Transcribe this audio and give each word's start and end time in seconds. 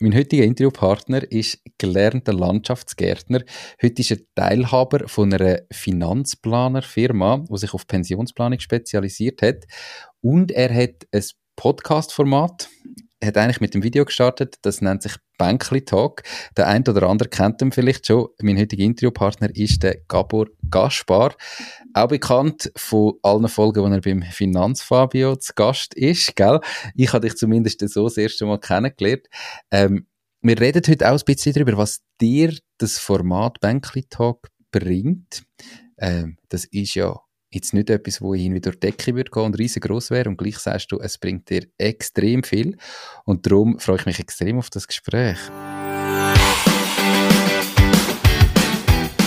Mein 0.00 0.14
heutiger 0.14 0.44
Interviewpartner 0.44 1.28
ist 1.28 1.58
gelernter 1.76 2.32
Landschaftsgärtner. 2.32 3.42
Heute 3.82 4.00
ist 4.00 4.12
er 4.12 4.18
Teilhaber 4.36 5.08
von 5.08 5.34
einer 5.34 5.62
Finanzplanerfirma, 5.72 7.44
die 7.50 7.58
sich 7.58 7.74
auf 7.74 7.88
Pensionsplanung 7.88 8.60
spezialisiert 8.60 9.42
hat. 9.42 9.64
Und 10.20 10.52
er 10.52 10.72
hat 10.72 11.08
ein 11.10 11.24
Podcast-Format, 11.56 12.68
hat 13.22 13.36
eigentlich 13.36 13.60
mit 13.60 13.74
dem 13.74 13.82
Video 13.82 14.04
gestartet, 14.04 14.56
das 14.62 14.80
nennt 14.80 15.02
sich 15.02 15.14
Bänkli 15.38 15.84
Talk. 15.84 16.22
Der 16.56 16.68
ein 16.68 16.86
oder 16.86 17.04
andere 17.04 17.28
kennt 17.28 17.60
ihn 17.62 17.72
vielleicht 17.72 18.06
schon. 18.06 18.28
Mein 18.40 18.58
heutiger 18.58 18.84
Interviewpartner 18.84 19.54
ist 19.54 19.82
der 19.82 19.98
Gabor 20.08 20.46
Gaspar, 20.70 21.34
auch 21.94 22.08
bekannt 22.08 22.70
von 22.76 23.14
allen 23.22 23.48
Folgen, 23.48 23.82
wo 23.82 23.86
er 23.86 24.00
beim 24.00 24.22
Finanzfabio 24.22 25.36
zu 25.36 25.52
Gast 25.54 25.94
ist, 25.94 26.36
gell? 26.36 26.60
Ich 26.94 27.12
habe 27.12 27.26
dich 27.26 27.36
zumindest 27.36 27.88
so 27.88 28.04
das 28.04 28.16
erste 28.16 28.46
Mal 28.46 28.58
kennengelernt. 28.58 29.26
Ähm, 29.70 30.06
wir 30.40 30.60
reden 30.60 30.82
heute 30.86 31.10
auch 31.10 31.18
ein 31.18 31.24
bisschen 31.24 31.52
darüber, 31.52 31.76
was 31.76 32.02
dir 32.20 32.56
das 32.78 32.98
Format 32.98 33.60
Bänkli 33.60 34.04
Talk 34.04 34.48
bringt. 34.70 35.42
Ähm, 35.98 36.36
das 36.48 36.64
ist 36.66 36.94
ja 36.94 37.18
jetzt 37.50 37.72
nicht 37.72 37.90
etwas, 37.90 38.20
wo 38.20 38.34
ich 38.34 38.42
irgendwie 38.42 38.60
durch 38.60 38.76
die 38.76 38.88
Decke 38.88 39.14
würde 39.14 39.30
gehen 39.30 39.44
und 39.44 39.58
riesengroß 39.58 40.10
wäre 40.10 40.28
und 40.28 40.36
gleich 40.36 40.58
sagst 40.58 40.92
du, 40.92 40.98
es 40.98 41.18
bringt 41.18 41.48
dir 41.48 41.62
extrem 41.78 42.42
viel 42.42 42.76
und 43.24 43.46
darum 43.46 43.78
freue 43.78 43.96
ich 43.96 44.06
mich 44.06 44.20
extrem 44.20 44.58
auf 44.58 44.70
das 44.70 44.86
Gespräch. 44.86 45.38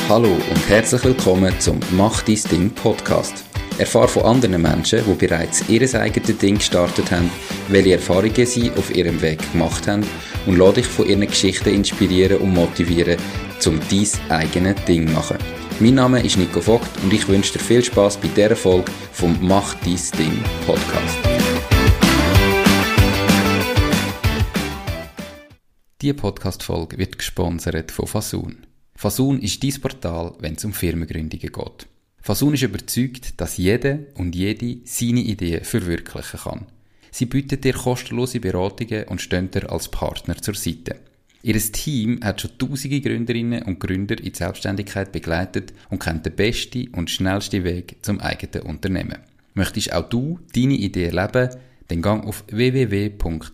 Hallo 0.07 0.33
und 0.33 0.69
herzlich 0.69 1.03
willkommen 1.03 1.57
zum 1.59 1.79
Mach 1.91 2.21
dein 2.23 2.39
Ding 2.51 2.69
Podcast. 2.71 3.45
Erfahre 3.77 4.09
von 4.09 4.23
anderen 4.23 4.61
Menschen, 4.61 5.01
die 5.05 5.13
bereits 5.13 5.67
ihr 5.69 5.81
eigenes 5.99 6.37
Ding 6.37 6.55
gestartet 6.55 7.09
haben, 7.09 7.31
welche 7.69 7.93
Erfahrungen 7.93 8.45
sie 8.45 8.69
auf 8.71 8.93
ihrem 8.95 9.19
Weg 9.21 9.39
gemacht 9.53 9.87
haben 9.87 10.05
und 10.45 10.57
lade 10.57 10.73
dich 10.73 10.85
von 10.85 11.07
ihren 11.07 11.25
Geschichten 11.25 11.69
inspirieren 11.69 12.37
und 12.37 12.53
motivieren, 12.53 13.17
um 13.65 13.79
dein 13.89 14.31
eigenes 14.37 14.75
Ding 14.85 15.07
zu 15.07 15.13
machen. 15.13 15.37
Mein 15.79 15.95
Name 15.95 16.23
ist 16.23 16.37
Nico 16.37 16.61
Vogt 16.61 16.89
und 17.03 17.13
ich 17.13 17.27
wünsche 17.27 17.53
dir 17.53 17.59
viel 17.59 17.83
Spaß 17.83 18.17
bei 18.17 18.27
dieser 18.27 18.55
Folge 18.55 18.91
vom 19.11 19.37
Mach 19.41 19.73
dies 19.85 20.11
Ding 20.11 20.43
Podcast. 20.65 21.17
Diese 26.01 26.13
Podcast-Folge 26.13 26.97
wird 26.97 27.17
gesponsert 27.17 27.91
von 27.91 28.07
Fasun. 28.07 28.65
Fasun 28.95 29.39
ist 29.39 29.63
dein 29.63 29.81
Portal, 29.81 30.33
wenn 30.39 30.55
es 30.55 30.65
um 30.65 30.73
Firmengründungen 30.73 31.51
geht. 31.51 31.87
Fasun 32.21 32.53
ist 32.53 32.63
überzeugt, 32.63 33.39
dass 33.41 33.57
jeder 33.57 33.99
und 34.15 34.35
jede 34.35 34.77
seine 34.85 35.21
Idee 35.21 35.63
verwirklichen 35.63 36.39
kann. 36.39 36.65
Sie 37.11 37.25
bietet 37.25 37.63
dir 37.65 37.73
kostenlose 37.73 38.39
Beratungen 38.39 39.05
und 39.05 39.21
stehen 39.21 39.51
dir 39.51 39.69
als 39.71 39.89
Partner 39.89 40.37
zur 40.37 40.55
Seite. 40.55 40.99
Ihr 41.43 41.57
Team 41.59 42.19
hat 42.23 42.41
schon 42.41 42.57
tausende 42.59 43.01
Gründerinnen 43.01 43.63
und 43.63 43.79
Gründer 43.79 44.17
in 44.19 44.25
die 44.31 44.37
Selbstständigkeit 44.37 45.11
begleitet 45.11 45.73
und 45.89 45.97
kennt 45.99 46.25
den 46.25 46.35
besten 46.35 46.89
und 46.89 47.09
schnellsten 47.09 47.63
Weg 47.63 47.97
zum 48.03 48.19
eigenen 48.19 48.67
Unternehmen. 48.67 49.17
Möchtest 49.55 49.91
auch 49.91 50.07
du 50.07 50.39
deine 50.53 50.75
Idee 50.75 51.05
erleben? 51.05 51.49
Dann 51.87 52.01
gang 52.03 52.25
auf 52.25 52.43
www.fasoon.ch. 52.47 53.49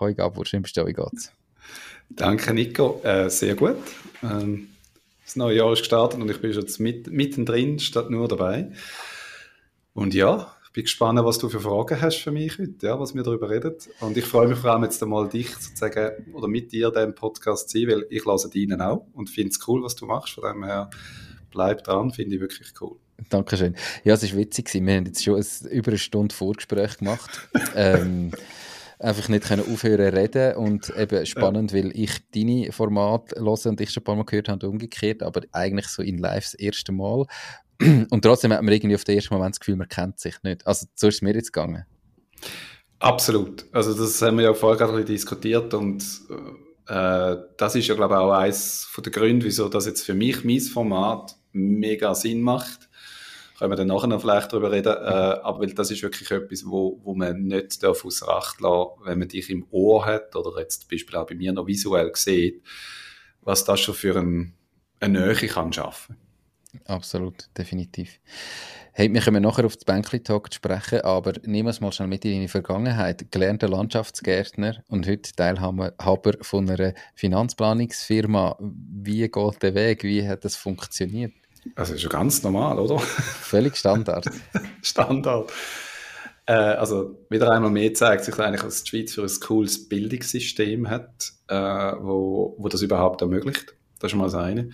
Hoi 0.00 0.14
Gabor, 0.14 0.46
schön 0.46 0.62
bist 0.62 0.76
du, 0.76 0.86
wie 0.86 0.94
geht's? 0.94 1.30
Danke 2.08 2.54
Nico, 2.54 3.00
äh, 3.04 3.28
sehr 3.28 3.54
gut. 3.54 3.76
Ähm, 4.22 4.68
das 5.24 5.36
neue 5.36 5.58
Jahr 5.58 5.72
ist 5.72 5.80
gestartet 5.80 6.20
und 6.20 6.30
ich 6.30 6.40
bin 6.40 6.50
jetzt 6.50 6.80
mit, 6.80 7.08
mittendrin, 7.12 7.78
statt 7.78 8.10
nur 8.10 8.26
dabei. 8.26 8.72
Und 9.94 10.14
ja, 10.14 10.54
bin 10.72 10.84
gespannt, 10.84 11.22
was 11.22 11.38
du 11.38 11.48
für 11.48 11.60
Fragen 11.60 12.00
hast 12.00 12.16
für 12.18 12.32
mich 12.32 12.58
heute, 12.58 12.86
ja, 12.86 12.98
was 12.98 13.14
wir 13.14 13.22
darüber 13.22 13.50
reden. 13.50 13.74
Und 14.00 14.16
ich 14.16 14.24
freue 14.24 14.48
mich 14.48 14.58
vor 14.58 14.70
allem 14.72 14.84
jetzt 14.84 15.02
einmal 15.02 15.28
dich 15.28 15.50
sozusagen 15.50 16.32
oder 16.32 16.48
mit 16.48 16.72
dir 16.72 16.90
den 16.90 17.14
Podcast 17.14 17.68
zu 17.68 17.78
sein, 17.78 17.88
weil 17.88 18.06
ich 18.08 18.24
lasse 18.24 18.48
deinen 18.48 18.80
auch 18.80 19.06
und 19.12 19.28
finde 19.28 19.50
es 19.50 19.68
cool, 19.68 19.82
was 19.82 19.94
du 19.96 20.06
machst. 20.06 20.34
Von 20.34 20.44
dem 20.44 20.64
her 20.64 20.88
bleib 21.50 21.84
dran, 21.84 22.10
finde 22.10 22.36
ich 22.36 22.40
wirklich 22.40 22.72
cool. 22.80 22.96
Dankeschön. 23.28 23.76
Ja, 24.04 24.14
es 24.14 24.22
war 24.32 24.38
witzig. 24.38 24.72
Wir 24.72 24.96
haben 24.96 25.06
jetzt 25.06 25.22
schon 25.22 25.36
ein, 25.36 25.70
über 25.70 25.90
eine 25.90 25.98
Stunde 25.98 26.34
Vorgespräch 26.34 26.98
gemacht. 26.98 27.48
ähm, 27.76 28.32
einfach 28.98 29.28
nicht 29.28 29.44
können 29.44 29.62
aufhören 29.70 30.14
reden 30.14 30.56
und 30.56 30.90
eben 30.96 31.26
spannend, 31.26 31.72
ja. 31.72 31.78
weil 31.78 31.90
ich 31.94 32.18
deine 32.34 32.72
Formate 32.72 33.36
höre 33.40 33.66
und 33.66 33.80
ich 33.80 33.90
schon 33.90 34.02
ein 34.02 34.04
paar 34.04 34.16
Mal 34.16 34.24
gehört 34.24 34.48
habe 34.48 34.66
und 34.66 34.72
umgekehrt, 34.72 35.22
aber 35.22 35.42
eigentlich 35.52 35.88
so 35.88 36.02
in 36.02 36.18
live 36.18 36.44
das 36.44 36.54
erste 36.54 36.92
Mal 36.92 37.26
und 38.10 38.22
trotzdem 38.22 38.52
hat 38.52 38.62
man 38.62 38.72
irgendwie 38.72 38.94
auf 38.94 39.04
den 39.04 39.16
ersten 39.16 39.34
Moment 39.34 39.54
das 39.54 39.60
Gefühl, 39.60 39.76
man 39.76 39.88
kennt 39.88 40.20
sich 40.20 40.36
nicht. 40.42 40.66
Also 40.66 40.86
so 40.94 41.08
ist 41.08 41.16
es 41.16 41.22
mir 41.22 41.34
jetzt 41.34 41.52
gegangen. 41.52 41.84
Absolut. 42.98 43.66
Also 43.72 43.94
das 43.94 44.20
haben 44.22 44.38
wir 44.38 44.44
ja 44.44 44.54
vorher 44.54 44.86
gerade 44.86 45.04
diskutiert 45.04 45.74
und 45.74 46.04
äh, 46.86 47.36
das 47.56 47.74
ist 47.74 47.88
ja 47.88 47.94
glaube 47.94 48.14
ich 48.14 48.20
auch 48.20 48.32
eines 48.32 48.88
der 48.96 49.12
Gründe, 49.12 49.46
wieso 49.46 49.68
das 49.68 49.86
jetzt 49.86 50.02
für 50.04 50.14
mich 50.14 50.44
mein 50.44 50.60
Format 50.60 51.36
mega 51.52 52.14
Sinn 52.14 52.42
macht. 52.42 52.88
Können 53.58 53.72
wir 53.72 53.76
dann 53.76 53.88
nachher 53.88 54.08
noch 54.08 54.20
vielleicht 54.20 54.52
darüber 54.52 54.72
reden, 54.72 54.92
äh, 54.92 55.40
aber 55.42 55.60
weil 55.60 55.74
das 55.74 55.90
ist 55.90 56.02
wirklich 56.02 56.30
etwas, 56.30 56.64
wo, 56.64 57.00
wo 57.02 57.14
man 57.14 57.42
nicht 57.42 57.82
darf 57.82 58.04
aus 58.04 58.26
Acht 58.26 58.60
lassen 58.60 58.90
wenn 59.04 59.18
man 59.18 59.28
dich 59.28 59.50
im 59.50 59.66
Ohr 59.70 60.04
hat 60.04 60.34
oder 60.36 60.58
jetzt 60.60 60.82
zum 60.82 60.88
Beispiel 60.90 61.16
auch 61.16 61.26
bei 61.26 61.34
mir 61.34 61.52
noch 61.52 61.66
visuell 61.66 62.10
sieht, 62.14 62.62
was 63.40 63.64
das 63.64 63.80
schon 63.80 63.94
für 63.94 64.16
ein, 64.16 64.54
eine 65.00 65.26
Nähe 65.26 65.34
kann 65.34 65.72
schaffen 65.72 66.16
Absolut, 66.86 67.48
definitiv. 67.56 68.18
Hey, 68.92 69.12
wir 69.12 69.20
kommen 69.20 69.42
nachher 69.42 69.64
auf 69.64 69.76
das 69.76 69.84
Bänkli-Talk 69.84 70.52
zu 70.52 70.56
sprechen, 70.56 71.02
aber 71.02 71.34
nehmen 71.44 71.66
wir 71.66 71.70
es 71.70 71.80
mal 71.80 71.92
schnell 71.92 72.08
mit 72.08 72.24
in 72.24 72.32
deine 72.32 72.48
Vergangenheit. 72.48 73.30
Gelernter 73.30 73.68
Landschaftsgärtner 73.68 74.82
und 74.88 75.06
heute 75.06 75.32
Teilhaber 75.32 75.92
von 76.40 76.68
einer 76.68 76.94
Finanzplanungsfirma. 77.14 78.56
Wie 78.60 79.28
geht 79.28 79.62
der 79.62 79.74
Weg? 79.74 80.02
Wie 80.04 80.26
hat 80.26 80.44
das 80.44 80.56
funktioniert? 80.56 81.32
Also 81.74 81.94
ist 81.94 82.02
ja 82.02 82.08
ganz 82.08 82.42
normal, 82.42 82.78
oder? 82.78 82.98
Völlig 82.98 83.76
Standard. 83.76 84.26
Standard. 84.82 85.52
Äh, 86.46 86.52
also 86.52 87.18
wieder 87.30 87.50
einmal 87.50 87.70
mehr 87.70 87.94
zeigt 87.94 88.24
sich 88.24 88.38
eigentlich, 88.38 88.62
dass 88.62 88.84
die 88.84 88.90
Schweiz 88.90 89.14
für 89.14 89.22
ein 89.22 89.40
cooles 89.40 89.88
Bildungssystem 89.88 90.90
hat, 90.90 91.32
äh, 91.48 91.54
wo, 91.54 92.56
wo 92.58 92.68
das 92.68 92.82
überhaupt 92.82 93.20
ermöglicht. 93.20 93.74
Das 93.98 94.08
ist 94.08 94.10
schon 94.10 94.18
mal 94.18 94.24
das 94.26 94.34
eine. 94.34 94.70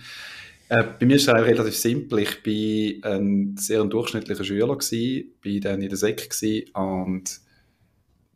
Äh, 0.69 0.83
bei 0.99 1.05
mir 1.05 1.15
ist 1.15 1.27
es 1.27 1.33
relativ 1.33 1.75
simpel. 1.75 2.19
Ich 2.19 2.45
war 2.45 3.11
ein 3.11 3.57
sehr 3.57 3.83
durchschnittlicher 3.83 4.43
Schüler, 4.43 4.77
gewesen, 4.77 5.33
bin 5.41 5.61
dann 5.61 5.81
in 5.81 5.89
der 5.89 5.97
Sek 5.97 6.29
und 6.75 7.41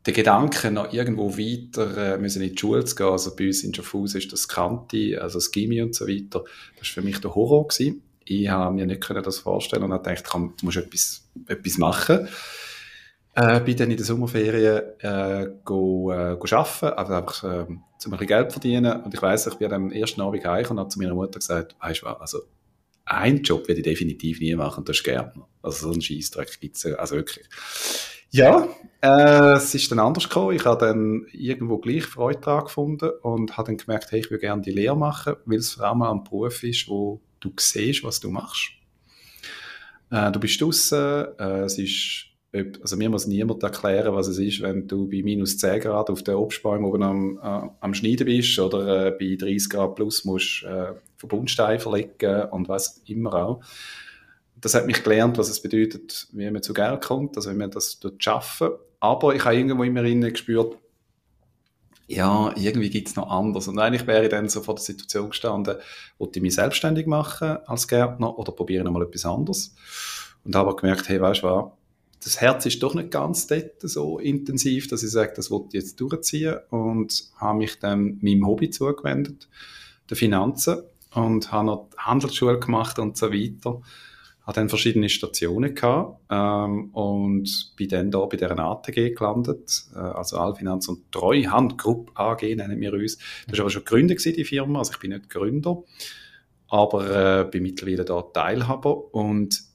der 0.06 0.14
Gedanke, 0.14 0.70
noch 0.70 0.92
irgendwo 0.92 1.38
weiter 1.38 2.16
äh, 2.16 2.18
müssen 2.18 2.42
in 2.42 2.52
die 2.52 2.58
Schule 2.58 2.84
zu 2.84 2.96
gehen, 2.96 3.06
also 3.06 3.36
bei 3.36 3.46
uns 3.46 3.64
in 3.64 3.74
Schaffhausen 3.74 4.20
ist 4.20 4.34
das 4.34 4.50
Kanti, 4.50 5.16
also 5.16 5.38
das 5.38 5.52
Gimmi 5.52 5.82
und 5.82 5.96
so 5.96 6.08
weiter, 6.08 6.44
das 6.78 6.90
war 6.90 6.94
für 6.96 7.02
mich 7.04 7.22
der 7.22 7.34
Horror. 7.36 7.68
Gewesen. 7.68 8.02
Ich 8.26 8.50
habe 8.50 8.74
mir 8.74 8.86
nicht 8.86 9.10
das 9.10 9.40
vorstellen 9.40 9.84
und 9.84 9.94
habe 9.94 10.04
gedacht, 10.04 10.26
komm, 10.28 10.56
du 10.60 10.66
musst 10.66 10.78
etwas, 10.78 11.30
etwas 11.48 11.78
machen. 11.78 12.28
Äh, 13.36 13.62
bin 13.62 13.76
dann 13.76 13.90
in 13.90 13.98
der 13.98 14.06
Sommerferien 14.06 14.82
äh, 15.00 15.48
go, 15.64 16.12
äh, 16.12 16.38
go 16.38 16.56
arbeiten, 16.56 16.98
also 16.98 17.14
einfach 17.14 17.44
äh, 17.44 17.66
um 17.68 17.84
ein 18.06 18.12
bisschen 18.12 18.28
Geld 18.28 18.52
verdienen. 18.52 19.02
Und 19.02 19.14
ich 19.14 19.22
weiss, 19.22 19.48
ich 19.48 19.56
bin 19.56 19.74
am 19.74 19.92
ersten 19.92 20.22
Abend 20.22 20.46
heim 20.46 20.66
und 20.70 20.80
habe 20.80 20.90
zu 20.90 21.00
meiner 21.00 21.16
Mutter 21.16 21.40
gesagt, 21.40 21.76
weißt 21.82 22.04
du 22.04 22.06
was, 22.06 22.22
also 22.22 22.40
einen 23.06 23.42
Job 23.42 23.68
werde 23.68 23.82
ich 23.82 23.86
definitiv 23.86 24.40
nie 24.40 24.56
machen, 24.56 24.86
das 24.86 24.98
ist 24.98 25.04
Gärtner. 25.04 25.48
Also 25.62 25.88
so 25.88 25.94
einen 25.94 26.02
Scheissdreck 26.02 26.60
gibt 26.60 26.78
es 26.78 26.86
also 26.86 27.16
wirklich. 27.16 27.48
Ja, 28.30 28.68
äh, 29.02 29.58
es 29.58 29.76
ist 29.76 29.92
dann 29.92 30.00
anders 30.00 30.30
gekommen. 30.30 30.56
Ich 30.56 30.66
habe 30.66 30.86
dann 30.86 31.28
irgendwo 31.32 31.78
gleich 31.78 32.06
Freude 32.06 32.40
daran 32.40 32.66
gefunden 32.66 33.12
und 33.22 33.58
habe 33.58 33.68
dann 33.68 33.78
gemerkt, 33.78 34.12
hey, 34.12 34.22
ich 34.22 34.32
würde 34.32 34.42
gerne 34.42 34.62
die 34.62 34.72
Lehre 34.72 34.98
machen, 34.98 35.36
weil 35.46 35.58
es 35.58 35.74
vor 35.74 35.86
allem 35.86 36.02
ein 36.02 36.24
Beruf 36.24 36.64
ist, 36.64 36.88
wo 36.88 37.22
du 37.40 37.52
siehst, 37.60 38.04
was 38.04 38.20
du 38.20 38.30
machst. 38.30 38.72
Äh, 40.10 40.32
du 40.32 40.40
bist 40.40 40.60
draußen, 40.62 41.28
äh, 41.38 41.60
es 41.62 41.78
ist 41.78 42.33
also 42.54 42.98
mir 42.98 43.10
muss 43.10 43.26
niemand 43.26 43.64
erklären, 43.64 44.14
was 44.14 44.28
es 44.28 44.38
ist, 44.38 44.62
wenn 44.62 44.88
du 44.88 45.10
bei 45.10 45.24
minus 45.24 45.58
10 45.58 45.82
Grad 45.82 46.10
auf 46.10 46.22
der 46.22 46.40
Obstbäume 46.40 46.88
oben 46.88 47.04
am, 47.04 47.40
äh, 47.42 47.70
am 47.80 47.94
Schneiden 47.94 48.26
bist 48.26 48.60
oder 48.60 49.08
äh, 49.08 49.12
bei 49.12 49.36
30 49.36 49.70
Grad 49.70 49.96
plus 49.96 50.24
musst 50.24 50.64
äh, 50.64 50.94
Verbundsteine 51.18 51.80
verlegen 51.80 52.50
und 52.52 52.70
was 52.70 53.02
immer 53.08 53.34
auch. 53.34 53.64
Das 54.56 54.76
hat 54.76 54.86
mich 54.86 55.04
gelernt, 55.04 55.38
was 55.38 55.50
es 55.50 55.62
bedeutet, 55.62 56.28
wie 56.32 56.50
man 56.50 56.62
zu 56.62 56.74
Geld 56.74 57.02
kommt, 57.02 57.36
also 57.36 57.50
wenn 57.50 57.58
man 57.58 57.72
das 57.72 58.00
schaffen. 58.20 58.70
Aber 59.00 59.36
ich 59.36 59.44
habe 59.44 59.56
irgendwo 59.56 59.84
immer 59.84 60.04
innen 60.04 60.32
gespürt, 60.32 60.78
ja, 62.08 62.54
irgendwie 62.56 62.90
gibt 62.90 63.08
es 63.08 63.16
noch 63.16 63.30
anders. 63.30 63.68
Und 63.68 63.80
eigentlich 63.80 64.06
wäre 64.06 64.24
ich 64.24 64.30
dann 64.30 64.48
so 64.48 64.62
vor 64.62 64.76
der 64.76 64.84
Situation 64.84 65.30
gestanden, 65.30 65.78
wollte 66.18 66.40
ich 66.40 66.44
mich 66.44 66.56
selbstständig 66.56 67.08
machen 67.08 67.58
als 67.66 67.88
Gärtner 67.88 68.38
oder 68.38 68.52
probiere 68.52 68.90
mal 68.92 69.04
etwas 69.04 69.26
anderes. 69.26 69.76
Und 70.44 70.56
habe 70.56 70.76
gemerkt, 70.76 71.08
hey, 71.10 71.20
weißt 71.20 71.42
du 71.42 71.48
was, 71.48 71.66
das 72.24 72.40
Herz 72.40 72.66
ist 72.66 72.82
doch 72.82 72.96
nicht 72.96 73.12
ganz 73.12 73.48
dort 73.48 73.82
so 73.82 74.18
intensiv, 74.18 74.88
dass 74.88 75.04
ich 75.04 75.12
sage, 75.12 75.34
das 75.36 75.52
wollte 75.52 75.70
ich 75.78 75.84
jetzt 75.84 76.00
durchziehen 76.00 76.58
und 76.70 77.32
habe 77.36 77.58
mich 77.58 77.80
dann 77.80 78.20
meinem 78.22 78.48
Hobby 78.48 78.70
zugewendet, 78.70 79.50
der 80.10 80.16
Finanzen 80.16 80.84
und 81.14 81.52
habe 81.52 81.66
noch 81.66 81.90
Handelsschule 81.98 82.60
gemacht 82.60 82.98
und 82.98 83.18
so 83.18 83.32
weiter. 83.32 83.82
habe 84.44 84.56
dann 84.56 84.70
verschiedene 84.70 85.10
Stationen 85.10 85.76
gehabt 85.76 86.20
ähm, 86.30 86.90
und 86.92 87.74
bin 87.76 87.90
dann 87.90 88.12
da 88.12 88.26
bei 88.26 88.38
dieser 88.38 88.58
ATG 88.58 89.14
gelandet, 89.14 89.86
äh, 89.94 90.00
also 90.00 90.38
Allfinanz 90.38 90.88
und 90.88 91.12
Treuhand 91.12 91.78
Group 91.78 92.12
AG 92.16 92.42
nennen 92.42 92.80
wir 92.80 92.94
uns. 92.94 93.18
Das 93.48 93.58
war 93.58 93.66
aber 93.66 93.70
schon 93.70 93.84
gegründet 93.84 94.24
die 94.24 94.44
Firma, 94.46 94.80
also 94.80 94.94
ich 94.94 95.00
bin 95.00 95.12
nicht 95.12 95.30
Gründer, 95.30 95.84
aber 96.70 97.42
äh, 97.42 97.50
bin 97.50 97.64
mittlerweile 97.64 98.06
da 98.06 98.22
Teilhaber 98.22 99.14
und 99.14 99.73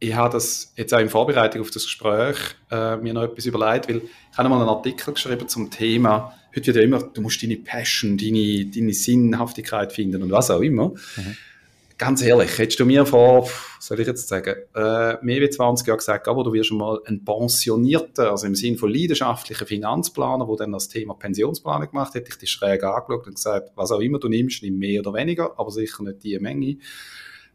ich 0.00 0.14
habe 0.14 0.32
das 0.32 0.72
jetzt 0.76 0.92
auch 0.94 0.98
in 0.98 1.10
Vorbereitung 1.10 1.60
auf 1.60 1.70
das 1.70 1.84
Gespräch 1.84 2.36
äh, 2.70 2.96
mir 2.96 3.12
noch 3.12 3.22
etwas 3.22 3.46
überlegt, 3.46 3.88
weil 3.88 3.98
ich 4.32 4.38
habe 4.38 4.48
mal 4.48 4.60
einen 4.60 4.68
Artikel 4.68 5.12
geschrieben 5.12 5.46
zum 5.46 5.70
Thema, 5.70 6.34
heute 6.56 6.66
wird 6.66 6.76
ja 6.76 6.82
immer, 6.82 7.02
du 7.02 7.20
musst 7.20 7.42
deine 7.42 7.56
Passion, 7.56 8.16
deine, 8.16 8.66
deine 8.66 8.94
Sinnhaftigkeit 8.94 9.92
finden 9.92 10.22
und 10.22 10.30
was 10.30 10.50
auch 10.50 10.60
immer. 10.60 10.88
Mhm 10.88 11.36
ganz 12.00 12.22
ehrlich, 12.22 12.56
hättest 12.56 12.80
du 12.80 12.86
mir 12.86 13.04
vor, 13.04 13.46
soll 13.78 14.00
ich 14.00 14.06
jetzt 14.06 14.26
sagen, 14.26 14.54
äh, 14.74 15.16
mehr 15.22 15.42
als 15.42 15.56
20 15.56 15.86
Jahren 15.86 15.98
gesagt, 15.98 16.28
aber 16.28 16.44
du 16.44 16.54
wirst 16.54 16.68
schon 16.68 16.78
mal 16.78 16.98
ein 17.04 17.22
pensionierter, 17.22 18.30
also 18.30 18.46
im 18.46 18.54
Sinne 18.54 18.78
von 18.78 18.90
leidenschaftlicher 18.90 19.66
Finanzplaner, 19.66 20.46
der 20.46 20.56
dann 20.56 20.72
das 20.72 20.88
Thema 20.88 21.12
Pensionsplanung 21.12 21.90
gemacht 21.90 22.14
hätte 22.14 22.30
ich 22.30 22.38
dich 22.38 22.50
schräg 22.50 22.82
angeschaut 22.84 23.26
und 23.26 23.34
gesagt, 23.34 23.72
was 23.74 23.92
auch 23.92 24.00
immer 24.00 24.18
du 24.18 24.28
nimmst, 24.28 24.62
nimm 24.62 24.78
mehr 24.78 25.00
oder 25.00 25.12
weniger, 25.12 25.52
aber 25.58 25.70
sicher 25.70 26.02
nicht 26.02 26.24
die 26.24 26.38
Menge. 26.38 26.78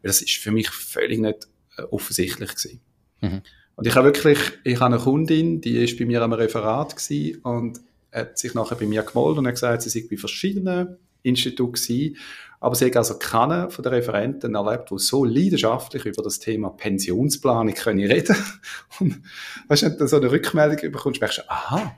Weil 0.02 0.10
das 0.10 0.22
ist 0.22 0.36
für 0.36 0.52
mich 0.52 0.70
völlig 0.70 1.18
nicht 1.18 1.48
offensichtlich 1.90 2.50
gewesen. 2.50 2.80
Mhm. 3.20 3.42
Und 3.76 3.86
ich 3.86 3.94
habe 3.94 4.06
wirklich, 4.06 4.38
ich 4.64 4.80
habe 4.80 4.94
eine 4.94 5.02
Kundin, 5.02 5.60
die 5.60 5.78
ist 5.78 5.98
bei 5.98 6.06
mir 6.06 6.22
am 6.22 6.32
Referat 6.32 6.96
gewesen 6.96 7.40
und 7.42 7.80
hat 8.12 8.38
sich 8.38 8.54
nachher 8.54 8.76
bei 8.76 8.86
mir 8.86 9.02
gemeldet 9.02 9.38
und 9.38 9.46
hat 9.46 9.54
gesagt, 9.54 9.82
sie 9.82 9.90
sei 9.90 10.06
bei 10.10 10.16
verschiedenen 10.16 10.96
Instituten 11.22 11.72
gewesen 11.72 12.16
aber 12.60 12.74
sie 12.74 12.86
haben 12.86 12.96
also 12.96 13.18
keinen 13.18 13.70
von 13.70 13.82
den 13.82 13.92
Referenten 13.92 14.54
erlebt, 14.54 14.90
die 14.90 14.98
so 14.98 15.24
leidenschaftlich 15.24 16.04
über 16.04 16.22
das 16.22 16.38
Thema 16.38 16.70
Pensionsplanung 16.70 17.74
können 17.74 18.10
reden 18.10 18.36
Und 18.98 19.22
weißt 19.68 19.82
du, 19.82 19.86
wenn 19.86 19.98
du 19.98 20.08
so 20.08 20.16
eine 20.16 20.30
Rückmeldung 20.30 20.90
bekommst, 20.92 21.20
merkst 21.20 21.38
du, 21.38 21.50
aha, 21.50 21.96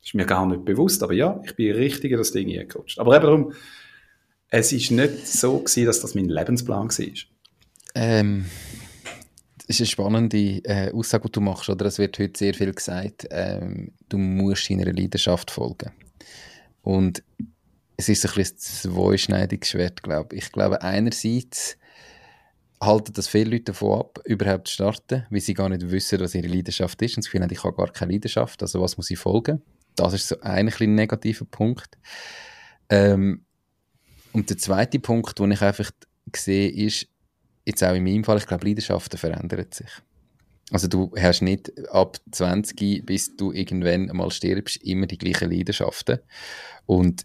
das 0.00 0.08
ist 0.08 0.14
mir 0.14 0.26
gar 0.26 0.46
nicht 0.46 0.64
bewusst, 0.64 1.02
aber 1.02 1.12
ja, 1.12 1.40
ich 1.44 1.56
bin 1.56 1.74
richtig 1.74 2.12
in 2.12 2.18
das 2.18 2.32
Ding 2.32 2.56
eingerutscht. 2.56 2.98
Aber 2.98 3.14
eben 3.16 3.24
darum, 3.24 3.52
es 4.48 4.72
ist 4.72 4.90
nicht 4.90 5.26
so 5.26 5.58
gewesen, 5.58 5.86
dass 5.86 6.00
das 6.00 6.14
mein 6.14 6.28
Lebensplan 6.28 6.88
war. 6.88 7.14
Ähm, 7.94 8.46
ist 9.70 9.80
eine 9.80 9.86
spannende 9.86 10.38
äh, 10.64 10.92
Aussage, 10.92 11.28
die 11.28 11.32
du 11.32 11.40
machst, 11.40 11.68
oder? 11.68 11.86
Es 11.86 11.98
wird 11.98 12.18
heute 12.18 12.38
sehr 12.38 12.54
viel 12.54 12.72
gesagt, 12.72 13.26
ähm, 13.30 13.92
du 14.08 14.18
musst 14.18 14.68
deiner 14.68 14.92
Leidenschaft 14.92 15.50
folgen. 15.50 15.90
Und 16.82 17.22
es 17.96 18.08
ist 18.08 18.26
ein 18.26 18.34
bisschen 18.34 18.56
ein 18.56 18.94
zweischneidiges 18.94 19.70
Schwert, 19.70 20.02
glaube 20.02 20.36
ich. 20.36 20.44
Ich 20.44 20.52
glaube, 20.52 20.82
einerseits 20.82 21.76
halten 22.80 23.12
das 23.12 23.28
viele 23.28 23.50
Leute 23.50 23.64
davon 23.64 24.00
ab, 24.00 24.18
überhaupt 24.24 24.68
zu 24.68 24.74
starten, 24.74 25.26
weil 25.30 25.40
sie 25.40 25.54
gar 25.54 25.68
nicht 25.68 25.90
wissen, 25.90 26.20
was 26.20 26.34
ihre 26.34 26.48
Leidenschaft 26.48 27.00
ist 27.02 27.16
und 27.16 27.22
sie 27.22 27.30
finden, 27.30 27.52
ich 27.52 27.62
habe 27.62 27.76
gar 27.76 27.92
keine 27.92 28.12
Leidenschaft, 28.12 28.62
also 28.62 28.80
was 28.80 28.96
muss 28.96 29.10
ich 29.10 29.18
folgen? 29.18 29.62
Das 29.96 30.14
ist 30.14 30.28
so 30.28 30.40
ein 30.40 30.66
bisschen 30.66 30.94
negativer 30.94 31.44
Punkt. 31.44 31.98
Ähm, 32.88 33.44
und 34.32 34.48
der 34.48 34.56
zweite 34.56 34.98
Punkt, 34.98 35.38
den 35.38 35.50
ich 35.50 35.60
einfach 35.60 35.90
sehe, 36.34 36.70
ist, 36.70 37.06
jetzt 37.64 37.82
auch 37.82 37.94
in 37.94 38.04
meinem 38.04 38.24
Fall, 38.24 38.38
ich 38.38 38.46
glaube, 38.46 38.66
Leidenschaften 38.66 39.18
verändern 39.18 39.66
sich. 39.70 39.90
Also 40.70 40.86
du 40.86 41.12
hast 41.18 41.42
nicht 41.42 41.72
ab 41.88 42.18
20, 42.30 43.04
bis 43.04 43.36
du 43.36 43.52
irgendwann 43.52 44.06
mal 44.06 44.30
stirbst, 44.30 44.76
immer 44.84 45.06
die 45.06 45.18
gleichen 45.18 45.50
Leidenschaften. 45.50 46.20
Und 46.86 47.24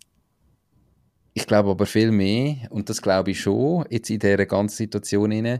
ich 1.33 1.45
glaube 1.45 1.69
aber 1.69 1.85
viel 1.85 2.11
mehr, 2.11 2.67
und 2.71 2.89
das 2.89 3.01
glaube 3.01 3.31
ich 3.31 3.41
schon, 3.41 3.85
jetzt 3.89 4.09
in 4.09 4.19
dieser 4.19 4.45
ganzen 4.45 4.77
Situation 4.77 5.59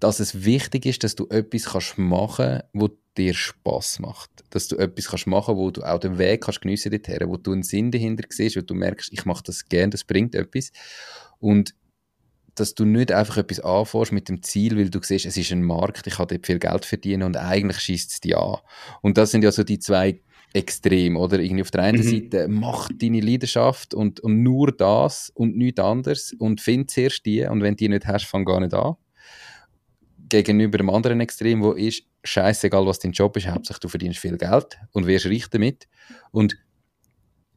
dass 0.00 0.20
es 0.20 0.44
wichtig 0.44 0.84
ist, 0.86 1.02
dass 1.02 1.14
du 1.14 1.26
etwas 1.28 1.64
kannst 1.64 1.96
machen, 1.96 2.60
wo 2.72 2.90
dir 3.16 3.32
Spaß 3.32 4.00
macht, 4.00 4.30
dass 4.50 4.68
du 4.68 4.76
etwas 4.76 5.08
kannst 5.08 5.26
machen, 5.26 5.56
wo 5.56 5.70
du 5.70 5.82
auch 5.82 5.98
den 5.98 6.18
Weg 6.18 6.42
kannst 6.42 6.60
geniessen 6.60 6.90
dorthin, 6.90 7.28
wo 7.28 7.36
du 7.36 7.52
einen 7.52 7.62
Sinn 7.62 7.90
dahinter 7.90 8.24
siehst, 8.28 8.56
wo 8.56 8.60
du 8.60 8.74
merkst, 8.74 9.12
ich 9.12 9.24
mache 9.24 9.44
das 9.44 9.66
gern, 9.66 9.90
das 9.90 10.04
bringt 10.04 10.34
etwas 10.34 10.72
und 11.38 11.74
dass 12.54 12.74
du 12.74 12.84
nicht 12.84 13.12
einfach 13.12 13.38
etwas 13.38 13.60
anfährst 13.60 14.12
mit 14.12 14.28
dem 14.28 14.42
Ziel, 14.42 14.76
weil 14.76 14.90
du 14.90 15.00
siehst, 15.02 15.26
es 15.26 15.36
ist 15.36 15.52
ein 15.52 15.62
Markt, 15.62 16.06
ich 16.06 16.14
kann 16.14 16.28
dort 16.28 16.46
viel 16.46 16.58
Geld 16.58 16.84
verdienen 16.84 17.22
und 17.24 17.36
eigentlich 17.36 17.78
schießt 17.78 18.12
es 18.12 18.20
dich 18.20 18.36
an. 18.36 18.58
Und 19.02 19.18
das 19.18 19.30
sind 19.30 19.44
ja 19.44 19.52
so 19.52 19.64
die 19.64 19.78
zwei 19.78 20.20
extrem, 20.54 21.16
oder? 21.16 21.40
Irgendwie 21.40 21.62
auf 21.62 21.70
der 21.70 21.82
einen 21.82 21.98
mhm. 21.98 22.08
Seite, 22.08 22.48
mach 22.48 22.88
deine 22.94 23.20
Leidenschaft 23.20 23.92
und, 23.92 24.20
und 24.20 24.42
nur 24.42 24.72
das 24.72 25.30
und 25.34 25.56
nichts 25.56 25.80
anderes 25.80 26.32
und 26.38 26.60
find 26.60 26.90
zuerst 26.90 27.26
die 27.26 27.44
und 27.44 27.62
wenn 27.62 27.76
die 27.76 27.88
nicht 27.88 28.06
hast, 28.06 28.26
fang 28.26 28.44
gar 28.44 28.60
nicht 28.60 28.72
an. 28.72 28.94
Gegenüber 30.28 30.78
dem 30.78 30.90
anderen 30.90 31.20
Extrem, 31.20 31.62
wo 31.62 31.72
ist, 31.72 32.04
scheißegal 32.22 32.86
was 32.86 32.98
dein 32.98 33.12
Job 33.12 33.36
ist, 33.36 33.48
hauptsächlich 33.48 33.80
du 33.80 33.88
verdienst 33.88 34.18
viel 34.18 34.38
Geld 34.38 34.78
und 34.92 35.06
wirst 35.06 35.26
reich 35.26 35.48
damit 35.50 35.86
und 36.30 36.56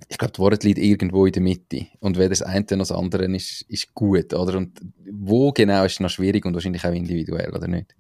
ich 0.10 0.18
glaube, 0.18 0.34
die 0.34 0.40
Wahrheit 0.40 0.64
liegt 0.64 0.80
irgendwo 0.80 1.26
in 1.26 1.34
der 1.34 1.42
Mitte. 1.42 1.88
Und 2.00 2.18
weder 2.18 2.30
das 2.30 2.42
eine 2.42 2.62
noch 2.72 2.78
das 2.78 2.92
andere 2.92 3.26
ist, 3.36 3.64
ist 3.64 3.94
gut, 3.94 4.34
oder? 4.34 4.58
Und 4.58 4.80
wo 5.12 5.52
genau 5.52 5.84
ist 5.86 6.00
noch 6.00 6.10
schwierig 6.10 6.46
und 6.46 6.54
wahrscheinlich 6.54 6.86
auch 6.86 6.94
individuell, 6.94 7.54
oder 7.54 7.68
nicht? 7.68 7.96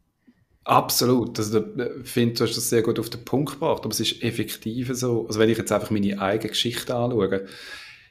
Absolut. 0.63 1.37
Also, 1.39 1.63
ich 2.03 2.09
finde, 2.09 2.35
du 2.35 2.43
hast 2.43 2.57
das 2.57 2.69
sehr 2.69 2.81
gut 2.81 2.99
auf 2.99 3.09
den 3.09 3.23
Punkt 3.23 3.53
gebracht. 3.53 3.83
Aber 3.83 3.91
es 3.91 3.99
ist 3.99 4.21
effektiv 4.21 4.89
so. 4.93 5.25
Also, 5.27 5.39
wenn 5.39 5.49
ich 5.49 5.57
jetzt 5.57 5.71
einfach 5.71 5.91
meine 5.91 6.21
eigene 6.21 6.49
Geschichte 6.49 6.95
anschaue, 6.95 7.45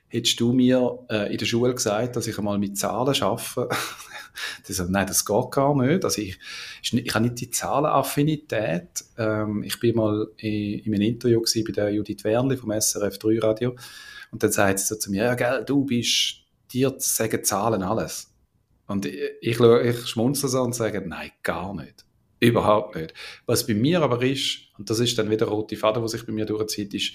hättest 0.09 0.41
du 0.41 0.53
mir 0.53 0.99
äh, 1.11 1.33
in 1.33 1.39
der 1.39 1.47
Schule 1.47 1.75
gesagt, 1.75 2.17
dass 2.17 2.27
ich 2.27 2.39
einmal 2.39 2.59
mit 2.59 2.79
Zahlen 2.79 3.23
arbeite? 3.23 3.69
das, 4.67 4.79
nein, 4.89 5.07
das 5.07 5.25
geht 5.25 5.51
gar 5.51 5.75
nicht. 5.75 6.05
Also, 6.05 6.23
ich, 6.23 6.39
ich, 6.83 7.15
habe 7.15 7.25
nicht 7.25 7.41
die 7.41 7.51
Zahlenaffinität. 7.51 9.05
Ähm, 9.19 9.63
ich 9.63 9.79
bin 9.81 9.97
mal 9.97 10.29
in, 10.37 10.81
in 10.81 10.95
einem 10.95 11.03
Interview 11.03 11.43
bei 11.43 11.73
der 11.73 11.91
Judith 11.91 12.25
Wernli 12.25 12.57
vom 12.57 12.73
SRF 12.73 13.19
3 13.19 13.39
Radio. 13.41 13.77
Und 14.31 14.43
dann 14.43 14.53
sagt 14.53 14.81
sie 14.81 14.87
so 14.87 14.97
zu 14.97 15.11
mir, 15.11 15.25
ja, 15.25 15.35
gell, 15.35 15.65
du 15.65 15.85
bist, 15.85 16.43
dir 16.73 16.95
sagen 16.99 17.45
Zahlen 17.45 17.83
alles. 17.83 18.33
Und 18.87 19.07
ich, 19.07 19.19
ich, 19.41 19.61
ich 19.61 20.07
schmunzel 20.07 20.49
so 20.49 20.63
und 20.63 20.75
sage, 20.75 21.03
nein, 21.07 21.31
gar 21.43 21.75
nicht. 21.75 22.05
Überhaupt 22.39 22.97
nicht. 22.97 23.15
Was 23.47 23.67
bei 23.67 23.75
mir 23.75 24.03
aber 24.03 24.23
ist, 24.23 24.59
und 24.79 24.91
das 24.91 25.01
ist 25.01 25.17
dann 25.19 25.29
wieder 25.29 25.47
der 25.47 25.49
rote 25.49 25.77
Faden, 25.77 26.03
der 26.03 26.09
sich 26.09 26.27
bei 26.27 26.33
mir 26.33 26.45
durchzieht, 26.45 26.93
ist, 26.95 27.15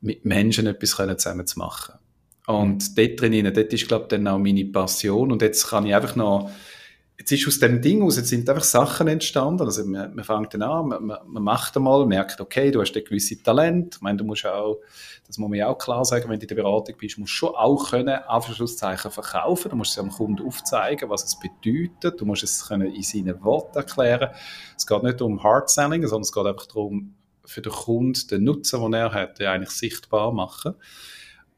mit 0.00 0.24
Menschen 0.24 0.66
etwas 0.66 0.90
zusammen 0.90 1.46
zu 1.46 1.58
machen. 1.58 1.94
Und 2.50 2.98
dort 2.98 3.20
drin, 3.20 3.52
dort 3.52 3.72
ist, 3.72 3.88
glaube 3.88 4.04
ich, 4.04 4.08
dann 4.08 4.28
auch 4.28 4.38
meine 4.38 4.64
Passion. 4.64 5.32
Und 5.32 5.42
jetzt 5.42 5.68
kann 5.68 5.86
ich 5.86 5.94
einfach 5.94 6.16
noch 6.16 6.50
jetzt 7.20 7.32
ist 7.32 7.46
aus 7.46 7.58
dem 7.58 7.82
Ding 7.82 8.02
aus, 8.02 8.16
jetzt 8.16 8.30
sind 8.30 8.48
einfach 8.48 8.64
Sachen 8.64 9.06
entstanden. 9.06 9.62
Also 9.62 9.84
man, 9.84 10.14
man 10.14 10.24
fängt 10.24 10.54
dann 10.54 10.62
an, 10.62 10.88
man, 10.88 11.18
man 11.26 11.42
macht 11.42 11.76
einmal, 11.76 12.06
merkt, 12.06 12.40
okay, 12.40 12.70
du 12.70 12.80
hast 12.80 12.96
ein 12.96 13.04
gewisses 13.04 13.42
Talent. 13.42 13.96
Ich 13.96 14.00
meine, 14.00 14.16
du 14.16 14.24
musst 14.24 14.46
auch, 14.46 14.80
das 15.26 15.36
muss 15.36 15.50
man 15.50 15.58
ja 15.58 15.68
auch 15.68 15.76
klar 15.76 16.02
sagen, 16.06 16.30
wenn 16.30 16.38
du 16.38 16.44
in 16.44 16.48
der 16.48 16.54
Beratung 16.54 16.96
bist, 16.98 17.18
musst 17.18 17.32
du 17.32 17.36
schon 17.36 17.54
auch 17.54 17.90
können 17.90 18.08
Anschlusszeichen 18.08 19.10
verkaufen. 19.10 19.70
Du 19.70 19.76
musst 19.76 19.90
es 19.90 20.02
dem 20.02 20.10
Kunden 20.10 20.44
aufzeigen, 20.46 21.10
was 21.10 21.24
es 21.24 21.38
bedeutet. 21.38 22.18
Du 22.18 22.24
musst 22.24 22.42
es 22.42 22.66
können 22.66 22.90
in 22.90 23.02
seinen 23.02 23.44
Worten 23.44 23.76
erklären. 23.76 24.30
Es 24.76 24.86
geht 24.86 25.02
nicht 25.02 25.20
um 25.20 25.42
Hard 25.42 25.68
Selling, 25.68 26.06
sondern 26.06 26.22
es 26.22 26.32
geht 26.32 26.46
einfach 26.46 26.66
darum, 26.66 27.14
für 27.44 27.60
den 27.60 27.72
Kunden 27.72 28.28
den 28.30 28.44
Nutzen, 28.44 28.80
den 28.80 28.94
er 28.94 29.12
hat, 29.12 29.38
eigentlich 29.42 29.70
sichtbar 29.70 30.32
machen. 30.32 30.74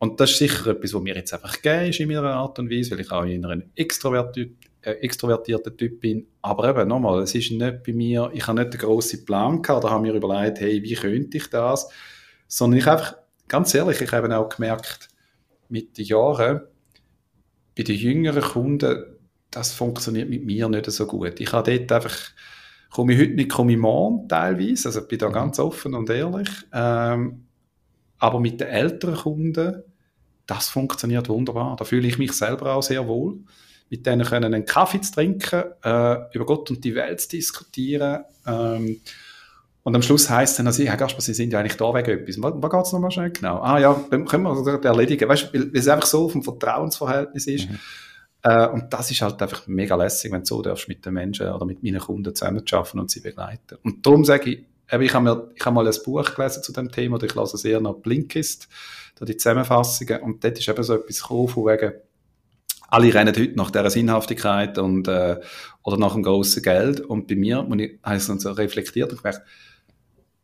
Und 0.02 0.18
das 0.18 0.32
ist 0.32 0.38
sicher 0.38 0.66
etwas, 0.72 0.94
was 0.94 1.00
mir 1.00 1.14
jetzt 1.14 1.32
einfach 1.32 1.62
gegeben 1.62 1.90
ist 1.90 2.00
in 2.00 2.08
meiner 2.08 2.34
Art 2.34 2.58
und 2.58 2.68
Weise, 2.68 2.90
weil 2.90 3.02
ich 3.02 3.12
auch 3.12 3.22
in 3.22 3.44
einer 3.44 3.62
extrovertierten 3.76 4.58
äh, 4.80 4.94
extrovertierter 4.94 5.76
Typ 5.76 6.00
bin. 6.00 6.26
Aber 6.42 6.68
eben, 6.68 6.88
nochmal, 6.88 7.22
es 7.22 7.36
ist 7.36 7.52
nicht 7.52 7.84
bei 7.84 7.92
mir, 7.92 8.28
ich 8.34 8.44
habe 8.48 8.58
nicht 8.58 8.74
den 8.74 8.80
grossen 8.80 9.24
Plan 9.24 9.62
gehabt, 9.62 9.84
da 9.84 9.90
habe 9.90 10.02
mir 10.02 10.12
überlegt, 10.12 10.58
hey, 10.58 10.82
wie 10.82 10.94
könnte 10.94 11.36
ich 11.36 11.48
das? 11.50 11.88
Sondern 12.48 12.80
ich 12.80 12.86
einfach, 12.88 13.16
ganz 13.46 13.72
ehrlich, 13.76 14.00
ich 14.00 14.10
habe 14.10 14.36
auch 14.36 14.48
gemerkt, 14.48 15.08
mit 15.68 15.96
den 15.96 16.06
Jahren, 16.06 16.62
bei 17.76 17.84
den 17.84 17.94
jüngeren 17.94 18.42
Kunden, 18.42 19.04
das 19.52 19.72
funktioniert 19.72 20.28
mit 20.28 20.44
mir 20.44 20.68
nicht 20.68 20.90
so 20.90 21.06
gut. 21.06 21.38
Ich 21.38 21.52
habe 21.52 21.78
dort 21.78 21.92
einfach, 21.92 22.18
komme 22.90 23.12
ich 23.12 23.20
heute 23.20 23.34
nicht, 23.34 23.50
komme 23.50 23.70
ich 23.70 23.78
morgen 23.78 24.28
teilweise, 24.28 24.88
also 24.88 25.06
bin 25.06 25.20
da 25.20 25.28
mhm. 25.28 25.32
ganz 25.32 25.60
offen 25.60 25.94
und 25.94 26.10
ehrlich. 26.10 26.48
Ähm, 26.72 27.46
aber 28.18 28.40
mit 28.40 28.60
den 28.60 28.68
älteren 28.68 29.14
Kunden, 29.14 29.82
das 30.46 30.68
funktioniert 30.68 31.28
wunderbar. 31.28 31.76
Da 31.76 31.84
fühle 31.84 32.08
ich 32.08 32.18
mich 32.18 32.32
selber 32.32 32.74
auch 32.74 32.82
sehr 32.82 33.06
wohl 33.06 33.38
mit 33.92 34.06
denen 34.06 34.26
können 34.26 34.54
einen 34.54 34.64
Kaffee 34.64 35.02
zu 35.02 35.12
trinken, 35.12 35.64
äh, 35.84 36.16
über 36.32 36.46
Gott 36.46 36.70
und 36.70 36.82
die 36.82 36.94
Welt 36.94 37.20
zu 37.20 37.28
diskutieren. 37.28 38.24
Ähm, 38.46 39.02
und 39.82 39.94
am 39.94 40.00
Schluss 40.00 40.30
heisst 40.30 40.58
dann, 40.58 40.66
also, 40.66 40.82
Gasper, 40.82 41.20
Sie 41.20 41.34
sind 41.34 41.52
ja 41.52 41.58
eigentlich 41.58 41.76
da 41.76 41.92
wegen 41.92 42.20
etwas. 42.20 42.40
Was, 42.40 42.54
was 42.56 42.70
geht 42.70 42.86
es 42.86 42.92
nochmal 42.92 43.10
schnell 43.10 43.30
genau? 43.32 43.60
Ah 43.60 43.78
ja, 43.78 44.02
dann 44.10 44.24
können 44.24 44.44
wir 44.44 44.64
das 44.64 44.82
erledigen. 44.82 45.28
Weißt 45.28 45.42
du, 45.42 45.58
weil, 45.58 45.72
weil 45.74 45.78
es 45.78 45.88
einfach 45.88 46.06
so 46.06 46.30
dem 46.30 46.42
Vertrauensverhältnis 46.42 47.46
ist. 47.46 47.68
Mhm. 47.68 47.78
Äh, 48.44 48.68
und 48.68 48.90
das 48.94 49.10
ist 49.10 49.20
halt 49.20 49.42
einfach 49.42 49.66
mega 49.66 49.94
lässig, 49.94 50.32
wenn 50.32 50.40
du 50.40 50.46
so 50.46 50.62
darfst 50.62 50.88
mit 50.88 51.04
den 51.04 51.12
Menschen 51.12 51.48
oder 51.48 51.66
mit 51.66 51.82
meinen 51.82 52.00
Kunden 52.00 52.34
zusammenarbeiten 52.34 52.98
und 52.98 53.10
sie 53.10 53.20
begleiten. 53.20 53.76
Und 53.82 54.06
darum 54.06 54.24
sage 54.24 54.52
ich, 54.52 54.64
eben, 54.92 55.02
ich 55.02 55.14
habe 55.14 55.24
mir, 55.24 55.72
mal 55.72 55.86
ein 55.86 56.02
Buch 56.04 56.34
gelesen 56.34 56.62
zu 56.62 56.72
dem 56.72 56.90
Thema, 56.90 57.16
oder 57.16 57.26
ich 57.26 57.34
lasse 57.34 57.56
sehr 57.56 57.80
nach 57.80 57.94
Blinkist, 57.94 58.68
da 59.16 59.24
die 59.24 59.36
Zusammenfassungen, 59.36 60.20
und 60.22 60.44
dort 60.44 60.58
ist 60.58 60.68
eben 60.68 60.82
so 60.82 60.94
etwas 60.94 61.22
gekommen 61.22 61.48
von 61.48 61.66
wegen, 61.66 61.92
alle 62.88 63.14
rennen 63.14 63.34
heute 63.34 63.56
nach 63.56 63.70
dieser 63.70 63.88
Sinnhaftigkeit 63.88 64.76
und, 64.76 65.08
äh, 65.08 65.40
oder 65.82 65.96
nach 65.96 66.12
dem 66.12 66.22
grossen 66.22 66.62
Geld. 66.62 67.00
Und 67.00 67.26
bei 67.26 67.36
mir, 67.36 67.66
und 67.66 67.78
ich 67.78 67.98
habe 68.02 68.16
es 68.16 68.26
dann 68.26 68.38
so 68.38 68.52
reflektiert 68.52 69.10
und 69.10 69.22
gemerkt, 69.22 69.40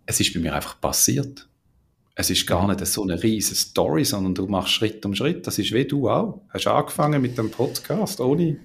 es 0.06 0.18
ist 0.18 0.32
bei 0.32 0.40
mir 0.40 0.54
einfach 0.54 0.80
passiert. 0.80 1.46
Es 2.14 2.30
ist 2.30 2.46
gar 2.46 2.66
nicht 2.66 2.84
so 2.86 3.02
eine 3.02 3.22
riesige 3.22 3.54
Story, 3.54 4.04
sondern 4.06 4.34
du 4.34 4.46
machst 4.46 4.72
Schritt 4.72 5.04
um 5.04 5.14
Schritt. 5.14 5.46
Das 5.46 5.58
ist 5.58 5.72
wie 5.72 5.84
du 5.84 6.08
auch. 6.08 6.40
Hast 6.48 6.66
angefangen 6.66 7.20
mit 7.20 7.36
dem 7.36 7.50
Podcast, 7.50 8.18
ohne. 8.18 8.58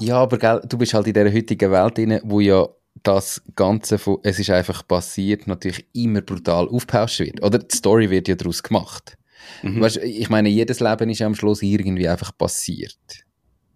Ja, 0.00 0.16
aber 0.16 0.38
gell, 0.38 0.62
du 0.66 0.78
bist 0.78 0.94
halt 0.94 1.08
in 1.08 1.12
dieser 1.12 1.32
heutigen 1.32 1.70
Welt 1.70 1.98
drin, 1.98 2.20
wo 2.24 2.40
ja 2.40 2.66
das 3.02 3.42
Ganze 3.54 3.98
von, 3.98 4.18
es 4.22 4.38
ist 4.38 4.50
einfach 4.50 4.86
passiert, 4.86 5.46
natürlich 5.46 5.86
immer 5.92 6.22
brutal 6.22 6.68
aufgepauscht 6.68 7.20
wird. 7.20 7.42
Oder 7.42 7.58
die 7.58 7.76
Story 7.76 8.10
wird 8.10 8.28
ja 8.28 8.34
daraus 8.34 8.62
gemacht. 8.62 9.16
Mhm. 9.62 9.80
Weißt, 9.80 9.98
ich 9.98 10.28
meine, 10.28 10.48
jedes 10.48 10.80
Leben 10.80 11.10
ist 11.10 11.18
ja 11.20 11.26
am 11.26 11.34
Schluss 11.34 11.62
irgendwie 11.62 12.08
einfach 12.08 12.36
passiert. 12.36 12.98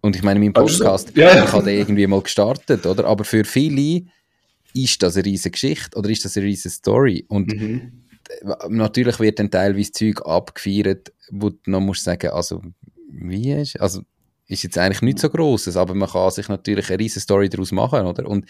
Und 0.01 0.15
ich 0.15 0.23
meine, 0.23 0.39
mein 0.39 0.53
Podcast, 0.53 1.07
also, 1.07 1.19
ja. 1.19 1.45
ich 1.45 1.51
habe 1.51 1.71
irgendwie 1.71 2.07
mal 2.07 2.21
gestartet, 2.21 2.85
oder? 2.85 3.05
Aber 3.05 3.23
für 3.23 3.45
viele 3.45 4.05
ist 4.73 5.01
das 5.01 5.15
eine 5.15 5.25
riesige 5.25 5.51
Geschichte 5.51 5.97
oder 5.97 6.09
ist 6.09 6.25
das 6.25 6.35
eine 6.35 6.45
riesige 6.47 6.73
Story? 6.73 7.25
Und 7.29 7.53
mhm. 7.53 8.03
natürlich 8.67 9.19
wird 9.19 9.39
dann 9.39 9.49
teilweise 9.49 9.91
Zeug 9.91 10.25
abgefeiert, 10.25 11.13
wo 11.31 11.51
du 11.51 11.57
noch 11.67 11.79
musst 11.79 12.03
sagen, 12.03 12.31
also, 12.31 12.61
wie 13.09 13.53
ist, 13.53 13.79
also, 13.79 14.01
ist 14.47 14.63
jetzt 14.63 14.77
eigentlich 14.77 15.01
nicht 15.01 15.19
so 15.19 15.29
Grosses, 15.29 15.77
aber 15.77 15.93
man 15.93 16.09
kann 16.09 16.31
sich 16.31 16.49
natürlich 16.49 16.89
eine 16.89 16.99
riesige 16.99 17.21
Story 17.21 17.47
daraus 17.47 17.71
machen, 17.71 18.05
oder? 18.05 18.27
Und 18.27 18.45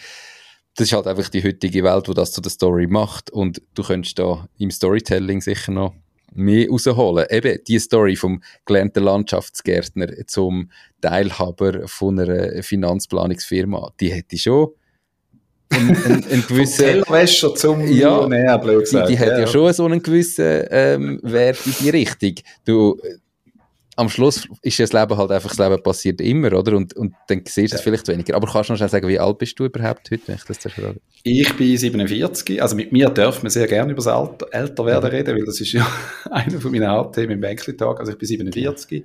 das 0.76 0.88
ist 0.88 0.92
halt 0.92 1.06
einfach 1.06 1.28
die 1.28 1.42
heutige 1.42 1.84
Welt, 1.84 2.08
wo 2.08 2.12
das 2.12 2.32
zu 2.32 2.40
der 2.40 2.50
Story 2.50 2.86
macht 2.86 3.30
und 3.30 3.62
du 3.74 3.82
könntest 3.82 4.18
da 4.18 4.48
im 4.58 4.70
Storytelling 4.70 5.40
sicher 5.40 5.72
noch 5.72 5.94
mehr 6.32 6.68
rausholen. 6.68 7.26
Eben 7.30 7.58
die 7.66 7.78
Story 7.78 8.16
vom 8.16 8.42
gelernten 8.64 9.04
Landschaftsgärtner 9.04 10.08
zum 10.26 10.70
Teilhaber 11.00 11.86
von 11.86 12.18
einer 12.18 12.62
Finanzplanungsfirma, 12.62 13.92
die 14.00 14.12
hätte 14.12 14.36
schon 14.36 14.70
einen, 15.70 15.96
einen 15.96 16.44
gewissen... 16.48 16.84
Tellerwäscher 16.84 17.54
zum 17.54 17.80
ja, 17.80 17.86
Millionär, 18.26 18.58
blöd 18.58 18.80
gesagt. 18.80 19.08
Die, 19.08 19.16
die 19.16 19.22
ja. 19.22 19.30
hat 19.30 19.38
ja 19.38 19.46
schon 19.46 19.72
so 19.72 19.84
einen 19.84 20.02
gewissen 20.02 20.64
ähm, 20.70 21.20
Wert 21.22 21.58
in 21.66 21.74
die 21.80 21.90
Richtung. 21.90 22.34
Du, 22.64 22.98
am 23.96 24.08
Schluss 24.08 24.48
ist 24.62 24.80
das 24.80 24.92
Leben 24.92 25.16
halt 25.16 25.30
einfach, 25.30 25.54
das 25.54 25.58
Leben 25.58 25.82
passiert 25.82 26.20
immer, 26.20 26.52
oder? 26.52 26.76
Und, 26.76 26.94
und 26.94 27.14
dann 27.28 27.42
siehst 27.46 27.72
du 27.72 27.76
es 27.76 27.82
vielleicht 27.82 28.08
weniger. 28.08 28.34
Aber 28.34 28.46
kannst 28.50 28.68
du 28.68 28.72
noch 28.72 28.78
schnell 28.78 28.88
sagen, 28.88 29.08
wie 29.08 29.18
alt 29.18 29.38
bist 29.38 29.58
du 29.58 29.64
überhaupt 29.64 30.10
heute, 30.10 30.22
wenn 30.26 30.36
ich 30.36 30.44
das 30.44 30.58
frage? 30.58 31.00
Ich 31.22 31.52
bin 31.56 31.76
47. 31.76 32.60
Also 32.60 32.76
mit 32.76 32.92
mir 32.92 33.08
darf 33.08 33.42
man 33.42 33.50
sehr 33.50 33.66
gerne 33.66 33.92
über 33.92 33.98
das 33.98 34.08
Alter, 34.08 34.46
Älterwerden 34.50 35.10
mhm. 35.10 35.16
reden, 35.16 35.36
weil 35.36 35.44
das 35.44 35.60
ist 35.60 35.72
ja 35.72 35.86
einer 36.30 36.60
von 36.60 36.72
meinen 36.72 36.88
Hauptthemen 36.88 37.32
im 37.32 37.40
Bänkli-Tag. 37.40 38.00
Also 38.00 38.12
ich 38.12 38.18
bin 38.18 38.28
47. 38.28 39.04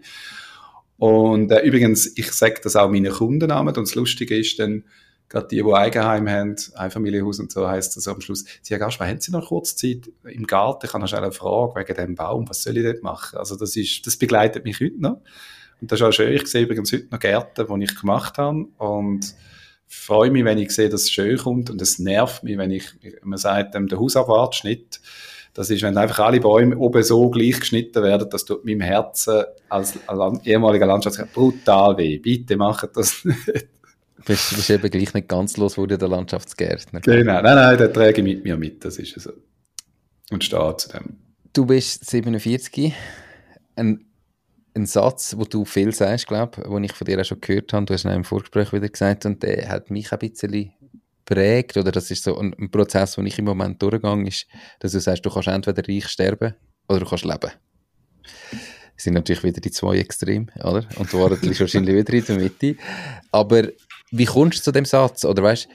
Und 0.98 1.52
äh, 1.52 1.62
übrigens, 1.62 2.18
ich 2.18 2.32
sage 2.32 2.60
das 2.62 2.76
auch 2.76 2.90
meinen 2.90 3.12
Kunden. 3.12 3.52
Und 3.52 3.78
das 3.78 3.96
Lustige 3.96 4.38
ist 4.38 4.60
dann, 4.60 4.84
gerade 5.30 5.48
die, 5.48 5.64
die 5.64 5.74
Eigenheim 5.74 6.28
haben, 6.28 6.56
Einfamilienhaus 6.76 7.40
und 7.40 7.52
so, 7.52 7.68
heisst 7.68 7.96
das 7.96 8.08
am 8.08 8.20
Schluss, 8.20 8.46
Sie, 8.62 8.74
Herr 8.74 8.80
Gaspar, 8.80 9.08
haben 9.08 9.22
Sie 9.22 9.32
noch 9.32 9.48
kurz 9.48 9.76
Zeit 9.76 10.10
im 10.24 10.48
Garten? 10.48 10.88
Ich 10.88 10.94
habe 10.94 11.08
schnell 11.08 11.24
eine 11.24 11.32
Frage 11.32 11.76
wegen 11.76 11.96
dem 11.96 12.16
Baum. 12.16 12.50
Was 12.50 12.64
soll 12.64 12.78
ich 12.78 12.84
dort 12.84 13.04
machen? 13.04 13.38
Also 13.38 13.56
das 13.56 13.76
ist, 13.76 14.06
das 14.06 14.18
begleitet 14.18 14.66
mich 14.66 14.80
heute 14.82 15.00
noch. 15.00 15.22
Und 15.80 15.92
das 15.92 16.00
ist 16.00 16.06
auch 16.06 16.12
schön. 16.12 16.34
Ich 16.34 16.48
sehe 16.48 16.64
übrigens 16.64 16.92
heute 16.92 17.08
noch 17.12 17.20
Gärten, 17.20 17.68
die 17.68 17.84
ich 17.86 17.96
gemacht 17.96 18.38
habe. 18.38 18.66
Und 18.78 19.36
freue 19.88 20.32
mich, 20.32 20.44
wenn 20.46 20.58
ich 20.58 20.72
sehe, 20.72 20.90
dass 20.90 21.04
es 21.04 21.12
schön 21.12 21.38
kommt. 21.38 21.70
Und 21.70 21.82
es 21.82 22.00
nervt 22.00 22.44
mich, 22.44 22.58
wenn 22.58 22.72
ich, 22.72 22.86
man 23.24 23.38
sagt, 23.38 23.76
der 23.76 24.00
Hausabwartschnitt, 24.00 25.00
das 25.54 25.70
ist, 25.70 25.82
wenn 25.82 25.98
einfach 25.98 26.20
alle 26.20 26.40
Bäume 26.40 26.78
oben 26.78 27.04
so 27.04 27.30
gleich 27.30 27.60
geschnitten 27.60 28.04
werden, 28.04 28.30
das 28.30 28.46
tut 28.46 28.66
meinem 28.66 28.82
Herzen 28.82 29.44
als, 29.68 29.98
als 30.08 30.46
ehemaliger 30.46 30.86
Landschaftsgärtner 30.86 31.34
brutal 31.34 31.98
weh. 31.98 32.18
Bitte 32.18 32.56
macht 32.56 32.96
das 32.96 33.26
nicht. 33.26 33.68
Du 34.20 34.26
bist, 34.26 34.54
bist 34.54 34.70
eben 34.70 34.90
gleich 34.90 35.14
nicht 35.14 35.30
ganz 35.30 35.56
los 35.56 35.78
wurde 35.78 35.98
der 35.98 36.10
Landschaftsgärtner. 36.10 37.00
Genau, 37.00 37.42
nein, 37.42 37.56
nein, 37.56 37.78
den 37.78 37.94
trage 37.94 38.18
ich 38.18 38.24
mit 38.24 38.44
mir 38.44 38.58
mit, 38.58 38.84
das 38.84 38.98
ist 38.98 39.18
so. 39.20 39.32
Und 40.30 40.44
stehe 40.44 40.76
zu 40.78 40.90
dem. 40.90 41.18
Du 41.54 41.66
bist 41.66 42.10
47. 42.10 42.94
Ein, 43.78 44.06
ein 44.76 44.86
Satz, 44.86 45.36
wo 45.38 45.46
du 45.46 45.64
viel 45.64 45.94
sagst, 45.94 46.28
glaube 46.28 46.62
ich, 46.62 46.70
den 46.70 46.84
ich 46.84 46.92
von 46.92 47.06
dir 47.06 47.20
auch 47.20 47.26
schon 47.26 47.40
gehört 47.40 47.72
habe, 47.72 47.86
du 47.86 47.94
hast 47.94 48.04
ihn 48.04 48.12
im 48.12 48.26
Vorgespräch 48.26 48.74
wieder 48.74 48.90
gesagt, 48.90 49.26
und 49.26 49.42
der 49.42 49.70
hat 49.70 49.90
mich 49.90 50.12
ein 50.12 50.20
bisschen 50.20 50.74
prägt, 51.24 51.78
oder 51.78 51.92
das 51.92 52.12
ist 52.12 52.24
so 52.24 52.38
ein, 52.38 52.54
ein 52.60 52.70
Prozess, 52.70 53.16
den 53.16 53.26
ich 53.26 53.40
im 53.40 53.46
Moment 53.46 53.82
durchgegangen 53.82 54.28
ist, 54.28 54.48
dass 54.80 54.92
du 54.92 55.00
sagst, 55.00 55.26
du 55.26 55.30
kannst 55.30 55.48
entweder 55.48 55.88
reich 55.88 56.08
sterben 56.10 56.56
oder 56.90 57.00
du 57.00 57.06
kannst 57.06 57.24
leben. 57.24 57.52
Das 58.96 59.06
sind 59.06 59.14
natürlich 59.14 59.44
wieder 59.44 59.62
die 59.62 59.72
zwei 59.72 59.98
Extreme, 59.98 60.48
oder? 60.58 60.86
Und 60.98 61.14
du 61.14 61.20
warst 61.20 61.60
wahrscheinlich 61.60 61.96
wieder 62.08 62.14
in 62.14 62.26
der 62.26 62.36
Mitte. 62.36 62.76
Aber 63.32 63.64
wie 64.12 64.26
kommst 64.26 64.60
du 64.60 64.64
zu 64.64 64.72
dem 64.72 64.86
Satz? 64.86 65.26
Oder 65.26 65.44
weißt 65.44 65.68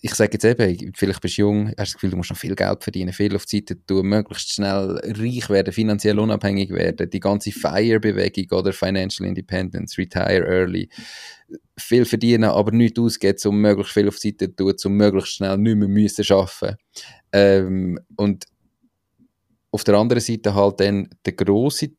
ich 0.00 0.14
sage 0.14 0.34
jetzt 0.34 0.44
eben, 0.44 0.92
vielleicht 0.94 1.20
bist 1.20 1.36
du 1.36 1.42
jung, 1.42 1.68
hast 1.68 1.78
das 1.78 1.94
Gefühl, 1.94 2.10
du 2.10 2.16
musst 2.16 2.30
noch 2.30 2.36
viel 2.36 2.54
Geld 2.54 2.82
verdienen, 2.82 3.12
viel 3.12 3.34
auf 3.34 3.44
die 3.46 3.58
Seite 3.58 3.84
tun, 3.84 4.06
möglichst 4.06 4.52
schnell 4.52 5.00
reich 5.04 5.50
werden, 5.50 5.72
finanziell 5.72 6.18
unabhängig 6.18 6.70
werden, 6.70 7.10
die 7.10 7.20
ganze 7.20 7.50
FIRE-Bewegung 7.50 8.58
oder 8.58 8.72
Financial 8.72 9.28
Independence, 9.28 9.98
Retire 9.98 10.46
Early, 10.46 10.88
viel 11.76 12.04
verdienen, 12.04 12.44
aber 12.44 12.72
nichts 12.72 12.98
ausgeben, 12.98 13.38
um 13.46 13.60
möglichst 13.60 13.92
viel 13.92 14.08
auf 14.08 14.18
die 14.18 14.30
Seite 14.30 14.54
tun, 14.54 14.74
um 14.84 14.92
möglichst 14.96 15.34
schnell 15.34 15.58
nicht 15.58 15.76
mehr 15.76 15.88
müssen 15.88 16.24
arbeiten. 16.30 16.76
Ähm, 17.32 17.98
und 18.16 18.44
auf 19.70 19.84
der 19.84 19.96
anderen 19.96 20.22
Seite 20.22 20.54
halt 20.54 20.80
dann 20.80 21.08
der 21.26 21.32
große 21.32 21.90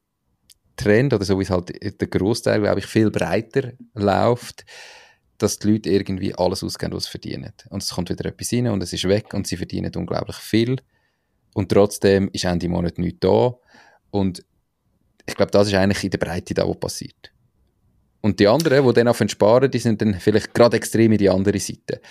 Trend, 0.75 1.13
oder 1.13 1.25
so 1.25 1.39
wie 1.39 1.43
es 1.43 1.49
halt 1.49 1.69
der 2.01 2.07
Großteil, 2.07 2.61
glaube 2.61 2.79
ich, 2.79 2.85
viel 2.85 3.11
breiter 3.11 3.73
läuft, 3.93 4.65
dass 5.37 5.59
die 5.59 5.71
Leute 5.71 5.89
irgendwie 5.89 6.33
alles 6.35 6.63
ausgeben, 6.63 6.93
was 6.93 7.05
sie 7.05 7.11
verdienen. 7.11 7.53
Und 7.69 7.83
es 7.83 7.89
kommt 7.91 8.09
wieder 8.09 8.25
etwas 8.25 8.53
rein 8.53 8.67
und 8.67 8.81
es 8.83 8.93
ist 8.93 9.07
weg 9.07 9.33
und 9.33 9.47
sie 9.47 9.57
verdienen 9.57 9.91
unglaublich 9.95 10.37
viel. 10.37 10.77
Und 11.53 11.69
trotzdem 11.69 12.29
ist 12.33 12.45
Ende 12.45 12.69
Monat 12.69 12.97
nichts 12.97 13.19
da. 13.21 13.53
Und 14.11 14.43
ich 15.25 15.35
glaube, 15.35 15.51
das 15.51 15.67
ist 15.67 15.73
eigentlich 15.73 16.03
in 16.03 16.09
der 16.11 16.17
Breite 16.17 16.53
da, 16.53 16.67
was 16.67 16.79
passiert. 16.79 17.31
Und 18.21 18.39
die 18.39 18.47
anderen, 18.47 18.85
die 18.85 18.93
dann 18.93 19.07
auf 19.07 19.21
sparen, 19.27 19.69
die 19.69 19.79
sind 19.79 20.01
dann 20.01 20.15
vielleicht 20.15 20.53
gerade 20.53 20.77
extrem 20.77 21.11
in 21.11 21.17
die 21.17 21.29
andere 21.29 21.59
Seite. 21.59 22.01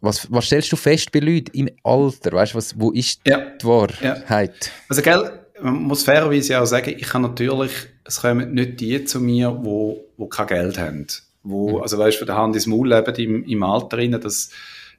Was, 0.00 0.30
was 0.32 0.46
stellst 0.46 0.72
du 0.72 0.76
fest 0.76 1.12
bei 1.12 1.18
Leuten 1.18 1.50
im 1.52 1.68
Alter? 1.82 2.32
Weißt 2.32 2.54
du, 2.54 2.60
wo 2.76 2.90
ist 2.92 3.20
ja. 3.26 3.50
die 3.60 3.64
Wahrheit? 3.66 4.00
Ja. 4.00 4.72
Also, 4.88 5.02
gell, 5.02 5.39
man 5.62 5.82
muss 5.82 6.02
fairerweise 6.02 6.60
auch 6.60 6.66
sagen, 6.66 6.94
ich 6.96 7.08
kann 7.08 7.22
natürlich, 7.22 7.72
es 8.04 8.20
kommen 8.20 8.54
nicht 8.54 8.80
die 8.80 9.04
zu 9.04 9.20
mir, 9.20 9.58
wo, 9.62 10.04
wo 10.16 10.26
kein 10.26 10.46
Geld 10.46 10.78
haben. 10.78 11.06
Wo, 11.42 11.76
mhm. 11.76 11.82
also 11.82 11.98
weißt 11.98 12.16
du, 12.16 12.18
von 12.20 12.26
der 12.26 12.36
Hand 12.36 12.54
ins 12.54 12.66
Maul 12.66 12.88
leben 12.88 13.14
im, 13.16 13.44
im 13.44 13.62
Alter 13.62 13.98
rein, 13.98 14.12
dass, 14.12 14.50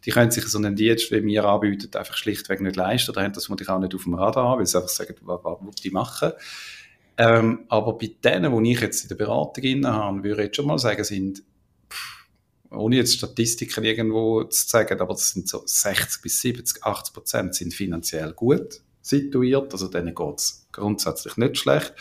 die 0.05 0.11
können 0.11 0.31
sich 0.31 0.45
so 0.47 0.57
einen 0.57 0.75
Dienst, 0.75 1.11
wie 1.11 1.23
wir 1.23 1.45
anbieten, 1.45 1.95
einfach 1.95 2.15
schlichtweg 2.15 2.61
nicht 2.61 2.75
leisten 2.75 3.11
oder 3.11 3.21
haben 3.23 3.33
das 3.33 3.49
ich 3.49 3.69
auch 3.69 3.79
nicht 3.79 3.93
auf 3.93 4.03
dem 4.03 4.15
Radar, 4.15 4.57
weil 4.57 4.65
sie 4.65 4.77
einfach 4.77 4.89
sagen, 4.89 5.15
was, 5.21 5.39
was, 5.43 5.75
die 5.75 5.91
machen. 5.91 6.31
Ähm, 7.17 7.65
aber 7.69 7.97
bei 7.97 8.11
denen, 8.23 8.63
die 8.63 8.71
ich 8.71 8.81
jetzt 8.81 9.03
in 9.03 9.09
der 9.09 9.15
Beratung 9.15 9.63
inne 9.63 9.93
habe, 9.93 10.23
würde 10.23 10.41
ich 10.41 10.45
jetzt 10.47 10.55
schon 10.55 10.65
mal 10.65 10.79
sagen, 10.79 11.03
sind, 11.03 11.43
pff, 11.89 12.25
ohne 12.71 12.95
jetzt 12.95 13.15
Statistiken 13.15 13.83
irgendwo 13.83 14.43
zu 14.45 14.67
sagen, 14.67 14.99
aber 14.99 15.13
das 15.13 15.29
sind 15.31 15.47
so 15.47 15.61
60 15.63 16.21
bis 16.21 16.41
70, 16.41 16.83
80 16.83 17.13
Prozent 17.13 17.55
sind 17.55 17.73
finanziell 17.73 18.33
gut 18.33 18.81
situiert, 19.01 19.71
also 19.73 19.87
denen 19.87 20.15
geht 20.15 20.37
es 20.37 20.67
grundsätzlich 20.71 21.37
nicht 21.37 21.57
schlecht. 21.57 21.93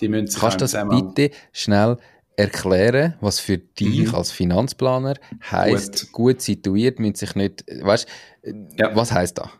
Die 0.00 0.08
müssen 0.08 0.28
sich 0.28 0.40
Kannst 0.40 0.60
du 0.60 0.64
das 0.64 0.76
bitte 0.88 1.34
schnell 1.52 1.98
erklären, 2.36 3.14
was 3.20 3.38
für 3.38 3.58
dich 3.58 4.08
mhm. 4.08 4.14
als 4.14 4.32
Finanzplaner 4.32 5.14
heißt 5.50 6.12
gut. 6.12 6.12
gut 6.12 6.40
situiert, 6.40 6.98
müssen 6.98 7.16
sich 7.16 7.34
nicht, 7.34 7.64
weißt, 7.82 8.08
ja. 8.78 8.96
was 8.96 9.12
heißt 9.12 9.38
da? 9.38 9.50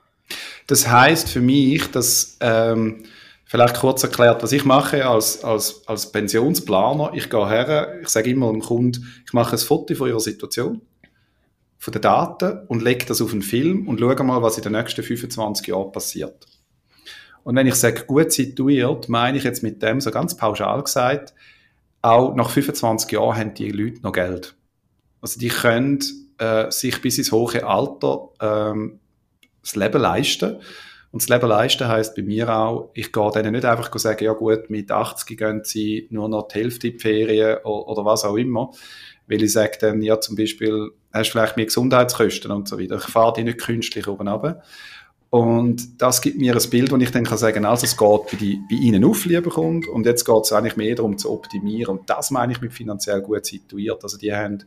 Das 0.66 0.88
heißt 0.88 1.28
für 1.28 1.40
mich, 1.40 1.90
dass 1.90 2.38
ähm, 2.40 3.04
vielleicht 3.44 3.76
kurz 3.80 4.02
erklärt, 4.02 4.42
was 4.42 4.52
ich 4.52 4.64
mache 4.64 5.06
als, 5.06 5.42
als, 5.44 5.82
als 5.86 6.12
Pensionsplaner. 6.12 7.10
Ich 7.14 7.28
gehe 7.28 7.48
her, 7.48 7.98
ich 8.00 8.08
sage 8.08 8.30
immer 8.30 8.50
dem 8.50 8.60
Kunden, 8.60 9.04
ich 9.26 9.32
mache 9.32 9.56
ein 9.56 9.58
Foto 9.58 9.94
von 9.94 10.08
ihrer 10.08 10.20
Situation, 10.20 10.80
von 11.76 11.92
den 11.92 12.02
Daten 12.02 12.66
und 12.68 12.82
lege 12.82 13.06
das 13.06 13.20
auf 13.20 13.32
einen 13.32 13.42
Film 13.42 13.88
und 13.88 13.98
schaue 13.98 14.22
mal, 14.22 14.42
was 14.42 14.56
in 14.56 14.62
den 14.62 14.72
nächsten 14.72 15.02
25 15.02 15.66
Jahren 15.66 15.92
passiert. 15.92 16.46
Und 17.44 17.56
wenn 17.56 17.66
ich 17.66 17.74
sage, 17.74 18.04
gut 18.04 18.32
situiert, 18.32 19.08
meine 19.08 19.38
ich 19.38 19.44
jetzt 19.44 19.62
mit 19.62 19.82
dem 19.82 20.00
so 20.00 20.10
ganz 20.10 20.36
pauschal 20.36 20.82
gesagt, 20.82 21.34
auch 22.02 22.34
nach 22.34 22.50
25 22.50 23.10
Jahren 23.12 23.36
haben 23.36 23.54
die 23.54 23.70
Leute 23.70 24.02
noch 24.02 24.12
Geld. 24.12 24.54
Also 25.20 25.38
die 25.38 25.48
können 25.48 26.00
äh, 26.38 26.70
sich 26.70 27.00
bis 27.00 27.18
ins 27.18 27.32
hohe 27.32 27.64
Alter 27.64 28.28
ähm, 28.40 29.00
das 29.62 29.76
Leben 29.76 30.00
leisten. 30.00 30.56
Und 31.12 31.22
das 31.22 31.28
Leben 31.28 31.48
leisten 31.48 31.88
heisst 31.88 32.14
bei 32.14 32.22
mir 32.22 32.48
auch, 32.48 32.90
ich 32.94 33.12
gehe 33.12 33.30
denen 33.32 33.52
nicht 33.52 33.64
einfach 33.64 33.96
sagen, 33.98 34.24
ja 34.24 34.32
gut, 34.32 34.70
mit 34.70 34.90
80 34.90 35.36
gehen 35.36 35.60
sie 35.64 36.06
nur 36.10 36.28
noch 36.28 36.48
die 36.48 36.60
Hälfte 36.60 36.88
in 36.88 36.92
die 36.94 36.98
Ferien 37.00 37.58
oder, 37.64 37.88
oder 37.88 38.04
was 38.04 38.24
auch 38.24 38.36
immer. 38.36 38.70
Weil 39.26 39.42
ich 39.42 39.52
sage 39.52 39.76
dann, 39.80 40.02
ja 40.02 40.20
zum 40.20 40.36
Beispiel, 40.36 40.90
hast 41.12 41.28
du 41.28 41.32
vielleicht 41.32 41.56
mehr 41.56 41.66
Gesundheitskosten 41.66 42.50
und 42.50 42.68
so 42.68 42.78
weiter. 42.78 42.96
Ich 42.96 43.04
fahre 43.04 43.32
die 43.34 43.44
nicht 43.44 43.58
künstlich 43.58 44.06
oben 44.08 44.28
runter. 44.28 44.62
Und 45.30 46.02
das 46.02 46.20
gibt 46.20 46.38
mir 46.38 46.56
ein 46.56 46.70
Bild, 46.70 46.90
wo 46.90 46.96
ich 46.96 47.12
dann 47.12 47.24
kann 47.24 47.38
sagen, 47.38 47.64
also 47.64 47.84
es 47.84 47.96
geht 47.96 48.30
bei, 48.32 48.36
die, 48.36 48.60
bei 48.68 48.76
Ihnen 48.76 49.04
auf, 49.04 49.24
lieber 49.24 49.50
Kunde, 49.50 49.88
und 49.88 50.04
jetzt 50.04 50.24
geht 50.24 50.42
es 50.42 50.52
eigentlich 50.52 50.76
mehr 50.76 50.96
darum 50.96 51.16
zu 51.18 51.30
optimieren. 51.30 51.98
Und 51.98 52.10
das 52.10 52.32
meine 52.32 52.52
ich 52.52 52.60
mit 52.60 52.72
finanziell 52.72 53.22
gut 53.22 53.46
situiert. 53.46 54.02
Also 54.02 54.18
die 54.18 54.34
haben 54.34 54.64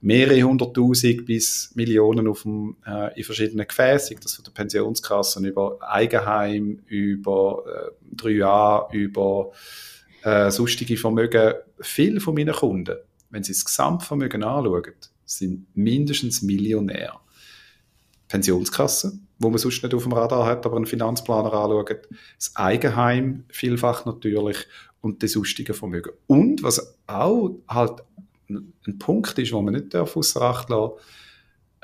mehrere 0.00 0.42
hunderttausend 0.42 1.26
bis 1.26 1.72
Millionen 1.74 2.28
auf 2.28 2.42
dem, 2.42 2.76
äh, 2.86 3.18
in 3.18 3.24
verschiedenen 3.24 3.66
Gefäßen, 3.66 4.16
das 4.22 4.34
von 4.34 4.44
der 4.44 4.52
Pensionskassen 4.52 5.44
über 5.44 5.78
Eigenheim, 5.80 6.80
über 6.86 7.64
äh, 7.66 8.14
3A, 8.16 8.92
über 8.92 9.50
äh, 10.22 10.52
sonstige 10.52 10.96
Vermögen. 10.96 11.54
Viele 11.80 12.20
von 12.20 12.34
meinen 12.34 12.54
Kunden, 12.54 12.96
wenn 13.30 13.42
sie 13.42 13.52
das 13.52 13.64
Gesamtvermögen 13.64 14.44
anschauen, 14.44 14.94
sind 15.24 15.66
mindestens 15.74 16.42
Millionär. 16.42 17.20
Pensionskasse, 18.28 19.18
wo 19.40 19.48
man 19.48 19.58
sonst 19.58 19.82
nicht 19.82 19.94
auf 19.94 20.04
dem 20.04 20.12
Radar 20.12 20.46
hat, 20.46 20.64
aber 20.66 20.76
einen 20.76 20.86
Finanzplaner 20.86 21.52
anschaut, 21.52 22.08
das 22.36 22.54
Eigenheim 22.54 23.44
vielfach 23.48 24.04
natürlich 24.04 24.58
und 25.00 25.22
die 25.22 25.28
sonstigen 25.28 25.74
Vermögen. 25.74 26.12
Und 26.26 26.62
was 26.62 26.94
auch 27.06 27.56
halt 27.66 28.02
ein 28.48 28.98
Punkt 28.98 29.38
ist, 29.38 29.52
wo 29.52 29.62
man 29.62 29.74
nicht 29.74 29.96
außer 29.96 30.42
Acht 30.42 30.68
lassen 30.68 30.92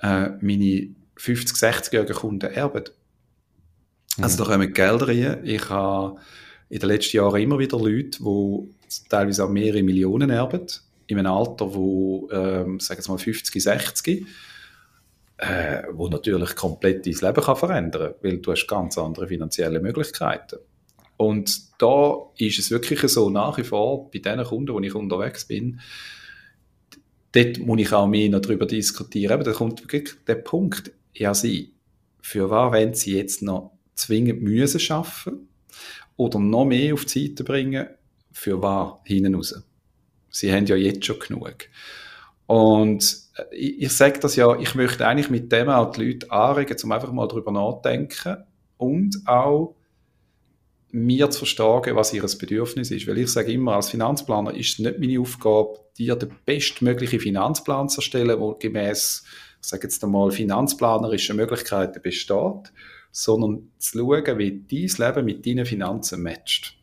äh, 0.02 0.28
meine 0.40 0.94
50-, 1.16 1.56
60-jährigen 1.56 2.14
Kunden 2.14 2.50
erben. 2.50 2.84
Also 4.20 4.44
da 4.44 4.50
kommen 4.50 4.72
Gelder 4.72 5.08
rein. 5.08 5.40
Ich 5.44 5.68
habe 5.70 6.18
in 6.68 6.78
den 6.78 6.88
letzten 6.88 7.16
Jahren 7.16 7.40
immer 7.40 7.58
wieder 7.58 7.78
Leute, 7.78 8.22
die 8.22 8.98
teilweise 9.08 9.44
auch 9.44 9.48
mehrere 9.48 9.82
Millionen 9.82 10.30
erben, 10.30 10.66
in 11.06 11.18
einem 11.18 11.32
Alter, 11.32 11.74
wo, 11.74 12.28
ähm, 12.32 12.80
sagen 12.80 13.02
wir 13.04 13.12
mal, 13.12 13.18
50, 13.18 13.62
60, 13.62 14.26
äh, 15.38 15.82
wo 15.92 16.08
natürlich 16.08 16.56
komplett 16.56 17.06
dein 17.06 17.12
Leben 17.12 17.44
kann 17.44 17.56
verändern 17.56 18.12
kann, 18.12 18.14
weil 18.22 18.38
du 18.38 18.52
hast 18.52 18.66
ganz 18.66 18.96
andere 18.96 19.28
finanzielle 19.28 19.80
Möglichkeiten. 19.80 20.58
Und 21.16 21.80
da 21.80 22.16
ist 22.36 22.58
es 22.58 22.70
wirklich 22.70 23.00
so, 23.00 23.30
nach 23.30 23.56
wie 23.58 23.64
vor, 23.64 24.10
bei 24.10 24.18
den 24.18 24.42
Kunden, 24.44 24.74
wo 24.74 24.80
ich 24.80 24.94
unterwegs 24.94 25.46
bin, 25.46 25.80
dort 27.32 27.58
muss 27.58 27.80
ich 27.80 27.92
auch 27.92 28.06
mehr 28.06 28.28
darüber 28.38 28.66
diskutieren. 28.66 29.32
Aber 29.32 29.44
da 29.44 29.52
kommt 29.52 29.82
wirklich 29.82 30.14
der 30.26 30.36
Punkt, 30.36 30.92
ja, 31.14 31.34
sie, 31.34 31.72
für 32.20 32.50
was 32.50 32.72
wenn 32.72 32.94
sie 32.94 33.16
jetzt 33.16 33.42
noch 33.42 33.72
zwingend 33.94 34.42
müssen 34.42 34.80
schaffen 34.80 35.48
oder 36.16 36.38
noch 36.38 36.64
mehr 36.64 36.94
auf 36.94 37.04
die 37.04 37.28
Seite 37.28 37.44
bringen, 37.44 37.88
für 38.32 38.60
was 38.60 38.98
hinten 39.04 39.34
raus. 39.34 39.54
Sie 40.30 40.52
haben 40.52 40.66
ja 40.66 40.76
jetzt 40.76 41.06
schon 41.06 41.18
genug. 41.18 41.56
Und 42.46 43.25
ich, 43.50 43.82
ich 43.82 43.92
sage 43.92 44.18
das 44.20 44.36
ja, 44.36 44.58
ich 44.58 44.74
möchte 44.74 45.06
eigentlich 45.06 45.30
mit 45.30 45.52
dem 45.52 45.68
auch 45.68 45.90
die 45.92 46.04
Leute 46.04 46.30
anregen, 46.30 46.76
um 46.82 46.92
einfach 46.92 47.12
mal 47.12 47.28
darüber 47.28 47.52
nachzudenken 47.52 48.44
und 48.76 49.16
auch 49.26 49.74
mir 50.92 51.30
zu 51.30 51.40
verstehen, 51.40 51.96
was 51.96 52.12
ihr 52.12 52.22
Bedürfnis 52.22 52.90
ist. 52.90 53.06
Weil 53.06 53.18
ich 53.18 53.30
sage 53.30 53.52
immer, 53.52 53.74
als 53.74 53.90
Finanzplaner 53.90 54.54
ist 54.54 54.74
es 54.74 54.78
nicht 54.78 54.98
meine 54.98 55.20
Aufgabe, 55.20 55.78
dir 55.98 56.16
den 56.16 56.30
bestmöglichen 56.44 57.20
Finanzplan 57.20 57.88
zu 57.88 57.98
erstellen, 57.98 58.38
der 58.38 58.56
gemäß, 58.58 59.24
ich 59.60 59.68
sage 59.68 59.84
jetzt 59.84 60.02
einmal, 60.02 60.30
finanzplanerischen 60.30 61.36
Möglichkeiten 61.36 62.00
besteht, 62.00 62.72
sondern 63.10 63.70
zu 63.78 63.98
schauen, 63.98 64.38
wie 64.38 64.64
dein 64.70 65.06
Leben 65.06 65.24
mit 65.24 65.46
deinen 65.46 65.66
Finanzen 65.66 66.22
matcht. 66.22 66.76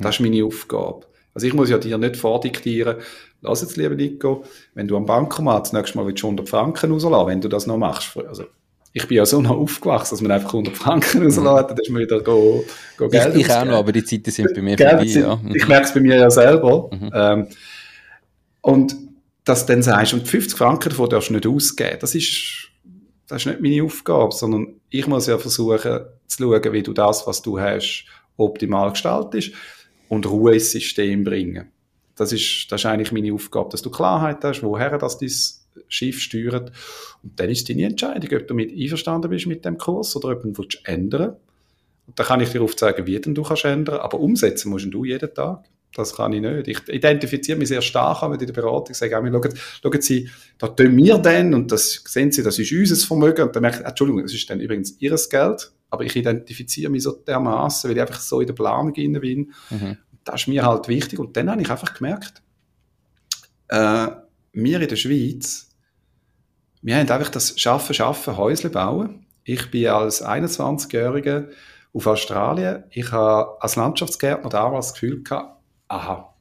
Das 0.00 0.16
ist 0.16 0.20
meine 0.20 0.44
Aufgabe. 0.44 1.06
Also 1.34 1.46
ich 1.46 1.54
muss 1.54 1.70
ja 1.70 1.78
dir 1.78 1.98
nicht 1.98 2.16
vordiktieren, 2.16 2.96
lass 3.44 3.62
jetzt, 3.62 3.76
lieber 3.76 3.94
Nico, 3.94 4.44
wenn 4.74 4.88
du 4.88 4.96
am 4.96 5.06
Bankomat 5.06 5.66
das 5.66 5.72
nächste 5.72 5.98
Mal 5.98 6.06
100 6.06 6.48
Franken 6.48 6.90
rauslassen 6.90 7.26
wenn 7.28 7.40
du 7.40 7.48
das 7.48 7.66
noch 7.66 7.78
machst. 7.78 8.16
Also 8.16 8.44
ich 8.92 9.08
bin 9.08 9.16
ja 9.16 9.26
so 9.26 9.40
noch 9.40 9.56
aufgewachsen, 9.56 10.14
dass 10.14 10.22
man 10.22 10.30
einfach 10.30 10.54
100 10.54 10.76
Franken 10.76 11.18
mhm. 11.18 11.26
rauslässt, 11.26 11.70
dann 11.70 11.78
ist 11.78 11.90
man 11.90 12.02
wieder 12.02 12.20
go, 12.20 12.64
go 12.96 13.08
Geld 13.08 13.34
Ich, 13.34 13.42
ich 13.42 13.52
auch 13.52 13.64
noch, 13.64 13.78
aber 13.78 13.92
die 13.92 14.04
Zeiten 14.04 14.30
sind 14.30 14.54
bei 14.54 14.62
mir 14.62 14.78
vorbei. 14.78 15.06
Sind, 15.06 15.22
ja. 15.22 15.40
Ich 15.52 15.68
merke 15.68 15.86
es 15.86 15.94
bei 15.94 16.00
mir 16.00 16.16
ja 16.16 16.30
selber. 16.30 16.90
Mhm. 16.92 17.10
Ähm, 17.12 17.46
und 18.60 18.96
dass 19.44 19.66
du 19.66 19.72
dann 19.72 19.82
sagst, 19.82 20.14
und 20.14 20.26
50 20.26 20.56
Franken 20.56 20.88
davon 20.90 21.10
darfst 21.10 21.28
du 21.28 21.34
nicht 21.34 21.46
ausgeben, 21.46 21.98
das 22.00 22.14
ist, 22.14 22.68
das 23.26 23.42
ist 23.42 23.46
nicht 23.46 23.60
meine 23.60 23.82
Aufgabe, 23.82 24.32
sondern 24.32 24.80
ich 24.90 25.06
muss 25.06 25.26
ja 25.26 25.38
versuchen 25.38 26.00
zu 26.26 26.42
schauen, 26.42 26.72
wie 26.72 26.82
du 26.82 26.92
das, 26.92 27.26
was 27.26 27.42
du 27.42 27.58
hast, 27.58 28.06
optimal 28.36 28.90
gestaltest 28.90 29.52
und 30.08 30.26
Ruhe 30.26 30.54
ins 30.54 30.70
System 30.70 31.24
bringen. 31.24 31.70
Das 32.16 32.32
ist, 32.32 32.66
das 32.70 32.82
ist 32.82 32.86
eigentlich 32.86 33.12
meine 33.12 33.32
Aufgabe, 33.32 33.70
dass 33.70 33.82
du 33.82 33.90
Klarheit 33.90 34.44
hast, 34.44 34.62
woher 34.62 34.96
das 34.98 35.18
dein 35.18 35.30
Schiff 35.88 36.20
steuert. 36.20 36.72
Und 37.22 37.38
dann 37.40 37.50
ist 37.50 37.68
deine 37.68 37.86
Entscheidung, 37.86 38.38
ob 38.40 38.46
du 38.46 38.54
mit 38.54 38.72
einverstanden 38.72 39.30
bist 39.30 39.46
mit 39.46 39.64
dem 39.64 39.78
Kurs 39.78 40.14
oder 40.16 40.30
ob 40.30 40.42
du 40.42 40.48
ihn 40.48 40.68
ändern 40.84 41.36
Und 42.06 42.18
dann 42.18 42.26
kann 42.26 42.40
ich 42.40 42.50
dir 42.50 42.62
aufzeigen, 42.62 43.06
wie 43.06 43.20
denn 43.20 43.34
du 43.34 43.42
kannst 43.42 43.64
ändern, 43.64 44.00
aber 44.00 44.20
umsetzen 44.20 44.70
musst 44.70 44.86
du 44.92 45.04
jeden 45.04 45.34
Tag. 45.34 45.64
Das 45.94 46.14
kann 46.14 46.32
ich 46.32 46.40
nicht. 46.40 46.68
Ich 46.68 46.88
identifiziere 46.88 47.56
mich 47.56 47.68
sehr 47.68 47.82
stark 47.82 48.28
mit 48.28 48.40
in 48.40 48.48
der 48.48 48.54
Beratung. 48.54 48.94
Sage 48.94 49.16
auch, 49.16 49.22
schauen, 49.22 49.54
schauen 49.82 50.02
Sie, 50.02 50.28
da 50.58 50.68
tun 50.68 50.96
wir 50.96 51.18
denn, 51.18 51.54
und 51.54 51.70
das 51.70 52.02
sehen 52.06 52.32
Sie, 52.32 52.42
das 52.42 52.58
ist 52.58 52.72
unser 52.72 52.96
Vermögen. 53.06 53.42
Und 53.46 53.54
dann 53.54 53.62
merke 53.62 53.80
ich, 53.80 53.86
Entschuldigung, 53.86 54.22
das 54.22 54.34
ist 54.34 54.50
dann 54.50 54.60
übrigens 54.60 54.96
Ihres 54.98 55.30
Geld. 55.30 55.70
Aber 55.90 56.02
ich 56.02 56.16
identifiziere 56.16 56.90
mich 56.90 57.04
so 57.04 57.12
dermaßen, 57.12 57.88
weil 57.88 57.96
ich 57.96 58.02
einfach 58.02 58.20
so 58.20 58.40
in 58.40 58.48
der 58.48 58.54
Planung 58.54 58.92
bin. 58.92 59.52
Mhm. 59.70 59.96
Das 60.24 60.42
ist 60.42 60.48
mir 60.48 60.64
halt 60.64 60.88
wichtig. 60.88 61.18
Und 61.18 61.36
dann 61.36 61.50
habe 61.50 61.62
ich 61.62 61.70
einfach 61.70 61.94
gemerkt, 61.94 62.42
äh, 63.68 64.08
wir 64.52 64.80
in 64.80 64.88
der 64.88 64.96
Schweiz, 64.96 65.70
wir 66.82 66.96
haben 66.96 67.08
einfach 67.08 67.30
das 67.30 67.58
Schaffen, 67.58 67.94
Schaffen, 67.94 68.36
Häusle 68.36 68.70
bauen. 68.70 69.26
Ich 69.44 69.70
bin 69.70 69.88
als 69.88 70.24
21-Jähriger 70.24 71.48
auf 71.92 72.06
Australien. 72.06 72.84
Ich 72.90 73.12
habe 73.12 73.60
als 73.60 73.76
Landschaftsgärtner 73.76 74.50
damals 74.50 74.88
das 74.88 74.94
Gefühl 74.94 75.22
gehabt, 75.22 75.60
aha, 75.88 76.34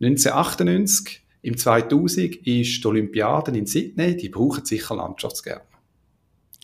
1998, 0.00 1.22
im 1.42 1.56
2000 1.56 2.36
ist 2.46 2.82
die 2.82 2.86
Olympiade 2.86 3.56
in 3.56 3.66
Sydney, 3.66 4.16
die 4.16 4.28
brauchen 4.28 4.64
sicher 4.64 4.94
Landschaftsgärtner. 4.94 5.78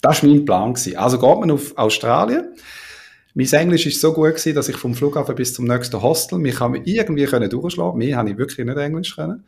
Das 0.02 0.22
war 0.22 0.30
mein 0.30 0.44
Plan. 0.44 0.74
Also 0.96 1.18
geht 1.18 1.38
man 1.38 1.50
auf 1.50 1.76
Australien. 1.76 2.54
Mein 3.38 3.53
Englisch 3.53 3.85
ist 3.85 4.01
so 4.01 4.14
gut 4.14 4.31
gewesen, 4.31 4.55
dass 4.55 4.70
ich 4.70 4.79
vom 4.79 4.94
Flughafen 4.94 5.35
bis 5.35 5.53
zum 5.53 5.66
nächsten 5.66 6.01
Hostel 6.01 6.38
mich 6.38 6.59
irgendwie 6.59 7.27
können 7.27 7.51
durchschlagen. 7.51 7.99
Mehr 7.99 8.16
habe 8.16 8.31
ich 8.31 8.38
wirklich 8.38 8.64
nicht 8.64 8.79
Englisch 8.79 9.14
können. 9.14 9.44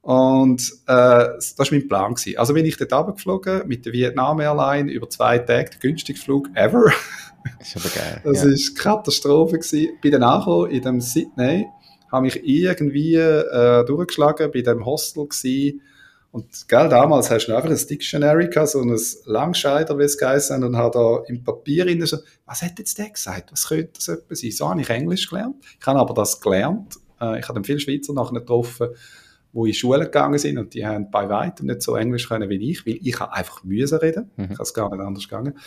Und 0.00 0.62
äh, 0.86 1.26
das 1.36 1.54
war 1.58 1.66
mein 1.70 1.86
Plan. 1.88 2.14
Gewesen. 2.14 2.38
Also 2.38 2.54
bin 2.54 2.64
ich 2.64 2.78
dort 2.78 2.90
runtergeflogen 2.90 3.68
mit 3.68 3.84
der 3.84 3.92
Vietnam 3.92 4.40
Airline 4.40 4.90
über 4.90 5.10
zwei 5.10 5.40
Tage, 5.40 5.68
der 5.68 5.78
günstigste 5.78 6.24
Flug 6.24 6.48
ever. 6.54 6.90
Das 7.58 7.68
ist 7.68 7.76
aber 7.76 7.94
geil. 7.94 8.20
Das 8.24 8.44
ja. 8.44 8.48
ist 8.48 8.78
Katastrophe 8.78 9.58
gewesen. 9.58 9.88
Bin 10.00 10.12
dann 10.12 10.22
angekommen 10.22 10.70
in 10.70 10.80
dem 10.80 11.00
Sydney, 11.02 11.66
habe 12.10 12.22
mich 12.22 12.40
irgendwie 12.42 13.16
äh, 13.16 13.84
durchgeschlagen, 13.84 14.50
bei 14.50 14.62
dem 14.62 14.86
Hostel 14.86 15.28
gewesen. 15.28 15.82
Und 16.38 16.68
gell, 16.68 16.88
damals 16.88 17.30
hast 17.30 17.46
du 17.46 17.56
einfach 17.56 17.70
ein 17.70 17.86
Dictionary 17.88 18.48
so 18.66 18.80
ein 18.80 18.96
Langscheider, 19.24 19.98
wie 19.98 20.04
es 20.04 20.16
geheißen 20.16 20.62
und 20.62 20.76
hat 20.76 20.94
da 20.94 21.22
im 21.26 21.42
Papier 21.42 21.86
in 21.88 22.04
so, 22.06 22.18
was 22.46 22.62
hat 22.62 22.78
jetzt 22.78 22.96
der 22.96 23.10
gesagt? 23.10 23.50
Was 23.50 23.66
könnte 23.66 23.90
das 23.94 24.06
etwas 24.06 24.40
sein? 24.40 24.52
So 24.52 24.68
habe 24.68 24.80
ich 24.80 24.88
Englisch 24.88 25.28
gelernt. 25.28 25.56
Ich 25.80 25.86
habe 25.86 25.98
aber 25.98 26.14
das 26.14 26.40
gelernt. 26.40 26.96
Äh, 27.20 27.40
ich 27.40 27.48
habe 27.48 27.54
dann 27.54 27.64
viele 27.64 27.80
Schweizer 27.80 28.12
nachher 28.12 28.38
getroffen, 28.38 28.88
wo 29.52 29.66
in 29.66 29.74
Schule 29.74 30.04
gegangen 30.04 30.38
sind 30.38 30.58
und 30.58 30.74
die 30.74 30.86
haben 30.86 31.10
bei 31.10 31.28
weitem 31.28 31.66
nicht 31.66 31.82
so 31.82 31.96
Englisch 31.96 32.28
können 32.28 32.48
wie 32.48 32.70
ich, 32.70 32.86
weil 32.86 32.98
ich 33.02 33.20
einfach 33.20 33.64
müssen 33.64 33.98
reden. 33.98 34.30
Mhm. 34.36 34.44
Ich 34.44 34.50
habe 34.52 34.62
es 34.62 34.74
gar 34.74 34.90
nicht 34.90 35.04
anders 35.04 35.28
gegangen. 35.28 35.58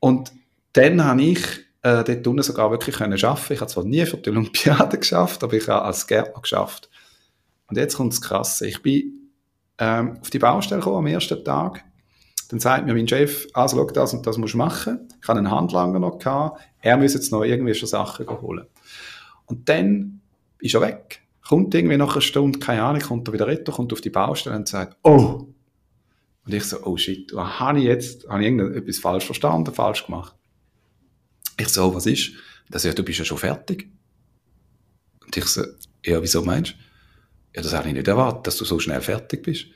Und 0.00 0.32
dann 0.72 1.04
habe 1.04 1.20
ich 1.20 1.44
äh, 1.82 2.02
dort 2.02 2.26
unten 2.26 2.42
sogar 2.42 2.70
wirklich 2.70 2.96
können 2.96 3.22
arbeiten. 3.22 3.52
Ich 3.52 3.60
habe 3.60 3.70
zwar 3.70 3.84
nie 3.84 4.06
für 4.06 4.16
die 4.16 4.30
Olympiade 4.30 4.96
geschafft, 4.98 5.44
aber 5.44 5.52
ich 5.52 5.68
habe 5.68 5.82
als 5.84 6.06
Gärtner 6.06 6.40
geschafft. 6.40 6.88
Und 7.68 7.76
jetzt 7.76 7.96
kommt 7.96 8.14
das 8.14 8.22
Krasse. 8.22 8.66
Ich 8.66 8.80
bin 8.82 9.17
ähm, 9.78 10.18
auf 10.20 10.30
die 10.30 10.38
Baustelle 10.38 10.80
gekommen 10.80 10.98
am 10.98 11.06
ersten 11.06 11.44
Tag. 11.44 11.84
Dann 12.50 12.60
sagt 12.60 12.86
mir 12.86 12.94
mein 12.94 13.06
Chef, 13.06 13.46
also 13.52 13.76
schau, 13.76 13.90
das 13.90 14.14
und 14.14 14.26
das 14.26 14.38
musst 14.38 14.54
du 14.54 14.58
machen. 14.58 15.08
Ich 15.20 15.28
hatte 15.28 15.38
einen 15.38 15.50
Handlanger 15.50 15.98
noch 15.98 16.18
gehabt. 16.18 16.62
Er 16.80 16.96
muss 16.96 17.14
jetzt 17.14 17.30
noch 17.30 17.44
irgendwelche 17.44 17.86
Sachen 17.86 18.26
holen. 18.28 18.66
Und 19.46 19.68
dann 19.68 20.20
ist 20.60 20.74
er 20.74 20.80
weg 20.80 21.22
kommt 21.48 21.74
irgendwie 21.74 21.96
nach 21.96 22.12
einer 22.12 22.20
Stunde, 22.20 22.58
keine 22.58 22.82
Ahnung, 22.82 23.00
kommt 23.00 23.26
er 23.26 23.32
wieder 23.32 23.46
retour, 23.46 23.74
kommt 23.74 23.92
auf 23.94 24.02
die 24.02 24.10
Baustelle 24.10 24.54
und 24.54 24.68
sagt, 24.68 24.98
oh! 25.02 25.46
Und 26.44 26.54
ich 26.54 26.64
so, 26.64 26.82
oh 26.84 26.96
shit, 26.96 27.34
was 27.34 27.58
habe 27.58 27.78
ich 27.78 27.84
jetzt, 27.86 28.28
habe 28.28 28.42
ich 28.42 28.50
irgendetwas 28.50 28.98
falsch 28.98 29.24
verstanden, 29.24 29.74
falsch 29.74 30.04
gemacht? 30.04 30.34
Ich 31.58 31.68
so, 31.68 31.94
was 31.94 32.04
ist? 32.04 32.32
Das 32.68 32.84
ja, 32.84 32.92
du 32.92 33.02
bist 33.02 33.18
ja 33.18 33.24
schon 33.24 33.38
fertig. 33.38 33.90
Und 35.24 35.36
ich 35.36 35.44
so, 35.46 35.62
ja, 36.04 36.22
wieso 36.22 36.42
meinst 36.42 36.72
du? 36.72 36.74
Ja, 37.58 37.62
das 37.62 37.74
habe 37.74 37.88
ich 37.88 37.94
nicht 37.94 38.06
erwartet, 38.06 38.46
dass 38.46 38.56
du 38.56 38.64
so 38.64 38.78
schnell 38.78 39.00
fertig 39.00 39.42
bist. 39.42 39.66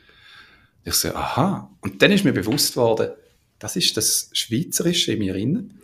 Ich 0.84 0.94
so, 0.94 1.08
aha. 1.08 1.68
Und 1.80 2.00
dann 2.00 2.12
ist 2.12 2.24
mir 2.24 2.32
bewusst 2.32 2.76
worden, 2.76 3.10
das 3.58 3.74
ist 3.74 3.96
das 3.96 4.30
Schweizerische 4.32 5.14
in 5.14 5.18
mir 5.18 5.32
drin. 5.32 5.74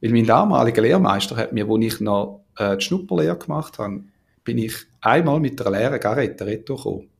Weil 0.00 0.12
mein 0.12 0.24
damaliger 0.24 0.80
Lehrmeister 0.80 1.36
hat 1.36 1.52
mir, 1.52 1.68
wo 1.68 1.76
ich 1.76 2.00
noch 2.00 2.46
äh, 2.56 2.78
die 2.78 2.84
Schnupperlehre 2.84 3.36
gemacht 3.36 3.78
habe, 3.78 4.02
bin 4.44 4.56
ich 4.56 4.74
einmal 5.02 5.40
mit 5.40 5.60
einer 5.60 5.78
leeren 5.78 6.00
Garette 6.00 6.46
retour 6.46 6.78
gekommen. 6.78 7.10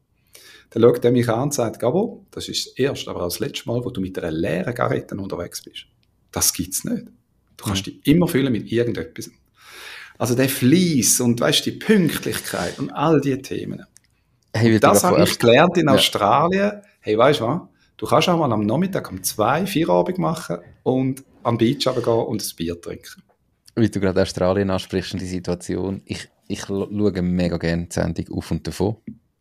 Dann 0.71 0.83
schaut 0.83 1.05
er 1.05 1.13
mich 1.13 1.29
an 1.29 1.43
und 1.43 1.55
sagt, 1.55 1.79
Gabo, 1.79 2.25
das 2.31 2.49
ist 2.49 2.69
das 2.69 2.75
erste, 2.79 3.11
aber 3.11 3.21
auch 3.21 3.29
das 3.29 3.39
letzte 3.39 3.69
Mal, 3.69 3.85
wo 3.85 3.91
du 3.91 4.01
mit 4.01 4.19
einer 4.19 4.31
leeren 4.31 4.75
Garette 4.75 5.15
unterwegs 5.15 5.63
bist. 5.63 5.85
Das 6.31 6.55
gibt's 6.55 6.85
nicht. 6.85 7.05
Du 7.59 7.65
kannst 7.67 7.87
mhm. 7.87 7.91
dich 7.91 8.07
immer 8.07 8.29
füllen 8.29 8.51
mit 8.51 8.73
irgendetwas. 8.73 9.31
Also 10.17 10.35
der 10.35 10.49
Fleiss 10.49 11.21
und 11.21 11.39
weißt 11.39 11.67
die 11.67 11.73
Pünktlichkeit 11.73 12.79
und 12.79 12.91
all 12.93 13.21
diese 13.21 13.43
Themen. 13.43 13.85
Hey, 14.55 14.79
das 14.79 15.03
habe 15.03 15.23
ich 15.23 15.39
gelernt 15.39 15.79
in 15.79 15.89
Australien. 15.89 16.83
Hey, 17.01 17.17
weißt 17.17 17.41
du 17.41 17.45
was? 17.45 17.61
Du 17.97 18.07
kannst 18.07 18.29
auch 18.29 18.39
mal 18.39 18.53
am 18.53 18.67
Nachmittag 18.67 19.11
um 19.11 19.23
zwei, 19.23 19.67
vier 19.67 19.89
Abend 19.89 20.19
machen 20.19 20.59
und 20.83 21.25
am 21.43 21.57
Beach 21.57 21.85
gehen 21.85 22.05
und 22.05 22.43
ein 22.43 22.57
Bier 22.57 22.81
trinken. 22.81 23.23
Wie 23.77 23.89
du 23.89 24.01
gerade 24.01 24.23
Australien 24.23 24.71
ansprichst 24.71 25.15
und 25.15 25.21
die 25.21 25.27
Situation. 25.27 26.03
Ich, 26.05 26.29
ich 26.49 26.61
schaue 26.61 27.23
mega 27.23 27.57
gerne 27.57 27.87
die 27.87 27.95
Sendung 27.95 28.37
auf 28.37 28.51
und 28.51 28.67
davon. 28.67 28.97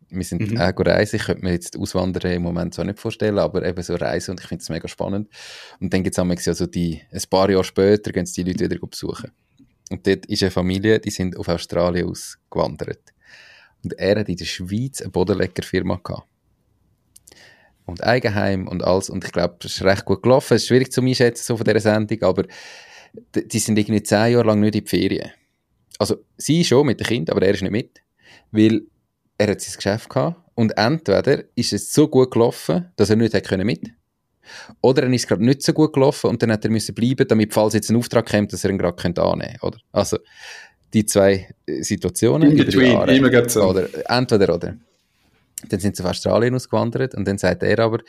Wir 0.09 0.23
sind 0.23 0.51
mhm. 0.51 0.59
auch 0.59 0.73
reisen. 0.77 1.17
Ich 1.17 1.23
könnte 1.23 1.43
mir 1.43 1.53
jetzt 1.53 1.77
Auswandern 1.77 2.31
im 2.31 2.43
Moment 2.43 2.73
so 2.73 2.83
nicht 2.83 2.99
vorstellen, 2.99 3.39
aber 3.39 3.65
eben 3.65 3.81
so 3.81 3.95
reisen 3.95 4.31
und 4.31 4.41
ich 4.41 4.47
finde 4.47 4.61
es 4.61 4.69
mega 4.69 4.87
spannend. 4.87 5.29
Und 5.79 5.93
dann 5.93 6.03
gibt 6.03 6.17
es 6.17 6.45
ja 6.45 6.53
so 6.53 6.67
die, 6.67 7.01
ein 7.11 7.21
paar 7.29 7.49
Jahre 7.49 7.63
später 7.63 8.11
gehen 8.11 8.25
die 8.25 8.43
Leute 8.43 8.69
wieder 8.69 8.85
besuchen. 8.85 9.31
Und 9.89 10.07
dort 10.07 10.25
ist 10.27 10.43
eine 10.43 10.51
Familie, 10.51 10.99
die 10.99 11.11
sind 11.11 11.37
auf 11.37 11.47
Australien 11.47 12.09
ausgewandert. 12.09 13.13
Und 13.83 13.93
er 13.93 14.19
hat 14.19 14.29
in 14.29 14.35
der 14.35 14.45
Schweiz 14.45 15.01
eine 15.01 15.11
Bodenleckerfirma 15.11 15.99
gehabt. 16.03 16.27
Und 17.85 18.03
Eigenheim 18.03 18.67
und 18.67 18.83
alles. 18.83 19.09
Und 19.09 19.25
ich 19.25 19.31
glaube, 19.31 19.55
es 19.63 19.75
ist 19.75 19.83
recht 19.83 20.05
gut 20.05 20.23
gelaufen. 20.23 20.53
Es 20.53 20.63
ist 20.63 20.67
schwierig 20.67 20.91
zu 20.91 21.01
einschätzen, 21.01 21.43
so 21.43 21.57
von 21.57 21.65
dieser 21.65 21.79
Sendung, 21.79 22.21
aber 22.23 22.45
die 23.33 23.59
sind 23.59 23.77
irgendwie 23.77 24.03
zehn 24.03 24.33
Jahre 24.33 24.47
lang 24.47 24.59
nicht 24.59 24.75
in 24.75 24.83
die 24.83 24.89
Ferien. 24.89 25.31
Also, 25.99 26.23
sie 26.37 26.63
schon 26.63 26.85
mit 26.85 26.99
den 26.99 27.07
Kindern, 27.07 27.35
aber 27.35 27.45
er 27.45 27.53
ist 27.53 27.61
nicht 27.61 27.71
mit. 27.71 28.01
Weil 28.51 28.81
er 29.37 29.51
hat 29.51 29.61
sein 29.61 29.75
Geschäft 29.75 30.09
gehabt. 30.09 30.37
Und 30.55 30.77
entweder 30.77 31.43
ist 31.55 31.73
es 31.73 31.91
so 31.91 32.07
gut 32.07 32.31
gelaufen, 32.31 32.91
dass 32.95 33.09
er 33.09 33.15
nicht 33.15 33.33
hätte 33.33 33.49
können 33.49 33.65
mit. 33.65 33.91
Oder 34.81 35.03
er 35.03 35.13
ist 35.13 35.27
gerade 35.27 35.43
nicht 35.43 35.61
so 35.61 35.73
gut 35.73 35.93
gelaufen 35.93 36.29
und 36.29 36.41
dann 36.41 36.51
hat 36.51 36.65
er 36.65 36.71
müssen 36.71 36.93
bleiben, 36.95 37.27
damit 37.27 37.53
falls 37.53 37.73
jetzt 37.73 37.89
ein 37.89 37.95
Auftrag 37.95 38.29
kommt, 38.29 38.51
dass 38.51 38.63
er 38.63 38.69
ihn 38.69 38.77
gerade 38.77 38.97
annehmen 39.21 39.57
könnte, 39.57 39.65
oder? 39.65 39.77
Also, 39.91 40.17
die 40.93 41.05
zwei 41.05 41.47
äh, 41.65 41.83
Situationen. 41.83 42.51
In 42.51 42.57
between, 42.57 43.07
immer 43.09 43.49
so. 43.49 43.63
Oder, 43.63 43.87
entweder 44.09 44.55
oder. 44.55 44.77
Dann 45.69 45.79
sind 45.79 45.95
sie 45.95 46.03
auf 46.03 46.09
Australien 46.09 46.55
ausgewandert 46.55 47.13
und 47.13 47.27
dann 47.27 47.37
sagt 47.37 47.61
er 47.61 47.79
aber, 47.79 47.99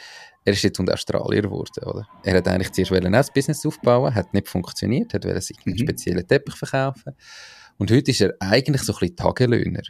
er 0.44 0.52
ist 0.52 0.62
jetzt 0.62 0.80
und 0.80 0.90
Australier 0.90 1.42
geworden, 1.42 1.84
oder? 1.84 2.08
Er 2.24 2.36
hat 2.36 2.48
eigentlich 2.48 2.72
zuerst 2.72 2.92
ein 2.92 3.24
Business 3.34 3.64
aufbauen, 3.64 4.14
hat 4.14 4.32
nicht 4.34 4.48
funktioniert, 4.48 5.14
hat 5.14 5.22
sich 5.42 5.56
einen 5.64 5.76
mhm. 5.76 5.78
speziellen 5.78 6.26
Teppich 6.26 6.56
verkaufen. 6.56 7.14
Und 7.78 7.90
heute 7.90 8.10
ist 8.10 8.20
er 8.20 8.34
eigentlich 8.40 8.82
so 8.82 8.92
ein 8.92 8.98
bisschen 9.00 9.16
Tagelöhner. 9.16 9.82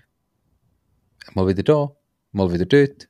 Mal 1.35 1.49
wieder 1.49 1.63
da, 1.63 1.93
mal 2.33 2.53
wieder 2.53 2.67
dort. 2.67 3.09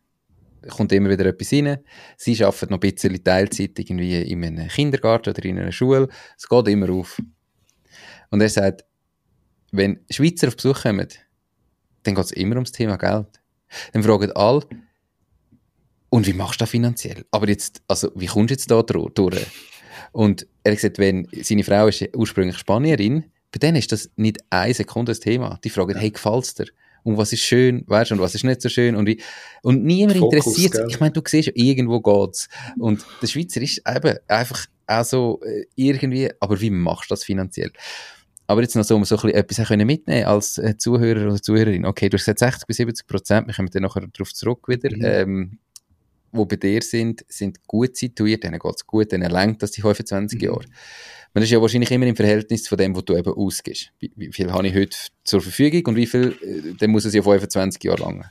Kommt 0.68 0.92
immer 0.92 1.10
wieder 1.10 1.26
etwas 1.26 1.52
rein. 1.52 1.78
Sie 2.16 2.44
arbeitet 2.44 2.70
noch 2.70 2.80
ein 2.80 2.92
bisschen 2.92 3.24
Teilzeit 3.24 3.76
irgendwie 3.78 4.22
in 4.22 4.44
einem 4.44 4.68
Kindergarten 4.68 5.30
oder 5.30 5.44
in 5.44 5.58
einer 5.58 5.72
Schule. 5.72 6.08
Es 6.38 6.48
geht 6.48 6.68
immer 6.68 6.90
auf. 6.90 7.20
Und 8.30 8.40
er 8.40 8.48
sagt, 8.48 8.84
wenn 9.72 10.00
Schweizer 10.10 10.48
auf 10.48 10.56
Besuch 10.56 10.82
kommen, 10.82 11.08
dann 12.04 12.14
geht 12.14 12.24
es 12.24 12.32
immer 12.32 12.54
ums 12.56 12.72
Thema 12.72 12.96
Geld. 12.96 13.40
Dann 13.92 14.02
fragen 14.02 14.30
alle, 14.32 14.62
und 16.10 16.26
wie 16.26 16.34
machst 16.34 16.60
du 16.60 16.64
das 16.64 16.70
finanziell? 16.70 17.24
Aber 17.30 17.48
jetzt, 17.48 17.82
also, 17.88 18.12
wie 18.14 18.26
kommst 18.26 18.50
du 18.50 18.54
jetzt 18.54 18.70
da 18.70 18.82
durch? 18.82 19.46
Und 20.12 20.46
er 20.62 20.72
hat 20.72 20.78
gesagt, 20.78 20.98
wenn 20.98 21.26
seine 21.40 21.64
Frau 21.64 21.86
ist 21.86 22.06
ursprünglich 22.14 22.58
Spanierin, 22.58 23.24
bei 23.50 23.58
denen 23.58 23.76
ist 23.76 23.92
das 23.92 24.10
nicht 24.16 24.38
eine 24.50 24.74
Sekunde 24.74 25.12
das 25.12 25.20
Thema. 25.20 25.58
Die 25.64 25.70
fragen, 25.70 25.96
hey, 25.96 26.10
gefällt's 26.10 26.54
dir? 26.54 26.66
Und 27.02 27.16
was 27.16 27.32
ist 27.32 27.40
schön, 27.40 27.84
weißt 27.86 28.10
du, 28.10 28.14
und 28.14 28.20
was 28.20 28.34
ist 28.34 28.44
nicht 28.44 28.62
so 28.62 28.68
schön? 28.68 28.94
Und, 28.94 29.06
wie, 29.06 29.20
und 29.62 29.84
niemand 29.84 30.18
Fokus, 30.18 30.34
interessiert 30.34 30.74
sich. 30.74 30.84
Ich 30.88 31.00
meine, 31.00 31.12
du 31.12 31.22
siehst, 31.26 31.50
irgendwo 31.54 32.00
geht's. 32.00 32.48
Und 32.78 33.04
der 33.20 33.26
Schweizer 33.26 33.60
ist 33.62 33.82
eben 33.88 34.18
einfach 34.28 34.66
auch 34.86 35.04
so 35.04 35.40
äh, 35.44 35.64
irgendwie, 35.74 36.30
aber 36.40 36.60
wie 36.60 36.70
machst 36.70 37.10
du 37.10 37.14
das 37.14 37.24
finanziell? 37.24 37.72
Aber 38.52 38.60
jetzt 38.60 38.76
noch 38.76 38.84
so, 38.84 38.96
um 38.96 39.04
so 39.06 39.16
ein 39.16 39.32
bisschen 39.32 39.64
etwas 39.66 39.86
mitnehmen 39.86 40.24
als 40.26 40.58
äh, 40.58 40.76
Zuhörer 40.76 41.26
oder 41.26 41.40
Zuhörerin. 41.40 41.86
Okay, 41.86 42.10
du 42.10 42.18
hast 42.18 42.26
gesagt 42.26 42.40
60 42.40 42.66
bis 42.66 42.76
70 42.76 43.06
Prozent, 43.06 43.46
wir 43.46 43.54
kommen 43.54 43.70
dann 43.72 43.82
nachher 43.82 44.06
darauf 44.06 44.34
zurück 44.34 44.68
wieder, 44.68 44.94
mhm. 44.94 45.04
ähm, 45.04 45.58
wo 46.32 46.44
bei 46.44 46.56
dir 46.56 46.82
sind, 46.82 47.24
sind 47.28 47.66
gut 47.66 47.96
situiert, 47.96 48.44
denen 48.44 48.58
geht 48.58 48.74
es 48.76 48.86
gut, 48.86 49.10
denen 49.10 49.30
lenkt 49.30 49.62
das 49.62 49.70
die 49.70 49.80
25 49.80 50.38
mhm. 50.38 50.46
Jahre. 50.46 50.64
Man 51.32 51.42
ist 51.42 51.48
ja 51.48 51.62
wahrscheinlich 51.62 51.90
immer 51.92 52.06
im 52.06 52.14
Verhältnis 52.14 52.68
von 52.68 52.76
dem, 52.76 52.94
was 52.94 53.06
du 53.06 53.16
eben 53.16 53.32
ausgibst. 53.32 53.90
Wie, 54.00 54.12
wie, 54.16 54.30
viel 54.30 54.52
habe 54.52 54.68
ich 54.68 54.74
heute 54.74 54.98
zur 55.24 55.40
Verfügung 55.40 55.86
und 55.86 55.96
wie 55.96 56.06
viel, 56.06 56.36
äh, 56.42 56.74
dann 56.78 56.90
muss 56.90 57.06
es 57.06 57.14
ja 57.14 57.22
25 57.22 57.82
Jahre 57.82 58.02
lang. 58.02 58.26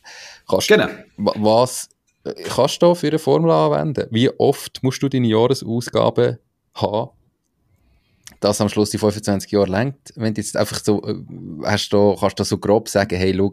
Kannst, 0.48 0.68
genau. 0.68 0.88
Was 1.18 1.90
äh, 2.26 2.34
kannst 2.44 2.80
du 2.84 2.94
für 2.94 3.08
eine 3.08 3.18
Formel 3.18 3.50
anwenden? 3.50 4.06
Wie 4.12 4.30
oft 4.30 4.84
musst 4.84 5.02
du 5.02 5.10
deine 5.10 5.28
Jahresausgaben 5.28 6.38
haben, 6.76 7.10
das 8.40 8.62
am 8.62 8.70
Schluss 8.70 8.90
die 8.90 8.98
25 8.98 9.52
Jahre 9.52 9.70
längt, 9.70 10.14
wenn 10.16 10.34
du 10.34 10.42
jetzt 10.42 10.56
einfach 10.58 10.80
so, 10.84 11.04
äh, 11.04 11.16
hast 11.64 11.90
du, 11.90 12.16
kannst 12.16 12.40
du 12.40 12.44
so 12.44 12.58
grob 12.58 12.90
sagen, 12.90 13.16
hey, 13.16 13.34
schau, 13.36 13.52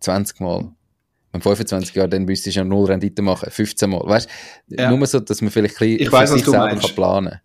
20 0.00 0.40
Mal. 0.40 0.70
Wenn 1.32 1.42
25 1.42 1.94
Jahre, 1.94 2.08
dann 2.08 2.24
müsstest 2.24 2.56
du 2.56 2.60
ja 2.60 2.64
null 2.64 2.86
Rendite 2.86 3.22
machen, 3.22 3.50
15 3.50 3.90
Mal. 3.90 4.02
Weißt 4.04 4.28
ja. 4.68 4.90
nur 4.90 5.06
so, 5.06 5.20
dass 5.20 5.42
man 5.42 5.50
vielleicht 5.50 5.76
ein 5.76 5.78
bisschen 5.78 6.00
ich 6.00 6.12
weiss, 6.12 6.32
was 6.32 6.42
du 6.42 6.52
meinst. 6.52 6.86
Kann 6.86 6.94
planen 6.94 7.40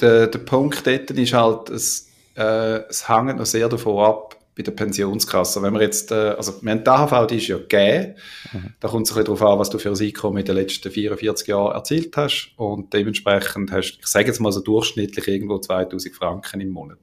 der, 0.00 0.26
der 0.26 0.38
Punkt 0.40 0.86
dort 0.86 1.10
ist 1.10 1.32
halt, 1.32 1.70
es, 1.70 2.08
äh, 2.36 2.80
es 2.88 3.08
hängt 3.08 3.38
noch 3.38 3.46
sehr 3.46 3.68
davon 3.68 4.04
ab, 4.04 4.36
bei 4.56 4.62
der 4.62 4.72
Pensionskasse. 4.72 5.62
Wenn 5.62 5.74
wir 5.74 5.82
jetzt, 5.82 6.12
äh, 6.12 6.34
also 6.36 6.62
wir 6.62 6.70
haben 6.70 6.84
die 6.84 6.90
AHV, 6.90 7.26
die 7.26 7.36
ist 7.36 7.48
ja 7.48 7.58
gegeben. 7.58 8.14
Mhm. 8.52 8.74
Da 8.80 8.88
kommt 8.88 9.06
es 9.06 9.12
ein 9.12 9.14
bisschen 9.16 9.36
darauf 9.36 9.52
an, 9.52 9.58
was 9.58 9.70
du 9.70 9.78
für 9.78 9.90
ein 9.90 10.00
Einkommen 10.00 10.38
in 10.38 10.44
den 10.44 10.54
letzten 10.54 10.90
44 10.90 11.48
Jahren 11.48 11.72
erzielt 11.72 12.16
hast. 12.16 12.52
Und 12.56 12.92
dementsprechend 12.92 13.72
hast 13.72 13.98
ich 14.00 14.06
sage 14.06 14.28
jetzt 14.28 14.40
mal 14.40 14.52
so 14.52 14.60
durchschnittlich 14.60 15.26
irgendwo 15.26 15.58
2000 15.58 16.14
Franken 16.14 16.60
im 16.60 16.70
Monat. 16.70 16.98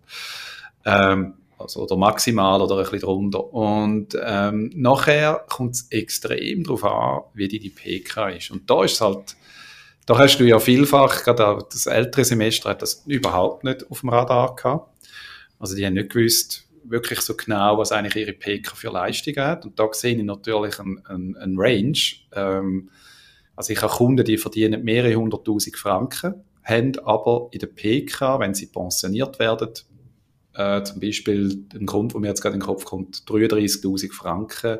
Ähm, 0.85 1.33
also, 1.57 1.81
oder 1.81 1.95
maximal 1.97 2.61
oder 2.61 2.77
ein 2.77 2.83
bisschen 2.83 2.99
drunter. 2.99 3.53
Und 3.53 4.17
ähm, 4.23 4.71
nachher 4.73 5.45
kommt 5.49 5.75
es 5.75 5.87
extrem 5.91 6.63
darauf 6.63 6.83
an, 6.83 7.21
wie 7.33 7.47
die, 7.47 7.59
die 7.59 7.69
PK 7.69 8.29
ist. 8.29 8.51
Und 8.51 8.69
da 8.69 8.83
ist 8.83 8.93
es 8.93 9.01
halt, 9.01 9.35
da 10.05 10.17
hast 10.17 10.37
du 10.37 10.45
ja 10.45 10.59
vielfach, 10.59 11.23
gerade 11.23 11.65
das 11.69 11.85
ältere 11.85 12.25
Semester 12.25 12.69
hat 12.69 12.81
das 12.81 13.03
überhaupt 13.05 13.63
nicht 13.63 13.89
auf 13.91 13.99
dem 13.99 14.09
Radar 14.09 14.55
gehabt. 14.55 14.89
Also 15.59 15.75
die 15.75 15.85
haben 15.85 15.93
nicht 15.93 16.09
gewusst, 16.11 16.65
wirklich 16.83 17.21
so 17.21 17.35
genau, 17.35 17.77
was 17.77 17.91
eigentlich 17.91 18.15
ihre 18.15 18.33
PK 18.33 18.75
für 18.75 18.91
Leistungen 18.91 19.43
hat. 19.45 19.65
Und 19.65 19.79
da 19.79 19.87
sehe 19.91 20.15
ich 20.15 20.23
natürlich 20.23 20.79
einen 20.79 21.35
ein 21.37 21.55
Range. 21.57 21.97
Ähm, 22.33 22.89
also 23.55 23.73
ich 23.73 23.81
habe 23.81 23.93
Kunden, 23.93 24.25
die 24.25 24.37
verdienen 24.37 24.83
mehrere 24.83 25.15
hunderttausend 25.15 25.77
Franken, 25.77 26.43
haben 26.63 26.97
aber 26.99 27.49
in 27.51 27.59
der 27.59 27.67
PK, 27.67 28.39
wenn 28.39 28.53
sie 28.53 28.67
pensioniert 28.67 29.39
werden, 29.39 29.69
äh, 30.53 30.83
zum 30.83 30.99
Beispiel 30.99 31.65
ein 31.73 31.85
Grund, 31.85 32.13
wo 32.13 32.19
mir 32.19 32.27
jetzt 32.27 32.41
gerade 32.41 32.55
in 32.55 32.59
den 32.59 32.65
Kopf 32.65 32.85
kommt, 32.85 33.23
33.000 33.27 34.11
Franken 34.13 34.79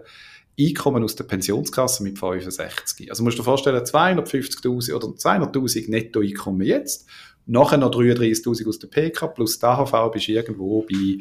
Einkommen 0.60 1.04
aus 1.04 1.16
der 1.16 1.24
Pensionskasse 1.24 2.04
mit 2.04 2.20
65. 2.20 3.10
Also 3.10 3.24
musst 3.24 3.38
du 3.38 3.42
dir 3.42 3.46
vorstellen, 3.46 3.82
250.000 3.82 4.94
oder 4.94 5.08
200.000 5.08 5.90
Nettoeinkommen 5.90 6.68
jetzt, 6.68 7.08
nachher 7.46 7.78
noch 7.78 7.92
33.000 7.92 8.68
aus 8.68 8.80
der 8.80 8.90
PK 8.90 9.28
plus 9.28 9.60
die 9.60 9.66
AHV 9.66 10.12
bist 10.12 10.28
du 10.28 10.34
irgendwo 10.34 10.82
bei 10.82 11.20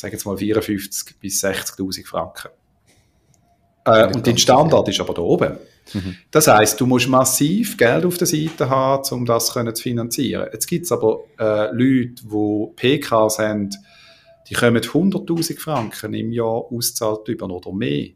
sage 0.00 0.12
jetzt 0.12 0.24
mal 0.24 0.36
54 0.36 1.18
bis 1.18 1.42
60.000 1.42 2.06
Franken. 2.06 2.48
Äh, 3.84 4.12
und 4.12 4.26
dein 4.26 4.38
Standard 4.38 4.88
ist 4.88 5.00
aber 5.00 5.14
da 5.14 5.22
oben. 5.22 5.56
Mhm. 5.94 6.16
Das 6.30 6.48
heißt, 6.48 6.80
du 6.80 6.86
musst 6.86 7.08
massiv 7.08 7.76
Geld 7.76 8.04
auf 8.04 8.18
der 8.18 8.26
Seite 8.26 8.68
haben, 8.68 9.08
um 9.12 9.24
das 9.24 9.52
können 9.52 9.74
zu 9.74 9.82
finanzieren. 9.84 10.48
Jetzt 10.52 10.66
gibt 10.66 10.84
es 10.84 10.92
aber 10.92 11.20
äh, 11.38 11.70
Leute, 11.70 12.22
die 12.24 12.66
PKs 12.74 13.38
haben, 13.38 13.70
die 14.48 14.54
kommen 14.54 14.82
100.000 14.82 15.58
Franken 15.58 16.14
im 16.14 16.32
Jahr 16.32 16.64
auszahlt 16.70 17.28
über 17.28 17.48
oder 17.48 17.72
mehr. 17.72 18.08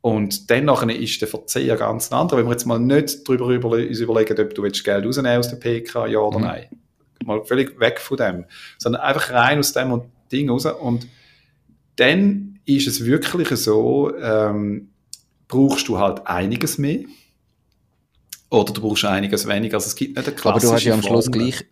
Und 0.00 0.50
dann 0.50 0.90
ist 0.90 1.20
der 1.20 1.28
Verzehr 1.28 1.76
ganz 1.76 2.12
anderer. 2.12 2.38
Wenn 2.38 2.46
wir 2.46 2.52
jetzt 2.52 2.66
mal 2.66 2.78
nicht 2.78 3.28
darüber 3.28 3.48
über, 3.48 3.70
uns 3.70 3.98
überlegen, 3.98 4.40
ob 4.40 4.54
du 4.54 4.62
Geld 4.62 5.04
rausnehmen 5.04 5.38
aus 5.38 5.48
der 5.48 5.56
PK, 5.56 6.06
ja 6.06 6.18
oder 6.20 6.38
mhm. 6.38 6.44
nein. 6.44 6.66
Mal 7.24 7.44
völlig 7.44 7.80
weg 7.80 7.98
von 7.98 8.16
dem. 8.16 8.44
Sondern 8.78 9.02
einfach 9.02 9.30
rein 9.30 9.58
aus 9.58 9.72
dem 9.72 9.90
und 9.90 10.04
Ding 10.30 10.50
raus. 10.50 10.66
Und 10.66 11.06
dann 11.96 12.58
ist 12.64 12.86
es 12.86 13.04
wirklich 13.04 13.48
so, 13.50 14.14
ähm, 14.16 14.90
brauchst 15.48 15.88
du 15.88 15.98
halt 15.98 16.26
einiges 16.26 16.78
mehr. 16.78 17.00
Oder 18.50 18.72
du 18.72 18.80
brauchst 18.80 19.04
einiges 19.04 19.46
weniger. 19.46 19.76
Also 19.76 19.88
es 19.88 19.96
gibt 19.96 20.16
nicht 20.16 20.26
eine 20.26 20.36
klassische 20.36 20.48
Aber 20.48 20.60
du 20.60 20.76
hast 20.76 20.84
ja 20.84 20.94
am 20.94 21.02
Schluss 21.02 21.30
gleich, 21.30 21.64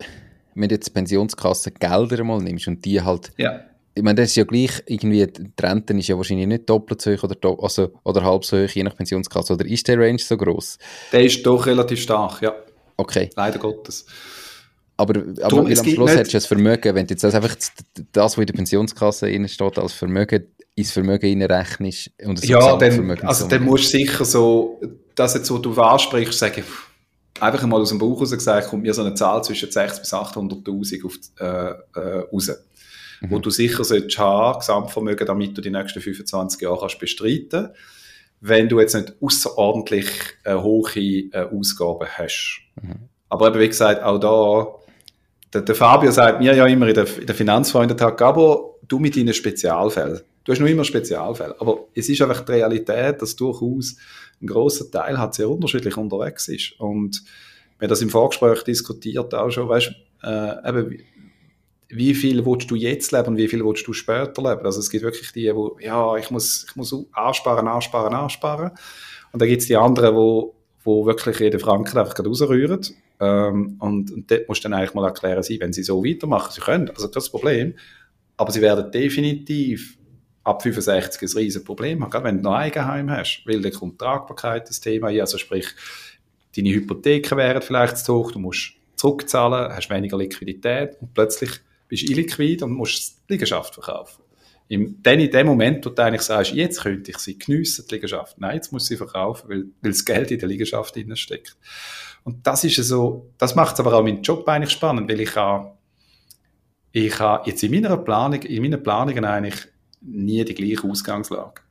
wenn 0.55 0.69
du 0.69 0.75
jetzt 0.75 0.93
Pensionskasse 0.93 1.71
Gelder 1.71 2.23
mal 2.23 2.41
nimmst 2.41 2.67
und 2.67 2.83
die 2.83 3.01
halt... 3.01 3.31
Ja. 3.37 3.61
Ich 3.97 4.03
meine, 4.03 4.15
das 4.15 4.31
ist 4.31 4.35
ja 4.35 4.43
gleich, 4.43 4.83
irgendwie, 4.87 5.25
die 5.25 5.51
Rente 5.61 5.93
ist 5.93 6.09
ja 6.09 6.17
wahrscheinlich 6.17 6.47
nicht 6.47 6.69
doppelt 6.69 7.01
so 7.01 7.11
hoch 7.11 7.23
oder, 7.23 7.37
also, 7.63 7.93
oder 8.03 8.23
halb 8.23 8.43
so 8.43 8.57
hoch, 8.57 8.69
je 8.69 8.83
nach 8.83 8.93
Pensionskasse. 8.93 9.53
Oder 9.53 9.65
ist 9.65 9.87
der 9.87 9.97
Range 9.97 10.19
so 10.19 10.35
groß? 10.35 10.77
Der 11.13 11.23
ist 11.23 11.45
doch 11.45 11.65
relativ 11.65 12.01
stark, 12.01 12.41
ja. 12.41 12.53
Okay. 12.97 13.29
Leider 13.37 13.57
Gottes. 13.57 14.05
Aber, 14.97 15.19
aber 15.19 15.33
Darum, 15.33 15.65
am 15.65 15.75
Schluss 15.75 16.11
hättest 16.11 16.33
du 16.33 16.37
das 16.37 16.45
Vermögen, 16.45 16.95
wenn 16.95 17.05
du 17.05 17.13
jetzt 17.13 17.25
einfach 17.25 17.55
das, 18.13 18.37
was 18.37 18.37
in 18.37 18.45
der 18.45 18.53
Pensionskasse 18.53 19.47
steht, 19.47 19.79
als 19.79 19.93
Vermögen 19.93 20.45
ins 20.75 20.91
Vermögen 20.91 21.41
rechnest 21.41 22.11
und 22.25 22.43
ja, 22.45 22.75
dann, 22.75 23.11
also 23.21 23.47
dann 23.47 23.63
musst 23.63 23.85
du 23.85 23.97
sicher 23.97 24.25
so, 24.25 24.81
das 25.15 25.33
jetzt, 25.33 25.49
was 25.49 25.61
du 25.61 25.73
ansprichst, 25.73 26.37
sagen, 26.37 26.63
einfach 27.39 27.65
mal 27.65 27.79
aus 27.79 27.89
dem 27.89 27.97
Bauch 27.97 28.19
raus 28.19 28.31
gesagt, 28.31 28.67
kommt 28.67 28.83
mir 28.83 28.93
so 28.93 29.01
eine 29.01 29.13
Zahl 29.13 29.41
zwischen 29.43 29.71
600 29.71 30.01
bis 30.01 30.13
800'000 30.13 31.05
auf, 31.05 31.13
äh, 31.39 31.99
äh, 31.99 32.19
raus. 32.31 32.51
Mhm. 33.21 33.31
Wo 33.31 33.39
du 33.39 33.49
sicher 33.49 33.85
solltest 33.85 34.17
haben, 34.17 34.59
Gesamtvermögen, 34.59 35.25
damit 35.25 35.57
du 35.57 35.61
die 35.61 35.69
nächsten 35.69 36.01
25 36.01 36.61
Jahre 36.61 36.79
kannst 36.79 36.99
bestreiten 36.99 37.69
wenn 38.41 38.69
du 38.69 38.79
jetzt 38.79 38.95
nicht 38.95 39.13
außerordentlich 39.21 40.07
äh, 40.43 40.55
hohe 40.55 40.99
äh, 40.99 41.47
Ausgaben 41.51 42.07
hast. 42.07 42.61
Mhm. 42.81 43.09
Aber 43.29 43.47
eben, 43.47 43.59
wie 43.59 43.67
gesagt, 43.67 44.03
auch 44.03 44.19
da, 44.19 44.84
der, 45.53 45.61
der, 45.61 45.75
Fabio 45.75 46.11
sagt 46.11 46.39
mir 46.39 46.55
ja 46.55 46.65
immer 46.65 46.87
in 46.87 46.95
der, 46.95 47.17
in 47.17 47.25
der 47.25 47.35
Finanzfreundetag, 47.35 48.21
aber 48.21 48.75
du 48.87 48.99
mit 48.99 49.15
deinen 49.15 49.33
Spezialfällen. 49.33 50.21
Du 50.43 50.51
hast 50.51 50.59
nur 50.59 50.69
immer 50.69 50.83
Spezialfälle. 50.83 51.55
Aber 51.59 51.85
es 51.95 52.07
ist 52.07 52.21
einfach 52.21 52.41
die 52.45 52.51
Realität, 52.53 53.21
dass 53.21 53.35
durchaus 53.35 53.95
ein 54.41 54.47
großer 54.47 54.91
Teil 54.91 55.17
hat 55.17 55.33
sehr 55.33 55.49
unterschiedlich 55.49 55.97
unterwegs 55.97 56.47
ist. 56.47 56.79
Und 56.79 57.23
wir 57.79 57.85
haben 57.85 57.89
das 57.89 58.01
im 58.01 58.09
Vorgespräch 58.09 58.63
diskutiert 58.63 59.33
auch 59.33 59.49
schon, 59.49 59.67
weißt, 59.67 59.91
äh, 60.23 60.69
eben, 60.69 60.99
wie 61.89 62.13
viel 62.13 62.45
willst 62.45 62.69
du 62.69 62.75
jetzt 62.75 63.11
leben 63.11 63.29
und 63.29 63.37
wie 63.37 63.47
viel 63.47 63.63
willst 63.63 63.87
du 63.87 63.93
später 63.93 64.41
leben? 64.41 64.65
Also 64.65 64.79
es 64.79 64.89
gibt 64.89 65.03
wirklich 65.03 65.31
die, 65.31 65.53
wo 65.55 65.77
ja, 65.79 66.15
ich 66.17 66.29
muss, 66.31 66.65
ich 66.69 66.75
muss 66.75 66.95
ansparen, 67.11 67.67
ansparen, 67.67 68.13
ansparen. 68.13 68.71
Und 69.31 69.41
dann 69.41 69.49
gibt 69.49 69.61
es 69.61 69.67
die 69.67 69.77
anderen, 69.77 70.15
wo, 70.15 70.55
wo 70.83 71.05
wirklich 71.05 71.39
jeden 71.39 71.59
Franken 71.59 71.97
einfach 71.97 72.13
gerade 72.13 72.29
rausrühren. 72.29 72.81
Ähm, 73.19 73.77
und, 73.79 74.11
und 74.11 74.29
dort 74.29 74.47
musst 74.47 74.63
du 74.63 74.69
dann 74.69 74.77
eigentlich 74.77 74.93
mal 74.93 75.05
erklären, 75.05 75.43
sie, 75.43 75.59
wenn 75.59 75.73
sie 75.73 75.83
so 75.83 76.03
weitermachen, 76.03 76.51
sie 76.51 76.61
können, 76.61 76.89
also 76.89 77.07
das 77.07 77.29
Problem. 77.29 77.75
Aber 78.37 78.51
sie 78.51 78.61
werden 78.61 78.91
definitiv 78.91 79.97
ab 80.43 80.61
65 80.61 81.21
ein 81.21 81.37
riesen 81.37 81.63
Problem 81.63 82.03
haben, 82.03 82.11
gerade 82.11 82.25
wenn 82.25 82.37
du 82.37 82.43
noch 82.43 82.55
Eigenheim 82.55 83.09
hast, 83.09 83.43
weil 83.45 83.61
dann 83.61 83.73
kommt 83.73 83.99
Tragbarkeit 83.99 84.69
das 84.69 84.79
Thema 84.79 85.07
ein, 85.07 85.19
also 85.19 85.37
sprich, 85.37 85.67
deine 86.55 86.69
Hypotheken 86.69 87.37
wären 87.37 87.61
vielleicht 87.61 87.97
zu 87.97 88.13
hoch, 88.13 88.31
du 88.31 88.39
musst 88.39 88.73
zurückzahlen, 88.95 89.73
hast 89.73 89.89
weniger 89.89 90.17
Liquidität 90.17 90.97
und 91.01 91.13
plötzlich 91.13 91.49
bist 91.87 92.07
du 92.07 92.11
illiquid 92.11 92.63
und 92.63 92.73
musst 92.73 93.21
die 93.27 93.33
Liegenschaft 93.33 93.73
verkaufen. 93.73 94.23
Im, 94.67 95.01
dann 95.03 95.19
in 95.19 95.29
dem 95.29 95.45
Moment, 95.45 95.85
wo 95.85 95.91
du 95.91 96.01
eigentlich 96.01 96.23
sagst, 96.23 96.53
jetzt 96.53 96.81
könnte 96.81 97.11
ich 97.11 97.17
sie 97.19 97.37
geniessen, 97.37 97.85
die 97.87 97.95
Liegenschaft. 97.95 98.39
Nein, 98.39 98.55
jetzt 98.55 98.71
muss 98.71 98.83
ich 98.83 98.89
sie 98.89 98.97
verkaufen, 98.97 99.49
weil, 99.49 99.65
weil 99.81 99.91
das 99.91 100.03
Geld 100.03 100.31
in 100.31 100.39
der 100.39 100.49
Liegenschaft 100.49 100.97
steckt. 101.13 101.55
Und 102.25 102.45
das 102.45 102.65
ist 102.65 102.75
so, 102.75 103.31
das 103.37 103.55
macht 103.55 103.79
aber 103.79 103.93
auch 103.93 104.03
meinen 104.03 104.21
Job 104.21 104.45
eigentlich 104.49 104.71
spannend, 104.71 105.09
weil 105.09 105.21
ich 105.21 105.33
habe, 105.35 105.71
ich 106.91 107.17
habe 107.19 107.49
jetzt 107.49 107.63
in 107.63 107.71
meiner 107.71 107.95
Planung, 107.95 108.41
in 108.41 108.61
meinen 108.61 108.83
Planungen 108.83 109.23
eigentlich 109.23 109.67
nie 110.01 110.43
die 110.43 110.53
gleiche 110.53 110.89
Ausgangslage. 110.89 111.61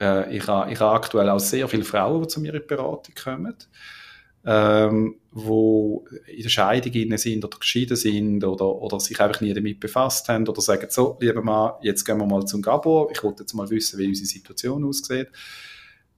Äh, 0.00 0.36
ich 0.36 0.46
habe 0.46 0.70
ich 0.70 0.78
habe 0.78 0.94
aktuell 0.94 1.28
auch 1.30 1.40
sehr 1.40 1.66
viele 1.66 1.84
Frauen, 1.84 2.22
die 2.22 2.28
zu 2.28 2.40
mir 2.40 2.54
in 2.54 2.60
die 2.60 2.66
Beratung 2.66 3.14
kommen 3.14 3.56
ähm, 4.46 5.16
wo 5.32 6.04
in 6.28 6.42
der 6.42 6.48
Scheidung 6.48 7.18
sind 7.18 7.44
oder 7.44 7.58
geschieden 7.58 7.96
sind 7.96 8.44
oder, 8.44 8.66
oder 8.66 9.00
sich 9.00 9.20
einfach 9.20 9.40
nie 9.40 9.52
damit 9.52 9.80
befasst 9.80 10.28
haben 10.28 10.46
oder 10.46 10.60
sagen, 10.60 10.86
so, 10.88 11.18
lieber 11.20 11.42
Mann, 11.42 11.72
jetzt 11.82 12.04
gehen 12.04 12.18
wir 12.18 12.26
mal 12.26 12.44
zum 12.46 12.62
Gabor, 12.62 13.10
ich 13.10 13.22
wollte 13.24 13.42
jetzt 13.42 13.54
mal 13.54 13.68
wissen, 13.68 13.98
wie 13.98 14.06
unsere 14.06 14.26
Situation 14.26 14.84
aussieht. 14.84 15.28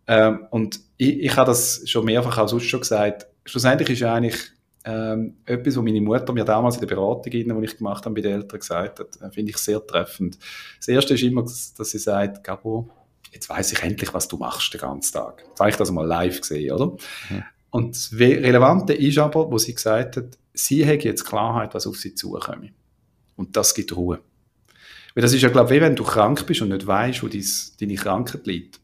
Ähm, 0.06 0.46
und 0.50 0.78
ich, 0.98 1.20
ich 1.20 1.36
habe 1.36 1.50
das 1.50 1.88
schon 1.88 2.04
mehrfach 2.04 2.36
auch 2.36 2.48
sonst 2.48 2.64
schon 2.64 2.80
gesagt, 2.80 3.27
schlussendlich 3.48 3.90
ist 3.90 4.00
ja 4.00 4.14
eigentlich 4.14 4.38
ähm, 4.84 5.36
etwas, 5.44 5.76
was 5.76 5.84
meine 5.84 6.00
Mutter 6.00 6.32
mir 6.32 6.44
damals 6.44 6.76
in 6.76 6.80
der 6.80 6.94
Beratung, 6.94 7.30
die 7.30 7.64
ich 7.64 7.76
gemacht 7.76 8.04
habe, 8.04 8.14
bei 8.14 8.20
den 8.20 8.32
Eltern 8.32 8.60
gesagt 8.60 9.00
hat, 9.00 9.20
äh, 9.20 9.30
finde 9.30 9.50
ich 9.50 9.58
sehr 9.58 9.84
treffend. 9.84 10.38
Das 10.78 10.88
Erste 10.88 11.14
ist 11.14 11.22
immer, 11.22 11.42
dass 11.42 11.74
sie 11.76 11.98
sagt, 11.98 12.44
Gabor, 12.44 12.88
jetzt 13.32 13.48
weiß 13.48 13.72
ich 13.72 13.82
endlich, 13.82 14.14
was 14.14 14.28
du 14.28 14.36
machst 14.36 14.72
den 14.72 14.80
ganzen 14.80 15.12
Tag. 15.12 15.44
Jetzt 15.46 15.60
habe 15.60 15.70
ich 15.70 15.76
das 15.76 15.90
mal 15.90 16.06
live 16.06 16.40
gesehen, 16.40 16.72
oder? 16.72 16.96
Mhm. 17.28 17.42
Und 17.70 17.94
das 17.94 18.12
Relevante 18.12 18.94
ist 18.94 19.18
aber, 19.18 19.50
wo 19.50 19.58
sie 19.58 19.74
gesagt 19.74 20.16
hat, 20.16 20.38
sie 20.54 20.86
hat 20.86 21.04
jetzt 21.04 21.24
Klarheit, 21.24 21.74
was 21.74 21.86
auf 21.86 21.96
sie 21.96 22.14
zukommt. 22.14 22.72
Und 23.36 23.56
das 23.56 23.74
gibt 23.74 23.94
Ruhe. 23.94 24.20
Weil 25.14 25.22
das 25.22 25.32
ist 25.32 25.42
ja, 25.42 25.48
glaube 25.48 25.70
ich, 25.70 25.76
wie 25.76 25.84
wenn 25.84 25.96
du 25.96 26.04
krank 26.04 26.46
bist 26.46 26.62
und 26.62 26.70
nicht 26.70 26.86
weißt, 26.86 27.22
wo 27.22 27.28
deine 27.28 27.94
Krankheit 27.94 28.46
liegt. 28.46 28.80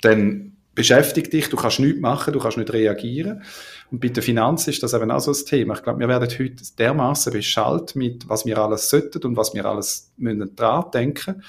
Dann 0.00 0.49
beschäftigt 0.74 1.32
dich, 1.32 1.48
du 1.48 1.56
kannst 1.56 1.80
nichts 1.80 2.00
machen, 2.00 2.32
du 2.32 2.38
kannst 2.38 2.56
nicht 2.56 2.72
reagieren. 2.72 3.42
Und 3.90 4.00
bei 4.00 4.08
der 4.08 4.22
Finanz 4.22 4.68
ist 4.68 4.82
das 4.82 4.94
eben 4.94 5.10
auch 5.10 5.20
so 5.20 5.32
ein 5.32 5.46
Thema. 5.46 5.74
Ich 5.74 5.82
glaube, 5.82 6.00
wir 6.00 6.08
werden 6.08 6.28
heute 6.28 6.62
dermaßen 6.78 7.32
beschallt 7.32 7.96
mit, 7.96 8.28
was 8.28 8.46
wir 8.46 8.58
alles 8.58 8.88
sollten 8.88 9.22
und 9.24 9.36
was 9.36 9.52
wir 9.52 9.64
alles 9.64 10.12
müssen 10.16 10.54
dran 10.54 10.84
denken. 10.92 11.42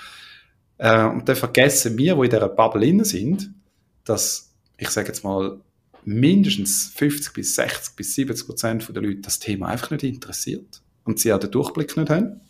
Äh, 0.77 1.05
und 1.05 1.29
dann 1.29 1.35
vergessen 1.35 1.97
wir, 1.97 2.17
wo 2.17 2.23
in 2.23 2.29
dieser 2.29 2.49
Bubble 2.49 2.85
innen 2.85 3.05
sind, 3.05 3.53
dass, 4.03 4.53
ich 4.77 4.89
sage 4.89 5.09
jetzt 5.09 5.23
mal, 5.23 5.59
mindestens 6.03 6.91
50 6.95 7.33
bis 7.33 7.55
60 7.55 7.95
bis 7.95 8.15
70 8.15 8.47
Prozent 8.47 8.95
der 8.95 9.03
Leute 9.03 9.21
das 9.21 9.37
Thema 9.37 9.67
einfach 9.67 9.91
nicht 9.91 10.03
interessiert 10.03 10.81
und 11.03 11.19
sie 11.19 11.31
auch 11.31 11.39
den 11.39 11.51
Durchblick 11.51 11.95
nicht 11.95 12.09
haben 12.09 12.41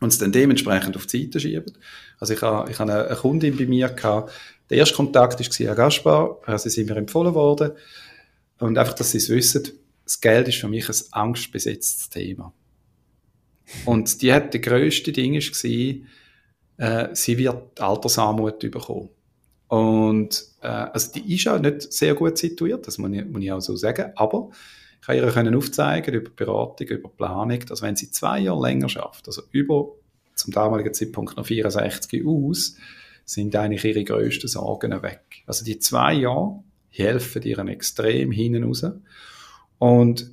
und 0.00 0.08
es 0.08 0.18
dann 0.18 0.32
dementsprechend 0.32 0.96
auf 0.96 1.06
die 1.06 1.24
Seite 1.24 1.40
schieben. 1.40 1.72
Also 2.18 2.34
ich 2.34 2.42
habe, 2.42 2.70
ich 2.70 2.78
habe 2.78 3.06
eine 3.06 3.16
Kundin 3.16 3.56
bei 3.56 3.66
mir 3.66 3.88
gehabt, 3.88 4.32
der 4.70 4.78
erste 4.78 4.96
Kontakt 4.96 5.40
war 5.40 5.66
Herr 5.66 5.74
Gaspar, 5.74 6.38
äh, 6.46 6.58
sie 6.58 6.70
sind 6.70 6.88
mir 6.88 6.96
empfohlen 6.96 7.34
worden 7.34 7.72
und 8.58 8.78
einfach, 8.78 8.94
dass 8.94 9.10
sie 9.10 9.18
es 9.18 9.28
wissen, 9.28 9.68
das 10.04 10.20
Geld 10.20 10.48
ist 10.48 10.58
für 10.58 10.68
mich 10.68 10.88
ein 10.88 10.96
angstbesetztes 11.12 12.10
Thema. 12.10 12.52
Und 13.84 14.20
die 14.20 14.32
hat, 14.32 14.52
der 14.52 14.60
grösste 14.60 15.12
Ding 15.12 15.34
war, 15.34 16.04
äh, 16.76 17.14
sie 17.14 17.38
wird 17.38 17.80
Altersarmut 17.80 18.58
bekommen. 18.58 19.08
Und 19.68 20.44
äh, 20.60 20.66
also 20.66 21.12
die 21.12 21.34
ist 21.34 21.48
auch 21.48 21.58
nicht 21.58 21.92
sehr 21.92 22.14
gut 22.14 22.36
situiert, 22.38 22.86
das 22.86 22.98
muss 22.98 23.10
ich, 23.12 23.24
muss 23.24 23.42
ich 23.42 23.52
auch 23.52 23.60
so 23.60 23.76
sagen, 23.76 24.12
aber 24.16 24.50
ich 25.00 25.06
kann 25.06 25.16
ihr 25.16 25.30
können 25.30 25.54
aufzeigen 25.54 26.14
über 26.14 26.30
Beratung, 26.30 26.86
über 26.86 27.08
Planung, 27.08 27.60
dass 27.60 27.82
wenn 27.82 27.96
sie 27.96 28.10
zwei 28.10 28.40
Jahre 28.40 28.62
länger 28.62 28.88
schafft, 28.88 29.26
also 29.26 29.42
über 29.50 29.92
zum 30.34 30.52
damaligen 30.52 30.92
Zeitpunkt 30.92 31.36
noch 31.36 31.46
64 31.46 32.26
aus, 32.26 32.76
sind 33.24 33.56
eigentlich 33.56 33.84
ihre 33.84 34.04
grössten 34.04 34.48
Sorgen 34.48 35.02
weg. 35.02 35.42
Also 35.46 35.64
die 35.64 35.78
zwei 35.78 36.14
Jahre 36.14 36.62
helfen 36.90 37.42
ihr 37.42 37.58
extrem 37.68 38.30
hinten 38.30 38.64
raus. 38.64 38.84
Und 39.78 40.30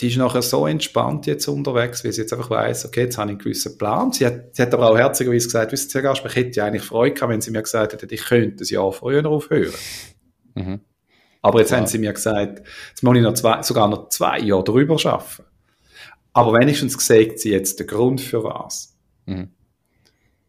die 0.00 0.08
ist 0.08 0.16
nachher 0.16 0.42
so 0.42 0.66
entspannt 0.66 1.26
jetzt 1.26 1.46
unterwegs, 1.46 2.04
weil 2.04 2.12
sie 2.12 2.22
jetzt 2.22 2.32
einfach 2.32 2.50
weiss, 2.50 2.84
okay, 2.84 3.02
jetzt 3.02 3.18
habe 3.18 3.30
ich 3.30 3.34
einen 3.34 3.38
gewissen 3.38 3.78
Plan. 3.78 4.10
Sie 4.12 4.26
hat, 4.26 4.56
sie 4.56 4.62
hat 4.62 4.74
aber 4.74 4.90
auch 4.90 4.98
herzigerweise 4.98 5.46
gesagt, 5.46 5.70
wissen 5.70 5.88
Sie, 5.88 5.94
Herr 5.94 6.02
Gasper, 6.02 6.28
ich 6.28 6.34
hätte 6.34 6.56
ja 6.56 6.66
eigentlich 6.66 6.82
Freude 6.82 7.14
gehabt, 7.14 7.30
wenn 7.30 7.40
Sie 7.40 7.52
mir 7.52 7.62
gesagt 7.62 7.92
hätten, 7.92 8.12
ich 8.12 8.24
könnte 8.24 8.64
ein 8.64 8.66
Jahr 8.66 8.92
früher 8.92 9.24
aufhören. 9.26 9.72
Mhm. 10.54 10.80
Aber 11.40 11.60
jetzt 11.60 11.70
ja. 11.70 11.76
haben 11.76 11.86
Sie 11.86 11.98
mir 11.98 12.12
gesagt, 12.12 12.66
jetzt 12.88 13.02
muss 13.02 13.16
ich 13.16 13.22
noch 13.22 13.34
zwei, 13.34 13.62
sogar 13.62 13.88
noch 13.88 14.08
zwei 14.08 14.40
Jahre 14.40 14.64
drüber 14.64 14.96
arbeiten. 15.04 15.44
Aber 16.32 16.58
wenigstens 16.58 16.98
gesagt 16.98 17.38
Sie 17.38 17.50
jetzt 17.50 17.78
den 17.78 17.86
Grund 17.86 18.20
für 18.20 18.42
was. 18.42 18.96
Mhm. 19.26 19.50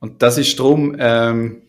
Und 0.04 0.22
das 0.22 0.38
ist 0.38 0.60
darum, 0.60 0.98
ähm, 1.00 1.62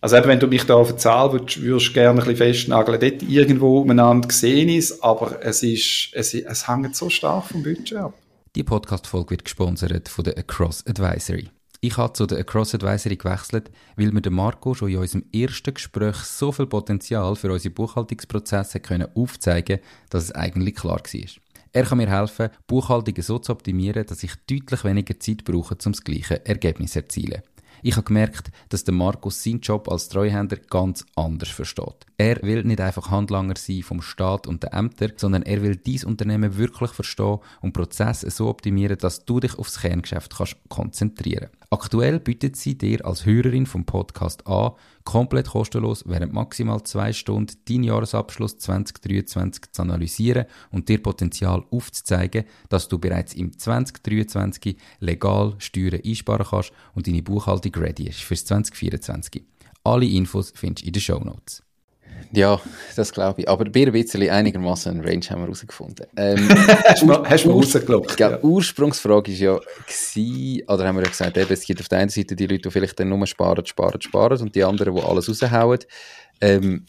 also 0.00 0.16
eben, 0.16 0.28
wenn 0.28 0.40
du 0.40 0.46
mich 0.46 0.64
da 0.64 0.76
auf 0.76 0.88
eine 0.88 0.96
Zahl 0.96 1.30
würdest, 1.30 1.60
würdest 1.60 1.92
gerne 1.92 2.08
ein 2.08 2.16
bisschen 2.16 2.36
festnageln, 2.36 2.98
dort 2.98 3.22
irgendwo 3.22 3.82
umeinander 3.82 4.28
gesehen 4.28 4.70
ist, 4.70 5.04
aber 5.04 5.44
es 5.44 5.62
ist, 5.62 6.08
es, 6.14 6.32
es 6.32 6.66
hängt 6.66 6.96
so 6.96 7.10
stark 7.10 7.44
vom 7.48 7.62
Budget 7.62 7.98
ab. 7.98 8.14
Die 8.54 8.62
Podcast-Folge 8.62 9.32
wird 9.32 9.44
gesponsert 9.44 10.08
von 10.08 10.24
der 10.24 10.38
Across 10.38 10.86
Advisory. 10.86 11.50
Ich 11.82 11.98
habe 11.98 12.14
zu 12.14 12.24
der 12.24 12.38
Across 12.38 12.76
Advisory 12.76 13.16
gewechselt, 13.16 13.70
weil 13.96 14.10
mir 14.10 14.22
der 14.22 14.32
Marco 14.32 14.72
schon 14.72 14.88
in 14.88 14.96
unserem 14.96 15.26
ersten 15.30 15.74
Gespräch 15.74 16.16
so 16.16 16.52
viel 16.52 16.66
Potenzial 16.66 17.36
für 17.36 17.52
unsere 17.52 17.74
Buchhaltungsprozesse 17.74 18.80
können 18.80 19.08
aufzeigen 19.14 19.80
dass 20.08 20.24
es 20.24 20.32
eigentlich 20.32 20.76
klar 20.76 21.02
war. 21.02 21.30
Er 21.72 21.84
kann 21.84 21.98
mir 21.98 22.10
helfen, 22.10 22.50
Buchhaltungen 22.66 23.22
so 23.22 23.38
zu 23.38 23.52
optimieren, 23.52 24.04
dass 24.04 24.24
ich 24.24 24.34
deutlich 24.48 24.82
weniger 24.82 25.18
Zeit 25.20 25.44
brauche, 25.44 25.74
um 25.74 25.92
das 25.92 26.02
gleiche 26.02 26.44
Ergebnis 26.44 26.92
zu 26.92 27.00
erzielen. 27.00 27.42
Ich 27.82 27.96
habe 27.96 28.04
gemerkt, 28.04 28.50
dass 28.68 28.84
der 28.84 28.94
Markus 28.94 29.42
seinen 29.42 29.60
Job 29.60 29.88
als 29.88 30.08
Treuhänder 30.08 30.56
ganz 30.56 31.04
anders 31.16 31.48
versteht. 31.48 32.06
Er 32.18 32.42
will 32.42 32.64
nicht 32.64 32.80
einfach 32.80 33.10
Handlanger 33.10 33.54
sein 33.56 33.82
vom 33.82 34.02
Staat 34.02 34.46
und 34.46 34.62
den 34.62 34.72
Ämtern, 34.72 35.12
sondern 35.16 35.42
er 35.42 35.62
will 35.62 35.76
dies 35.76 36.04
Unternehmen 36.04 36.56
wirklich 36.56 36.90
verstehen 36.90 37.38
und 37.60 37.72
Prozesse 37.72 38.30
so 38.30 38.48
optimieren, 38.48 38.98
dass 38.98 39.24
du 39.24 39.40
dich 39.40 39.58
aufs 39.58 39.80
Kerngeschäft 39.80 40.36
kannst 40.36 40.56
konzentrieren. 40.68 41.48
Aktuell 41.72 42.18
bietet 42.18 42.56
sie 42.56 42.76
dir 42.76 43.06
als 43.06 43.24
Hörerin 43.24 43.64
vom 43.64 43.84
Podcast 43.84 44.44
an, 44.48 44.72
komplett 45.04 45.50
kostenlos 45.50 46.02
während 46.04 46.32
maximal 46.32 46.82
zwei 46.82 47.12
Stunden 47.12 47.54
deinen 47.68 47.84
Jahresabschluss 47.84 48.58
2023 48.58 49.70
zu 49.70 49.82
analysieren 49.82 50.46
und 50.72 50.88
dir 50.88 51.00
Potenzial 51.00 51.62
aufzuzeigen, 51.70 52.42
dass 52.70 52.88
du 52.88 52.98
bereits 52.98 53.34
im 53.34 53.56
2023 53.56 54.78
legal 54.98 55.54
Steuern 55.58 56.00
einsparen 56.04 56.46
kannst 56.50 56.72
und 56.96 57.06
deine 57.06 57.22
Buchhaltung 57.22 57.72
ready 57.76 58.08
ist 58.08 58.24
fürs 58.24 58.44
2024. 58.46 59.44
Alle 59.84 60.06
Infos 60.06 60.52
findest 60.52 60.82
du 60.82 60.88
in 60.88 60.92
den 60.92 61.00
Show 61.00 61.20
Notes. 61.20 61.62
Ja, 62.32 62.60
das 62.96 63.12
glaube 63.12 63.42
ich. 63.42 63.48
Aber 63.48 63.64
bei 63.64 63.86
ein 63.86 63.92
bisschen 63.92 64.28
einigermaßen 64.28 64.92
einen 64.92 65.00
Range 65.04 65.24
haben 65.30 65.40
wir 65.40 65.46
herausgefunden. 65.46 66.06
Ähm, 66.16 66.48
hast 66.88 67.02
du 67.02 67.06
du 67.48 67.54
rausgelockt? 67.54 68.20
Ja. 68.20 68.40
Ursprungsfrage 68.40 69.32
war 69.32 69.38
ja, 69.38 69.60
gewesen, 69.86 70.62
oder 70.68 70.86
haben 70.86 70.96
wir 70.96 71.04
ja 71.04 71.10
gesagt, 71.10 71.36
eben, 71.36 71.52
es 71.52 71.64
gibt 71.64 71.80
auf 71.80 71.88
der 71.88 71.98
einen 71.98 72.10
Seite 72.10 72.36
die 72.36 72.46
Leute, 72.46 72.62
die 72.62 72.70
vielleicht 72.70 72.98
dann 73.00 73.08
nur 73.08 73.26
sparen, 73.26 73.64
sparen, 73.66 74.00
sparen 74.00 74.40
und 74.40 74.54
die 74.54 74.64
anderen, 74.64 74.94
die 74.94 75.02
alles 75.02 75.28
raushauen. 75.28 75.80
Ähm, 76.40 76.86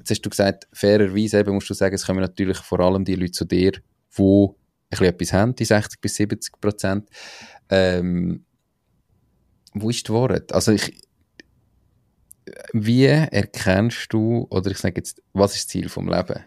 Jetzt 0.00 0.10
hast 0.10 0.22
du 0.22 0.30
gesagt, 0.30 0.66
fairerweise 0.72 1.40
eben 1.40 1.52
musst 1.52 1.68
du 1.68 1.74
sagen, 1.74 1.94
es 1.94 2.06
kommen 2.06 2.20
natürlich 2.20 2.56
vor 2.58 2.80
allem 2.80 3.04
die 3.04 3.16
Leute 3.16 3.32
zu 3.32 3.44
dir, 3.44 3.72
die 3.72 3.78
ein 4.18 4.54
bisschen 4.88 5.06
etwas 5.06 5.32
haben, 5.34 5.54
die 5.54 5.64
60 5.64 6.00
bis 6.00 6.14
70 6.16 6.60
Prozent. 6.60 7.08
Ähm, 7.68 8.44
wo 9.74 9.90
ist 9.90 10.08
die 10.08 10.12
Wahrheit? 10.12 10.52
Also 10.52 10.72
ich, 10.72 11.02
wie 12.72 13.06
erkennst 13.06 14.12
du, 14.12 14.46
oder 14.50 14.70
ich 14.70 14.78
sage 14.78 14.94
jetzt, 14.96 15.22
was 15.32 15.54
ist 15.54 15.64
das 15.64 15.68
Ziel 15.68 15.88
vom 15.88 16.08
Leben? 16.08 16.40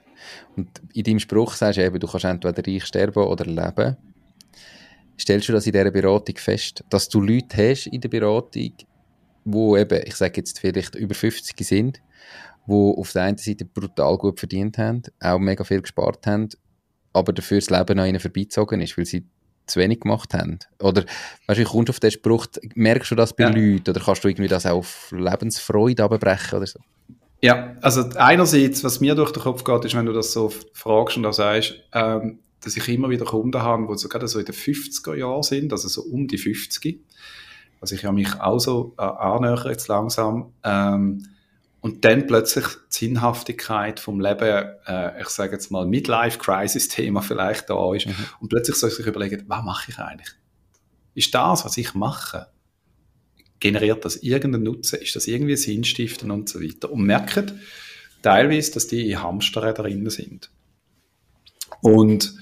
Und 0.56 0.70
in 0.94 1.04
deinem 1.04 1.20
Spruch 1.20 1.54
sagst 1.54 1.78
du 1.78 1.86
eben, 1.86 2.00
du 2.00 2.08
kannst 2.08 2.26
entweder 2.26 2.66
reich 2.66 2.86
sterben 2.86 3.24
oder 3.24 3.46
leben. 3.46 3.98
Stellst 5.20 5.50
du 5.50 5.54
das 5.54 5.66
in 5.66 5.74
dieser 5.74 5.92
Beratung 5.92 6.38
fest, 6.38 6.84
dass 6.90 7.10
du 7.10 7.22
Leute 7.22 7.58
hast 7.58 7.88
in 7.88 8.02
der 8.02 8.10
Beratung, 8.10 8.74
wo 9.46 9.78
eben, 9.78 10.02
ich 10.06 10.16
sage 10.16 10.34
jetzt 10.38 10.60
vielleicht 10.60 10.96
über 10.96 11.14
50 11.14 11.56
sind, 11.66 12.02
wo 12.66 12.94
auf 12.94 13.12
der 13.12 13.24
einen 13.24 13.38
Seite 13.38 13.66
brutal 13.66 14.18
gut 14.18 14.40
verdient 14.40 14.78
haben, 14.78 15.04
auch 15.20 15.40
mega 15.40 15.64
viel 15.64 15.82
gespart 15.82 16.26
haben, 16.26 16.50
aber 17.12 17.34
dafür 17.34 17.60
das 17.60 17.70
Leben 17.70 18.00
an 18.00 18.08
ihnen 18.08 18.20
vorbeizogen 18.20 18.82
ist, 18.82 18.98
weil 18.98 19.06
sie 19.06 19.26
zu 19.66 19.80
wenig 19.80 20.02
gemacht 20.02 20.34
haben? 20.34 20.60
Oder, 20.80 21.06
weißt 21.48 21.60
du, 21.60 21.64
kommst 21.66 21.90
auf 21.90 22.00
den 22.00 22.12
Spruch, 22.12 22.48
merkst 22.76 23.12
du 23.12 23.16
das 23.16 23.36
bei 23.36 23.44
ja. 23.44 23.50
Leuten 23.50 23.90
oder 23.90 24.00
kannst 24.00 24.24
du 24.24 24.28
irgendwie 24.28 24.48
das 24.48 24.66
auch 24.66 24.78
auf 24.78 25.12
Lebensfreude 25.12 26.04
abbrechen 26.04 26.58
oder 26.58 26.68
so? 26.68 26.80
Ja, 27.42 27.76
also 27.82 28.10
einerseits, 28.16 28.84
was 28.84 29.02
mir 29.02 29.16
durch 29.16 29.32
den 29.32 29.44
Kopf 29.44 29.64
geht, 29.64 29.86
ist, 29.86 29.96
wenn 29.96 30.06
du 30.06 30.14
das 30.14 30.32
so 30.32 30.52
fragst 30.74 31.18
und 31.18 31.24
da 31.24 31.34
sagst, 31.34 31.76
ähm, 31.92 32.40
dass 32.62 32.78
ich 32.78 32.88
immer 32.88 33.10
wieder 33.10 33.26
Kunden 33.26 33.62
habe, 33.62 33.86
die 33.92 33.98
so 33.98 34.08
gerade 34.08 34.28
so 34.28 34.40
in 34.40 34.46
den 34.46 34.56
50er 34.56 35.16
Jahren 35.16 35.44
sind, 35.44 35.72
also 35.74 35.90
so 35.90 36.04
um 36.04 36.28
die 36.28 36.38
50. 36.38 37.02
Also 37.82 37.96
ich 37.96 38.06
habe 38.06 38.16
mich 38.16 38.40
auch 38.40 38.60
so 38.60 38.94
äh, 38.98 39.02
annähern 39.02 39.70
jetzt 39.70 39.90
langsam. 39.90 40.54
Ähm, 40.64 41.28
und 41.84 42.06
dann 42.06 42.28
plötzlich 42.28 42.66
die 42.66 43.08
Sinnhaftigkeit 43.08 44.00
vom 44.00 44.22
Leben, 44.22 44.70
äh, 44.88 45.22
ich 45.22 45.28
sage 45.28 45.52
jetzt 45.52 45.70
mal 45.70 45.86
Midlife-Crisis-Thema 45.86 47.22
vielleicht 47.22 47.70
da 47.70 47.94
ist. 47.94 48.08
Mhm. 48.08 48.16
Und 48.40 48.48
plötzlich 48.48 48.78
soll 48.78 48.90
sich 48.90 49.06
überlegen, 49.06 49.44
was 49.48 49.66
mache 49.66 49.92
ich 49.92 50.00
eigentlich? 50.00 50.30
Ist 51.14 51.36
das, 51.36 51.66
was 51.66 51.76
ich 51.76 51.94
mache, 51.94 52.48
generiert 53.60 54.06
das 54.06 54.16
irgendeinen 54.16 54.64
Nutzen? 54.64 55.02
Ist 55.02 55.18
das 55.18 55.28
irgendwie 55.28 55.58
Sinnstiften 55.58 56.32
und 56.32 56.48
so 56.48 56.62
weiter? 56.62 56.90
Und 56.90 57.04
merken 57.04 57.60
teilweise, 58.22 58.72
dass 58.72 58.88
die 58.88 59.12
in 59.12 59.22
Hamsterräder 59.22 59.84
drin 59.84 60.10
sind. 60.10 60.52
Und 61.82 62.34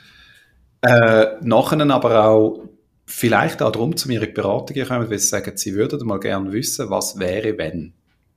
äh, 0.84 1.25
nachher 1.41 1.82
aber 1.89 2.25
auch 2.25 2.69
vielleicht 3.08 3.63
auch 3.63 3.71
darum 3.71 3.97
zu 3.97 4.08
mir 4.08 4.21
in 4.21 4.27
die 4.27 4.34
Beratung 4.34 4.86
kommen, 4.86 5.10
weil 5.10 5.17
sie 5.17 5.27
sagen, 5.27 5.58
sie 5.58 5.73
würden 5.73 6.06
mal 6.06 6.19
gerne 6.19 6.51
wissen, 6.51 6.91
was 6.91 7.17
wäre, 7.17 7.58
wenn. 7.58 7.95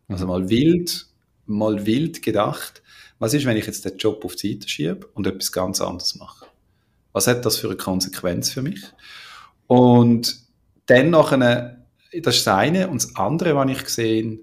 Also 0.08 0.26
mal 0.26 0.48
wild, 0.48 1.06
mal 1.46 1.86
wild 1.86 2.22
gedacht, 2.22 2.82
was 3.18 3.34
ist, 3.34 3.46
wenn 3.46 3.56
ich 3.56 3.66
jetzt 3.66 3.84
den 3.84 3.96
Job 3.96 4.24
auf 4.24 4.36
die 4.36 4.54
Seite 4.54 4.68
schiebe 4.68 5.06
und 5.14 5.26
etwas 5.26 5.52
ganz 5.52 5.80
anderes 5.80 6.16
mache? 6.16 6.46
Was 7.12 7.26
hat 7.26 7.44
das 7.44 7.58
für 7.58 7.68
eine 7.68 7.76
Konsequenz 7.76 8.50
für 8.50 8.62
mich? 8.62 8.82
Und 9.66 10.40
dann 10.86 11.10
noch 11.10 11.32
eine, 11.32 11.84
das 12.12 12.36
ist 12.36 12.46
das 12.46 12.54
eine. 12.54 12.88
Und 12.88 13.02
das 13.02 13.16
andere, 13.16 13.54
was 13.56 13.70
ich 13.70 13.84
gesehen 13.84 14.40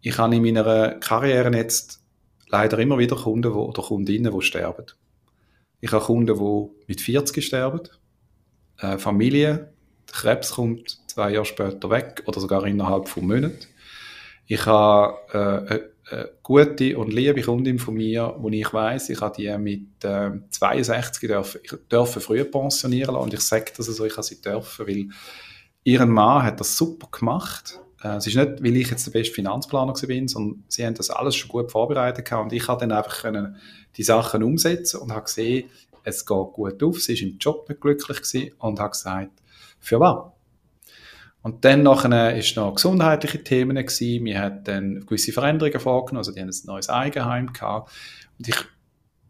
ich 0.00 0.18
habe 0.18 0.36
in 0.36 0.42
meiner 0.42 0.94
Karriere 1.00 1.54
jetzt 1.56 2.00
leider 2.48 2.78
immer 2.78 2.98
wieder 2.98 3.16
Kunden 3.16 3.52
wo, 3.52 3.64
oder 3.64 3.82
Kundinnen, 3.82 4.32
die 4.32 4.42
sterben. 4.42 4.86
Ich 5.80 5.92
habe 5.92 6.04
Kunden, 6.04 6.38
die 6.38 6.84
mit 6.86 7.00
40 7.00 7.44
sterben, 7.44 7.88
Familie, 8.98 9.72
der 10.08 10.14
Krebs 10.14 10.52
kommt 10.52 11.00
zwei 11.08 11.32
Jahre 11.32 11.44
später 11.44 11.90
weg 11.90 12.22
oder 12.26 12.40
sogar 12.40 12.64
innerhalb 12.66 13.08
von 13.08 13.26
Monaten. 13.26 13.58
Ich 14.50 14.64
habe 14.64 15.90
äh, 16.10 16.14
eine 16.14 16.30
gute 16.42 16.96
und 16.96 17.12
liebe 17.12 17.42
Kundin 17.42 17.78
von 17.78 17.92
mir, 17.92 18.34
wo 18.38 18.48
ich 18.48 18.72
weiß, 18.72 19.10
ich 19.10 19.20
habe 19.20 19.36
die 19.36 19.58
mit 19.58 20.02
äh, 20.02 20.30
62 20.48 21.28
dürfen, 21.28 21.60
ich 21.62 21.72
dürfen 21.92 22.22
früher 22.22 22.44
pensionieren 22.44 23.14
lassen 23.14 23.24
und 23.24 23.34
ich 23.34 23.40
sage 23.40 23.72
das 23.76 23.86
so, 23.86 24.06
ich 24.06 24.14
habe 24.14 24.22
sie 24.22 24.40
dürfen, 24.40 24.86
weil 24.86 25.08
ihren 25.84 26.08
Mann 26.08 26.44
hat 26.44 26.60
das 26.60 26.78
super 26.78 27.08
gemacht. 27.10 27.78
Äh, 28.02 28.16
es 28.16 28.26
ist 28.26 28.36
nicht, 28.36 28.64
weil 28.64 28.76
ich 28.76 28.90
jetzt 28.90 29.06
der 29.06 29.10
beste 29.10 29.34
Finanzplaner 29.34 29.92
bin, 30.06 30.28
sondern 30.28 30.64
sie 30.68 30.86
haben 30.86 30.94
das 30.94 31.10
alles 31.10 31.36
schon 31.36 31.50
gut 31.50 31.70
vorbereitet 31.70 32.24
gehabt 32.24 32.44
und 32.44 32.52
ich 32.54 32.66
habe 32.68 32.80
dann 32.80 32.92
einfach 32.92 33.20
können 33.20 33.56
die 33.98 34.02
Sachen 34.02 34.42
umsetzen 34.42 35.00
und 35.00 35.12
habe 35.12 35.24
gesehen, 35.24 35.68
es 36.04 36.24
geht 36.24 36.52
gut 36.54 36.82
auf, 36.82 37.02
sie 37.02 37.12
ist 37.12 37.22
im 37.22 37.36
Job 37.36 37.68
nicht 37.68 37.82
glücklich 37.82 38.22
gewesen 38.22 38.52
und 38.60 38.80
habe 38.80 38.92
gesagt, 38.92 39.42
für 39.78 40.00
was? 40.00 40.37
Und 41.48 41.64
dann 41.64 41.82
nachher 41.82 42.36
ist 42.36 42.56
noch 42.56 42.74
gesundheitliche 42.74 43.42
Themen 43.42 43.76
gewesen. 43.76 44.24
Wir 44.26 44.38
haben 44.38 44.64
dann 44.64 45.06
gewisse 45.06 45.32
Veränderungen 45.32 45.80
vorgenommen, 45.80 46.18
also 46.18 46.32
die 46.32 46.40
haben 46.40 46.50
ein 46.50 46.66
neues 46.66 46.90
Eigenheim 46.90 47.54
gehabt. 47.54 47.90
Und 48.38 48.48
ich 48.48 48.56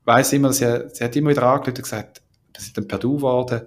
weiß 0.04 0.32
immer, 0.32 0.52
sie, 0.52 0.88
sie 0.92 1.04
hat 1.04 1.14
immer 1.14 1.30
wieder 1.30 1.44
angerufen 1.44 1.76
und 1.76 1.82
gesagt, 1.82 2.22
wir 2.52 2.60
sind 2.60 2.76
dann 2.76 2.88
per 2.88 2.98
Du 2.98 3.16
geworden, 3.16 3.62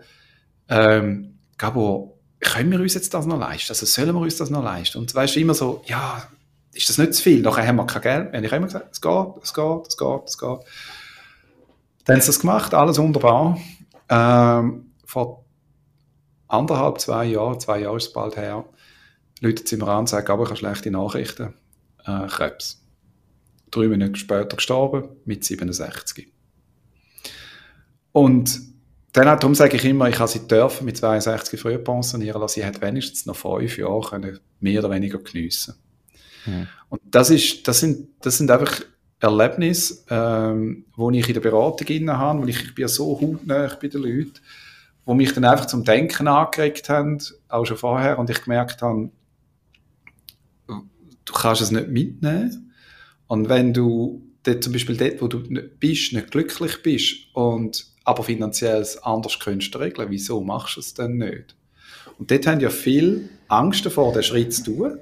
ähm, 0.67 1.37
Gabo, 1.57 2.19
können 2.41 2.71
wir 2.71 2.81
uns 2.81 2.93
jetzt 2.93 3.13
das 3.13 3.25
noch 3.25 3.39
leisten? 3.39 3.71
Also 3.71 3.85
sollen 3.85 4.13
wir 4.13 4.19
uns 4.19 4.35
das 4.35 4.49
noch 4.49 4.63
leisten? 4.63 4.97
Und 4.97 5.15
weißt 5.15 5.37
du, 5.37 5.39
immer 5.39 5.53
so, 5.53 5.81
ja, 5.85 6.21
ist 6.73 6.89
das 6.89 6.97
nicht 6.97 7.13
zu 7.13 7.23
viel? 7.23 7.41
Nachher 7.41 7.65
haben 7.65 7.77
wir 7.77 7.85
kein 7.85 8.01
Geld. 8.01 8.35
Und 8.35 8.43
ich 8.43 8.51
immer 8.51 8.65
gesagt, 8.65 8.89
es 8.91 8.99
geht, 8.99 9.27
es 9.43 9.53
geht, 9.53 9.87
es 9.87 9.97
geht, 9.97 10.21
es 10.25 10.37
geht. 10.37 10.59
Dann 12.03 12.15
haben 12.15 12.21
sie 12.21 12.27
das 12.27 12.39
gemacht, 12.41 12.73
alles 12.73 12.97
wunderbar. 12.97 13.57
Ähm, 14.09 14.91
vor 15.05 15.45
anderthalb, 16.51 16.99
zwei 16.99 17.25
Jahre, 17.25 17.57
zwei 17.57 17.81
Jahre 17.81 17.97
ist 17.97 18.07
es 18.07 18.13
bald 18.13 18.37
her, 18.37 18.65
läutet 19.39 19.67
sie 19.67 19.77
mir 19.77 19.87
an 19.87 19.99
und 19.99 20.09
sagt, 20.09 20.29
aber 20.29 20.43
ich 20.43 20.49
habe 20.49 20.57
schlechte 20.57 20.91
Nachrichten, 20.91 21.53
äh, 22.05 22.27
Krebs. 22.27 22.83
Drei 23.71 23.87
Minuten 23.87 24.15
später 24.15 24.57
gestorben, 24.57 25.09
mit 25.25 25.45
67. 25.45 26.27
Und 28.11 28.59
dann, 29.13 29.25
darum 29.25 29.55
sage 29.55 29.77
ich 29.77 29.85
immer, 29.85 30.09
ich 30.09 30.19
habe 30.19 30.29
sie 30.29 30.47
dürfen 30.47 30.85
mit 30.85 30.97
62 30.97 31.59
früher 31.59 31.77
pensionieren 31.77 32.41
lassen. 32.41 32.55
Sie 32.55 32.65
hat 32.65 32.81
wenigstens 32.81 33.25
noch 33.25 33.35
fünf 33.35 33.77
Jahre 33.77 34.01
können 34.01 34.39
mehr 34.59 34.79
oder 34.79 34.91
weniger 34.91 35.19
geniessen. 35.19 35.75
Mhm. 36.45 36.67
Und 36.89 37.01
das 37.05 37.29
ist, 37.29 37.67
das 37.67 37.79
sind, 37.79 38.09
das 38.21 38.37
sind 38.37 38.51
einfach 38.51 38.81
Erlebnisse, 39.19 40.03
ähm, 40.09 40.85
wo 40.95 41.11
ich 41.11 41.27
in 41.27 41.33
der 41.33 41.41
Beratung 41.41 41.87
inne 41.87 42.17
habe, 42.17 42.41
wo 42.41 42.45
ich, 42.45 42.61
ich 42.63 42.75
bin 42.75 42.83
ja 42.83 42.87
so 42.87 43.19
hautnah 43.19 43.77
bei 43.79 43.87
den 43.87 44.01
Leuten, 44.01 44.39
wo 45.05 45.13
mich 45.13 45.33
dann 45.33 45.45
einfach 45.45 45.65
zum 45.65 45.83
Denken 45.83 46.27
angeregt 46.27 46.89
haben, 46.89 47.19
auch 47.49 47.65
schon 47.65 47.77
vorher, 47.77 48.19
und 48.19 48.29
ich 48.29 48.43
gemerkt 48.43 48.81
habe, 48.81 49.11
du 50.67 51.33
kannst 51.33 51.61
es 51.61 51.71
nicht 51.71 51.89
mitnehmen. 51.89 52.73
Und 53.27 53.49
wenn 53.49 53.73
du 53.73 54.21
dort, 54.43 54.63
zum 54.63 54.73
Beispiel 54.73 54.97
dort, 54.97 55.21
wo 55.21 55.27
du 55.27 55.39
nicht 55.39 55.79
bist, 55.79 56.13
nicht 56.13 56.31
glücklich 56.31 56.83
bist 56.83 57.33
und 57.33 57.85
aber 58.03 58.23
finanziell 58.23 58.85
anders 59.03 59.39
könntest 59.39 59.77
regeln, 59.77 60.09
wieso 60.09 60.41
machst 60.41 60.75
du 60.75 60.79
es 60.79 60.93
denn 60.93 61.17
nicht? 61.17 61.55
Und 62.17 62.31
dort 62.31 62.47
haben 62.47 62.59
ja 62.59 62.69
viel 62.69 63.29
Angst 63.47 63.85
davor, 63.85 64.13
den 64.13 64.23
Schritt 64.23 64.53
zu 64.53 64.63
tun, 64.63 64.97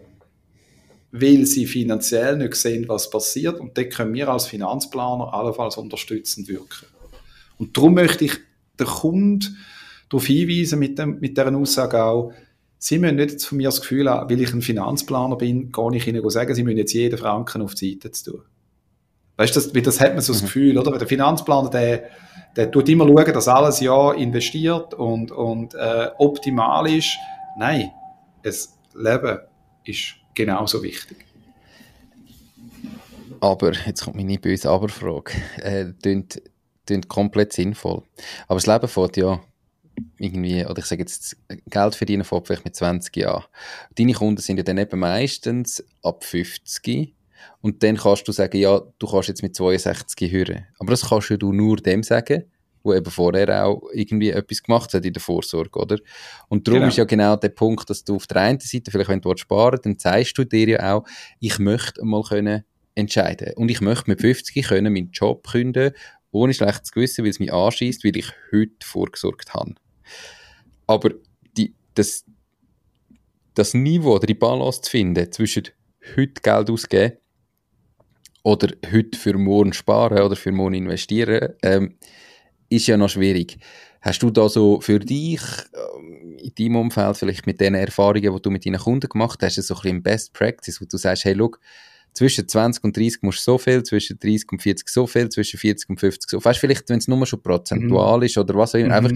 weil 1.12 1.46
sie 1.46 1.66
finanziell 1.66 2.38
nicht 2.38 2.56
sehen, 2.56 2.88
was 2.88 3.10
passiert. 3.10 3.60
Und 3.60 3.78
dort 3.78 3.92
können 3.92 4.14
wir 4.14 4.30
als 4.30 4.48
Finanzplaner 4.48 5.34
allenfalls 5.34 5.78
unterstützend 5.78 6.48
wirken. 6.48 6.88
Und 7.58 7.76
darum 7.76 7.94
möchte 7.94 8.26
ich 8.26 8.38
den 8.80 8.88
Kunden 8.88 9.58
darauf 10.10 10.26
hinweisen 10.26 10.80
mit, 10.80 10.98
dem, 11.00 11.20
mit 11.20 11.38
dieser 11.38 11.56
Aussage 11.56 12.04
auch, 12.04 12.34
Sie 12.82 12.98
müssen 12.98 13.18
nicht 13.18 13.32
jetzt 13.32 13.46
von 13.46 13.58
mir 13.58 13.68
das 13.68 13.82
Gefühl 13.82 14.10
haben, 14.10 14.30
weil 14.30 14.40
ich 14.40 14.54
ein 14.54 14.62
Finanzplaner 14.62 15.36
bin, 15.36 15.70
gar 15.70 15.92
nicht 15.92 16.08
Ihnen 16.08 16.28
sagen, 16.30 16.56
Sie 16.56 16.64
müssen 16.64 16.78
jetzt 16.78 16.94
jeden 16.94 17.18
Franken 17.18 17.62
auf 17.62 17.76
die 17.76 18.00
Seite 18.02 18.12
tun. 18.24 18.42
Weißt 19.36 19.56
du, 19.56 19.60
das, 19.60 19.72
das 19.72 20.00
hat 20.00 20.14
man 20.14 20.22
so 20.22 20.32
das 20.32 20.42
mhm. 20.42 20.46
Gefühl, 20.46 20.78
oder? 20.78 20.98
Der 20.98 21.08
Finanzplaner, 21.08 21.70
der, 21.70 22.04
der 22.56 22.72
tut 22.72 22.88
immer 22.88 23.06
schauen, 23.06 23.34
dass 23.34 23.48
alles 23.50 23.82
ja 23.82 24.14
investiert 24.14 24.94
und, 24.94 25.32
und 25.32 25.74
äh, 25.76 26.08
optimal 26.18 26.90
ist. 26.90 27.18
Nein, 27.58 27.92
das 28.44 28.78
Leben 28.96 29.40
ist 29.84 30.16
genauso 30.34 30.82
wichtig. 30.82 31.18
Aber, 33.42 33.74
jetzt 33.74 34.04
kommt 34.04 34.16
meine 34.16 34.38
böse 34.38 34.70
Aberfrage. 34.70 35.34
Äh, 35.58 35.86
klingt, 36.02 36.42
klingt 36.86 37.08
komplett 37.08 37.54
sinnvoll. 37.54 38.04
Aber 38.48 38.60
das 38.60 38.68
Leben 38.68 38.88
fährt 38.88 39.18
ja 39.18 39.42
irgendwie, 40.18 40.66
oder 40.66 40.80
ich 40.80 40.86
sage 40.86 41.02
jetzt, 41.02 41.38
Geld 41.68 41.96
verdienen 41.96 42.24
fährt 42.24 42.48
vielleicht 42.48 42.66
mit 42.66 42.76
20 42.76 43.16
Jahren. 43.16 43.46
Deine 43.96 44.14
Kunden 44.14 44.42
sind 44.42 44.58
ja 44.58 44.64
dann 44.64 44.78
eben 44.78 45.00
meistens 45.00 45.84
ab 46.04 46.24
50 46.24 47.16
und 47.62 47.84
dann 47.84 47.98
kannst 47.98 48.28
du 48.28 48.32
sagen, 48.32 48.58
ja, 48.58 48.82
du 49.00 49.08
kannst 49.08 49.30
jetzt 49.30 49.44
mit 49.44 49.56
62 49.56 50.32
hören. 50.32 50.68
Aber 50.78 50.92
das 50.92 51.08
kannst 51.08 51.30
du 51.30 51.52
nur 51.52 51.78
dem 51.78 52.04
sagen, 52.04 52.44
wo 52.84 52.94
eben 52.94 53.12
vorher 53.12 53.66
auch 53.66 53.82
irgendwie 53.94 54.30
etwas 54.30 54.64
gemacht 54.64 54.94
hat 54.94 55.06
in 55.06 55.14
der 55.14 55.22
Vorsorge, 55.22 55.78
oder? 55.80 55.98
Und 56.48 56.68
darum 56.68 56.80
genau. 56.80 56.90
ist 56.90 56.98
ja 56.98 57.04
genau 57.04 57.36
der 57.36 57.50
Punkt, 57.50 57.90
dass 57.90 58.04
du 58.04 58.16
auf 58.16 58.28
der 58.28 58.42
einen 58.42 58.60
Seite, 58.60 58.92
vielleicht 58.92 59.10
wenn 59.10 59.22
du 59.22 59.36
sparen 59.36 59.80
dann 59.84 60.00
zeigst 60.00 60.38
du 60.38 60.46
dir 60.46 60.70
ja 60.70 60.96
auch, 60.96 61.06
ich 61.40 61.60
möchte 61.60 62.04
mal 62.06 62.24
können 62.24 62.64
entscheiden. 62.96 63.54
Und 63.56 63.70
ich 63.70 63.82
möchte 63.82 64.10
mit 64.10 64.22
50 64.22 64.68
können 64.68 64.94
meinen 64.94 65.12
Job 65.12 65.48
künden, 65.48 65.92
ohne 66.32 66.54
schlechtes 66.54 66.92
Gewissen, 66.92 67.24
weil 67.24 67.32
es 67.32 67.40
mich 67.40 67.52
anschießt, 67.52 68.04
weil 68.04 68.18
ich 68.18 68.32
heute 68.52 68.86
vorgesorgt 68.86 69.54
habe. 69.54 69.76
Aber 70.88 71.12
die, 71.58 71.74
das, 71.96 72.26
das 73.54 73.74
Niveau 73.74 74.16
oder 74.16 74.28
die 74.28 74.34
Balance 74.34 74.82
zu 74.82 74.92
finden 74.92 75.32
zwischen 75.32 75.68
heute 76.16 76.42
Geld 76.42 76.70
ausgeben 76.70 77.18
oder 78.44 78.70
heute 78.92 79.18
für 79.18 79.38
morgen 79.38 79.74
sparen 79.74 80.20
oder 80.20 80.36
für 80.36 80.52
morgen 80.52 80.76
investieren, 80.76 81.54
ähm, 81.62 81.96
ist 82.70 82.88
ja 82.88 82.98
noch 82.98 83.10
schwierig. 83.10 83.58
Hast 84.02 84.24
du 84.24 84.30
da 84.30 84.48
so 84.48 84.80
für 84.80 85.00
dich 85.00 85.42
ähm, 85.74 86.38
in 86.38 86.54
deinem 86.58 86.76
Umfeld 86.78 87.18
vielleicht 87.18 87.48
mit 87.48 87.60
den 87.60 87.76
Erfahrungen, 87.76 88.34
die 88.34 88.42
du 88.42 88.50
mit 88.50 88.66
deinen 88.66 88.80
Kunden 88.80 89.10
gemacht 89.10 89.40
hast, 89.44 89.56
so 89.56 89.76
ein 89.76 89.82
bisschen 89.82 90.04
Best 90.04 90.34
Practice, 90.34 90.80
wo 90.80 90.86
du 90.86 90.98
sagst, 90.98 91.26
hey, 91.26 91.34
look, 91.34 91.60
zwischen 92.20 92.50
20 92.50 92.84
und 92.84 92.98
30 92.98 93.22
musst 93.22 93.40
du 93.40 93.54
so 93.54 93.58
viel, 93.58 93.82
zwischen 93.84 94.20
30 94.20 94.52
und 94.52 94.62
40 94.62 94.90
so 94.90 95.08
viel, 95.08 95.30
zwischen 95.30 95.58
40 95.58 95.90
und 95.90 96.02
50 96.02 96.30
so. 96.30 96.44
Weißt 96.44 96.60
vielleicht, 96.60 96.90
wenn 96.90 96.98
es 96.98 97.08
nur 97.08 97.26
schon 97.26 97.42
prozentual 97.42 98.18
mhm. 98.18 98.24
ist 98.24 98.38
oder 98.38 98.56
was 98.56 98.76
auch 98.76 98.80
immer, 98.80 98.96
einfach 98.96 99.14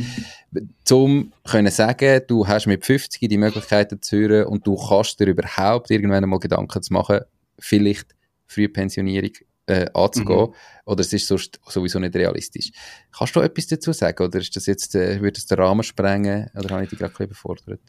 zum 0.86 1.34
können 1.43 1.70
sagen, 1.70 2.22
du 2.28 2.47
hast 2.47 2.66
mit 2.66 2.86
50 2.86 3.28
die 3.28 3.38
Möglichkeiten 3.38 4.01
zu 4.01 4.16
hören 4.16 4.45
und 4.45 4.66
du 4.66 4.78
kannst 4.78 5.20
dir 5.20 5.26
überhaupt 5.26 5.91
irgendwann 5.91 6.30
mal 6.30 6.39
Gedanken 6.39 6.82
zu 6.82 6.93
machen, 6.93 7.20
vielleicht 7.60 8.16
Frühpensionierung 8.47 9.32
äh, 9.66 9.88
anzugehen, 9.93 10.51
mhm. 10.51 10.54
oder 10.86 11.01
es 11.01 11.12
ist 11.12 11.28
sonst 11.28 11.60
sowieso 11.68 11.99
nicht 11.99 12.16
realistisch. 12.16 12.72
Kannst 13.12 13.36
du 13.36 13.41
etwas 13.41 13.68
dazu 13.68 13.91
sagen, 13.91 14.24
oder 14.24 14.39
ist 14.39 14.56
das 14.56 14.66
jetzt, 14.66 14.95
äh, 14.95 15.20
würde 15.20 15.39
es 15.39 15.45
den 15.45 15.60
Rahmen 15.60 15.84
sprengen, 15.84 16.49
oder 16.56 16.70
habe 16.76 16.86
ich 16.86 16.89
dich 16.89 16.99
gerade 16.99 17.22
überfordert? 17.22 17.82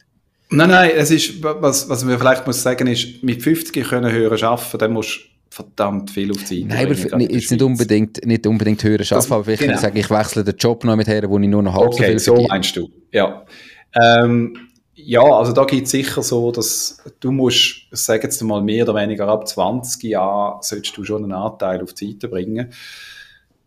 Nein, 0.49 0.69
nein, 0.69 0.91
es 0.95 1.11
ist, 1.11 1.43
was, 1.43 1.89
was 1.89 2.03
man 2.03 2.17
vielleicht 2.19 2.45
muss 2.45 2.61
sagen 2.61 2.87
ist, 2.87 3.23
mit 3.23 3.41
50 3.41 3.87
können 3.87 4.11
höher 4.11 4.31
arbeiten, 4.43 4.77
dann 4.77 4.93
musst 4.93 5.21
verdammt 5.49 6.11
viel 6.11 6.31
auf 6.31 6.43
die 6.43 6.61
Seite 6.61 6.67
Nein, 6.67 6.85
aber 6.85 7.21
jetzt 7.21 7.51
nicht 7.51 7.61
unbedingt, 7.61 8.25
nicht 8.25 8.45
unbedingt 8.45 8.83
höher 8.83 8.99
arbeiten, 8.99 9.33
aber 9.33 9.43
vielleicht 9.43 9.63
genau. 9.63 9.77
sagen, 9.77 9.97
ich 9.97 10.09
wechsle 10.09 10.43
den 10.43 10.55
Job 10.57 10.83
noch 10.83 10.95
mit 10.95 11.07
her, 11.07 11.23
wo 11.29 11.39
ich 11.39 11.47
nur 11.47 11.63
noch 11.63 11.73
halb 11.73 11.87
okay, 11.93 12.17
so 12.17 12.35
viel 12.35 12.43
so 12.43 12.47
meinst 12.47 12.75
du, 12.75 12.89
ja. 13.11 13.45
Ähm, 13.93 14.57
ja, 14.95 15.21
also 15.21 15.51
da 15.53 15.65
gibt 15.65 15.85
es 15.85 15.91
sicher 15.91 16.21
so, 16.21 16.51
dass 16.51 17.01
du 17.19 17.31
musst, 17.31 17.87
ich 17.91 17.99
sage 17.99 18.23
jetzt 18.23 18.41
mal 18.41 18.61
mehr 18.61 18.83
oder 18.83 18.95
weniger 18.95 19.27
ab 19.27 19.47
20 19.47 20.03
Jahren, 20.03 20.59
solltest 20.61 20.95
du 20.97 21.03
schon 21.03 21.23
einen 21.23 21.33
Anteil 21.33 21.81
auf 21.81 21.93
die 21.93 22.11
Seite 22.11 22.27
bringen. 22.27 22.71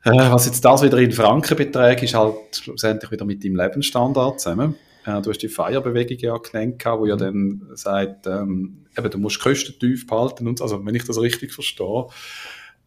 Äh, 0.04 0.30
was 0.30 0.46
jetzt 0.46 0.64
das 0.64 0.82
wieder 0.82 0.98
in 0.98 1.12
Franken 1.12 1.56
beträgt, 1.56 2.02
ist 2.02 2.14
halt 2.14 2.34
schlussendlich 2.52 3.10
wieder 3.10 3.24
mit 3.24 3.44
deinem 3.44 3.56
Lebensstandard 3.56 4.40
zusammen. 4.40 4.74
Äh, 5.08 5.22
du 5.22 5.30
hast 5.30 5.38
die 5.38 5.48
Feierbewegung 5.48 6.18
ja 6.18 6.36
genannt, 6.36 6.84
wo 6.84 7.06
ja 7.06 7.14
mhm. 7.16 7.18
dann 7.18 7.68
sagt, 7.74 8.26
ähm, 8.26 8.86
eben, 8.96 9.10
du 9.10 9.18
musst 9.18 9.40
Kosten 9.40 9.78
tief 9.78 10.06
behalten 10.06 10.46
und 10.46 10.60
also, 10.60 10.84
wenn 10.84 10.94
ich 10.94 11.04
das 11.04 11.20
richtig 11.20 11.52
verstehe. 11.52 12.06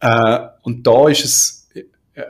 Äh, 0.00 0.38
und 0.62 0.86
da 0.86 1.08
ist 1.08 1.24
es, 1.24 1.70
äh, 2.14 2.22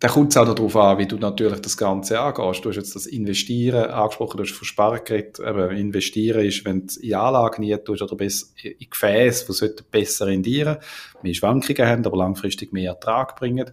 da 0.00 0.08
kommt 0.08 0.32
es 0.32 0.36
auch 0.36 0.52
darauf 0.52 0.76
an, 0.76 0.98
wie 0.98 1.06
du 1.06 1.16
natürlich 1.16 1.60
das 1.60 1.76
Ganze 1.76 2.20
angehst. 2.20 2.64
Du 2.64 2.68
hast 2.68 2.76
jetzt 2.76 2.94
das 2.94 3.06
Investieren 3.06 3.90
angesprochen, 3.90 4.36
du 4.36 4.42
hast 4.42 4.52
von 4.52 4.66
Sparen 4.66 5.00
geredet. 5.04 5.38
Eben, 5.38 5.70
investieren 5.76 6.44
ist, 6.44 6.64
wenn 6.64 6.86
du 6.86 7.00
in 7.00 7.14
Anlagen 7.14 7.62
nie 7.62 7.76
tust 7.76 8.02
oder 8.02 8.20
in 8.20 8.90
Gefäße, 8.90 9.74
die 9.78 9.82
besser 9.90 10.26
rendieren, 10.26 10.78
mehr 11.22 11.34
Schwankungen 11.34 11.88
haben, 11.88 12.04
aber 12.04 12.18
langfristig 12.18 12.72
mehr 12.72 12.90
Ertrag 12.90 13.36
bringen. 13.36 13.70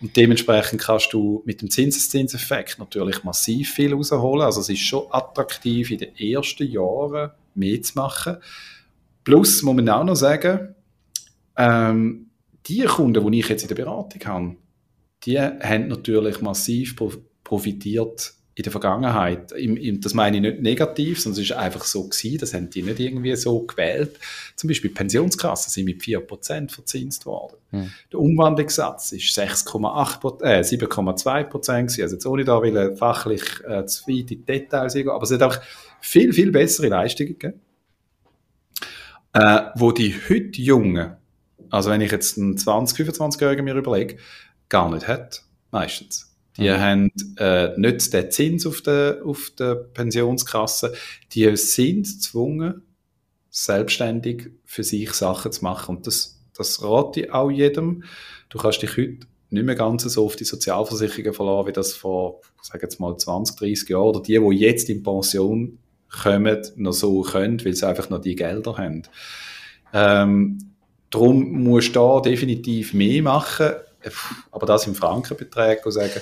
Und 0.00 0.16
dementsprechend 0.16 0.80
kannst 0.80 1.12
du 1.12 1.42
mit 1.44 1.60
dem 1.60 1.70
Zinseszinseffekt 1.70 2.78
natürlich 2.78 3.22
massiv 3.22 3.74
viel 3.74 3.92
rausholen. 3.92 4.46
Also 4.46 4.60
es 4.60 4.70
ist 4.70 4.80
schon 4.80 5.06
attraktiv, 5.10 5.90
in 5.90 5.98
den 5.98 6.16
ersten 6.16 6.66
Jahren 6.66 7.32
mehr 7.54 7.82
zu 7.82 7.92
machen. 7.96 8.36
Plus 9.24 9.62
muss 9.62 9.76
man 9.76 9.88
auch 9.90 10.04
noch 10.04 10.14
sagen, 10.14 10.74
ähm, 11.56 12.30
die 12.66 12.84
Kunden, 12.84 13.30
die 13.30 13.40
ich 13.40 13.48
jetzt 13.48 13.62
in 13.62 13.68
der 13.68 13.74
Beratung 13.74 14.24
habe, 14.24 14.56
die 15.24 15.38
haben 15.38 15.88
natürlich 15.88 16.40
massiv 16.40 16.96
profitiert 17.44 18.34
in 18.54 18.62
der 18.64 18.72
Vergangenheit. 18.72 19.52
Im, 19.52 19.76
im, 19.76 20.00
das 20.00 20.12
meine 20.12 20.36
ich 20.36 20.42
nicht 20.42 20.60
negativ, 20.60 21.20
sondern 21.20 21.40
es 21.40 21.50
ist 21.50 21.56
einfach 21.56 21.84
so 21.84 22.04
gewesen, 22.04 22.38
das 22.38 22.52
haben 22.52 22.68
die 22.68 22.82
nicht 22.82 22.98
irgendwie 22.98 23.34
so 23.36 23.60
gewählt. 23.60 24.18
Zum 24.56 24.68
Beispiel 24.68 24.90
Pensionskassen 24.90 25.70
sind 25.70 25.84
mit 25.84 26.02
4% 26.02 26.70
verzinst 26.70 27.26
worden. 27.26 27.56
Hm. 27.70 27.90
Der 28.12 28.20
Umwandlungssatz 28.20 29.12
ist 29.12 29.38
6,8, 29.38 30.42
äh, 30.42 30.60
7,2 30.60 31.44
Prozent 31.44 31.90
Also 31.90 32.16
jetzt 32.16 32.26
ohne 32.26 32.44
da 32.44 32.60
will 32.60 32.96
fachlich 32.96 33.42
äh, 33.66 33.86
zu 33.86 34.08
weit 34.08 34.18
in 34.18 34.26
die 34.26 34.44
Details 34.44 34.94
gehen, 34.94 35.08
aber 35.08 35.22
es 35.22 35.30
hat 35.30 35.42
auch 35.42 35.56
viel, 36.00 36.32
viel 36.32 36.50
bessere 36.50 36.88
Leistungen 36.88 37.38
gegeben, 37.38 37.60
äh, 39.32 39.62
wo 39.76 39.92
die 39.92 40.14
heute 40.28 40.60
Jungen, 40.60 41.16
also 41.70 41.90
wenn 41.90 42.00
ich 42.00 42.10
jetzt 42.10 42.36
einen 42.36 42.58
20, 42.58 43.06
25-Jährigen 43.08 43.64
mir 43.64 43.74
überlege, 43.74 44.16
gar 44.68 44.90
nicht 44.90 45.06
hat, 45.06 45.44
meistens. 45.70 46.29
Die 46.56 46.68
mhm. 46.68 46.80
haben 46.80 47.12
äh, 47.36 47.78
nicht 47.78 48.12
den 48.12 48.30
Zins 48.30 48.66
auf 48.66 48.82
der, 48.82 49.20
auf 49.24 49.52
der 49.58 49.74
Pensionskasse. 49.74 50.92
Die 51.32 51.56
sind 51.56 52.06
gezwungen, 52.06 52.82
selbstständig 53.50 54.50
für 54.64 54.84
sich 54.84 55.12
Sachen 55.12 55.52
zu 55.52 55.64
machen. 55.64 55.96
Und 55.96 56.06
das, 56.06 56.40
das 56.56 56.82
rate 56.82 57.22
ich 57.22 57.32
auch 57.32 57.50
jedem. 57.50 58.04
Du 58.48 58.58
kannst 58.58 58.82
dich 58.82 58.96
heute 58.96 59.26
nicht 59.50 59.66
mehr 59.66 59.74
ganz 59.74 60.04
so 60.04 60.24
auf 60.24 60.36
die 60.36 60.44
Sozialversicherungen 60.44 61.34
verlassen, 61.34 61.68
wie 61.68 61.72
das 61.72 61.92
vor, 61.92 62.40
sag 62.62 62.82
jetzt 62.82 63.00
mal, 63.00 63.16
20, 63.16 63.56
30 63.56 63.88
Jahren 63.88 64.08
oder 64.08 64.22
die, 64.22 64.38
die 64.38 64.56
jetzt 64.56 64.88
in 64.88 65.02
Pension 65.02 65.78
kommen, 66.08 66.60
noch 66.76 66.92
so 66.92 67.22
können, 67.22 67.64
weil 67.64 67.74
sie 67.74 67.86
einfach 67.86 68.10
noch 68.10 68.20
die 68.20 68.36
Gelder 68.36 68.76
haben. 68.76 69.02
Ähm, 69.92 70.58
darum 71.10 71.64
musst 71.64 71.90
du 71.96 72.00
da 72.00 72.20
definitiv 72.20 72.94
mehr 72.94 73.22
machen 73.22 73.72
aber 74.50 74.66
das 74.66 74.86
im 74.86 74.94
Frankenbetrag 74.94 75.80
sagen. 75.86 76.20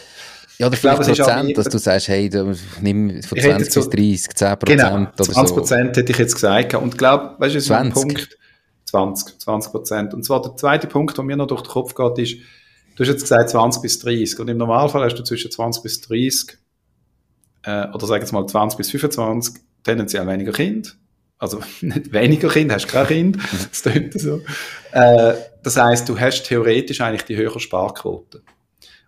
Ja, 0.59 0.67
oder 0.67 0.77
vielleicht 0.77 1.03
glaube, 1.03 1.15
Prozent, 1.15 1.59
dass 1.59 1.69
du 1.69 1.79
sagst, 1.79 2.09
hey, 2.09 2.29
du, 2.29 2.55
nimm 2.81 3.23
von 3.23 3.39
20 3.39 3.59
bis 3.59 3.75
so, 3.75 3.91
30, 3.91 4.35
10 4.35 4.59
Prozent 4.59 4.81
genau, 4.81 4.95
oder 4.97 5.25
20 5.25 5.57
Prozent 5.57 5.95
so. 5.95 6.01
hätte 6.01 6.13
ich 6.13 6.19
jetzt 6.19 6.35
gesagt. 6.35 6.75
Und 6.75 6.99
glaub, 6.99 7.39
weißt 7.39 7.55
du, 7.55 7.61
so 7.61 7.75
ein 7.75 7.93
Punkt, 7.93 8.37
20, 8.87 9.39
20 9.39 9.71
Prozent. 9.71 10.15
Und 10.15 10.25
zwar 10.25 10.43
der 10.43 10.57
zweite 10.57 10.89
Punkt, 10.89 11.17
der 11.17 11.25
mir 11.25 11.37
noch 11.37 11.47
durch 11.47 11.63
den 11.63 11.71
Kopf 11.71 11.95
geht, 11.95 12.19
ist, 12.19 12.41
du 12.97 13.05
hast 13.05 13.09
jetzt 13.09 13.23
gesagt 13.23 13.51
20 13.51 13.83
bis 13.83 14.01
30. 14.01 14.41
Und 14.41 14.49
im 14.49 14.57
Normalfall 14.57 15.05
hast 15.05 15.15
du 15.15 15.23
zwischen 15.23 15.51
20 15.51 15.83
bis 15.83 16.01
30, 16.01 16.59
äh, 17.63 17.87
oder 17.91 18.07
sag 18.07 18.21
jetzt 18.21 18.33
mal 18.33 18.45
20 18.45 18.77
bis 18.77 18.91
25, 18.91 19.63
tendenziell 19.85 20.27
weniger 20.27 20.53
Kind 20.53 20.97
also 21.39 21.61
nicht 21.81 22.13
weniger 22.13 22.49
Kinder, 22.49 22.75
hast 22.75 22.89
kein 22.89 23.07
Kind, 23.07 23.39
das 23.71 23.83
klingt 23.83 24.21
so. 24.21 24.41
Äh, 24.93 25.35
das 25.63 25.77
heißt, 25.77 26.09
du 26.09 26.19
hast 26.19 26.45
theoretisch 26.45 27.01
eigentlich 27.01 27.25
die 27.25 27.37
höhere 27.37 27.61
Sparquote. 27.61 28.43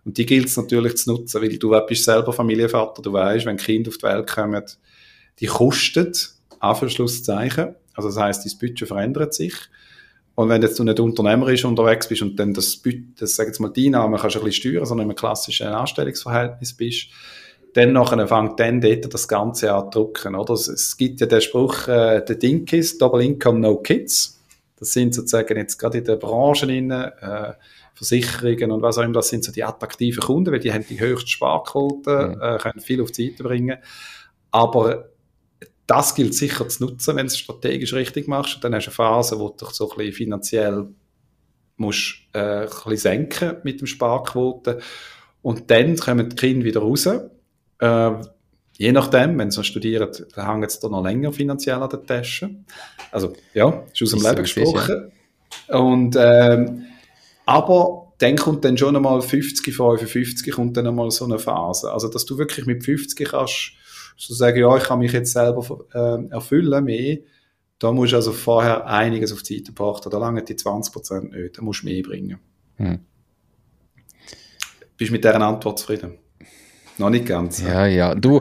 Und 0.03 0.17
die 0.17 0.25
gilt 0.25 0.47
es 0.47 0.57
natürlich 0.57 0.97
zu 0.97 1.11
nutzen, 1.11 1.41
weil 1.41 1.57
du 1.57 1.79
bist 1.87 2.05
selber 2.05 2.33
Familienvater, 2.33 3.01
du 3.01 3.13
weißt, 3.13 3.45
wenn 3.45 3.57
Kinder 3.57 3.89
auf 3.89 3.97
die 3.97 4.03
Welt 4.03 4.27
kommen, 4.27 4.63
die 5.39 5.45
kosten, 5.45 6.11
Anführungszeichen. 6.59 7.75
Also 7.93 8.09
das 8.09 8.17
heißt, 8.17 8.45
das 8.45 8.57
Budget 8.57 8.87
verändert 8.87 9.33
sich. 9.33 9.53
Und 10.35 10.49
wenn 10.49 10.61
jetzt 10.61 10.79
du 10.79 10.83
nicht 10.83 10.99
unternehmerisch 10.99 11.65
unterwegs 11.65 12.07
bist 12.07 12.21
und 12.21 12.39
dann 12.39 12.53
das, 12.53 12.81
das 13.19 13.35
sag 13.35 13.47
jetzt 13.47 13.59
mal, 13.59 13.69
die 13.69 13.87
Einnahmen 13.87 14.19
kannst 14.19 14.35
du 14.35 14.39
ein 14.39 14.45
bisschen 14.45 14.71
steuern, 14.71 14.85
sondern 14.85 15.09
im 15.09 15.15
klassischen 15.15 15.67
Anstellungsverhältnis 15.67 16.73
bist, 16.73 17.07
dann 17.73 17.93
nachher 17.93 18.27
fängt 18.27 18.59
dann 18.59 18.81
dort 18.81 19.13
das 19.13 19.27
Ganze 19.27 19.73
an 19.73 19.91
zu 19.91 19.99
drucken, 19.99 20.35
oder? 20.35 20.53
Es, 20.53 20.97
gibt 20.97 21.21
ja 21.21 21.27
den 21.27 21.41
Spruch, 21.41 21.87
äh, 21.87 22.23
der 22.23 22.35
Dinkies, 22.35 22.97
Double 22.97 23.21
Income, 23.21 23.59
No 23.59 23.77
Kids. 23.77 24.40
Das 24.81 24.93
sind 24.93 25.13
sozusagen 25.13 25.57
jetzt 25.57 25.77
gerade 25.77 25.99
in 25.99 26.05
den 26.05 26.17
Branchen 26.17 26.69
innen, 26.69 27.03
äh, 27.21 27.53
Versicherungen 27.93 28.71
und 28.71 28.81
was 28.81 28.97
auch 28.97 29.03
immer, 29.03 29.13
das 29.13 29.29
sind 29.29 29.43
so 29.43 29.51
die 29.51 29.63
attraktiven 29.63 30.23
Kunden, 30.23 30.51
weil 30.51 30.59
die 30.59 30.73
haben 30.73 30.83
die 30.89 30.99
höchste 30.99 31.29
Sparquote, 31.29 32.35
mhm. 32.35 32.41
äh, 32.41 32.57
können 32.57 32.81
viel 32.81 32.99
auf 32.99 33.11
die 33.11 33.29
Seite 33.29 33.43
bringen. 33.43 33.77
Aber 34.49 35.11
das 35.85 36.15
gilt 36.15 36.33
sicher 36.33 36.67
zu 36.67 36.85
nutzen, 36.85 37.15
wenn 37.15 37.27
du 37.27 37.31
es 37.31 37.37
strategisch 37.37 37.93
richtig 37.93 38.27
machst. 38.27 38.55
Und 38.55 38.63
dann 38.63 38.73
hast 38.73 38.85
du 38.85 38.89
eine 38.89 38.95
Phase, 38.95 39.39
wo 39.39 39.49
du 39.49 39.65
dich 39.65 39.75
so 39.75 39.91
ein 39.91 39.97
bisschen 39.97 40.13
finanziell 40.13 40.87
musst, 41.77 42.15
äh, 42.33 42.61
ein 42.61 42.65
bisschen 42.65 42.97
senken 42.97 43.57
mit 43.63 43.81
dem 43.81 43.87
Sparquote. 43.87 44.79
Und 45.43 45.69
dann 45.69 45.95
kommen 45.95 46.27
die 46.27 46.35
Kinder 46.35 46.65
wieder 46.65 46.79
raus 46.79 47.05
äh, 47.05 48.11
je 48.81 48.91
nachdem, 48.91 49.37
wenn 49.37 49.51
sie 49.51 49.63
studieren, 49.63 50.09
dann 50.33 50.47
hängen 50.47 50.67
sie 50.67 50.79
da 50.81 50.89
noch 50.89 51.03
länger 51.03 51.31
finanziell 51.31 51.83
an 51.83 51.89
der 51.89 52.03
Tasche. 52.03 52.49
Also, 53.11 53.33
ja, 53.53 53.83
ist 53.93 54.01
aus 54.01 54.09
dem 54.09 54.23
Leben 54.23 54.41
gesprochen. 54.41 55.11
Ja. 55.69 55.77
Und, 55.77 56.15
ähm, 56.17 56.85
aber 57.45 58.13
dann 58.17 58.37
kommt 58.37 58.65
dann 58.65 58.79
schon 58.79 58.95
einmal 58.95 59.21
50, 59.21 59.75
55 59.75 60.51
kommt 60.53 60.77
dann 60.77 60.87
einmal 60.87 61.11
so 61.11 61.25
eine 61.25 61.37
Phase. 61.37 61.91
Also, 61.91 62.07
dass 62.07 62.25
du 62.25 62.39
wirklich 62.39 62.65
mit 62.65 62.83
50 62.83 63.29
kannst, 63.29 63.73
so 64.17 64.33
sagen, 64.33 64.59
ja, 64.59 64.75
ich 64.75 64.83
kann 64.83 64.97
mich 64.97 65.11
jetzt 65.11 65.33
selber 65.33 65.85
äh, 65.93 66.33
erfüllen, 66.33 66.83
mehr. 66.83 67.19
Da 67.77 67.91
musst 67.91 68.13
du 68.13 68.15
also 68.15 68.31
vorher 68.31 68.87
einiges 68.87 69.31
auf 69.31 69.43
die 69.43 69.57
Seite 69.57 69.73
brachten. 69.73 70.09
Da 70.09 70.17
lange 70.17 70.43
die 70.43 70.55
20% 70.55 71.29
nicht. 71.29 71.57
Da 71.57 71.61
musst 71.61 71.83
du 71.83 71.85
mehr 71.85 72.01
bringen. 72.01 72.39
Hm. 72.77 72.99
Bist 74.97 75.09
du 75.09 75.13
mit 75.13 75.23
dieser 75.23 75.39
Antwort 75.39 75.77
zufrieden? 75.77 76.17
Noch 77.01 77.09
nicht 77.09 77.25
ganz. 77.25 77.61
Ja, 77.61 77.87
ja. 77.87 78.13
Du, 78.13 78.39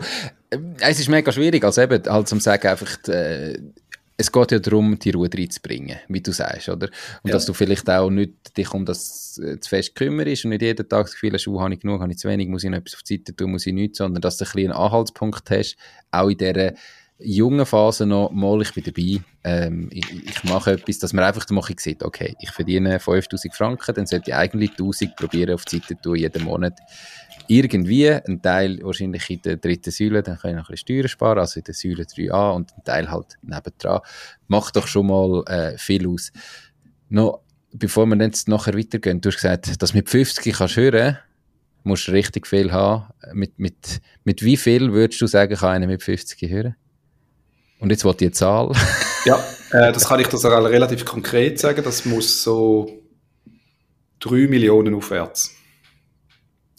äh, 0.50 0.58
es 0.80 1.00
ist 1.00 1.08
mega 1.08 1.32
schwierig, 1.32 1.64
also 1.64 1.80
eben, 1.80 2.02
halt 2.04 2.28
zum 2.28 2.40
sagen, 2.40 2.68
einfach, 2.68 2.98
äh, 3.08 3.58
es 4.18 4.30
geht 4.30 4.52
ja 4.52 4.58
darum, 4.58 4.98
die 4.98 5.12
Ruhe 5.12 5.30
reinzubringen, 5.34 5.96
wie 6.08 6.20
du 6.20 6.30
sagst, 6.30 6.68
oder? 6.68 6.88
Und 7.22 7.30
ja. 7.30 7.32
dass 7.32 7.46
du 7.46 7.54
vielleicht 7.54 7.88
auch 7.88 8.10
nicht 8.10 8.54
dich 8.58 8.70
um 8.74 8.84
das 8.84 9.40
äh, 9.42 9.58
zu 9.60 9.70
fest 9.70 9.94
kümmerst 9.94 10.44
und 10.44 10.50
nicht 10.50 10.60
jeden 10.60 10.86
Tag 10.86 11.06
das 11.06 11.12
Gefühl 11.12 11.32
hast, 11.32 11.48
oh, 11.48 11.58
habe 11.58 11.72
ich 11.72 11.80
genug, 11.80 12.02
habe 12.02 12.12
ich 12.12 12.18
zu 12.18 12.28
wenig, 12.28 12.48
muss 12.48 12.62
ich 12.62 12.68
noch 12.68 12.76
etwas 12.76 12.96
auf 12.96 13.02
die 13.02 13.16
Seite 13.16 13.34
tun, 13.34 13.52
muss 13.52 13.66
ich 13.66 13.72
nichts, 13.72 13.96
sondern 13.96 14.20
dass 14.20 14.36
du 14.36 14.44
ein 14.44 14.50
einen 14.58 14.72
Anhaltspunkt 14.72 15.50
hast, 15.50 15.76
auch 16.10 16.28
in 16.28 16.36
dieser 16.36 16.74
jungen 17.22 17.66
Phase 17.66 18.06
noch, 18.06 18.30
mal, 18.30 18.60
ich 18.62 18.74
bin 18.74 18.84
dabei, 18.84 19.22
ähm, 19.44 19.88
ich, 19.92 20.04
ich, 20.26 20.44
mache 20.44 20.72
etwas, 20.72 20.98
dass 20.98 21.12
man 21.12 21.24
einfach 21.24 21.48
mal 21.50 21.62
sieht, 21.76 22.02
okay, 22.02 22.34
ich 22.40 22.50
verdiene 22.50 22.98
5000 23.00 23.54
Franken, 23.54 23.94
dann 23.94 24.06
sollte 24.06 24.30
ich 24.30 24.34
eigentlich 24.34 24.70
1000 24.72 25.16
probieren 25.16 25.54
auf 25.54 25.64
die 25.64 25.78
Seite 25.78 25.96
tun, 26.00 26.16
jeden 26.16 26.44
Monat. 26.44 26.78
Irgendwie, 27.50 28.08
ein 28.08 28.40
Teil 28.40 28.78
wahrscheinlich 28.80 29.28
in 29.28 29.42
der 29.42 29.56
dritten 29.56 29.90
Säule, 29.90 30.22
dann 30.22 30.38
kann 30.38 30.52
ich 30.52 30.56
noch 30.56 30.68
ein 30.68 30.72
bisschen 30.72 31.00
Steuern 31.00 31.08
sparen, 31.08 31.38
also 31.40 31.58
in 31.58 31.64
der 31.64 31.74
Säule 31.74 32.04
3a 32.04 32.54
und 32.54 32.72
ein 32.76 32.84
Teil 32.84 33.10
halt 33.10 33.38
nebendran. 33.42 34.02
Macht 34.46 34.76
doch 34.76 34.86
schon 34.86 35.08
mal 35.08 35.42
äh, 35.48 35.76
viel 35.76 36.06
aus. 36.06 36.30
Noch, 37.08 37.40
bevor 37.72 38.06
wir 38.06 38.16
jetzt 38.18 38.46
nachher 38.46 38.78
weitergehen, 38.78 39.20
du 39.20 39.30
hast 39.30 39.34
gesagt, 39.34 39.82
dass 39.82 39.94
mit 39.94 40.08
50 40.08 40.54
kannst 40.54 40.76
hören, 40.76 41.18
musst 41.82 42.06
du 42.06 42.12
richtig 42.12 42.46
viel 42.46 42.70
haben. 42.70 43.08
Mit, 43.32 43.58
mit, 43.58 44.00
mit 44.22 44.44
wie 44.44 44.56
viel 44.56 44.92
würdest 44.92 45.20
du 45.20 45.26
sagen, 45.26 45.56
kann 45.56 45.70
einer 45.70 45.88
mit 45.88 46.04
50 46.04 46.48
hören? 46.48 46.76
Und 47.80 47.90
jetzt 47.90 48.04
wollte 48.04 48.26
die 48.26 48.30
Zahl. 48.30 48.70
ja, 49.24 49.44
äh, 49.72 49.90
das 49.90 50.06
kann 50.06 50.20
ich 50.20 50.28
das 50.28 50.44
relativ 50.44 51.04
konkret 51.04 51.58
sagen. 51.58 51.82
Das 51.82 52.04
muss 52.04 52.44
so 52.44 53.02
3 54.20 54.46
Millionen 54.46 54.94
aufwärts. 54.94 55.56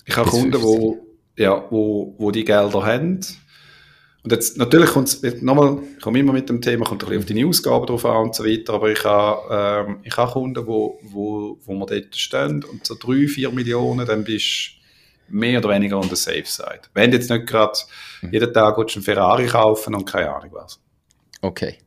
Ich 0.06 0.18
habe 0.18 0.30
Kunden, 0.30 0.62
wo, 0.62 0.98
ja, 1.38 1.66
wo, 1.70 2.16
wo 2.18 2.32
die 2.32 2.46
Gelder 2.46 2.86
haben. 2.86 3.20
Und 4.24 4.32
jetzt, 4.32 4.58
natürlich 4.58 4.92
kommt 4.92 5.08
es, 5.08 5.42
nochmal, 5.42 5.80
ich 5.98 6.04
komme 6.04 6.20
immer 6.20 6.34
mit 6.34 6.48
dem 6.48 6.62
Thema, 6.62 6.86
kommt 6.86 7.04
ein 7.04 7.10
bisschen 7.10 7.24
auf 7.24 7.26
deine 7.26 7.48
Ausgaben 7.48 7.86
drauf 7.88 8.06
an 8.06 8.18
und 8.18 8.36
so 8.36 8.46
weiter, 8.46 8.74
aber 8.74 8.92
ich 8.92 9.04
habe, 9.04 9.88
ähm, 9.90 10.00
ich 10.04 10.16
habe 10.16 10.32
Kunden, 10.32 10.68
wo, 10.68 11.00
wo, 11.02 11.58
wo 11.66 11.74
wir 11.74 11.86
dort 11.88 12.16
stehen 12.16 12.64
und 12.64 12.86
so 12.86 12.96
3, 12.96 13.28
4 13.28 13.52
Millionen, 13.52 14.06
dann 14.06 14.24
bist 14.24 14.74
du 15.28 15.36
mehr 15.36 15.58
oder 15.58 15.70
weniger 15.70 15.98
on 15.98 16.08
the 16.08 16.16
safe 16.16 16.46
side. 16.46 16.82
Wenn 16.94 17.10
du 17.10 17.18
jetzt 17.18 17.32
nicht 17.32 17.48
gerade 17.48 17.78
mhm. 18.22 18.32
jeden 18.32 18.54
Tag 18.54 18.78
einen 18.78 19.04
Ferrari 19.04 19.48
kaufen 19.48 19.96
und 19.96 20.06
keine 20.06 20.36
Ahnung 20.36 20.52
was. 20.54 20.80
Okay. 21.42 21.78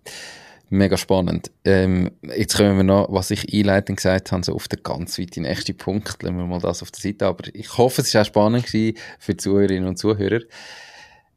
Mega 0.74 0.96
spannend. 0.96 1.52
Ähm, 1.64 2.10
jetzt 2.36 2.56
kommen 2.56 2.76
wir 2.76 2.82
noch, 2.82 3.06
was 3.08 3.30
ich 3.30 3.54
einleitend 3.54 3.98
gesagt 3.98 4.32
habe, 4.32 4.42
so 4.42 4.56
auf 4.56 4.66
den 4.66 4.82
ganz 4.82 5.20
weiten 5.20 5.42
nächsten 5.42 5.76
Punkt. 5.76 6.20
Lassen 6.20 6.36
wir 6.36 6.46
mal 6.46 6.58
das 6.58 6.82
auf 6.82 6.90
der 6.90 7.00
Seite. 7.00 7.26
Aber 7.26 7.44
ich 7.54 7.78
hoffe, 7.78 8.02
es 8.02 8.12
war 8.12 8.22
auch 8.22 8.26
spannend 8.26 8.66
gewesen 8.66 8.98
für 9.20 9.34
die 9.34 9.36
Zuhörerinnen 9.36 9.88
und 9.88 9.98
Zuhörer. 9.98 10.40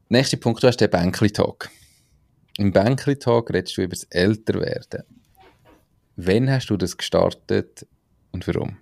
Nächster 0.09 0.37
Punkt, 0.37 0.63
du 0.63 0.67
hast 0.67 0.77
den 0.77 0.89
Bänkli-Talk. 0.89 1.69
Im 2.57 2.71
Bänkli-Talk 2.71 3.53
redest 3.53 3.77
du 3.77 3.83
über 3.83 3.91
das 3.91 4.05
Älterwerden. 4.05 5.03
Wann 6.15 6.49
hast 6.49 6.71
du 6.71 6.77
das 6.77 6.97
gestartet 6.97 7.85
und 8.31 8.47
warum? 8.47 8.77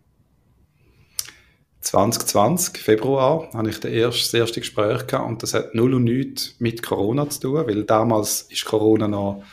2020, 1.82 2.78
Februar, 2.78 3.50
habe 3.54 3.70
ich 3.70 3.82
das 3.82 3.92
erste, 3.92 4.22
das 4.24 4.34
erste 4.34 4.60
Gespräch 4.62 5.06
gehabt 5.06 5.28
und 5.28 5.44
das 5.44 5.54
hat 5.54 5.76
null 5.76 5.96
und 5.96 6.06
nichts 6.06 6.56
mit 6.60 6.82
Corona 6.82 7.30
zu 7.30 7.42
tun, 7.42 7.68
weil 7.68 7.84
damals 7.84 8.44
ist 8.44 8.64
Corona 8.64 9.10
noch, 9.10 9.44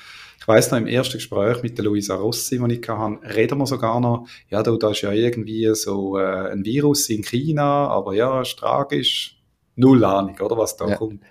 ich 0.43 0.49
weiss 0.49 0.73
noch, 0.73 0.79
im 0.79 0.89
ersten 0.89 1.19
Gespräch 1.19 1.63
mit 1.63 1.79
der 1.79 1.85
Luisa 1.85 2.17
Rossi, 2.17 2.59
die 2.59 2.75
ich 2.75 2.89
hatte, 2.89 3.37
reden 3.37 3.59
wir 3.59 3.67
sogar 3.67 4.01
noch, 4.01 4.27
ja, 4.51 4.61
da 4.61 4.91
ist 4.91 5.03
ja 5.03 5.13
irgendwie 5.13 5.73
so 5.77 6.19
äh, 6.19 6.51
ein 6.51 6.65
Virus 6.65 7.09
in 7.11 7.23
China, 7.23 7.87
aber 7.87 8.15
ja, 8.15 8.43
ist 8.43 8.59
tragisch, 8.59 9.41
null 9.77 10.05
Ahnung, 10.05 10.37
oder, 10.41 10.59
was 10.59 10.77
da 10.77 10.89
ja. 10.89 10.97
kommt. 10.97 11.23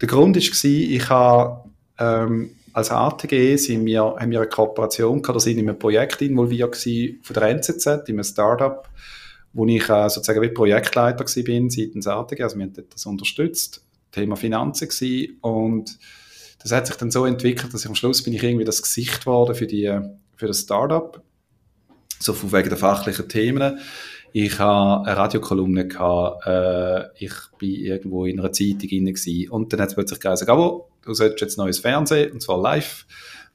Der 0.00 0.06
Grund 0.06 0.36
war, 0.36 0.70
ich 0.70 1.08
habe 1.08 1.68
ähm, 1.98 2.50
als 2.72 2.92
ATG 2.92 3.56
sind 3.56 3.84
wir, 3.86 4.02
haben 4.02 4.30
wir 4.30 4.40
eine 4.40 4.48
Kooperation 4.48 5.20
gehabt, 5.20 5.36
da 5.36 5.40
sind 5.40 5.58
in 5.58 5.68
einem 5.68 5.78
Projekt 5.78 6.22
involviert 6.22 6.78
gewesen, 6.78 7.18
von 7.24 7.34
der 7.34 7.42
NZZ, 7.48 7.86
in 8.06 8.14
einem 8.14 8.22
Startup, 8.22 8.88
wo 9.52 9.66
ich 9.66 9.88
äh, 9.88 10.08
sozusagen 10.08 10.42
wie 10.42 10.50
Projektleiter 10.50 11.24
bin 11.42 11.70
seitens 11.70 12.06
ATG, 12.06 12.40
also 12.40 12.56
wir 12.56 12.66
haben 12.66 12.86
das 12.88 13.04
unterstützt, 13.04 13.84
Thema 14.12 14.36
Finanzen 14.36 14.88
gewesen, 14.88 15.38
und 15.40 15.98
das 16.62 16.72
hat 16.72 16.86
sich 16.86 16.96
dann 16.96 17.10
so 17.10 17.24
entwickelt, 17.26 17.72
dass 17.74 17.82
ich 17.82 17.88
am 17.88 17.94
Schluss 17.94 18.22
bin 18.22 18.32
ich 18.32 18.42
irgendwie 18.42 18.64
das 18.64 18.82
Gesicht 18.82 19.20
geworden 19.20 19.54
für, 19.54 19.66
die, 19.66 19.98
für 20.36 20.46
das 20.46 20.60
Startup, 20.60 21.20
so 22.18 22.32
von 22.32 22.52
wegen 22.52 22.68
der 22.68 22.78
fachlichen 22.78 23.28
Themen. 23.28 23.78
Ich 24.32 24.58
habe 24.58 25.06
eine 25.06 25.16
Radiokolumne 25.16 25.88
gehabt, 25.88 26.46
äh, 26.46 27.24
ich 27.24 27.34
bin 27.58 27.74
irgendwo 27.74 28.24
in 28.24 28.40
einer 28.40 28.52
Zeitung 28.52 28.88
inne 28.88 29.12
und 29.50 29.72
dann 29.72 29.80
hat 29.80 29.90
es 29.90 29.94
plötzlich 29.94 30.20
gesagt, 30.20 30.48
aber 30.48 30.86
du 31.02 31.12
solltest 31.12 31.40
jetzt 31.42 31.58
neues 31.58 31.80
Fernsehen, 31.80 32.32
und 32.32 32.40
zwar 32.40 32.60
live. 32.60 33.06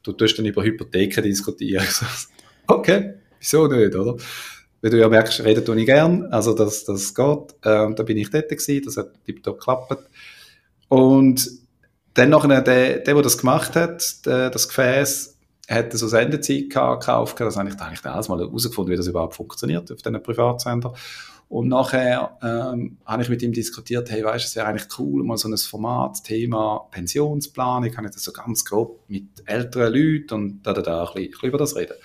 Du 0.04 0.12
tust 0.14 0.38
dann 0.38 0.46
über 0.46 0.64
Hypotheken 0.64 1.24
diskutieren. 1.24 1.86
okay, 2.68 3.16
wieso 3.40 3.68
nicht, 3.68 3.96
oder? 3.96 4.18
Wie 4.82 4.90
du 4.92 5.00
ja 5.00 5.10
merkst, 5.10 5.44
reden 5.44 5.66
tue 5.66 5.80
ich 5.80 5.88
gern, 5.88 6.26
also 6.26 6.54
das, 6.54 6.86
das 6.86 7.16
geht. 7.16 7.56
Ähm, 7.64 7.96
da 7.96 8.04
bin 8.04 8.18
ich 8.18 8.30
dort 8.30 8.50
gewesen, 8.50 8.86
das 8.86 8.98
hat 8.98 9.24
tiptop 9.26 9.58
geklappt. 9.58 9.98
Und 10.88 11.50
dann 12.18 12.30
noch 12.30 12.48
der, 12.48 12.62
der, 12.62 13.00
der 13.00 13.22
das 13.22 13.38
gemacht 13.38 13.76
hat, 13.76 14.26
der, 14.26 14.50
das 14.50 14.68
Gefäß, 14.68 15.38
hat 15.70 15.92
so 15.92 16.08
Sendezeit 16.08 16.70
gekauft, 16.70 17.40
das 17.40 17.58
habe 17.58 17.70
ich 17.70 17.80
eigentlich 17.80 18.06
alles 18.06 18.30
mal 18.30 18.40
herausgefunden, 18.40 18.94
wie 18.94 18.98
das 18.98 19.08
überhaupt 19.08 19.36
funktioniert 19.36 19.92
auf 19.92 20.02
diesen 20.02 20.24
Privatsender. 20.24 20.94
Und 21.50 21.68
nachher 21.70 22.38
ähm, 22.42 22.98
habe 23.06 23.22
ich 23.22 23.30
mit 23.30 23.42
ihm 23.42 23.54
diskutiert, 23.54 24.10
hey, 24.10 24.24
weißt 24.24 24.46
du, 24.46 24.48
es 24.48 24.56
wäre 24.56 24.68
eigentlich 24.68 24.88
cool, 25.00 25.24
mal 25.24 25.38
so 25.38 25.50
ein 25.50 25.58
Format, 25.58 26.24
Thema 26.24 26.88
Pensionsplanung, 26.92 27.92
kann 27.92 28.06
ich 28.06 28.12
das 28.12 28.24
so 28.24 28.32
ganz 28.32 28.66
grob 28.66 29.00
mit 29.08 29.28
älteren 29.46 29.94
Leuten 29.94 30.34
und 30.34 30.64
da, 30.64 30.74
da, 30.74 30.82
da, 30.82 31.00
ein 31.00 31.06
bisschen, 31.06 31.24
ein 31.24 31.32
bisschen 31.32 31.50
über 31.50 31.58
das 31.58 31.76
reden 31.76 31.96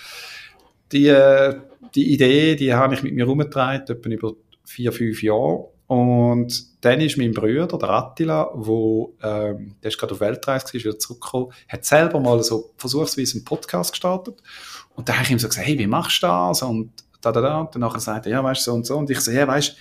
die, 0.92 1.08
äh, 1.08 1.56
die 1.94 2.12
Idee, 2.12 2.54
die 2.56 2.74
habe 2.74 2.94
ich 2.94 3.02
mit 3.02 3.14
mir 3.14 3.24
herumgetragen, 3.24 3.82
etwa 3.88 4.08
über 4.08 4.34
vier, 4.64 4.92
fünf 4.92 5.22
Jahre. 5.22 5.68
Und 5.92 6.82
dann 6.82 7.02
ist 7.02 7.18
mein 7.18 7.32
Bruder, 7.32 7.66
der 7.66 7.90
Attila, 7.90 8.50
wo, 8.54 9.14
ähm, 9.22 9.74
der 9.82 9.90
ist 9.90 9.98
gerade 9.98 10.14
auf 10.14 10.20
Weltreise 10.20 10.64
gewesen, 10.64 10.84
wieder 10.84 10.98
zurückgekommen, 10.98 11.52
hat 11.68 11.84
selber 11.84 12.18
mal 12.18 12.42
so 12.42 12.70
versuchsweise 12.78 13.36
einen 13.36 13.44
Podcast 13.44 13.92
gestartet. 13.92 14.42
Und 14.96 15.06
da 15.06 15.12
habe 15.12 15.24
ich 15.24 15.30
ihm 15.30 15.38
so 15.38 15.48
gesagt, 15.48 15.66
hey, 15.66 15.78
wie 15.78 15.86
machst 15.86 16.22
du 16.22 16.28
das? 16.28 16.62
Und 16.62 16.92
da, 17.20 17.30
da, 17.30 17.42
da. 17.42 17.60
Und 17.60 17.76
dann 17.76 18.00
sagt 18.00 18.24
er, 18.24 18.32
ja, 18.32 18.42
weißt 18.42 18.66
du, 18.66 18.70
so 18.70 18.74
und 18.74 18.86
so. 18.86 18.96
Und 18.96 19.10
ich 19.10 19.20
so, 19.20 19.32
ja, 19.32 19.46
weißt 19.46 19.68
du, 19.68 19.74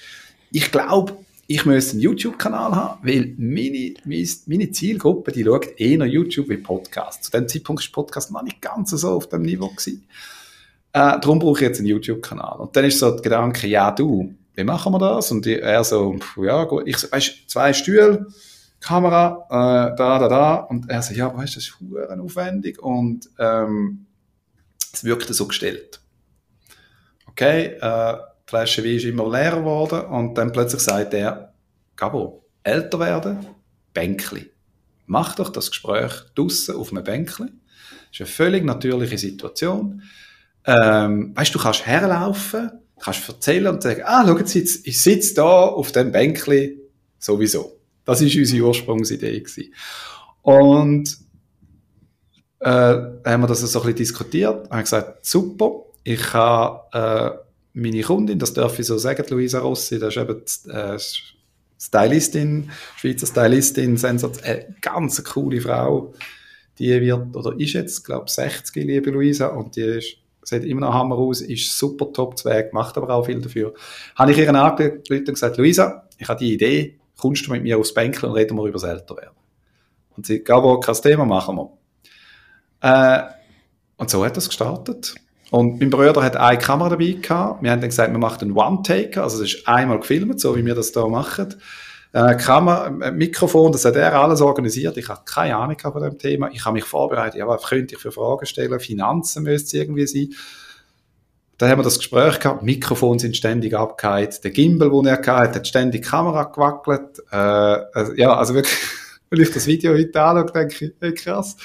ich 0.51 0.69
glaube, 0.69 1.15
ich 1.47 1.65
müsste 1.65 1.93
einen 1.93 2.01
YouTube-Kanal 2.01 2.75
haben, 2.75 3.07
weil 3.07 3.33
meine, 3.37 3.93
meine 4.03 4.71
Zielgruppe, 4.71 5.31
die 5.31 5.45
schaut 5.45 5.79
eher 5.79 6.05
YouTube 6.05 6.49
wie 6.49 6.57
Podcast. 6.57 7.23
Zu 7.23 7.31
dem 7.31 7.47
Zeitpunkt 7.47 7.85
war 7.85 8.03
Podcast 8.03 8.33
noch 8.33 8.43
nicht 8.43 8.61
ganz 8.61 8.89
so 8.89 9.11
auf 9.11 9.29
dem 9.29 9.43
Niveau. 9.43 9.71
Äh, 9.87 9.93
darum 10.91 11.39
brauche 11.39 11.59
ich 11.59 11.67
jetzt 11.69 11.79
einen 11.79 11.87
YouTube-Kanal. 11.87 12.59
Und 12.59 12.75
dann 12.75 12.83
ist 12.83 12.99
so 12.99 13.11
der 13.11 13.21
Gedanke, 13.21 13.67
ja 13.67 13.91
du, 13.91 14.35
wie 14.55 14.63
machen 14.63 14.93
wir 14.93 14.99
das? 14.99 15.31
Und 15.31 15.47
er 15.47 15.83
so, 15.83 16.17
ja 16.37 16.63
gut, 16.65 16.87
ich 16.87 16.97
so, 16.97 17.11
weißt, 17.11 17.49
zwei 17.49 17.73
Stühle, 17.73 18.27
Kamera, 18.79 19.45
äh, 19.49 19.95
da, 19.95 20.19
da, 20.19 20.27
da. 20.27 20.55
Und 20.55 20.89
er 20.89 21.01
so, 21.01 21.13
ja, 21.13 21.35
weißt, 21.35 21.55
das 21.55 21.63
ist 21.63 21.79
huren 21.79 22.19
aufwendig 22.19 22.81
und 22.81 23.29
ähm, 23.39 24.07
es 24.93 25.03
wirkte 25.03 25.33
so 25.33 25.47
gestellt. 25.47 26.01
Okay, 27.27 27.77
äh, 27.79 28.13
die 28.13 28.49
Flasche 28.49 28.83
Wein 28.83 28.95
ist 28.95 29.05
immer 29.05 29.29
leerer 29.29 29.59
geworden 29.59 30.05
und 30.07 30.37
dann 30.37 30.51
plötzlich 30.51 30.81
sagt 30.81 31.13
er, 31.13 31.53
Gabo, 31.95 32.45
älter 32.63 32.99
werden, 32.99 33.45
Bänkli. 33.93 34.51
Mach 35.05 35.35
doch 35.35 35.49
das 35.49 35.69
Gespräch 35.69 36.11
draussen 36.35 36.75
auf 36.75 36.91
einem 36.91 37.03
Bänkli. 37.03 37.47
Das 37.47 38.19
ist 38.19 38.21
eine 38.21 38.27
völlig 38.27 38.65
natürliche 38.65 39.17
Situation 39.17 40.01
ähm, 40.65 41.35
weißt 41.35 41.53
du, 41.53 41.57
du 41.57 41.63
kannst 41.63 41.85
herlaufen, 41.85 42.71
kannst 43.01 43.27
erzählen 43.27 43.67
und 43.67 43.83
sagen, 43.83 44.01
ah, 44.05 44.23
schau 44.25 44.37
jetzt, 44.37 44.55
ich 44.55 45.01
sitze 45.01 45.35
da 45.35 45.65
auf 45.65 45.91
dem 45.91 46.11
Bänkli 46.11 46.79
sowieso. 47.19 47.79
Das 48.05 48.21
ist 48.21 48.35
unsere 48.35 48.67
Ursprungsidee 48.67 49.39
gewesen. 49.39 49.73
Und 50.41 51.17
äh, 52.59 52.69
haben 52.69 53.41
wir 53.41 53.47
das 53.47 53.61
so 53.61 53.79
ein 53.79 53.83
bisschen 53.83 53.95
diskutiert, 53.95 54.69
haben 54.69 54.81
gesagt, 54.81 55.25
super, 55.25 55.85
ich 56.03 56.33
habe 56.33 56.81
äh, 56.93 57.37
meine 57.73 58.01
Kundin, 58.01 58.39
das 58.39 58.53
darf 58.53 58.77
ich 58.79 58.85
so 58.85 58.97
sagen, 58.97 59.25
Luisa 59.29 59.59
Rossi, 59.59 59.99
das 59.99 60.15
ist 60.15 60.21
eben 60.21 60.41
die, 60.45 60.69
äh, 60.71 60.99
Stylistin, 61.79 62.69
Schweizer 62.97 63.25
Stylistin, 63.25 63.97
Sensat, 63.97 64.43
eine 64.43 64.75
ganz 64.81 65.23
coole 65.23 65.61
Frau, 65.61 66.13
die 66.77 67.01
wird, 67.01 67.35
oder 67.35 67.59
ist 67.59 67.73
jetzt, 67.73 68.03
glaube 68.03 68.25
ich, 68.27 68.33
60, 68.33 68.75
liebe 68.85 69.09
Luisa, 69.09 69.47
und 69.47 69.75
die 69.75 69.81
ist 69.81 70.17
sieht 70.43 70.63
immer 70.63 70.81
noch 70.81 70.93
Hammer 70.93 71.15
aus, 71.15 71.41
ist 71.41 71.77
super 71.77 72.11
top 72.11 72.37
Zweig, 72.37 72.73
macht 72.73 72.97
aber 72.97 73.09
auch 73.13 73.25
viel 73.25 73.41
dafür. 73.41 73.73
Habe 74.15 74.31
ich 74.31 74.37
ihr 74.37 74.53
angerufen 74.53 75.01
und 75.09 75.25
gesagt, 75.25 75.57
Luisa, 75.57 76.07
ich 76.17 76.27
habe 76.27 76.39
die 76.39 76.53
Idee, 76.53 76.99
kommst 77.17 77.47
du 77.47 77.51
mit 77.51 77.63
mir 77.63 77.77
aufs 77.77 77.93
Bänkchen 77.93 78.29
und 78.29 78.35
reden 78.35 78.57
wir 78.57 78.63
über 78.63 78.73
das 78.73 78.83
Älterwerden. 78.83 79.37
Und 80.17 80.25
sie, 80.25 80.43
Gabo, 80.43 80.79
kein 80.79 80.95
Thema, 80.95 81.25
machen 81.25 81.55
wir. 81.57 81.71
Äh, 82.81 83.23
und 83.97 84.09
so 84.09 84.25
hat 84.25 84.35
das 84.35 84.47
gestartet. 84.47 85.15
Und 85.51 85.79
mein 85.79 85.89
Bruder 85.89 86.23
hat 86.23 86.37
eine 86.37 86.57
Kamera 86.57 86.89
dabei 86.89 87.17
gehabt. 87.21 87.61
Wir 87.61 87.71
haben 87.71 87.81
dann 87.81 87.89
gesagt, 87.89 88.11
wir 88.11 88.19
machen 88.19 88.41
einen 88.41 88.57
One-Taker, 88.57 89.23
also 89.23 89.41
das 89.41 89.53
ist 89.53 89.67
einmal 89.67 89.99
gefilmt, 89.99 90.39
so 90.39 90.55
wie 90.55 90.65
wir 90.65 90.75
das 90.75 90.91
da 90.91 91.07
machen 91.07 91.55
äh, 92.13 92.35
Kamera, 92.35 92.87
äh, 92.87 93.11
Mikrofon, 93.11 93.71
das 93.71 93.85
hat 93.85 93.95
er 93.95 94.13
alles 94.13 94.41
organisiert. 94.41 94.97
Ich 94.97 95.09
habe 95.09 95.21
keine 95.25 95.55
Ahnung 95.55 95.77
von 95.79 96.01
dem 96.01 96.17
Thema. 96.17 96.49
Ich 96.51 96.65
habe 96.65 96.73
mich 96.73 96.83
vorbereitet, 96.83 97.39
ja, 97.39 97.47
was 97.47 97.63
könnte 97.63 97.95
ich 97.95 98.01
für 98.01 98.11
Fragen 98.11 98.45
stellen? 98.45 98.79
Finanzen 98.79 99.43
müsste 99.43 99.67
es 99.67 99.73
irgendwie 99.73 100.07
sein. 100.07 100.29
Dann 101.57 101.69
haben 101.69 101.79
wir 101.79 101.83
das 101.83 101.99
Gespräch 101.99 102.39
gehabt, 102.39 102.63
Mikrofon 102.63 103.19
sind 103.19 103.37
ständig 103.37 103.75
abgehakt, 103.75 104.43
der 104.43 104.49
Gimbal, 104.49 104.89
den 104.89 105.05
er 105.05 105.17
hatte, 105.17 105.59
hat 105.59 105.67
ständig 105.67 106.01
die 106.01 106.07
Kamera 106.09 106.45
gewackelt. 106.45 107.21
Äh, 107.31 107.35
also, 107.35 108.13
ja, 108.13 108.35
also 108.35 108.55
wirklich 108.55 108.77
Wenn 109.31 109.39
ich 109.39 109.51
das 109.51 109.65
Video 109.65 109.93
heute 109.93 110.21
anschaue, 110.21 110.51
denke 110.51 110.85
ich, 110.85 110.93
hey, 110.99 111.13
krass. 111.13 111.55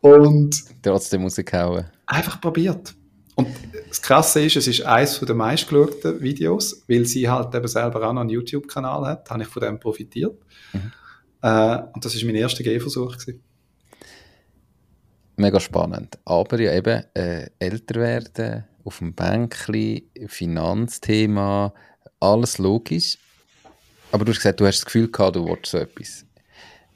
Und 0.00 0.64
trotzdem 0.82 1.22
rausgehauen. 1.22 1.84
Einfach 2.06 2.40
probiert. 2.40 2.92
Und 3.38 3.46
das 3.88 4.02
Krasse 4.02 4.44
ist, 4.44 4.56
es 4.56 4.66
ist 4.66 4.82
eines 4.82 5.20
der 5.20 5.34
meistgeschauten 5.36 6.20
Videos, 6.20 6.82
weil 6.88 7.04
sie 7.06 7.28
halt 7.28 7.54
eben 7.54 7.68
selber 7.68 8.08
auch 8.08 8.12
noch 8.12 8.22
einen 8.22 8.30
YouTube-Kanal 8.30 9.06
hat, 9.06 9.30
habe 9.30 9.42
ich 9.42 9.48
von 9.48 9.62
dem 9.62 9.78
profitiert. 9.78 10.36
Mhm. 10.72 10.92
Äh, 11.42 11.78
und 11.94 12.04
das 12.04 12.16
ist 12.16 12.24
mein 12.24 12.34
erster 12.34 12.64
Gehversuch. 12.64 13.16
Gewesen. 13.16 13.40
Mega 15.36 15.60
spannend. 15.60 16.18
Aber 16.24 16.60
ja 16.60 16.72
eben, 16.74 17.04
äh, 17.14 17.48
älter 17.60 18.00
werden, 18.00 18.64
auf 18.82 18.98
dem 18.98 19.14
Bänkli, 19.14 20.10
Finanzthema, 20.26 21.72
alles 22.18 22.58
logisch. 22.58 23.18
Aber 24.10 24.24
du 24.24 24.32
hast 24.32 24.38
gesagt, 24.38 24.58
du 24.58 24.66
hast 24.66 24.78
das 24.78 24.86
Gefühl 24.86 25.12
gehabt, 25.12 25.36
du 25.36 25.46
wolltest 25.46 25.70
so 25.70 25.78
etwas 25.78 26.26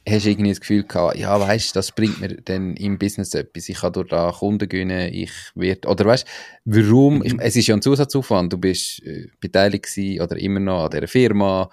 hast 0.08 0.24
du 0.24 0.30
irgendwie 0.30 0.50
das 0.50 0.60
Gefühl 0.60 0.84
gehabt, 0.84 1.16
ja, 1.16 1.38
weißt 1.38 1.70
du, 1.70 1.78
das 1.78 1.92
bringt 1.92 2.20
mir 2.20 2.36
dann 2.42 2.74
im 2.76 2.98
Business 2.98 3.34
etwas. 3.34 3.68
Ich 3.68 3.80
kann 3.80 3.92
durch 3.92 4.08
da 4.08 4.32
Kunden 4.32 4.68
gewinnen, 4.68 5.12
ich 5.12 5.32
werde, 5.54 5.88
oder 5.88 6.04
weißt 6.04 6.26
du, 6.64 6.90
warum, 6.90 7.22
ich, 7.22 7.34
es 7.38 7.56
ist 7.56 7.68
ja 7.68 7.76
ein 7.76 7.82
Zusatzaufwand, 7.82 8.52
du 8.52 8.58
bist 8.58 9.02
äh, 9.04 9.28
beteiligt 9.40 9.86
gewesen 9.86 10.20
oder 10.20 10.36
immer 10.36 10.60
noch 10.60 10.84
an 10.84 10.90
dieser 10.90 11.08
Firma, 11.08 11.70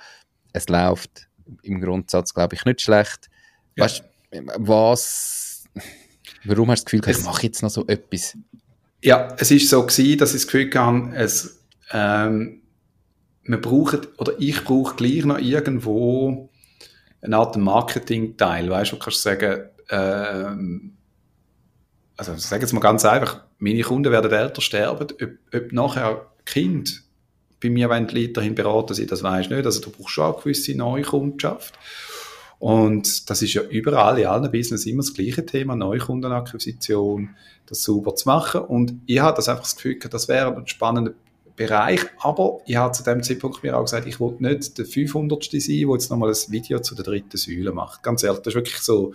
es 0.53 0.69
läuft 0.69 1.27
im 1.63 1.82
Grundsatz, 1.82 2.34
glaube 2.34 2.55
ich, 2.55 2.65
nicht 2.65 2.82
schlecht. 2.82 3.30
Ja. 3.75 3.86
Weißt 3.86 4.03
was, 4.57 5.63
warum 6.43 6.69
hast 6.69 6.82
du 6.82 6.84
das 6.84 6.86
Gefühl 6.86 7.01
gehabt, 7.01 7.19
ich 7.19 7.25
mache 7.25 7.43
jetzt 7.43 7.63
noch 7.63 7.69
so 7.69 7.88
etwas? 7.88 8.38
Ja, 9.01 9.36
es 9.39 9.49
ist 9.49 9.69
so 9.69 9.86
gewesen, 9.86 10.17
dass 10.19 10.36
ich 10.36 10.41
das 10.41 10.47
Gefühl 10.47 10.71
hatte, 10.73 11.15
es, 11.15 11.59
ähm, 11.91 12.61
wir 13.43 13.59
brauchen, 13.59 14.01
oder 14.17 14.34
ich 14.38 14.63
brauche 14.63 14.95
gleich 14.95 15.25
noch 15.25 15.39
irgendwo 15.39 16.49
eine 17.22 17.38
Art 17.38 17.57
Marketing-Teil, 17.57 18.70
weißt 18.70 18.91
du, 18.91 18.95
du 18.95 19.03
kannst 19.03 19.22
sagen, 19.22 19.63
ähm, 19.89 20.93
also 22.17 22.34
sag 22.38 22.61
jetzt 22.61 22.74
mal 22.74 22.80
ganz 22.80 23.05
einfach, 23.05 23.43
meine 23.57 23.82
Kunden 23.82 24.11
werden 24.11 24.32
älter 24.32 24.61
sterben, 24.61 25.07
ob, 25.22 25.34
ob 25.53 25.72
nachher 25.72 26.26
Kind 26.45 27.03
bei 27.61 27.70
mir 27.70 27.89
wollen 27.89 28.07
weiterhin 28.15 28.55
beraten 28.55 28.93
sie, 28.93 29.05
das 29.05 29.24
weiß 29.24 29.45
ich 29.45 29.51
nicht. 29.51 29.65
Also 29.65 29.82
du 29.82 29.89
brauchst 29.89 30.11
schon 30.11 30.34
eine 30.34 30.41
gewisse 30.41 30.76
Neukundschaft. 30.76 31.78
Und 32.57 33.30
das 33.30 33.41
ist 33.41 33.53
ja 33.53 33.61
überall 33.63 34.20
in 34.20 34.28
allen 34.28 34.51
Business 34.51 34.86
immer 34.86 35.01
das 35.01 35.13
gleiche 35.13 35.45
Thema, 35.45 35.76
Neukundenakquisition, 35.76 37.36
das 37.65 37.84
sauber 37.84 38.15
zu 38.15 38.28
machen. 38.28 38.61
Und 38.61 39.01
ich 39.05 39.20
habe 39.20 39.36
das 39.36 39.47
einfach 39.47 39.63
das 39.63 39.76
Gefühl, 39.76 39.97
das 39.99 40.28
wäre 40.28 40.55
ein 40.55 40.67
spannender 40.67 41.13
Bereich. 41.60 41.99
Aber 42.20 42.60
ich 42.66 42.78
habe 42.78 42.93
zu 42.93 43.03
dem 43.03 43.22
Zeitpunkt 43.22 43.62
mir 43.64 43.78
auch 43.78 43.84
gesagt, 43.84 44.07
ich 44.07 44.22
wollte 44.22 44.41
nicht 44.41 44.78
der 44.78 44.86
500. 44.86 45.43
sein, 45.43 45.62
der 45.68 45.76
jetzt 45.76 46.10
nochmal 46.10 46.30
ein 46.30 46.51
Video 46.51 46.80
zu 46.80 46.95
der 46.95 47.03
dritten 47.03 47.36
Säule 47.36 47.74
macht. 47.74 48.01
Ganz 48.01 48.24
ehrlich, 48.24 48.41
das 48.43 48.55
war 48.55 48.62
wirklich 48.62 48.78
so 48.78 49.14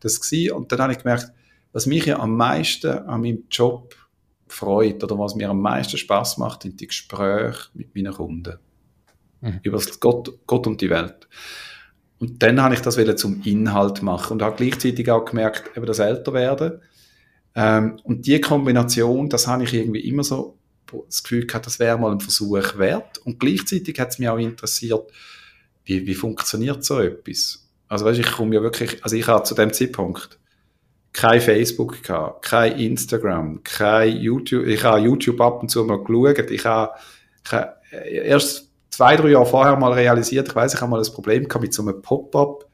das 0.00 0.20
gewesen. 0.20 0.52
Und 0.52 0.70
dann 0.70 0.80
habe 0.80 0.92
ich 0.92 0.98
gemerkt, 0.98 1.32
was 1.72 1.86
mich 1.86 2.04
ja 2.04 2.18
am 2.18 2.36
meisten 2.36 2.90
an 2.90 3.22
meinem 3.22 3.44
Job 3.50 3.94
freut 4.46 5.02
oder 5.02 5.18
was 5.18 5.36
mir 5.36 5.48
am 5.48 5.62
meisten 5.62 5.96
Spaß 5.96 6.36
macht, 6.36 6.64
sind 6.64 6.78
die 6.80 6.86
Gespräche 6.86 7.70
mit 7.72 7.96
meinen 7.96 8.12
Kunden. 8.12 8.58
Mhm. 9.40 9.60
Über 9.62 9.80
Gott, 9.98 10.38
Gott 10.46 10.66
und 10.66 10.82
die 10.82 10.90
Welt. 10.90 11.26
Und 12.18 12.42
dann 12.42 12.60
habe 12.60 12.74
ich 12.74 12.82
das 12.82 12.98
zum 13.16 13.40
Inhalt 13.42 14.02
machen 14.02 14.34
und 14.34 14.42
habe 14.42 14.56
gleichzeitig 14.56 15.10
auch 15.10 15.24
gemerkt, 15.24 15.74
eben 15.74 15.86
das 15.86 15.98
Älterwerden. 15.98 16.82
Ähm, 17.54 17.98
und 18.04 18.26
die 18.26 18.38
Kombination, 18.38 19.30
das 19.30 19.46
habe 19.46 19.64
ich 19.64 19.72
irgendwie 19.72 20.00
immer 20.00 20.24
so 20.24 20.58
das 21.06 21.22
Gefühl 21.22 21.46
gehabt, 21.46 21.66
das 21.66 21.78
wäre 21.78 21.98
mal 21.98 22.12
ein 22.12 22.20
Versuch 22.20 22.78
wert. 22.78 23.18
Und 23.18 23.40
gleichzeitig 23.40 23.98
hat 23.98 24.10
es 24.10 24.18
mich 24.18 24.28
auch 24.28 24.38
interessiert, 24.38 25.10
wie, 25.84 26.06
wie 26.06 26.14
funktioniert 26.14 26.84
so 26.84 27.00
etwas? 27.00 27.66
Also 27.88 28.04
weißt, 28.04 28.18
ich 28.18 28.32
komme 28.32 28.54
ja 28.54 28.62
wirklich, 28.62 29.02
also 29.04 29.16
ich 29.16 29.26
habe 29.26 29.44
zu 29.44 29.54
dem 29.54 29.72
Zeitpunkt 29.72 30.38
kein 31.12 31.40
Facebook 31.40 32.02
gehabt, 32.02 32.44
kein 32.44 32.78
Instagram, 32.78 33.62
kein 33.62 34.16
YouTube, 34.16 34.66
ich 34.66 34.84
habe 34.84 35.00
YouTube 35.00 35.40
ab 35.40 35.62
und 35.62 35.70
zu 35.70 35.84
mal 35.84 36.02
geschaut, 36.02 36.50
ich 36.50 36.64
habe, 36.66 36.92
ich 37.44 37.52
habe 37.52 37.76
erst 37.90 38.70
zwei, 38.90 39.16
drei 39.16 39.30
Jahre 39.30 39.46
vorher 39.46 39.76
mal 39.76 39.92
realisiert, 39.92 40.48
ich 40.48 40.54
weiß, 40.54 40.74
ich 40.74 40.80
habe 40.80 40.90
mal 40.90 41.02
ein 41.02 41.12
Problem 41.12 41.48
gehabt 41.48 41.62
mit 41.62 41.72
so 41.72 41.82
einem 41.82 42.02
Pop-up 42.02 42.68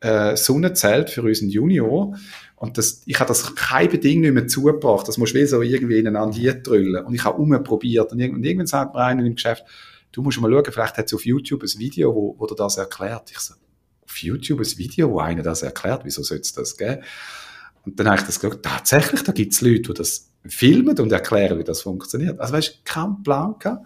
äh, 0.00 0.36
Sonnenzelt 0.36 1.10
für 1.10 1.22
unseren 1.22 1.48
Junior 1.48 2.16
und 2.62 2.78
das, 2.78 3.02
ich 3.06 3.18
habe 3.18 3.26
das 3.26 3.56
kein 3.56 3.88
Beding 3.88 4.20
nicht 4.20 4.34
mehr 4.34 4.46
zugebracht. 4.46 5.08
Das 5.08 5.18
musst 5.18 5.34
du 5.34 5.38
wie 5.40 5.46
so 5.46 5.62
irgendwie 5.62 5.98
ineinander 5.98 6.54
drüllen. 6.54 7.04
Und 7.04 7.12
ich 7.12 7.24
habe 7.24 7.36
umprobiert. 7.42 8.12
Und, 8.12 8.22
und 8.22 8.44
irgendwann 8.44 8.68
sagt 8.68 8.94
mir 8.94 9.00
einer 9.00 9.26
im 9.26 9.34
Geschäft, 9.34 9.64
du 10.12 10.22
musst 10.22 10.40
mal 10.40 10.48
schauen, 10.48 10.66
vielleicht 10.70 10.96
hat 10.96 11.06
es 11.06 11.12
auf 11.12 11.26
YouTube 11.26 11.64
ein 11.64 11.78
Video, 11.80 12.14
wo, 12.14 12.36
wo 12.38 12.46
dir 12.46 12.54
das 12.54 12.76
erklärt. 12.76 13.32
Ich 13.32 13.40
so, 13.40 13.54
auf 14.04 14.16
YouTube 14.16 14.60
ein 14.60 14.78
Video, 14.78 15.10
wo 15.10 15.18
einer 15.18 15.42
das 15.42 15.64
erklärt? 15.64 16.02
Wieso 16.04 16.22
soll 16.22 16.38
es 16.38 16.52
das 16.52 16.76
geben? 16.76 17.02
Und 17.84 17.98
dann 17.98 18.06
habe 18.06 18.20
ich 18.20 18.26
das 18.26 18.38
geschaut, 18.38 18.62
tatsächlich, 18.62 19.24
da 19.24 19.32
gibt 19.32 19.52
es 19.54 19.60
Leute, 19.60 19.82
die 19.82 19.94
das 19.94 20.30
filmen 20.46 20.96
und 20.96 21.10
erklären, 21.10 21.58
wie 21.58 21.64
das 21.64 21.82
funktioniert. 21.82 22.38
Also 22.38 22.52
weißt 22.52 22.68
du, 22.68 22.78
kein 22.84 23.24
Plan 23.24 23.56
gehabt. 23.58 23.84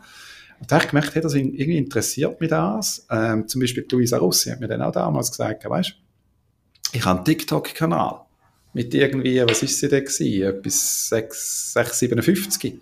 Und 0.61 0.70
da 0.70 0.77
habe 0.77 0.85
ich 0.85 0.91
gemerkt, 0.91 1.14
hey, 1.14 1.22
das 1.22 1.33
irgendwie 1.33 1.79
interessiert 1.79 2.39
mich 2.43 2.51
das. 2.51 3.07
Ähm, 3.11 3.49
zum 3.49 3.62
Beispiel 3.62 3.87
Luisa 3.91 4.18
Rossi 4.18 4.51
hat 4.51 4.61
mir 4.61 4.68
dann 4.68 4.83
auch 4.83 4.93
damals 4.93 5.31
gesagt, 5.31 5.64
weißt 5.64 5.95
ich 6.93 7.05
habe 7.05 7.16
einen 7.16 7.24
TikTok-Kanal 7.24 8.26
mit 8.77 8.93
irgendwie, 8.93 9.41
was 9.41 9.62
ist 9.62 9.81
sie 9.81 9.89
denn 9.89 10.05
gewesen? 10.05 10.43
Etwas 10.43 11.09
6, 11.09 11.72
6 11.72 11.99
57. 11.99 12.74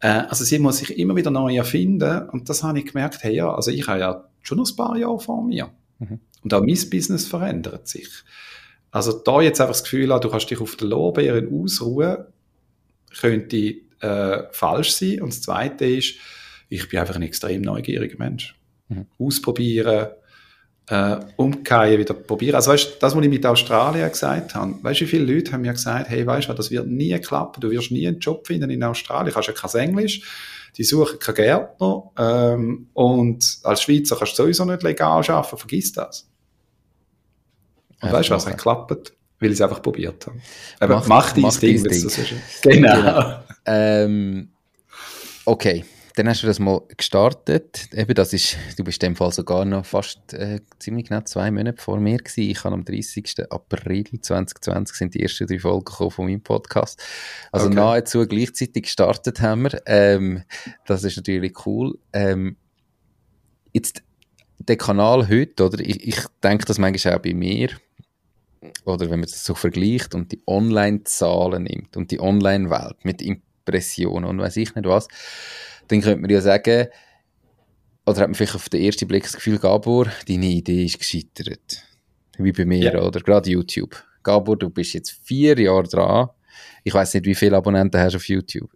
Äh, 0.00 0.08
also 0.08 0.42
sie 0.42 0.58
muss 0.58 0.78
sich 0.78 0.98
immer 0.98 1.14
wieder 1.14 1.30
neu 1.30 1.54
erfinden 1.54 2.30
und 2.30 2.48
das 2.48 2.62
habe 2.62 2.78
ich 2.78 2.86
gemerkt, 2.86 3.22
hey 3.22 3.34
ja, 3.34 3.54
also 3.54 3.70
ich 3.70 3.86
habe 3.86 4.00
ja 4.00 4.24
schon 4.40 4.56
noch 4.56 4.66
ein 4.70 4.74
paar 4.74 4.96
Jahre 4.96 5.20
vor 5.20 5.44
mir. 5.44 5.68
Mhm. 5.98 6.20
Und 6.42 6.54
auch 6.54 6.60
mein 6.60 6.78
Business 6.90 7.26
verändert 7.26 7.86
sich. 7.88 8.08
Also 8.90 9.12
da 9.12 9.42
jetzt 9.42 9.60
einfach 9.60 9.74
das 9.74 9.84
Gefühl 9.84 10.10
haben, 10.10 10.22
du 10.22 10.30
kannst 10.30 10.50
dich 10.50 10.62
auf 10.62 10.76
der 10.76 10.88
Lorbeeren 10.88 11.52
ausruhen, 11.52 12.16
könnte 13.20 13.74
äh, 14.00 14.44
falsch 14.52 14.92
sein. 14.92 15.20
Und 15.20 15.28
das 15.28 15.42
Zweite 15.42 15.84
ist, 15.84 16.14
ich 16.70 16.88
bin 16.88 17.00
einfach 17.00 17.16
ein 17.16 17.22
extrem 17.22 17.60
neugieriger 17.60 18.16
Mensch. 18.16 18.56
Mhm. 18.88 19.04
Ausprobieren, 19.18 20.08
äh, 20.88 21.16
umkehren, 21.36 21.98
wieder 21.98 22.14
probieren. 22.14 22.54
Also 22.54 22.70
weißt, 22.70 23.02
das, 23.02 23.16
was 23.16 23.22
ich 23.22 23.28
mit 23.28 23.44
Australien 23.44 24.08
gesagt 24.08 24.54
habe, 24.54 24.74
weißt 24.82 25.00
du, 25.00 25.04
wie 25.04 25.08
viele 25.08 25.34
Leute 25.34 25.52
haben 25.52 25.62
mir 25.62 25.72
gesagt, 25.72 26.08
hey, 26.08 26.26
weißt 26.26 26.48
du, 26.48 26.52
das 26.52 26.70
wird 26.70 26.86
nie 26.86 27.18
klappen, 27.18 27.60
du 27.60 27.70
wirst 27.70 27.90
nie 27.90 28.06
einen 28.06 28.20
Job 28.20 28.46
finden 28.46 28.70
in 28.70 28.82
Australien, 28.84 29.32
du 29.32 29.36
hast 29.36 29.48
ja 29.48 29.52
kein 29.52 29.88
Englisch, 29.88 30.22
die 30.76 30.84
suchen 30.84 31.18
keinen 31.18 31.34
Gärtner 31.34 32.10
ähm, 32.18 32.88
und 32.92 33.58
als 33.64 33.82
Schweizer 33.82 34.16
kannst 34.16 34.38
du 34.38 34.44
sowieso 34.44 34.64
nicht 34.64 34.82
legal 34.82 35.22
arbeiten, 35.28 35.56
vergiss 35.56 35.92
das. 35.92 36.28
Und 38.00 38.12
weißt 38.12 38.28
du, 38.28 38.34
was 38.34 38.46
hat 38.46 38.56
geklappt? 38.56 39.12
Weil 39.38 39.50
ich 39.50 39.56
es 39.56 39.60
einfach 39.60 39.82
probiert 39.82 40.26
habe. 40.26 40.40
Aber 40.80 41.02
mach, 41.06 41.36
mach 41.36 41.60
dein 41.60 41.60
Ding, 41.60 41.82
Ding. 41.82 42.04
Das 42.04 42.18
ist. 42.18 42.32
Genau. 42.62 42.94
genau. 42.94 43.40
Ähm, 43.66 44.50
okay 45.44 45.84
dann 46.16 46.30
hast 46.30 46.42
du 46.42 46.46
das 46.46 46.58
mal 46.58 46.80
gestartet. 46.96 47.90
Eben, 47.92 48.14
das 48.14 48.32
ist, 48.32 48.56
du 48.78 48.84
bist 48.84 49.02
in 49.02 49.10
dem 49.10 49.16
Fall 49.16 49.32
sogar 49.32 49.66
noch 49.66 49.84
fast 49.84 50.32
äh, 50.32 50.60
ziemlich 50.78 51.08
genau 51.08 51.20
zwei 51.20 51.50
Monate 51.50 51.80
vor 51.80 52.00
mir 52.00 52.16
gewesen. 52.16 52.50
Ich 52.50 52.64
habe 52.64 52.74
am 52.74 52.86
30. 52.86 53.50
April 53.50 54.04
2020 54.22 54.96
sind 54.96 55.14
die 55.14 55.22
ersten 55.22 55.46
drei 55.46 55.58
Folgen 55.58 56.10
von 56.10 56.24
meinem 56.24 56.40
Podcast. 56.40 57.02
Also 57.52 57.66
okay. 57.66 57.76
nahezu 57.76 58.26
gleichzeitig 58.26 58.84
gestartet 58.84 59.42
haben 59.42 59.64
wir. 59.64 59.82
Ähm, 59.84 60.42
das 60.86 61.04
ist 61.04 61.18
natürlich 61.18 61.66
cool. 61.66 61.98
Ähm, 62.14 62.56
jetzt 63.74 64.02
der 64.58 64.78
Kanal 64.78 65.28
heute, 65.28 65.66
oder? 65.66 65.80
Ich, 65.80 66.02
ich 66.02 66.18
denke 66.42 66.64
das 66.64 66.78
manchmal 66.78 67.16
auch 67.16 67.22
bei 67.22 67.34
mir, 67.34 67.68
oder 68.86 69.10
wenn 69.10 69.20
man 69.20 69.28
das 69.28 69.44
so 69.44 69.54
vergleicht 69.54 70.14
und 70.14 70.32
die 70.32 70.42
Online-Zahlen 70.46 71.64
nimmt 71.64 71.94
und 71.96 72.10
die 72.10 72.20
Online-Welt 72.20 73.04
mit 73.04 73.20
Impressionen 73.66 74.24
und 74.24 74.38
weiß 74.38 74.56
ich 74.56 74.74
nicht 74.74 74.86
was 74.86 75.08
dann 75.88 76.00
könnte 76.00 76.20
man 76.20 76.30
ja 76.30 76.40
sagen, 76.40 76.88
oder 78.06 78.20
hat 78.20 78.28
man 78.28 78.34
vielleicht 78.34 78.54
auf 78.54 78.68
den 78.68 78.82
ersten 78.82 79.08
Blick 79.08 79.24
das 79.24 79.34
Gefühl, 79.34 79.58
Gabor, 79.58 80.06
deine 80.28 80.46
Idee 80.46 80.84
ist 80.84 80.98
gescheitert. 80.98 81.84
Wie 82.38 82.52
bei 82.52 82.64
mir, 82.64 82.92
ja. 82.92 83.02
oder? 83.02 83.20
Gerade 83.20 83.50
YouTube. 83.50 83.96
Gabor, 84.22 84.56
du 84.56 84.70
bist 84.70 84.94
jetzt 84.94 85.12
vier 85.22 85.58
Jahre 85.58 85.84
dran. 85.84 86.28
Ich 86.84 86.94
weiß 86.94 87.14
nicht, 87.14 87.26
wie 87.26 87.34
viele 87.34 87.56
Abonnenten 87.56 88.00
hast 88.00 88.12
du 88.12 88.16
auf 88.16 88.28
YouTube? 88.28 88.70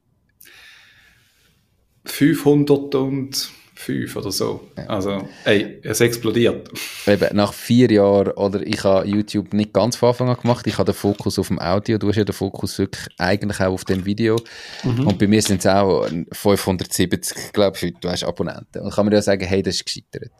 500 2.07 2.95
und 2.95 3.51
fünf 3.81 4.14
oder 4.14 4.31
so. 4.31 4.68
Ja. 4.76 4.87
Also, 4.87 5.28
ey, 5.45 5.81
es 5.83 6.01
explodiert. 6.01 6.70
Eben, 7.07 7.35
nach 7.35 7.53
vier 7.53 7.91
Jahren, 7.91 8.33
oder 8.33 8.61
ich 8.64 8.85
habe 8.85 9.09
YouTube 9.09 9.53
nicht 9.55 9.72
ganz 9.72 9.97
von 9.97 10.11
Anfang 10.11 10.28
an 10.28 10.37
gemacht, 10.37 10.66
ich 10.66 10.76
habe 10.78 10.93
den 10.93 10.95
Fokus 10.95 11.39
auf 11.39 11.49
dem 11.49 11.59
Audio, 11.59 11.97
du 11.99 12.09
hast 12.09 12.16
ja 12.16 12.24
den 12.24 12.35
Fokus 12.35 12.78
wirklich 12.78 13.07
eigentlich 13.18 13.61
auch 13.61 13.72
auf 13.72 13.85
dem 13.85 14.05
Video. 14.05 14.37
Mhm. 14.85 15.07
Und 15.07 15.18
bei 15.18 15.26
mir 15.26 15.41
sind 15.41 15.61
es 15.61 15.66
auch 15.66 16.07
570, 16.33 17.53
glaube 17.53 17.78
ich, 17.81 17.95
du 18.01 18.09
hast 18.11 18.24
Abonnenten. 18.24 18.83
Und 18.83 18.93
kann 18.93 19.07
man 19.07 19.14
ja 19.14 19.22
sagen, 19.22 19.47
hey, 19.47 19.62
das 19.62 19.76
ist 19.76 19.87
gescheitert. 19.87 20.31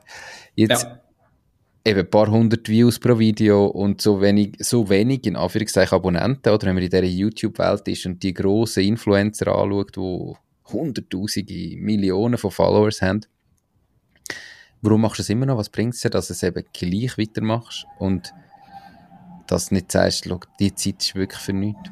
Jetzt, 0.55 0.85
ja. 0.85 1.01
eben 1.87 2.01
ein 2.01 2.11
paar 2.11 2.31
hundert 2.31 2.69
Views 2.69 2.99
pro 2.99 3.19
Video 3.19 3.67
und 3.67 4.03
so 4.03 4.21
wenig, 4.21 4.57
so 4.59 4.89
wenig 4.91 5.27
in 5.27 5.37
Anführungszeichen 5.37 5.97
Abonnenten, 5.97 6.53
oder 6.53 6.67
wenn 6.67 6.75
man 6.75 6.85
in 6.85 6.91
dieser 6.91 7.05
YouTube-Welt 7.05 7.89
ist 7.89 8.05
und 8.05 8.23
die 8.23 8.35
grossen 8.35 8.85
Influencer 8.85 9.49
anschaut, 9.49 9.97
die 9.97 10.35
Hunderttausende, 10.73 11.77
Millionen 11.77 12.39
von 12.39 12.51
Followers 12.51 13.03
haben. 13.03 13.21
Warum 14.83 15.03
machst 15.03 15.19
du 15.19 15.23
es 15.23 15.31
immer 15.31 15.47
noch? 15.47 15.59
Was 15.59 15.69
bringt 15.69 15.95
es 15.95 16.01
dir, 16.01 16.11
dass 16.11 16.29
du 16.29 16.33
es 16.33 16.43
eben 16.43 16.65
gleich 16.73 17.19
weitermachst 17.19 17.87
und 17.99 18.33
dass 19.47 19.69
du 19.69 19.75
nicht 19.75 19.93
sagst, 19.93 20.29
die 20.59 20.75
Zeit 20.75 21.03
ist 21.03 21.15
wirklich 21.15 21.41
für 21.41 21.53
nichts? 21.53 21.91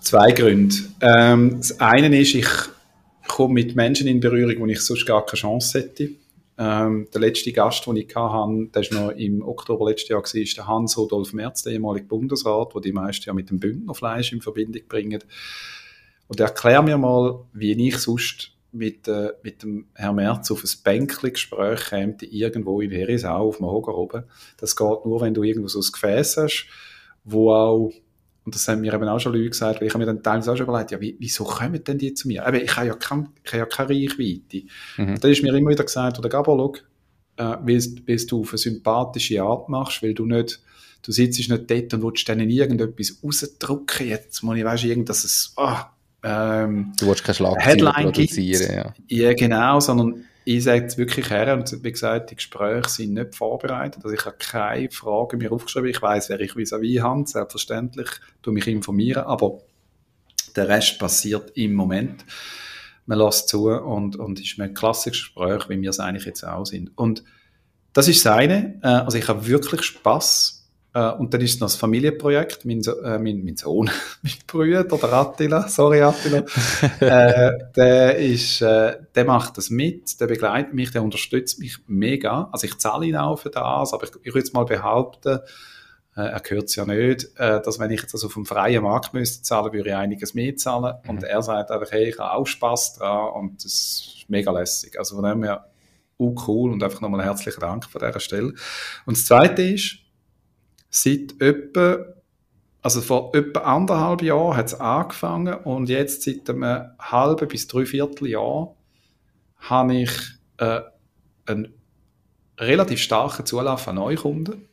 Zwei 0.00 0.32
Gründe. 0.32 0.74
Ähm, 1.00 1.56
das 1.56 1.80
eine 1.80 2.20
ist, 2.20 2.34
ich 2.34 2.48
komme 3.26 3.54
mit 3.54 3.74
Menschen 3.74 4.06
in 4.06 4.20
Berührung, 4.20 4.60
wo 4.60 4.66
ich 4.66 4.80
sonst 4.80 5.06
gar 5.06 5.24
keine 5.24 5.40
Chance 5.40 5.78
hätte. 5.78 6.10
Ähm, 6.56 7.08
der 7.12 7.20
letzte 7.20 7.50
Gast, 7.52 7.86
den 7.86 7.96
ich 7.96 8.14
hatte, 8.14 8.68
der 8.74 8.82
war 8.92 9.06
noch 9.06 9.10
im 9.16 9.42
Oktober 9.42 9.88
letzten 9.88 10.12
Jahr, 10.12 10.22
war 10.22 10.30
der 10.32 10.66
Hans-Rudolf 10.66 11.32
Merz, 11.32 11.62
der 11.62 11.72
ehemalige 11.72 12.06
Bundesrat, 12.06 12.74
der 12.74 12.80
die 12.82 12.92
meisten 12.92 13.24
ja 13.24 13.32
mit 13.32 13.50
dem 13.50 13.58
Bündnerfleisch 13.58 14.32
in 14.32 14.40
Verbindung 14.40 14.82
bringen. 14.86 15.24
Und 16.28 16.40
erklär 16.40 16.82
mir 16.82 16.98
mal, 16.98 17.44
wie 17.52 17.72
ich 17.88 17.98
sonst 17.98 18.52
mit, 18.72 19.06
äh, 19.08 19.32
mit 19.42 19.62
dem 19.62 19.86
Herrn 19.94 20.16
Merz 20.16 20.50
auf 20.50 20.64
ein 20.64 20.70
Bänkli-Gespräch 20.82 21.86
käme, 21.86 22.16
irgendwo 22.20 22.80
in 22.80 22.90
Herisau 22.90 23.48
auf 23.48 23.58
dem 23.58 23.66
Hoger 23.66 23.94
oben. 23.96 24.24
Das 24.56 24.74
geht 24.74 25.04
nur, 25.04 25.20
wenn 25.20 25.34
du 25.34 25.42
irgendwo 25.42 25.68
so 25.68 25.80
ein 25.80 25.92
Gefäß 25.92 26.38
hast, 26.38 26.66
wo 27.24 27.52
auch 27.52 27.92
und 28.44 28.54
das 28.54 28.68
haben 28.68 28.82
mir 28.82 28.92
eben 28.92 29.08
auch 29.08 29.18
schon 29.18 29.32
Leute 29.32 29.48
gesagt, 29.50 29.80
weil 29.80 29.88
ich 29.88 29.94
habe 29.94 30.04
mir 30.04 30.12
dann 30.12 30.22
teilweise 30.22 30.52
auch 30.52 30.56
schon 30.56 30.66
überlegt, 30.66 30.90
ja, 30.90 31.00
wie, 31.00 31.16
wieso 31.18 31.44
kommen 31.44 31.82
denn 31.82 31.96
die 31.96 32.12
zu 32.12 32.28
mir? 32.28 32.46
Aber 32.46 32.62
ich 32.62 32.76
habe 32.76 32.88
ja, 32.88 32.94
kein, 32.94 33.28
ich 33.42 33.52
habe 33.52 33.60
ja 33.60 33.66
keine 33.66 33.88
Reichweite. 33.88 34.66
Mhm. 34.98 35.14
Und 35.14 35.24
dann 35.24 35.30
ist 35.30 35.42
mir 35.42 35.54
immer 35.54 35.70
wieder 35.70 35.84
gesagt, 35.84 36.18
oder 36.18 36.28
Gabo, 36.28 36.54
schau, 37.38 37.42
äh, 37.42 37.56
weil 37.62 38.26
du 38.26 38.40
auf 38.40 38.50
eine 38.50 38.58
sympathische 38.58 39.42
Art 39.42 39.70
machst, 39.70 40.02
weil 40.02 40.12
du 40.12 40.26
nicht, 40.26 40.60
du 41.02 41.10
sitzt 41.12 41.38
nicht 41.38 41.70
dort 41.70 41.94
und 41.94 42.02
willst 42.02 42.28
denen 42.28 42.50
irgendetwas 42.50 43.18
rausdrücken, 43.24 44.08
jetzt 44.08 44.42
muss 44.42 44.58
ich, 44.58 44.64
weißt, 44.64 44.84
irgend, 44.84 45.08
dass 45.08 45.24
es, 45.24 45.54
oh, 45.56 45.78
ähm, 46.24 46.92
Du 46.98 47.06
willst 47.06 47.22
keine 47.22 47.34
Schlagzeilen 47.34 47.92
produzieren, 47.92 48.74
ja. 48.74 48.94
Ja, 49.08 49.34
genau, 49.34 49.80
sondern 49.80 50.24
ich 50.44 50.64
sage 50.64 50.84
es 50.86 50.98
wirklich 50.98 51.30
her, 51.30 51.54
und 51.54 51.82
wie 51.82 51.92
gesagt, 51.92 52.30
die 52.30 52.36
Gespräche 52.36 52.88
sind 52.88 53.14
nicht 53.14 53.34
vorbereitet. 53.34 54.04
Also 54.04 54.14
ich 54.14 54.24
habe 54.24 54.36
keine 54.38 54.90
Fragen 54.90 55.38
mir 55.38 55.52
aufgeschrieben. 55.52 55.88
Ich 55.88 56.02
weiß, 56.02 56.28
wer 56.28 56.40
ich 56.40 56.52
vis-à-vis 56.52 57.00
habe, 57.02 57.26
selbstverständlich, 57.26 58.08
tu 58.42 58.52
mich 58.52 58.66
informieren, 58.66 59.24
aber 59.24 59.60
der 60.54 60.68
Rest 60.68 60.98
passiert 60.98 61.52
im 61.56 61.74
Moment. 61.74 62.24
Man 63.06 63.18
lässt 63.18 63.48
zu 63.48 63.68
und, 63.68 64.16
und 64.16 64.40
ist 64.40 64.58
ein 64.58 64.74
klassisches 64.74 65.34
Gespräch, 65.34 65.68
wie 65.68 65.80
wir 65.80 65.90
es 65.90 66.00
eigentlich 66.00 66.26
jetzt 66.26 66.44
auch 66.44 66.64
sind. 66.64 66.96
Und 66.96 67.24
das 67.92 68.08
ist 68.08 68.24
das 68.24 68.34
eine. 68.34 68.78
Äh, 68.82 68.86
also 68.86 69.18
ich 69.18 69.28
habe 69.28 69.46
wirklich 69.46 69.82
Spaß 69.82 70.63
äh, 70.94 71.10
und 71.10 71.34
dann 71.34 71.40
ist 71.40 71.54
es 71.54 71.60
noch 71.60 71.66
das 71.66 71.76
Familienprojekt. 71.76 72.64
Mein, 72.64 72.82
so, 72.82 73.00
äh, 73.00 73.18
mein, 73.18 73.44
mein 73.44 73.56
Sohn, 73.56 73.90
mein 74.22 74.32
Bruder, 74.46 74.84
der 74.84 75.12
Attila, 75.12 75.68
sorry 75.68 76.00
Attila, 76.00 76.38
äh, 77.00 77.58
der, 77.76 78.16
ist, 78.16 78.62
äh, 78.62 78.96
der 79.14 79.24
macht 79.24 79.58
das 79.58 79.70
mit, 79.70 80.20
der 80.20 80.28
begleitet 80.28 80.72
mich, 80.72 80.92
der 80.92 81.02
unterstützt 81.02 81.58
mich 81.58 81.78
mega. 81.88 82.48
Also 82.52 82.66
ich 82.66 82.78
zahle 82.78 83.06
ihn 83.06 83.16
auch 83.16 83.36
für 83.36 83.50
das, 83.50 83.92
aber 83.92 84.04
ich, 84.04 84.10
ich 84.22 84.34
würde 84.34 84.38
jetzt 84.38 84.54
mal 84.54 84.64
behaupten, 84.64 85.40
äh, 86.16 86.20
er 86.20 86.40
gehört 86.40 86.68
es 86.68 86.76
ja 86.76 86.84
nicht, 86.84 87.28
äh, 87.38 87.60
dass 87.60 87.80
wenn 87.80 87.90
ich 87.90 88.02
jetzt 88.02 88.14
also 88.14 88.28
auf 88.28 88.34
dem 88.34 88.46
freien 88.46 88.84
Markt 88.84 89.14
müsste 89.14 89.42
zahlen, 89.42 89.72
würde 89.72 89.88
ich 89.88 89.96
einiges 89.96 90.32
mehr 90.32 90.54
zahlen. 90.56 90.94
Mhm. 91.02 91.10
Und 91.10 91.24
er 91.24 91.42
sagt 91.42 91.72
einfach, 91.72 91.90
hey, 91.90 92.10
ich 92.10 92.18
habe 92.20 92.34
auch 92.34 92.46
Spass 92.46 92.94
dran 92.94 93.32
und 93.34 93.64
das 93.64 93.72
ist 93.72 94.24
mega 94.28 94.52
lässig. 94.52 94.96
Also 94.96 95.16
von 95.16 95.24
dem 95.24 95.42
her, 95.42 95.64
uh, 96.20 96.34
cool 96.46 96.72
und 96.72 96.84
einfach 96.84 97.00
nochmal 97.00 97.24
herzlichen 97.24 97.60
Dank 97.60 97.84
von 97.86 98.00
dieser 98.00 98.20
Stelle. 98.20 98.54
Und 99.06 99.16
das 99.16 99.24
Zweite 99.24 99.62
ist, 99.62 100.03
seit 100.94 101.40
etwa, 101.40 102.06
also 102.80 103.00
vor 103.00 103.34
etwa 103.34 103.60
anderthalb 103.60 104.22
Jahren 104.22 104.56
hat 104.56 104.66
es 104.66 104.74
angefangen 104.74 105.54
und 105.54 105.88
jetzt 105.88 106.22
seit 106.22 106.48
einem 106.48 106.90
halben 107.00 107.48
bis 107.48 107.66
dreiviertel 107.66 108.28
Jahr 108.28 108.76
habe 109.58 109.94
ich 109.94 110.10
äh, 110.58 110.82
einen 111.46 111.74
relativ 112.58 113.00
starken 113.00 113.44
Zulauf 113.44 113.88
an 113.88 113.96
Neukunden, 113.96 114.68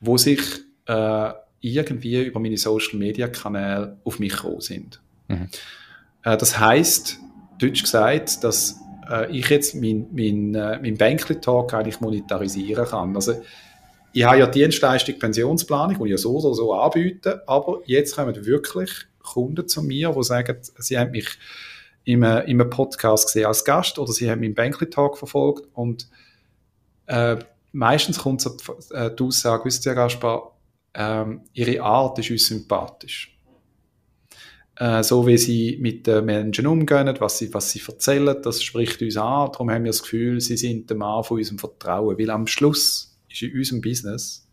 wo 0.00 0.16
sich 0.16 0.40
äh, 0.86 1.32
irgendwie 1.60 2.22
über 2.22 2.38
meine 2.38 2.56
Social 2.56 2.98
Media 2.98 3.26
Kanäle 3.26 3.98
auf 4.04 4.20
mich 4.20 4.32
gekommen 4.32 4.60
sind. 4.60 5.00
Mhm. 5.26 5.48
Äh, 6.22 6.36
das 6.36 6.60
heißt, 6.60 7.18
deutsch 7.58 7.82
gesagt, 7.82 8.44
dass 8.44 8.78
äh, 9.10 9.36
ich 9.36 9.48
jetzt 9.48 9.74
mein, 9.74 10.06
mein, 10.12 10.54
äh, 10.54 10.78
mein 10.80 10.96
Bankly 10.96 11.40
Talk 11.40 11.74
eigentlich 11.74 12.00
monetarisieren 12.00 12.86
kann. 12.86 13.16
Also 13.16 13.42
ich 14.12 14.24
habe 14.24 14.38
ja 14.38 14.46
Dienstleistung 14.46 15.18
Pensionsplanung, 15.18 15.98
die 15.98 16.04
ich 16.04 16.10
ja 16.10 16.18
so 16.18 16.36
oder 16.36 16.54
so 16.54 16.72
anbiete, 16.72 17.42
aber 17.46 17.80
jetzt 17.86 18.16
kommen 18.16 18.46
wirklich 18.46 18.90
Kunden 19.22 19.68
zu 19.68 19.82
mir, 19.82 20.12
die 20.12 20.22
sagen, 20.22 20.56
sie 20.60 20.98
haben 20.98 21.12
mich 21.12 21.28
in 22.04 22.24
einem, 22.24 22.46
in 22.46 22.60
einem 22.60 22.70
Podcast 22.70 23.26
gesehen 23.26 23.46
als 23.46 23.64
Gast 23.64 23.98
oder 23.98 24.12
sie 24.12 24.30
haben 24.30 24.40
meinen 24.40 24.54
Bankly 24.54 24.88
Talk 24.88 25.18
verfolgt 25.18 25.68
und 25.74 26.08
äh, 27.06 27.36
meistens 27.72 28.18
kommt 28.18 28.40
so 28.40 28.56
äh, 28.90 29.10
die 29.14 29.22
Aussage, 29.22 29.64
wisst 29.64 29.86
ihr, 29.86 29.94
Gaspar, 29.94 30.56
äh, 30.92 31.24
ihre 31.52 31.82
Art 31.82 32.18
ist 32.18 32.30
uns 32.30 32.46
sympathisch. 32.46 33.36
Äh, 34.76 35.02
so 35.02 35.26
wie 35.26 35.36
sie 35.36 35.76
mit 35.80 36.06
den 36.06 36.24
Menschen 36.24 36.66
umgehen, 36.66 37.14
was 37.18 37.38
sie, 37.38 37.52
was 37.52 37.70
sie 37.70 37.82
erzählen, 37.86 38.40
das 38.42 38.62
spricht 38.62 39.02
uns 39.02 39.16
an. 39.16 39.52
Darum 39.52 39.70
haben 39.70 39.84
wir 39.84 39.90
das 39.90 40.02
Gefühl, 40.02 40.40
sie 40.40 40.56
sind 40.56 40.88
der 40.88 40.96
Mann 40.96 41.22
von 41.22 41.36
unserem 41.36 41.58
Vertrauen. 41.58 42.18
Weil 42.18 42.30
am 42.30 42.46
Schluss 42.46 43.09
ist 43.30 43.42
in 43.42 43.56
unserem 43.56 43.80
Business 43.80 44.46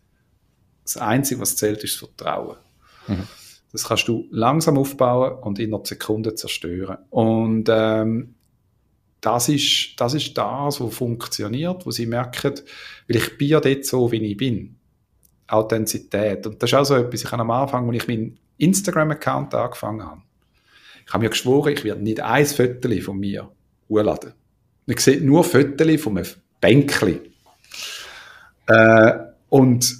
das 0.84 0.96
Einzige, 0.96 1.40
was 1.40 1.56
zählt, 1.56 1.84
ist 1.84 2.00
das 2.00 2.08
Vertrauen. 2.08 2.56
Mhm. 3.06 3.26
Das 3.72 3.84
kannst 3.84 4.08
du 4.08 4.26
langsam 4.30 4.78
aufbauen 4.78 5.42
und 5.42 5.58
in 5.58 5.74
einer 5.74 5.84
Sekunde 5.84 6.34
zerstören. 6.34 6.98
Und 7.10 7.68
ähm, 7.68 8.34
das 9.20 9.48
ist, 9.48 9.94
das 9.98 10.14
ist 10.14 10.36
das, 10.38 10.80
was 10.80 10.94
funktioniert, 10.94 11.84
wo 11.84 11.90
sie 11.90 12.06
merken, 12.06 12.54
weil 13.08 13.16
ich 13.16 13.36
bin 13.36 13.48
ja 13.48 13.60
dort 13.60 13.84
so, 13.84 14.10
wie 14.10 14.24
ich 14.24 14.36
bin. 14.36 14.76
Authentizität. 15.48 16.46
Und 16.46 16.62
das 16.62 16.70
ist 16.70 16.74
auch 16.74 16.84
so 16.84 16.94
etwas, 16.94 17.22
ich 17.22 17.32
habe 17.32 17.42
am 17.42 17.50
Anfang, 17.50 17.88
als 17.88 18.02
ich 18.02 18.08
meinen 18.08 18.38
Instagram-Account 18.58 19.54
angefangen 19.54 20.04
habe, 20.04 20.22
ich 21.06 21.12
habe 21.12 21.24
mir 21.24 21.30
geschworen, 21.30 21.72
ich 21.72 21.84
werde 21.84 22.02
nicht 22.02 22.20
ein 22.20 22.44
Foto 22.44 22.90
von 23.00 23.18
mir 23.18 23.50
hochladen. 23.88 24.34
Ich 24.86 25.00
sehe 25.00 25.20
nur 25.22 25.42
Fotos 25.42 26.00
von 26.00 26.18
einem 26.18 26.26
Bänkchen. 26.60 27.20
Äh, 28.68 29.12
und 29.48 29.96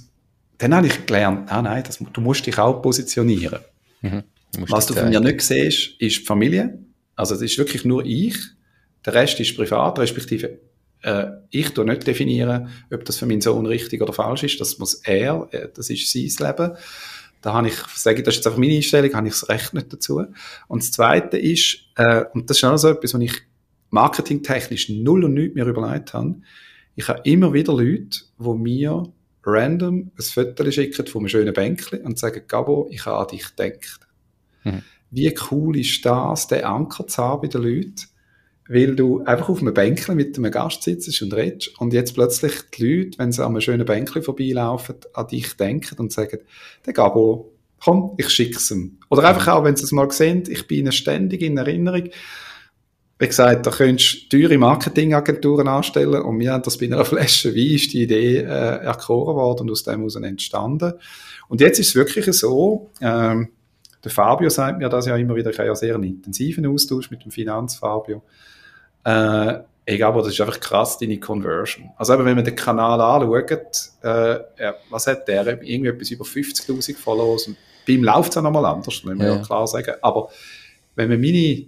dann 0.59 0.75
habe 0.75 0.87
ich 0.87 1.05
gelernt, 1.05 1.51
ah, 1.51 1.61
nein, 1.61 1.83
das, 1.85 1.99
du 1.99 2.21
musst 2.21 2.45
dich 2.45 2.57
auch 2.57 2.81
positionieren. 2.81 3.59
Mhm. 4.01 4.23
Du 4.53 4.65
Was 4.69 4.87
du 4.87 4.93
von 4.93 5.09
mir 5.09 5.19
nicht 5.19 5.41
siehst, 5.41 5.99
ist 5.99 6.19
die 6.19 6.25
Familie. 6.25 6.79
Also 7.15 7.35
es 7.35 7.41
ist 7.41 7.57
wirklich 7.57 7.85
nur 7.85 8.05
ich. 8.05 8.35
Der 9.05 9.13
Rest 9.13 9.39
ist 9.39 9.55
privat, 9.55 9.99
respektive 9.99 10.59
äh, 11.01 11.27
ich 11.49 11.73
tue 11.73 11.85
nicht 11.85 12.05
definieren, 12.05 12.69
ob 12.91 13.05
das 13.05 13.17
für 13.17 13.25
meinen 13.25 13.41
Sohn 13.41 13.65
richtig 13.65 14.01
oder 14.01 14.13
falsch 14.13 14.43
ist. 14.43 14.59
Das 14.59 14.77
muss 14.79 14.95
er, 14.95 15.47
äh, 15.51 15.69
das 15.73 15.89
ist 15.89 16.11
sein 16.11 16.47
Leben. 16.47 16.77
Da 17.41 17.53
habe 17.53 17.67
ich, 17.69 17.75
sage 17.95 18.17
ich, 18.17 18.23
das 18.23 18.33
ist 18.33 18.39
jetzt 18.39 18.47
einfach 18.47 18.59
meine 18.59 18.75
Einstellung, 18.75 19.13
habe 19.13 19.27
ich 19.27 19.33
das 19.33 19.47
Recht 19.47 19.73
nicht 19.73 19.93
dazu. 19.93 20.25
Und 20.67 20.83
das 20.83 20.91
Zweite 20.91 21.37
ist, 21.37 21.79
äh, 21.95 22.25
und 22.33 22.49
das 22.49 22.57
ist 22.57 22.63
auch 22.65 22.77
so 22.77 22.89
etwas, 22.89 23.13
was 23.13 23.21
ich 23.21 23.33
marketingtechnisch 23.91 24.89
null 24.89 25.23
und 25.23 25.35
nichts 25.35 25.55
mir 25.55 25.65
überlegt 25.65 26.13
habe, 26.13 26.35
ich 26.99 27.07
habe 27.07 27.21
immer 27.23 27.53
wieder 27.53 27.71
Leute, 27.71 28.19
die 28.37 28.53
mir 28.55 29.03
random 29.45 30.11
ein 30.17 30.21
Foto 30.21 30.69
schicken 30.69 31.07
von 31.07 31.21
einem 31.21 31.29
schönen 31.29 31.53
Bänkchen 31.53 32.01
und 32.01 32.19
sagen, 32.19 32.41
Gabo, 32.45 32.89
ich 32.91 33.05
habe 33.05 33.19
an 33.19 33.27
dich 33.27 33.55
gedacht. 33.55 34.01
Mhm. 34.65 34.81
Wie 35.09 35.33
cool 35.49 35.77
ist 35.77 36.05
das, 36.05 36.47
den 36.47 36.65
Anker 36.65 37.07
zu 37.07 37.23
haben 37.23 37.43
bei 37.43 37.47
den 37.47 37.63
Leuten? 37.63 38.01
Weil 38.67 38.97
du 38.97 39.23
einfach 39.23 39.47
auf 39.47 39.61
einem 39.61 39.73
Bänkchen 39.73 40.17
mit 40.17 40.37
einem 40.37 40.51
Gast 40.51 40.83
sitzt 40.83 41.21
und 41.21 41.33
redest 41.33 41.79
und 41.79 41.93
jetzt 41.93 42.15
plötzlich 42.15 42.51
die 42.77 42.85
Leute, 42.85 43.17
wenn 43.17 43.31
sie 43.31 43.45
an 43.45 43.51
einem 43.51 43.61
schönen 43.61 43.85
Bänkchen 43.85 44.21
vorbeilaufen, 44.21 44.95
an 45.13 45.27
dich 45.27 45.55
denken 45.55 45.99
und 45.99 46.11
sagen, 46.11 46.39
der 46.85 46.91
Gabo, 46.91 47.53
komm, 47.79 48.15
ich 48.17 48.29
schick's 48.29 48.71
ihm. 48.71 48.97
Oder 49.09 49.23
einfach 49.23 49.47
auch, 49.47 49.63
wenn 49.63 49.77
sie 49.77 49.85
es 49.85 49.93
mal 49.93 50.11
sehen, 50.11 50.43
ich 50.49 50.67
bin 50.67 50.79
ihnen 50.79 50.91
ständig 50.91 51.43
in 51.43 51.55
Erinnerung 51.55 52.09
wie 53.21 53.27
gesagt, 53.27 53.67
da 53.67 53.71
könntest 53.71 54.31
du 54.31 54.41
teure 54.41 54.57
Marketingagenturen 54.57 55.67
anstellen 55.67 56.21
und 56.21 56.39
wir 56.39 56.53
haben 56.53 56.63
das 56.63 56.77
bei 56.77 56.85
einer 56.85 57.03
Flasche 57.05 57.53
Wein 57.53 57.75
ist 57.75 57.91
die 57.91 58.03
Idee 58.03 58.37
äh, 58.37 58.43
erkoren 58.45 59.35
worden 59.35 59.63
und 59.63 59.71
aus 59.71 59.83
dem 59.83 59.97
heraus 59.97 60.15
entstanden. 60.15 60.93
Und 61.49 61.59
jetzt 61.59 61.79
ist 61.79 61.89
es 61.89 61.95
wirklich 61.95 62.25
so, 62.33 62.89
ähm, 63.01 63.49
der 64.01 64.11
Fabio 64.11 64.49
sagt 64.49 64.79
mir 64.79 64.87
das 64.87 65.05
ja 65.05 65.17
immer 65.17 65.35
wieder, 65.35 65.51
ich 65.51 65.59
habe 65.59 65.67
ja 65.67 65.75
sehr 65.75 65.95
einen 65.95 66.05
intensiven 66.05 66.65
Austausch 66.65 67.11
mit 67.11 67.25
dem 67.25 67.31
Finanzfabio. 67.31 68.23
Äh, 69.03 69.59
ich 69.85 69.97
glaube, 69.97 70.19
das 70.19 70.29
ist 70.29 70.39
einfach 70.39 70.59
krass, 70.61 70.97
deine 70.97 71.19
Conversion. 71.19 71.89
Also 71.97 72.13
eben, 72.13 72.23
wenn 72.23 72.35
man 72.35 72.45
den 72.45 72.55
Kanal 72.55 73.01
anschaut, 73.01 73.51
äh, 74.01 74.71
was 74.89 75.07
hat 75.07 75.27
der? 75.27 75.61
Irgendwie 75.61 75.89
etwas 75.89 76.11
über 76.11 76.23
50'000 76.23 76.95
Follower. 76.95 77.33
Und 77.33 77.57
bei 77.85 77.93
ihm 77.93 78.03
läuft 78.03 78.29
es 78.29 78.35
ja 78.35 78.41
nochmal 78.41 78.65
anders, 78.65 79.03
muss 79.03 79.03
man 79.03 79.19
ja. 79.19 79.35
ja 79.35 79.41
klar 79.41 79.67
sagen. 79.67 79.95
Aber 80.01 80.29
wenn 80.95 81.09
man 81.09 81.19
meine 81.19 81.65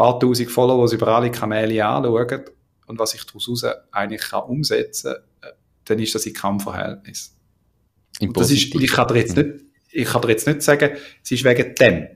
paar 0.00 0.18
tausend 0.18 0.50
Follower, 0.50 0.88
die 0.88 0.94
über 0.94 1.08
alle 1.08 1.30
Kanäle 1.30 1.84
anschauen 1.84 2.44
und 2.86 2.98
was 2.98 3.14
ich 3.14 3.24
daraus 3.26 3.64
eigentlich 3.92 4.22
kann 4.22 4.44
umsetzen 4.44 5.14
kann, 5.42 5.52
dann 5.84 5.98
ist 5.98 6.14
das 6.14 6.24
in 6.24 6.32
keinem 6.32 6.58
Verhältnis. 6.58 7.36
das 8.18 8.50
ist, 8.50 8.74
ich 8.74 8.90
kann 8.90 9.08
dir 9.08 9.18
jetzt 9.18 9.36
nicht, 9.36 9.48
ich 9.90 10.06
kann 10.06 10.22
dir 10.22 10.30
jetzt 10.30 10.46
nicht 10.46 10.62
sagen, 10.62 10.92
es 11.22 11.30
ist 11.30 11.44
wegen 11.44 11.74
dem. 11.74 12.06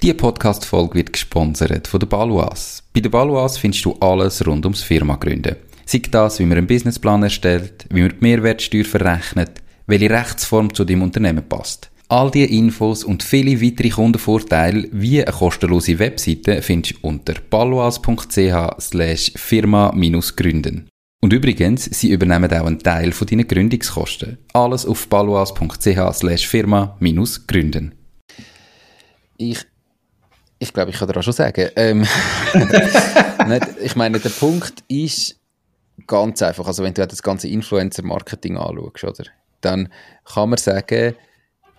Die 0.00 0.14
Podcast-Folge 0.14 0.94
wird 0.94 1.12
gesponsert 1.12 1.88
von 1.88 1.98
der 1.98 2.06
Baluas. 2.06 2.84
Bei 2.94 3.00
der 3.00 3.10
Baluas 3.10 3.58
findest 3.58 3.84
du 3.84 3.94
alles 3.94 4.46
rund 4.46 4.64
ums 4.64 4.82
Firma 4.82 5.16
gründen. 5.16 5.56
Sei 5.86 6.00
das, 6.08 6.38
wie 6.38 6.44
man 6.44 6.58
einen 6.58 6.68
Businessplan 6.68 7.24
erstellt, 7.24 7.86
wie 7.90 8.02
man 8.02 8.10
die 8.10 8.16
Mehrwertsteuer 8.20 8.84
verrechnet, 8.84 9.60
welche 9.88 10.08
Rechtsform 10.08 10.72
zu 10.72 10.84
deinem 10.84 11.02
Unternehmen 11.02 11.48
passt. 11.48 11.90
All 12.10 12.30
diese 12.30 12.46
Infos 12.46 13.04
und 13.04 13.22
viele 13.22 13.60
weitere 13.60 13.90
Kundenvorteile 13.90 14.88
wie 14.92 15.22
eine 15.22 15.30
kostenlose 15.30 15.98
Webseite 15.98 16.62
findest 16.62 16.94
du 16.94 17.08
unter 17.08 17.34
baluas.ch 17.50 18.80
slash 18.80 19.32
firma-gründen. 19.36 20.88
Und 21.20 21.32
übrigens, 21.34 21.84
sie 21.84 22.10
übernehmen 22.10 22.50
auch 22.50 22.64
einen 22.64 22.78
Teil 22.78 23.12
von 23.12 23.26
deinen 23.26 23.46
Gründungskosten. 23.46 24.38
Alles 24.54 24.86
auf 24.86 25.06
baluas.ch 25.08 26.14
slash 26.14 26.48
firma-gründen. 26.48 27.94
Ich 29.36 29.66
ich 30.60 30.72
glaube, 30.72 30.90
ich 30.90 30.98
kann 30.98 31.08
dir 31.08 31.16
auch 31.16 31.22
schon 31.22 31.32
sagen. 31.34 31.70
Ähm, 31.76 32.00
nicht, 33.46 33.66
ich 33.80 33.96
meine, 33.96 34.18
der 34.18 34.30
Punkt 34.30 34.82
ist 34.88 35.38
ganz 36.06 36.42
einfach. 36.42 36.66
Also, 36.66 36.82
wenn 36.82 36.94
du 36.94 37.06
das 37.06 37.22
ganze 37.22 37.48
Influencer-Marketing 37.48 38.56
anschaust, 38.56 39.20
oder, 39.20 39.30
dann 39.60 39.88
kann 40.24 40.48
man 40.48 40.58
sagen, 40.58 41.14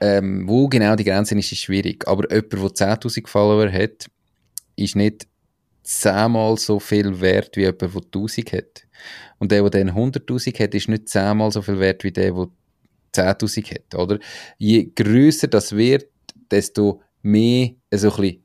ähm, 0.02 0.48
wo 0.48 0.68
genau 0.68 0.96
die 0.96 1.04
Grenze 1.04 1.38
ist, 1.38 1.52
ist 1.52 1.60
schwierig. 1.60 2.08
Aber 2.08 2.30
jemand, 2.32 2.80
der 2.80 3.00
10.000 3.00 3.28
Follower 3.28 3.72
hat, 3.72 4.08
ist 4.76 4.96
nicht 4.96 5.28
zehnmal 5.84 6.58
so 6.58 6.80
viel 6.80 7.20
wert 7.20 7.56
wie 7.58 7.62
jemand, 7.62 7.82
der 7.82 7.90
1000 7.90 8.54
hat. 8.54 8.88
Und 9.40 9.52
der, 9.52 9.68
der 9.70 9.86
dann 9.86 9.96
100.000 9.96 10.60
hat, 10.64 10.76
ist 10.76 10.90
nicht 10.90 11.10
zehnmal 11.10 11.52
so 11.52 11.62
viel 11.62 11.80
wert 11.80 12.04
wie 12.04 12.12
der, 12.12 12.34
der 12.34 12.48
10.000 13.16 13.74
hat, 13.74 13.96
oder? 13.96 14.20
Je 14.58 14.92
grösser 14.96 15.48
das 15.48 15.76
wird, 15.76 16.08
desto 16.52 17.02
mehr 17.22 17.72
so 17.94 18.12
ein 18.12 18.22
bisschen 18.22 18.44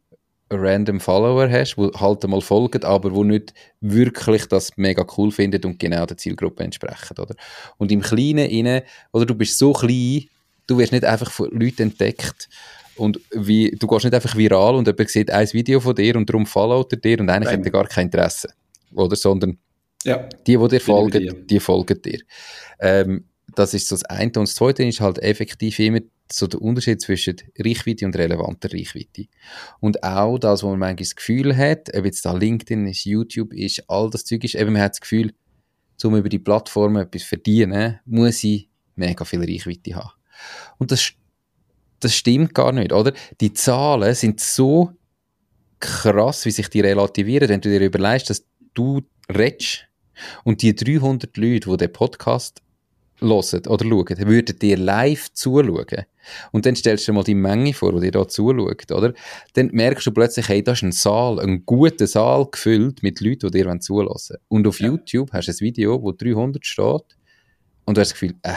random 0.50 1.00
Follower 1.00 1.50
hast, 1.50 1.76
die 1.76 1.90
halt 1.98 2.24
einmal 2.24 2.40
folgen, 2.40 2.84
aber 2.84 3.12
wo 3.14 3.24
nicht 3.24 3.54
wirklich 3.80 4.46
das 4.46 4.76
mega 4.76 5.04
cool 5.16 5.30
findet 5.30 5.64
und 5.64 5.78
genau 5.78 6.06
der 6.06 6.16
Zielgruppe 6.16 6.64
entsprechen, 6.64 7.18
oder? 7.18 7.34
Und 7.76 7.90
im 7.90 8.00
Kleinen 8.00 8.82
oder 9.12 9.26
du 9.26 9.34
bist 9.34 9.58
so 9.58 9.72
klein, 9.72 10.24
du 10.66 10.78
wirst 10.78 10.92
nicht 10.92 11.04
einfach 11.04 11.30
von 11.30 11.50
Leuten 11.50 11.82
entdeckt 11.82 12.48
und 12.96 13.20
wie, 13.32 13.70
du 13.72 13.86
gehst 13.86 14.04
nicht 14.04 14.14
einfach 14.14 14.36
viral 14.36 14.74
und 14.74 14.86
jemand 14.86 15.10
sieht 15.10 15.30
ein 15.30 15.52
Video 15.52 15.80
von 15.80 15.94
dir 15.94 16.16
und 16.16 16.28
darum 16.28 16.46
followt 16.46 16.92
er 16.92 16.98
dir 16.98 17.20
und 17.20 17.28
eigentlich 17.28 17.50
Nein. 17.50 17.60
hat 17.60 17.66
er 17.66 17.72
gar 17.72 17.86
kein 17.88 18.06
Interesse, 18.06 18.50
oder? 18.92 19.16
Sondern 19.16 19.58
ja. 20.04 20.28
die, 20.46 20.56
die 20.56 20.68
dir 20.68 20.80
folgen, 20.80 21.46
die 21.46 21.60
folgen 21.60 22.00
dir. 22.02 22.20
Ähm, 22.78 23.24
das 23.54 23.74
ist 23.74 23.88
so 23.88 23.96
das 23.96 24.04
eine. 24.04 24.26
Und 24.26 24.48
das 24.48 24.54
zweite 24.54 24.84
ist 24.84 25.00
halt 25.00 25.18
effektiv 25.20 25.78
immer 25.78 26.00
so 26.30 26.46
der 26.46 26.60
Unterschied 26.60 27.00
zwischen 27.00 27.36
Reichweite 27.58 28.06
und 28.06 28.16
relevanter 28.16 28.72
Reichweite. 28.72 29.26
Und 29.80 30.02
auch 30.02 30.38
das, 30.38 30.62
wo 30.62 30.70
man 30.70 30.78
manchmal 30.78 31.04
das 31.04 31.16
Gefühl 31.16 31.56
hat, 31.56 31.94
ob 31.94 32.04
jetzt 32.04 32.24
da 32.24 32.32
LinkedIn 32.32 32.86
ist, 32.86 33.04
YouTube 33.04 33.52
ist, 33.52 33.84
all 33.88 34.10
das 34.10 34.24
Zeug 34.24 34.44
ist, 34.44 34.54
eben 34.54 34.72
man 34.72 34.82
hat 34.82 34.92
das 34.92 35.00
Gefühl, 35.00 35.32
um 36.02 36.16
über 36.16 36.28
die 36.28 36.38
Plattform 36.38 36.96
etwas 36.96 37.22
zu 37.22 37.28
verdienen, 37.28 38.00
muss 38.04 38.44
ich 38.44 38.68
mega 38.96 39.24
viel 39.24 39.40
Reichweite 39.40 39.94
haben. 39.94 40.10
Und 40.78 40.90
das, 40.90 41.12
das 42.00 42.14
stimmt 42.14 42.54
gar 42.54 42.72
nicht, 42.72 42.92
oder? 42.92 43.12
Die 43.40 43.52
Zahlen 43.52 44.14
sind 44.14 44.40
so 44.40 44.92
krass, 45.80 46.44
wie 46.44 46.50
sich 46.50 46.68
die 46.68 46.80
relativieren, 46.80 47.48
wenn 47.48 47.60
du 47.60 47.68
dir 47.68 47.84
überlegst, 47.84 48.30
dass 48.30 48.44
du 48.74 49.02
redest 49.34 49.86
und 50.44 50.62
die 50.62 50.74
300 50.74 51.36
Leute, 51.36 51.70
die 51.70 51.76
den 51.76 51.92
Podcast 51.92 52.62
hören 53.20 53.66
oder 53.66 53.84
schauen, 53.84 54.28
würden 54.28 54.58
dir 54.58 54.76
live 54.76 55.32
zuschauen, 55.32 56.06
und 56.52 56.66
dann 56.66 56.76
stellst 56.76 57.06
du 57.06 57.12
dir 57.12 57.16
mal 57.16 57.24
die 57.24 57.34
Menge 57.34 57.74
vor, 57.74 57.92
die 57.92 58.00
dir 58.00 58.12
da 58.12 58.26
zuschaut, 58.26 58.90
oder? 58.90 59.12
Dann 59.54 59.68
merkst 59.72 60.06
du 60.06 60.12
plötzlich, 60.12 60.48
hey, 60.48 60.62
da 60.62 60.72
ist 60.72 60.82
ein 60.82 60.92
Saal, 60.92 61.40
ein 61.40 61.64
guter 61.66 62.06
Saal 62.06 62.46
gefüllt 62.50 63.02
mit 63.02 63.20
Leuten, 63.20 63.50
die 63.50 63.62
dir 63.62 63.80
zulassen 63.80 64.38
Und 64.48 64.66
auf 64.66 64.80
ja. 64.80 64.88
YouTube 64.88 65.32
hast 65.32 65.48
du 65.48 65.52
ein 65.52 65.60
Video, 65.60 66.02
wo 66.02 66.12
300 66.12 66.64
steht 66.64 67.16
und 67.84 67.96
du 67.96 68.00
hast 68.00 68.12
das 68.12 68.20
Gefühl, 68.20 68.34
äh, 68.42 68.54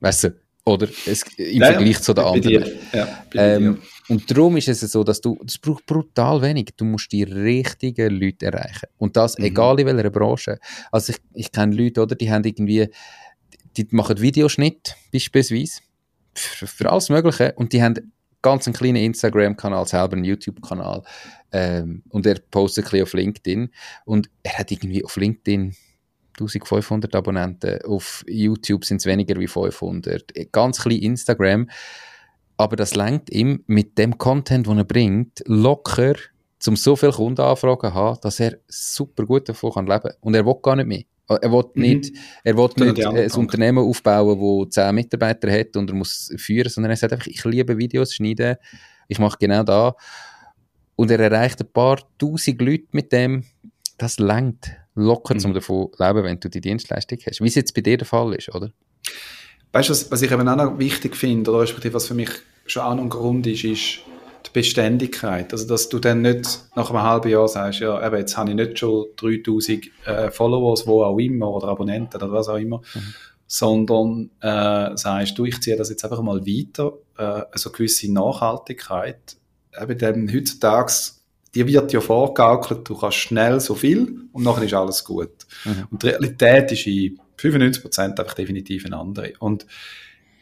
weißt 0.00 0.24
du, 0.24 0.36
oder 0.66 0.88
es, 1.06 1.22
im 1.36 1.62
ja, 1.62 1.66
Vergleich 1.66 1.94
ja, 1.94 2.00
zu 2.00 2.12
den 2.12 2.24
anderen. 2.24 2.72
Ja, 2.92 3.24
ähm, 3.34 3.78
und 4.08 4.30
darum 4.30 4.56
ist 4.56 4.68
es 4.68 4.80
so, 4.80 5.04
dass 5.04 5.20
du, 5.20 5.38
das 5.42 5.58
braucht 5.58 5.86
brutal 5.86 6.42
wenig. 6.42 6.70
Du 6.76 6.84
musst 6.84 7.10
die 7.12 7.22
richtigen 7.22 8.20
Leute 8.20 8.46
erreichen. 8.46 8.86
Und 8.98 9.16
das, 9.16 9.38
mhm. 9.38 9.44
egal 9.44 9.78
in 9.80 9.86
welcher 9.86 10.10
Branche. 10.10 10.58
Also 10.90 11.12
ich, 11.12 11.18
ich 11.34 11.52
kenne 11.52 11.74
Leute, 11.74 12.02
oder, 12.02 12.16
die 12.16 12.30
haben 12.30 12.44
irgendwie, 12.44 12.88
die 13.76 13.86
machen 13.90 14.20
Videoschnitt 14.20 14.96
beispielsweise 15.12 15.80
für, 16.34 16.66
für 16.66 16.90
alles 16.90 17.08
Mögliche 17.08 17.52
und 17.56 17.72
die 17.72 17.82
haben 17.82 18.12
ganz 18.42 18.66
einen 18.66 18.74
kleinen 18.74 18.96
Instagram-Kanal, 18.96 19.86
selber 19.86 20.16
einen 20.16 20.24
YouTube-Kanal 20.24 21.02
ähm, 21.52 22.02
und 22.10 22.26
er 22.26 22.38
postet 22.50 22.86
ein 22.86 22.90
bisschen 22.90 23.02
auf 23.04 23.12
LinkedIn 23.12 23.70
und 24.04 24.30
er 24.42 24.58
hat 24.58 24.70
irgendwie 24.70 25.04
auf 25.04 25.16
LinkedIn 25.16 25.74
1500 26.38 27.14
Abonnenten, 27.14 27.82
auf 27.84 28.24
YouTube 28.28 28.84
sind 28.84 28.98
es 28.98 29.06
weniger 29.06 29.38
wie 29.40 29.46
500, 29.46 30.32
ganz 30.52 30.80
klein 30.80 30.98
Instagram, 30.98 31.68
aber 32.56 32.76
das 32.76 32.94
lenkt 32.94 33.30
ihm 33.30 33.62
mit 33.66 33.98
dem 33.98 34.18
Content, 34.18 34.66
den 34.66 34.78
er 34.78 34.84
bringt, 34.84 35.42
locker, 35.46 36.14
um 36.66 36.76
so 36.76 36.96
viele 36.96 37.12
Kundenanfragen 37.12 37.90
zu 37.90 37.94
haben, 37.94 38.18
dass 38.22 38.40
er 38.40 38.58
super 38.68 39.24
gut 39.24 39.48
davon 39.48 39.72
kann 39.72 39.86
leben 39.86 40.00
kann 40.00 40.14
und 40.20 40.34
er 40.34 40.44
will 40.44 40.56
gar 40.62 40.76
nicht 40.76 40.86
mehr. 40.86 41.02
Er 41.28 41.50
will 41.50 41.64
mhm. 41.74 41.82
nicht, 41.82 42.12
er 42.44 42.56
will 42.56 42.70
nicht 42.76 43.04
ein 43.04 43.30
Unternehmen 43.32 43.84
aufbauen, 43.84 44.66
das 44.66 44.74
10 44.74 44.94
Mitarbeiter 44.94 45.50
hat 45.50 45.76
und 45.76 45.90
er 45.90 45.96
muss 45.96 46.32
führen, 46.36 46.68
sondern 46.68 46.90
er 46.90 46.96
sagt 46.96 47.12
einfach, 47.12 47.26
ich 47.26 47.44
liebe 47.44 47.76
Videos 47.76 48.14
schneiden, 48.14 48.56
ich 49.08 49.18
mache 49.18 49.36
genau 49.38 49.62
da. 49.62 49.94
Und 50.94 51.10
er 51.10 51.20
erreicht 51.20 51.60
ein 51.60 51.70
paar 51.72 51.98
tausend 52.16 52.60
Leute 52.60 52.86
mit 52.92 53.12
dem. 53.12 53.44
Das 53.98 54.18
lenkt 54.18 54.70
locker, 54.94 55.34
mhm. 55.34 55.44
um 55.46 55.54
davon 55.54 55.88
zu 55.92 56.02
leben, 56.02 56.24
wenn 56.24 56.40
du 56.40 56.48
die 56.48 56.60
Dienstleistung 56.60 57.18
hast. 57.26 57.40
Wie 57.40 57.48
es 57.48 57.54
jetzt 57.54 57.74
bei 57.74 57.80
dir 57.80 57.96
der 57.96 58.06
Fall 58.06 58.34
ist, 58.34 58.54
oder? 58.54 58.70
Weißt 59.72 59.88
du, 59.88 59.92
was, 59.92 60.10
was 60.10 60.22
ich 60.22 60.30
eben 60.30 60.48
auch 60.48 60.56
noch 60.56 60.78
wichtig 60.78 61.16
finde, 61.16 61.50
oder 61.50 61.60
respektive 61.60 61.94
was 61.94 62.06
für 62.06 62.14
mich 62.14 62.30
schon 62.66 62.82
auch 62.82 62.94
noch 62.94 63.02
ein 63.02 63.10
Grund 63.10 63.46
ist, 63.46 63.64
ist, 63.64 64.00
die 64.46 64.50
Beständigkeit. 64.52 65.52
Also, 65.52 65.66
dass 65.66 65.88
du 65.88 65.98
dann 65.98 66.22
nicht 66.22 66.60
nach 66.74 66.90
einem 66.90 67.02
halben 67.02 67.30
Jahr 67.30 67.48
sagst, 67.48 67.80
ja, 67.80 68.04
eben, 68.04 68.16
jetzt 68.16 68.36
habe 68.36 68.50
ich 68.50 68.56
nicht 68.56 68.78
schon 68.78 69.06
3000 69.16 69.90
äh, 70.06 70.30
Followers, 70.30 70.86
wo 70.86 71.02
auch 71.02 71.18
immer, 71.18 71.50
oder 71.50 71.68
Abonnenten 71.68 72.16
oder 72.16 72.32
was 72.32 72.48
auch 72.48 72.56
immer, 72.56 72.78
mhm. 72.78 73.14
sondern 73.46 74.30
äh, 74.40 74.96
sagst 74.96 75.38
du, 75.38 75.44
ich 75.44 75.60
ziehe 75.60 75.76
das 75.76 75.90
jetzt 75.90 76.04
einfach 76.04 76.22
mal 76.22 76.46
weiter, 76.46 76.92
äh, 77.18 77.44
also 77.52 77.70
gewisse 77.70 78.12
Nachhaltigkeit. 78.12 79.36
Eben 79.80 79.98
dem 79.98 80.32
heutzutage, 80.32 80.92
dir 81.56 81.66
wird 81.66 81.92
ja 81.92 82.00
vorgegaukelt, 82.00 82.88
du 82.88 82.96
kannst 82.96 83.16
schnell 83.16 83.60
so 83.60 83.74
viel 83.74 84.28
und 84.32 84.44
nachher 84.44 84.64
ist 84.64 84.74
alles 84.74 85.04
gut. 85.04 85.46
Mhm. 85.64 85.88
Und 85.90 86.02
die 86.02 86.08
Realität 86.08 86.72
ist 86.72 86.86
in 86.86 87.18
95% 87.38 88.18
einfach 88.18 88.34
definitiv 88.34 88.84
eine 88.84 88.98
andere. 88.98 89.32
Und 89.38 89.66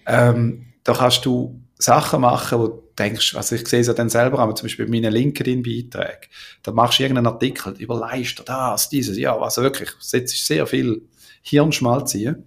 ähm, 0.06 0.66
da 0.82 0.92
kannst 0.92 1.24
du 1.24 1.60
Sachen 1.78 2.20
machen, 2.20 2.58
wo 2.58 2.66
du 2.68 2.82
denkst, 2.98 3.34
also 3.36 3.56
ich 3.56 3.66
sehe 3.66 3.80
es 3.80 3.86
ja 3.86 3.92
dann 3.92 4.08
selber, 4.08 4.38
aber 4.38 4.54
zum 4.54 4.66
Beispiel 4.66 4.86
bei 4.86 4.90
meinen 4.90 5.12
LinkedIn-Beiträgen, 5.12 6.28
da 6.62 6.72
machst 6.72 6.98
du 6.98 7.02
irgendeinen 7.02 7.26
Artikel, 7.26 7.74
überleist 7.78 8.38
du 8.38 8.42
das, 8.42 8.88
dieses, 8.88 9.16
ja, 9.16 9.36
also 9.36 9.62
wirklich, 9.62 9.90
setzt 10.00 10.46
sehr 10.46 10.66
viel 10.66 11.02
Hirnschmalz 11.42 12.14
ein 12.14 12.44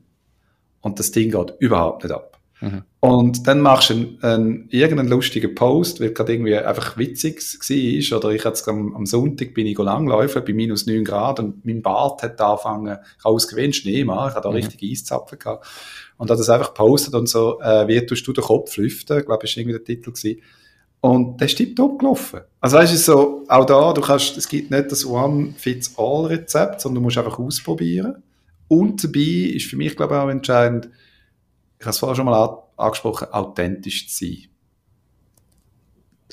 und 0.82 1.00
das 1.00 1.12
Ding 1.12 1.32
geht 1.32 1.54
überhaupt 1.60 2.04
nicht 2.04 2.14
ab. 2.14 2.40
Mhm. 2.62 2.84
Und 3.08 3.48
dann 3.48 3.62
machst 3.62 3.90
du 3.90 3.94
einen, 3.94 4.22
einen, 4.22 4.70
irgendeinen 4.70 5.08
lustigen 5.08 5.56
Post, 5.56 6.02
weil 6.02 6.12
gerade 6.12 6.34
irgendwie 6.34 6.58
einfach 6.58 6.98
witzig 6.98 7.40
war, 7.42 8.18
oder 8.18 8.32
ich 8.32 8.44
hatte 8.44 8.70
am, 8.70 8.94
am 8.98 9.06
Sonntag 9.06 9.54
bin 9.54 9.66
ich 9.66 9.78
langläufen 9.78 10.44
bei 10.46 10.52
minus 10.52 10.88
9 10.88 11.06
Grad 11.06 11.40
und 11.40 11.66
mein 11.66 11.82
Bart 11.82 12.22
hat 12.22 12.42
angefangen, 12.42 12.98
rausgewinnt, 13.24 13.78
Schnee 13.78 14.04
machen, 14.04 14.32
ich 14.32 14.36
hatte 14.36 14.44
da 14.44 14.50
mhm. 14.50 14.56
richtig 14.56 14.92
Eiszapfen 14.92 15.40
gehabt 15.40 15.66
und 16.18 16.30
hat 16.30 16.38
das 16.38 16.50
einfach 16.50 16.74
gepostet 16.74 17.14
und 17.14 17.30
so, 17.30 17.62
äh, 17.62 17.88
wie 17.88 18.06
tust 18.06 18.28
du 18.28 18.34
den 18.34 18.44
Kopf 18.44 18.76
lüften, 18.76 19.24
glaube 19.24 19.46
ich, 19.46 19.52
ist 19.52 19.58
irgendwie 19.58 19.78
der 19.78 19.86
Titel 19.86 20.12
gewesen. 20.12 20.42
Und 21.00 21.40
der 21.40 21.48
ist 21.48 21.56
tiptop 21.56 22.00
gelaufen. 22.00 22.42
Also 22.60 22.76
weißt 22.76 22.92
du, 22.92 22.98
so, 22.98 23.44
auch 23.48 23.66
da, 23.66 23.94
du 23.94 24.02
kannst, 24.02 24.36
es 24.36 24.50
gibt 24.50 24.70
nicht 24.70 24.92
das 24.92 25.06
One-Fits-All-Rezept, 25.06 26.82
sondern 26.82 26.96
du 26.96 27.02
musst 27.06 27.18
einfach 27.18 27.40
ausprobieren. 27.40 28.22
Und 28.68 29.02
dabei 29.02 29.54
ist 29.56 29.70
für 29.70 29.78
mich, 29.78 29.96
glaube 29.96 30.16
ich, 30.16 30.20
auch 30.20 30.28
entscheidend, 30.28 30.90
ich 31.80 31.86
habe 31.86 31.92
es 31.92 32.00
vorher 32.00 32.16
schon 32.16 32.26
mal 32.26 32.67
angesprochen, 32.78 33.28
authentisch 33.32 34.08
zu 34.08 34.26
sein. 34.26 34.44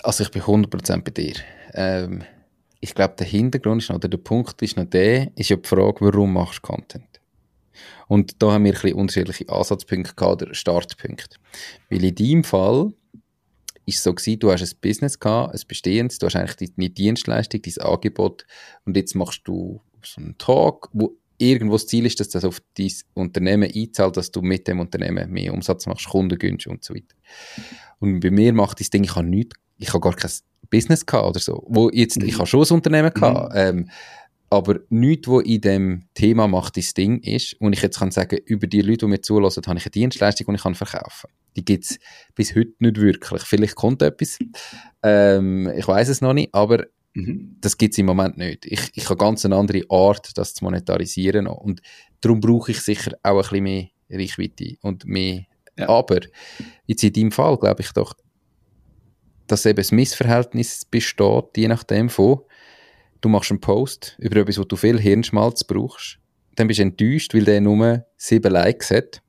Also 0.03 0.25
ich 0.25 0.31
bin 0.31 0.43
100% 0.43 1.03
bei 1.03 1.11
dir. 1.11 1.35
Ähm, 1.73 2.25
ich 2.81 2.95
glaube, 2.95 3.15
der 3.19 3.27
Hintergrund 3.27 3.83
ist 3.83 3.89
noch, 3.89 3.97
oder 3.97 4.09
der 4.09 4.19
Punkt 4.19 4.61
ist 4.61 4.77
noch 4.77 4.85
der, 4.85 5.31
ist 5.37 5.49
ja 5.49 5.57
die 5.57 5.69
Frage, 5.69 6.01
warum 6.01 6.35
machst 6.35 6.59
du 6.59 6.63
Content? 6.63 7.21
Und 8.09 8.43
da 8.43 8.53
haben 8.53 8.65
wir 8.65 8.73
ein 8.73 8.81
bisschen 8.81 8.99
unterschiedliche 8.99 9.49
Ansatzpunkte 9.49 10.15
gehabt, 10.15 10.43
oder 10.43 10.55
Startpunkte. 10.55 11.39
Weil 11.89 12.05
in 12.05 12.15
deinem 12.15 12.45
Fall 12.45 12.93
ist 13.87 13.97
es 13.97 14.03
so 14.03 14.15
gewesen, 14.15 14.39
du 14.39 14.53
hast 14.53 14.63
ein 14.63 14.79
Business 14.81 15.19
gehabt, 15.19 15.55
ein 15.55 15.61
bestehendes, 15.67 16.19
du 16.19 16.27
hast 16.27 16.37
eigentlich 16.37 16.75
deine 16.75 16.91
Dienstleistung, 16.91 17.63
dein 17.63 17.87
Angebot 17.87 18.47
und 18.85 18.97
jetzt 18.97 19.15
machst 19.15 19.43
du 19.45 19.81
so 20.03 20.21
einen 20.21 20.39
Talk, 20.39 20.91
wo 20.93 21.17
irgendwo 21.39 21.75
das 21.75 21.87
Ziel 21.87 22.07
ist, 22.07 22.21
dass 22.21 22.29
das 22.29 22.45
auf 22.45 22.61
dein 22.77 22.93
Unternehmen 23.15 23.71
einzahlt, 23.75 24.17
dass 24.17 24.31
du 24.31 24.43
mit 24.43 24.67
dem 24.69 24.81
Unternehmen 24.81 25.31
mehr 25.31 25.53
Umsatz 25.53 25.87
machst, 25.87 26.09
Kunden 26.09 26.39
gönnst 26.39 26.67
und 26.67 26.85
so 26.85 26.95
weiter. 26.95 27.15
Und 27.99 28.21
bei 28.21 28.31
mir 28.31 28.53
macht 28.53 28.81
das 28.81 28.91
Ding, 28.91 29.05
ich 29.05 29.17
habe 29.17 29.27
nichts, 29.27 29.57
ich 29.79 29.89
habe 29.89 30.01
gar 30.01 30.15
kein 30.15 30.31
Business 30.71 31.05
gehabt 31.05 31.29
oder 31.29 31.41
so. 31.41 31.65
Wo 31.69 31.91
jetzt, 31.91 32.21
mhm. 32.21 32.29
ich 32.29 32.39
habe 32.39 32.47
schon 32.47 32.65
ein 32.65 32.73
Unternehmen 32.73 33.13
gehabt, 33.13 33.53
mhm. 33.53 33.59
ähm, 33.59 33.91
aber 34.51 34.81
nichts, 34.89 35.27
was 35.27 35.43
in 35.45 35.61
dem 35.61 36.05
Thema 36.15 36.47
macht, 36.47 36.77
das 36.77 36.95
Ding 36.95 37.19
ist, 37.21 37.55
und 37.61 37.73
ich 37.73 37.83
jetzt 37.83 37.99
kann 37.99 38.13
sagen, 38.13 38.39
über 38.47 38.69
die 38.69 38.83
Leute, 38.83 38.99
die 38.99 39.07
mir 39.07 39.21
zulassen, 39.21 39.65
habe 39.67 39.79
ich 39.79 39.87
eine 39.87 39.91
Dienstleistung, 39.91 40.47
die 40.49 40.55
ich 40.55 40.63
kann 40.63 40.77
verkaufen. 40.77 41.31
Die 41.57 41.65
gibt 41.65 41.85
es 41.85 41.99
bis 42.35 42.55
heute 42.55 42.73
nicht 42.79 43.01
wirklich. 43.01 43.43
Vielleicht 43.43 43.75
kommt 43.75 44.03
etwas, 44.03 44.39
ähm, 45.03 45.73
ich 45.77 45.89
weiß 45.89 46.09
es 46.09 46.21
noch 46.21 46.35
nicht, 46.35 46.55
aber 46.55 46.85
mhm. 47.15 47.57
das 47.61 47.79
gibt 47.79 47.95
es 47.95 47.99
im 47.99 48.07
Moment 48.07 48.37
nicht. 48.37 48.67
Ich, 48.67 48.91
ich 48.95 49.05
habe 49.07 49.17
ganz 49.17 49.45
eine 49.45 49.57
andere 49.57 49.83
Art, 49.89 50.37
das 50.37 50.55
zu 50.55 50.65
monetarisieren 50.65 51.47
und 51.47 51.81
darum 52.21 52.41
brauche 52.41 52.73
ich 52.73 52.81
sicher 52.81 53.13
auch 53.23 53.37
ein 53.37 53.41
bisschen 53.43 53.63
mehr 53.63 53.89
Reichweite 54.11 54.77
und 54.83 55.05
mehr. 55.07 55.45
Ja. 55.79 55.89
Aber 55.89 56.21
jetzt 56.87 57.03
in 57.03 57.13
deinem 57.13 57.33
Fall 57.33 57.57
glaube 57.59 57.83
ich 57.83 57.93
doch, 57.93 58.15
dass 59.47 59.67
eben 59.67 59.77
das 59.77 59.93
Missverhältnis 59.93 60.85
besteht, 60.85 61.57
je 61.57 61.69
nachdem 61.69 62.09
von, 62.09 62.41
du 63.21 63.29
machst 63.29 63.51
einen 63.51 63.61
Post 63.61 64.17
über 64.19 64.37
etwas, 64.37 64.59
wo 64.59 64.65
du 64.65 64.77
viel 64.77 65.01
Hirnschmalz 65.01 65.65
brauchst, 65.65 66.19
dann 66.57 66.69
bist 66.69 66.79
du 66.79 66.85
enttäuscht, 66.85 67.35
weil 67.35 67.45
der 67.45 67.61
nur 67.61 68.07
sieben 68.17 68.53
Likes 68.53 68.91
hat 68.91 69.23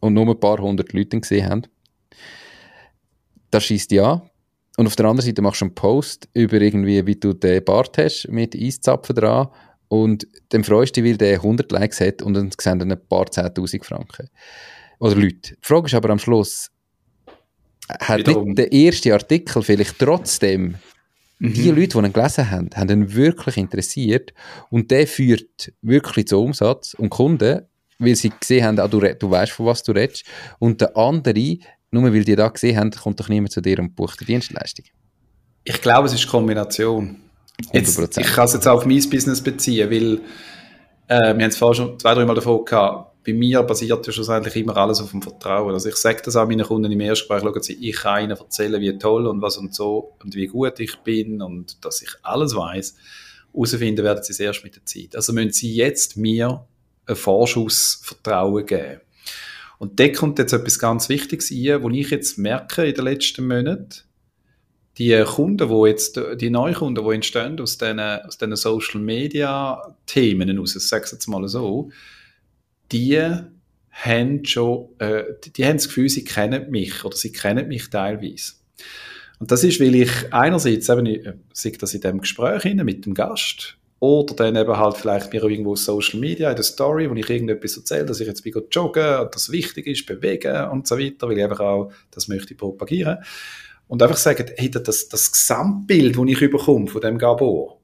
und 0.00 0.14
nur 0.14 0.28
ein 0.28 0.40
paar 0.40 0.58
hundert 0.58 0.92
Leute 0.92 1.20
gesehen 1.20 1.48
haben. 1.48 1.62
Das 3.50 3.64
schießt 3.64 3.92
ja. 3.92 4.29
Und 4.76 4.86
auf 4.86 4.96
der 4.96 5.06
anderen 5.06 5.26
Seite 5.26 5.42
machst 5.42 5.60
du 5.60 5.66
einen 5.66 5.74
Post 5.74 6.28
über 6.32 6.60
irgendwie, 6.60 7.04
wie 7.06 7.16
du 7.16 7.32
den 7.32 7.64
Bart 7.64 7.98
hast 7.98 8.28
mit 8.28 8.54
Eiszapfen 8.54 9.16
dran 9.16 9.48
und 9.88 10.26
dann 10.50 10.64
freust 10.64 10.96
du 10.96 11.02
dich, 11.02 11.10
weil 11.10 11.18
der 11.18 11.34
100 11.36 11.70
Likes 11.72 12.00
hat 12.00 12.22
und 12.22 12.34
dann 12.34 12.50
sehen 12.58 12.78
dann 12.78 12.92
ein 12.92 13.08
paar 13.08 13.24
10'000 13.24 13.84
Franken. 13.84 14.30
Oder 15.00 15.16
Leute. 15.16 15.54
Die 15.54 15.56
Frage 15.60 15.86
ist 15.86 15.94
aber 15.94 16.10
am 16.10 16.18
Schluss, 16.18 16.70
hat 17.98 18.26
nicht 18.26 18.58
der 18.58 18.70
erste 18.70 19.12
Artikel 19.12 19.62
vielleicht 19.62 19.98
trotzdem 19.98 20.76
mhm. 21.40 21.54
die 21.54 21.70
Leute, 21.70 21.98
die 22.00 22.06
ihn 22.06 22.12
gelesen 22.12 22.50
haben, 22.50 22.70
haben 22.74 22.90
ihn 22.90 23.14
wirklich 23.14 23.56
interessiert 23.56 24.32
und 24.70 24.90
der 24.90 25.06
führt 25.06 25.72
wirklich 25.82 26.28
zu 26.28 26.40
Umsatz 26.40 26.94
und 26.94 27.10
Kunden, 27.10 27.62
weil 27.98 28.14
sie 28.14 28.30
gesehen 28.30 28.64
haben, 28.64 28.78
ah, 28.78 28.88
du, 28.88 29.00
du 29.00 29.30
weißt, 29.30 29.52
von 29.52 29.66
was 29.66 29.82
du 29.82 29.92
redest 29.92 30.24
und 30.58 30.80
der 30.80 30.96
andere, 30.96 31.58
nur 31.90 32.04
weil 32.04 32.24
die 32.24 32.36
da 32.36 32.48
gesehen 32.48 32.76
haben, 32.78 32.90
kommt 32.90 33.20
doch 33.20 33.28
niemand 33.28 33.52
zu 33.52 33.60
dir 33.60 33.78
und 33.78 33.94
bucht 33.94 34.20
die 34.20 34.24
Dienstleistung. 34.24 34.86
Ich 35.64 35.80
glaube, 35.80 36.06
es 36.06 36.14
ist 36.14 36.22
eine 36.22 36.30
Kombination. 36.30 37.16
Jetzt, 37.72 37.98
ich 38.16 38.26
kann 38.26 38.46
es 38.46 38.54
jetzt 38.54 38.66
auf 38.66 38.86
mein 38.86 39.10
Business 39.10 39.40
beziehen, 39.42 39.90
weil 39.90 40.20
äh, 41.08 41.18
wir 41.18 41.28
haben 41.28 41.40
es 41.40 41.58
vorhin 41.58 41.88
schon 41.88 41.98
zwei, 41.98 42.14
drei 42.14 42.24
Mal 42.24 42.34
davon 42.34 42.64
gehabt, 42.64 43.10
bei 43.24 43.34
mir 43.34 43.62
basiert 43.62 44.06
ja 44.06 44.12
schlussendlich 44.12 44.56
immer 44.56 44.76
alles 44.76 45.00
auf 45.00 45.10
dem 45.10 45.20
Vertrauen. 45.20 45.74
Also 45.74 45.88
ich 45.88 45.96
sage 45.96 46.22
das 46.24 46.36
auch 46.36 46.46
meinen 46.46 46.64
Kunden 46.64 46.90
im 46.90 47.00
Erstgespräch, 47.00 47.42
schauen 47.42 47.62
Sie, 47.62 47.74
ich 47.74 47.96
kann 47.96 48.24
Ihnen 48.24 48.36
erzählen, 48.36 48.80
wie 48.80 48.96
toll 48.98 49.26
und 49.26 49.42
was 49.42 49.58
und 49.58 49.74
so 49.74 50.14
und 50.22 50.34
wie 50.34 50.46
gut 50.46 50.80
ich 50.80 50.96
bin 51.00 51.42
und 51.42 51.84
dass 51.84 52.00
ich 52.02 52.10
alles 52.22 52.56
weiß. 52.56 52.96
Herausfinden 53.52 54.04
werden 54.04 54.22
Sie 54.22 54.32
es 54.32 54.40
erst 54.40 54.64
mit 54.64 54.76
der 54.76 54.86
Zeit. 54.86 55.14
Also 55.14 55.32
müssen 55.32 55.52
Sie 55.52 55.74
jetzt 55.74 56.16
mir 56.16 56.64
ein 57.06 57.16
Vorschussvertrauen 57.16 58.64
geben. 58.64 59.00
Und 59.80 59.98
da 59.98 60.08
kommt 60.08 60.38
jetzt 60.38 60.52
etwas 60.52 60.78
ganz 60.78 61.08
Wichtiges 61.08 61.50
ein, 61.50 61.82
wo 61.82 61.88
ich 61.88 62.10
jetzt 62.10 62.36
merke 62.36 62.84
in 62.84 62.94
den 62.94 63.02
letzten 63.02 63.48
Monaten, 63.48 63.88
die 64.98 65.18
Kunden, 65.24 65.70
wo 65.70 65.86
jetzt, 65.86 66.20
die 66.36 66.50
Neukunden, 66.50 67.02
die 67.02 67.14
entstehen 67.14 67.58
aus 67.58 67.78
diesen, 67.78 67.98
aus 67.98 68.36
diesen 68.36 68.56
Social 68.56 69.00
Media 69.00 69.96
Themen 70.04 70.58
aus, 70.58 70.76
ich 70.76 70.82
sage 70.82 71.04
es 71.04 71.12
jetzt 71.12 71.28
mal 71.28 71.48
so, 71.48 71.90
die 72.92 73.18
haben 73.90 74.44
schon, 74.44 74.90
äh, 74.98 75.24
die, 75.44 75.50
die 75.50 75.64
haben 75.64 75.78
das 75.78 75.88
Gefühl, 75.88 76.10
sie 76.10 76.24
kennen 76.24 76.70
mich 76.70 77.02
oder 77.02 77.16
sie 77.16 77.32
kennen 77.32 77.66
mich 77.66 77.88
teilweise. 77.88 78.52
Und 79.38 79.50
das 79.50 79.64
ist, 79.64 79.80
weil 79.80 79.94
ich 79.94 80.10
einerseits 80.30 80.90
eben, 80.90 81.06
äh, 81.06 81.36
sehe 81.54 81.72
das 81.72 81.94
in 81.94 82.02
dem 82.02 82.20
Gespräch 82.20 82.64
mit 82.74 83.06
dem 83.06 83.14
Gast 83.14 83.78
oder 84.00 84.34
dann 84.34 84.56
eben 84.56 84.76
halt 84.76 84.96
vielleicht 84.96 85.32
mir 85.32 85.44
irgendwo 85.44 85.76
Social 85.76 86.18
Media 86.18 86.48
in 86.50 86.56
der 86.56 86.64
Story, 86.64 87.08
wo 87.08 87.14
ich 87.14 87.28
irgendetwas 87.28 87.76
erzähle, 87.76 88.06
dass 88.06 88.20
ich 88.20 88.26
jetzt 88.26 88.42
bin 88.42 88.54
joggen 88.70 89.20
und 89.20 89.34
das 89.34 89.52
wichtig 89.52 89.86
ist, 89.86 90.06
bewegen 90.06 90.70
und 90.70 90.88
so 90.88 90.98
weiter, 90.98 91.28
weil 91.28 91.36
ich 91.36 91.44
einfach 91.44 91.60
auch 91.60 91.92
das 92.10 92.26
möchte 92.26 92.54
propagieren. 92.54 93.18
Und 93.88 94.02
einfach 94.02 94.16
sagen, 94.16 94.50
hey, 94.56 94.70
das, 94.70 95.08
das 95.08 95.30
Gesamtbild, 95.30 96.16
das 96.16 96.24
ich 96.26 96.50
bekomme 96.50 96.86
von 96.86 97.00
dem 97.02 97.18
Gabor, 97.18 97.80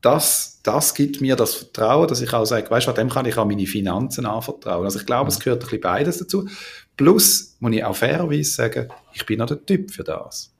das, 0.00 0.60
das 0.62 0.94
gibt 0.94 1.20
mir 1.20 1.36
das 1.36 1.54
Vertrauen, 1.54 2.08
dass 2.08 2.20
ich 2.20 2.32
auch 2.32 2.44
sage, 2.44 2.70
weißt 2.70 2.86
du, 2.86 2.92
dem 2.92 3.10
kann 3.10 3.26
ich 3.26 3.36
auch 3.36 3.44
meine 3.44 3.66
Finanzen 3.66 4.24
anvertrauen. 4.24 4.84
Also 4.84 5.00
ich 5.00 5.06
glaube, 5.06 5.28
es 5.28 5.40
gehört 5.40 5.60
ein 5.62 5.66
bisschen 5.66 5.80
beides 5.80 6.18
dazu. 6.18 6.48
Plus, 6.96 7.56
muss 7.60 7.72
ich 7.74 7.84
auch 7.84 7.96
fairerweise 7.96 8.50
sagen, 8.50 8.88
ich 9.12 9.26
bin 9.26 9.42
auch 9.42 9.46
der 9.46 9.64
Typ 9.66 9.90
für 9.90 10.04
das. 10.04 10.54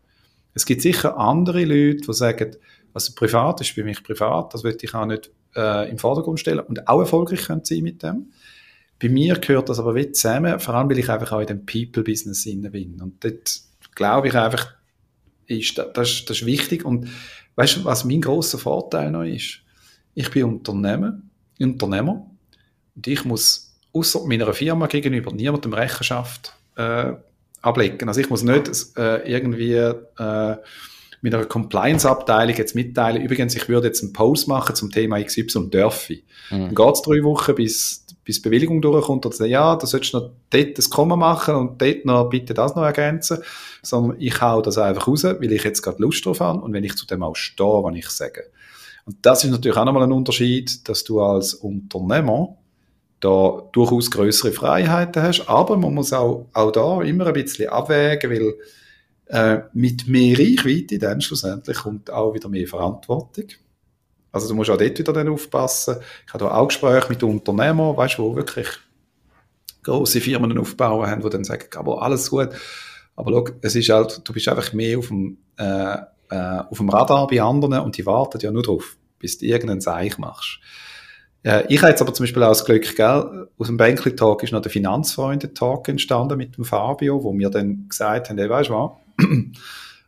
Es 0.53 0.67
gibt 0.67 0.83
sicher 0.83 1.17
andere 1.17 1.65
Leute, 1.65 2.01
die 2.07 2.13
sagen, 2.13 2.57
also 2.97 3.13
privat 3.15 3.61
ist 3.61 3.71
für 3.71 3.85
mich 3.85 4.03
privat, 4.03 4.53
das 4.53 4.65
will 4.65 4.77
ich 4.81 4.95
auch 4.95 5.07
nicht 5.07 5.31
äh, 5.55 5.91
im 5.91 5.99
Vordergrund 5.99 6.41
stellen 6.41 6.61
und 6.61 6.89
auch 6.89 7.01
erfolgreich 7.01 7.47
können 7.47 7.65
sein 7.65 7.83
mit 7.83 8.03
dem. 8.03 8.33
Bei 9.01 9.09
mir 9.09 9.39
gehört 9.39 9.69
das 9.69 9.79
aber 9.79 9.95
wie 9.95 10.11
zusammen, 10.11 10.59
vor 10.59 10.75
allem 10.75 10.89
weil 10.89 10.99
ich 10.99 11.11
einfach 11.11 11.33
auch 11.33 11.41
in 11.41 11.47
dem 11.47 11.67
People-Business 11.67 12.45
bin. 12.45 13.01
Und 13.01 13.23
dort 13.23 13.61
glaube 13.95 14.29
ich 14.29 14.35
einfach, 14.35 14.75
ist, 15.47 15.79
das, 15.79 16.25
das 16.25 16.31
ist 16.31 16.47
wichtig 16.47 16.85
und 16.85 17.09
Weißt 17.57 17.77
du, 17.77 17.85
was 17.85 18.05
mein 18.05 18.21
großer 18.21 18.59
Vorteil 18.59 19.11
noch 19.11 19.25
ist? 19.25 19.61
Ich 20.15 20.31
bin 20.31 20.45
Unternehmer, 20.45 21.19
Unternehmer 21.59 22.31
und 22.95 23.07
ich 23.07 23.25
muss 23.25 23.75
außer 23.93 24.27
meiner 24.27 24.53
Firma 24.53 24.87
gegenüber 24.87 25.33
niemandem 25.33 25.73
Rechenschaft 25.73 26.55
äh, 26.77 27.15
ablegen. 27.63 28.09
Also 28.09 28.21
ich 28.21 28.29
muss 28.29 28.43
nicht 28.43 28.71
äh, 28.99 29.27
irgendwie 29.31 29.73
äh, 29.73 30.57
mit 31.23 31.35
einer 31.35 31.47
Compliance-Abteilung 31.47 32.57
jetzt 32.57 32.75
mitteilen, 32.75 33.23
übrigens, 33.23 33.55
ich 33.55 33.69
würde 33.69 33.89
jetzt 33.89 34.03
einen 34.03 34.13
Post 34.13 34.49
machen 34.49 34.75
zum 34.75 34.91
Thema 34.91 35.23
XY 35.23 35.59
und 35.59 35.75
dürfe. 35.75 36.19
Mhm. 36.51 36.67
Dann 36.67 36.75
geht 36.75 36.95
es 36.95 37.03
drei 37.03 37.23
Wochen, 37.23 37.55
bis, 37.55 38.05
bis 38.25 38.43
Bewilligung 38.43 38.83
durchkommt 38.83 39.27
und 39.27 39.35
sagt, 39.35 39.51
ja, 39.51 39.77
da 39.77 39.87
solltest 39.87 40.15
du 40.15 40.19
noch 40.19 40.31
dort 40.51 40.79
das 40.79 40.91
Komma 40.91 41.17
machen 41.17 41.55
und 41.55 41.81
dort 41.81 42.05
noch 42.05 42.29
bitte 42.29 42.55
das 42.55 42.75
noch 42.75 42.85
ergänzen, 42.85 43.39
sondern 43.83 44.21
ich 44.21 44.41
hau 44.41 44.61
das 44.63 44.79
einfach 44.79 45.09
raus, 45.09 45.25
weil 45.25 45.53
ich 45.53 45.65
jetzt 45.65 45.83
gerade 45.83 46.03
Lust 46.03 46.25
drauf 46.25 46.41
habe 46.41 46.61
und 46.61 46.73
wenn 46.73 46.85
ich 46.85 46.97
zu 46.97 47.07
dem 47.07 47.23
auch 47.23 47.37
stehe, 47.37 47.83
was 47.83 47.97
ich 47.97 48.09
sage. 48.11 48.45
Und 49.05 49.17
das 49.23 49.45
ist 49.45 49.51
natürlich 49.51 49.77
auch 49.77 49.85
nochmal 49.85 50.03
ein 50.03 50.13
Unterschied, 50.13 50.89
dass 50.89 51.05
du 51.05 51.21
als 51.21 51.55
Unternehmer 51.55 52.57
da 53.21 53.63
durchaus 53.73 54.11
größere 54.11 54.53
Freiheiten 54.53 55.23
hast, 55.23 55.49
aber 55.49 55.77
man 55.77 55.95
muss 55.95 56.13
auch, 56.13 56.47
auch 56.53 56.71
da 56.71 57.01
immer 57.03 57.27
ein 57.27 57.33
bisschen 57.33 57.71
abwägen, 57.71 58.31
weil 58.31 58.55
äh, 59.27 59.59
mit 59.73 60.07
mehr 60.07 60.39
Reichweite 60.39 60.99
dann 60.99 61.21
schlussendlich 61.21 61.79
kommt 61.79 62.11
auch 62.11 62.35
wieder 62.35 62.49
mehr 62.49 62.67
Verantwortung. 62.67 63.47
Also 64.33 64.49
du 64.49 64.55
musst 64.55 64.71
auch 64.71 64.77
dort 64.77 64.99
wieder 64.99 65.13
dann 65.13 65.29
aufpassen. 65.29 65.97
Ich 66.27 66.35
habe 66.35 66.53
auch 66.53 66.69
Gespräche 66.69 67.09
mit 67.09 67.23
Unternehmern, 67.23 67.97
weißt 67.97 68.19
du, 68.19 68.37
wirklich 68.37 68.69
große 69.83 70.21
Firmen 70.21 70.59
aufbauen 70.59 71.09
haben, 71.09 71.23
die 71.23 71.31
dann 71.31 71.45
sagen, 71.45 71.69
aber 71.77 72.03
alles 72.03 72.31
gut. 72.31 72.51
Aber 73.15 73.31
schau, 73.31 73.49
es 73.63 73.75
ist 73.75 73.89
halt, 73.89 74.21
du 74.25 74.33
bist 74.33 74.49
einfach 74.49 74.73
mehr 74.73 74.99
auf 74.99 75.09
dem, 75.09 75.39
äh, 75.57 75.97
äh, 76.29 76.61
auf 76.71 76.77
dem 76.79 76.91
Radar 76.91 77.27
bei 77.29 77.41
anderen 77.41 77.81
und 77.81 77.97
die 77.97 78.05
warten 78.05 78.39
ja 78.41 78.51
nur 78.51 78.63
drauf, 78.63 78.97
bis 79.19 79.39
du 79.39 79.47
irgendeinen 79.47 79.81
Seich 79.81 80.19
machst. 80.19 80.59
Äh, 81.43 81.65
ich 81.69 81.81
habe 81.81 81.91
jetzt 81.91 82.03
aber 82.03 82.13
zum 82.13 82.25
Beispiel 82.25 82.43
auch 82.43 82.49
das 82.49 82.65
Glück, 82.65 82.95
gell, 82.95 83.49
aus 83.57 83.69
dem 83.69 83.77
Bänkli-Talk 83.77 84.43
ist 84.43 84.53
noch 84.53 84.61
der 84.61 84.73
Finanzfreunde-Talk 84.73 85.89
entstanden 85.89 86.37
mit 86.37 86.57
dem 86.57 86.65
Fabio, 86.65 87.23
wo 87.23 87.33
wir 87.33 87.49
dann 87.49 87.89
gesagt 87.89 88.29
haben, 88.29 88.39
hey, 88.39 88.51
weißt 88.51 88.69
du 88.69 88.75
was, 88.75 88.91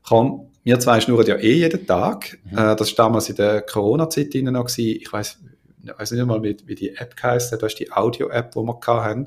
komm, 0.03 0.51
wir 0.65 0.81
zwei 0.81 1.01
schnurren 1.01 1.27
ja 1.27 1.37
eh 1.37 1.55
jeden 1.55 1.87
Tag. 1.87 2.39
Mhm. 2.45 2.59
Äh, 2.59 2.77
das 2.77 2.97
war 2.97 3.07
damals 3.07 3.29
in 3.29 3.37
der 3.37 3.63
Corona-Zeit 3.63 4.35
noch. 4.35 4.67
Gewesen. 4.67 4.99
Ich 5.01 5.13
weiß 5.13 5.39
weiß 5.97 6.13
nicht 6.13 6.27
mal, 6.27 6.43
wie, 6.43 6.57
wie 6.67 6.75
die 6.75 6.97
App 6.97 7.15
heisst. 7.23 7.53
Das 7.53 7.63
ist 7.63 7.79
die 7.79 7.91
Audio-App, 7.93 8.53
die 8.53 8.61
wir 8.61 8.81
hatten. 8.87 9.25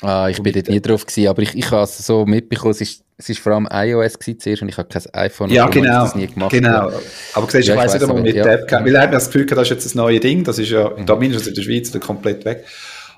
Ah, 0.00 0.28
ich 0.28 0.40
bin 0.40 0.52
dort 0.52 0.68
nie 0.68 0.80
drauf 0.80 1.04
gewesen, 1.04 1.28
aber 1.28 1.42
ich, 1.42 1.56
ich 1.56 1.70
habe 1.72 1.82
es 1.82 1.98
so 1.98 2.24
mitbekommen, 2.24 2.70
es 2.70 2.80
ist, 2.80 3.02
es 3.16 3.30
ist 3.30 3.40
vor 3.40 3.52
allem 3.52 3.66
iOS 3.68 4.16
zuerst 4.38 4.62
und 4.62 4.68
ich 4.68 4.78
habe 4.78 4.88
kein 4.88 5.02
iPhone, 5.12 5.50
ja, 5.50 5.66
genau, 5.66 6.04
das 6.04 6.14
nie 6.14 6.28
gemacht. 6.28 6.52
genau. 6.52 6.92
Aber 7.34 7.50
siehst, 7.50 7.52
ja, 7.54 7.58
ich, 7.60 7.68
ich 7.70 7.76
weiss 7.76 7.94
nicht 7.94 8.02
einmal 8.04 8.22
mit 8.22 8.36
ja. 8.36 8.44
der 8.44 8.60
App, 8.60 8.70
weil 8.70 8.94
er 8.94 9.02
hat 9.02 9.10
mir 9.10 9.16
das 9.16 9.26
Gefühl 9.26 9.46
das 9.46 9.62
ist 9.62 9.70
jetzt 9.70 9.86
das 9.86 9.94
neue 9.96 10.20
Ding, 10.20 10.44
das 10.44 10.60
ist 10.60 10.70
ja, 10.70 10.90
mhm. 10.90 11.04
da 11.04 11.16
mindestens 11.16 11.48
in 11.48 11.54
der 11.54 11.62
Schweiz, 11.62 11.98
komplett 11.98 12.44
weg. 12.44 12.64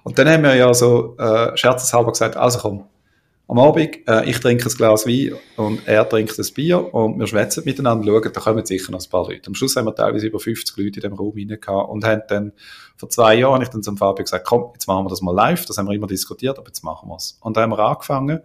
Und 0.05 0.19
dann 0.19 0.27
haben 0.27 0.43
wir 0.43 0.55
ja 0.55 0.73
so 0.73 1.19
äh, 1.19 1.55
scherzeshalber 1.55 2.13
gesagt, 2.13 2.39
also 2.39 2.61
komm, 2.61 2.85
am 3.51 3.59
Abend, 3.59 3.99
äh, 4.07 4.31
ich 4.31 4.39
trinke 4.39 4.69
ein 4.69 4.77
Glas 4.77 5.07
Wein 5.09 5.35
und 5.57 5.81
er 5.85 6.09
trinkt 6.09 6.39
ein 6.39 6.55
Bier 6.55 6.95
und 6.95 7.19
wir 7.19 7.27
schwätzen 7.27 7.65
miteinander, 7.65 8.07
schauen, 8.07 8.33
da 8.33 8.41
kommen 8.41 8.65
sicher 8.65 8.93
noch 8.93 9.05
ein 9.05 9.11
paar 9.11 9.27
Leute. 9.27 9.49
Am 9.49 9.57
Schluss 9.57 9.75
haben 9.75 9.87
wir 9.87 9.95
teilweise 9.95 10.29
über 10.29 10.39
50 10.39 10.77
Leute 10.77 11.01
in 11.01 11.11
dem 11.11 11.15
Raum 11.15 11.33
rein 11.37 11.59
und 11.89 12.05
haben 12.05 12.23
dann, 12.29 12.53
vor 12.97 13.09
zwei 13.09 13.35
Jahren, 13.35 13.55
habe 13.55 13.65
ich 13.65 13.71
dann 13.71 13.83
zum 13.83 13.97
Fabio 13.97 14.23
gesagt, 14.23 14.47
komm, 14.47 14.71
jetzt 14.75 14.87
machen 14.87 15.05
wir 15.05 15.11
das 15.11 15.21
mal 15.21 15.35
live, 15.35 15.67
das 15.67 15.79
haben 15.79 15.89
wir 15.89 15.95
immer 15.95 16.07
diskutiert, 16.07 16.59
aber 16.59 16.69
jetzt 16.69 16.85
machen 16.85 17.09
wir 17.09 17.17
es. 17.17 17.39
Und 17.41 17.57
dann 17.57 17.65
haben 17.65 17.71
wir 17.71 17.81
angefangen 17.81 18.41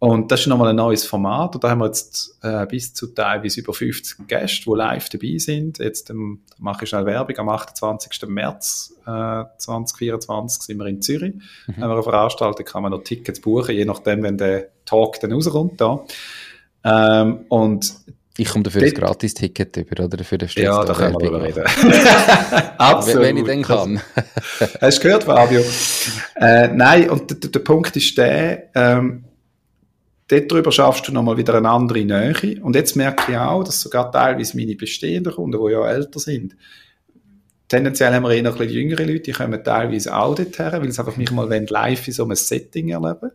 und 0.00 0.32
das 0.32 0.40
ist 0.40 0.46
nochmal 0.46 0.68
ein 0.70 0.76
neues 0.76 1.04
Format. 1.04 1.54
Und 1.54 1.62
da 1.62 1.68
haben 1.68 1.80
wir 1.80 1.86
jetzt 1.86 2.38
äh, 2.42 2.64
bis 2.64 2.94
zu 2.94 3.08
teilweise 3.08 3.60
über 3.60 3.74
50 3.74 4.26
Gäste, 4.26 4.64
die 4.64 4.74
live 4.74 5.10
dabei 5.10 5.36
sind. 5.36 5.78
Jetzt 5.78 6.08
ähm, 6.08 6.40
mache 6.58 6.84
ich 6.84 6.88
schnell 6.88 7.04
Werbung. 7.04 7.36
Am 7.36 7.50
28. 7.50 8.26
März 8.26 8.94
äh, 9.06 9.44
2024 9.58 10.62
sind 10.62 10.78
wir 10.78 10.86
in 10.86 11.02
Zürich. 11.02 11.34
Mhm. 11.34 11.76
Haben 11.76 11.80
wir 11.80 11.90
eine 11.90 12.02
Veranstaltung, 12.02 12.64
kann 12.64 12.82
man 12.82 12.92
noch 12.92 13.04
Tickets 13.04 13.40
buchen, 13.40 13.74
je 13.74 13.84
nachdem, 13.84 14.22
wenn 14.22 14.38
der 14.38 14.68
Talk 14.86 15.20
dann 15.20 15.32
rauskommt. 15.32 15.78
Da. 15.78 16.02
Ähm, 16.82 17.44
und 17.50 17.94
Ich 18.38 18.48
komme 18.48 18.62
dafür 18.62 18.82
ein 18.82 18.94
Gratis-Ticket 18.94 19.76
über, 19.76 20.04
oder? 20.06 20.24
Für 20.24 20.38
den 20.38 20.48
Ja, 20.54 20.82
da 20.82 20.94
können 20.94 21.12
wir 21.12 21.28
drüber 21.28 21.42
reden. 21.46 21.62
Absolut. 22.78 23.22
Wenn 23.22 23.36
ich 23.36 23.44
den 23.44 23.62
kann. 23.62 24.00
Hast 24.80 24.96
du 24.96 25.02
gehört, 25.02 25.24
Fabio? 25.24 25.62
Äh, 26.42 26.68
nein, 26.68 27.10
und 27.10 27.30
der, 27.30 27.50
der 27.50 27.58
Punkt 27.58 27.94
ist 27.96 28.16
der, 28.16 28.74
ähm, 28.74 29.26
dort 30.30 30.50
drüber 30.50 30.72
schaffst 30.72 31.08
du 31.08 31.12
nochmal 31.12 31.36
wieder 31.36 31.54
eine 31.54 31.68
andere 31.68 32.04
Nähe. 32.04 32.62
Und 32.62 32.76
jetzt 32.76 32.96
merke 32.96 33.32
ich 33.32 33.38
auch, 33.38 33.64
dass 33.64 33.80
sogar 33.80 34.12
teilweise 34.12 34.56
meine 34.56 34.76
bestehenden 34.76 35.32
Kunden, 35.32 35.60
die 35.64 35.72
ja 35.72 35.88
älter 35.88 36.20
sind, 36.20 36.56
tendenziell 37.68 38.12
haben 38.12 38.22
wir 38.24 38.30
eher 38.30 38.42
noch 38.42 38.52
ein 38.52 38.58
bisschen 38.58 38.74
jüngere 38.74 39.04
Leute, 39.04 39.20
die 39.20 39.32
kommen 39.32 39.62
teilweise 39.62 40.14
auch 40.14 40.34
dorthin, 40.34 40.72
weil 40.72 40.90
sie 40.90 41.00
einfach 41.00 41.16
mich 41.16 41.30
mal 41.30 41.48
live 41.48 42.06
in 42.06 42.14
so 42.14 42.24
einem 42.24 42.36
Setting 42.36 42.88
erleben 42.90 43.30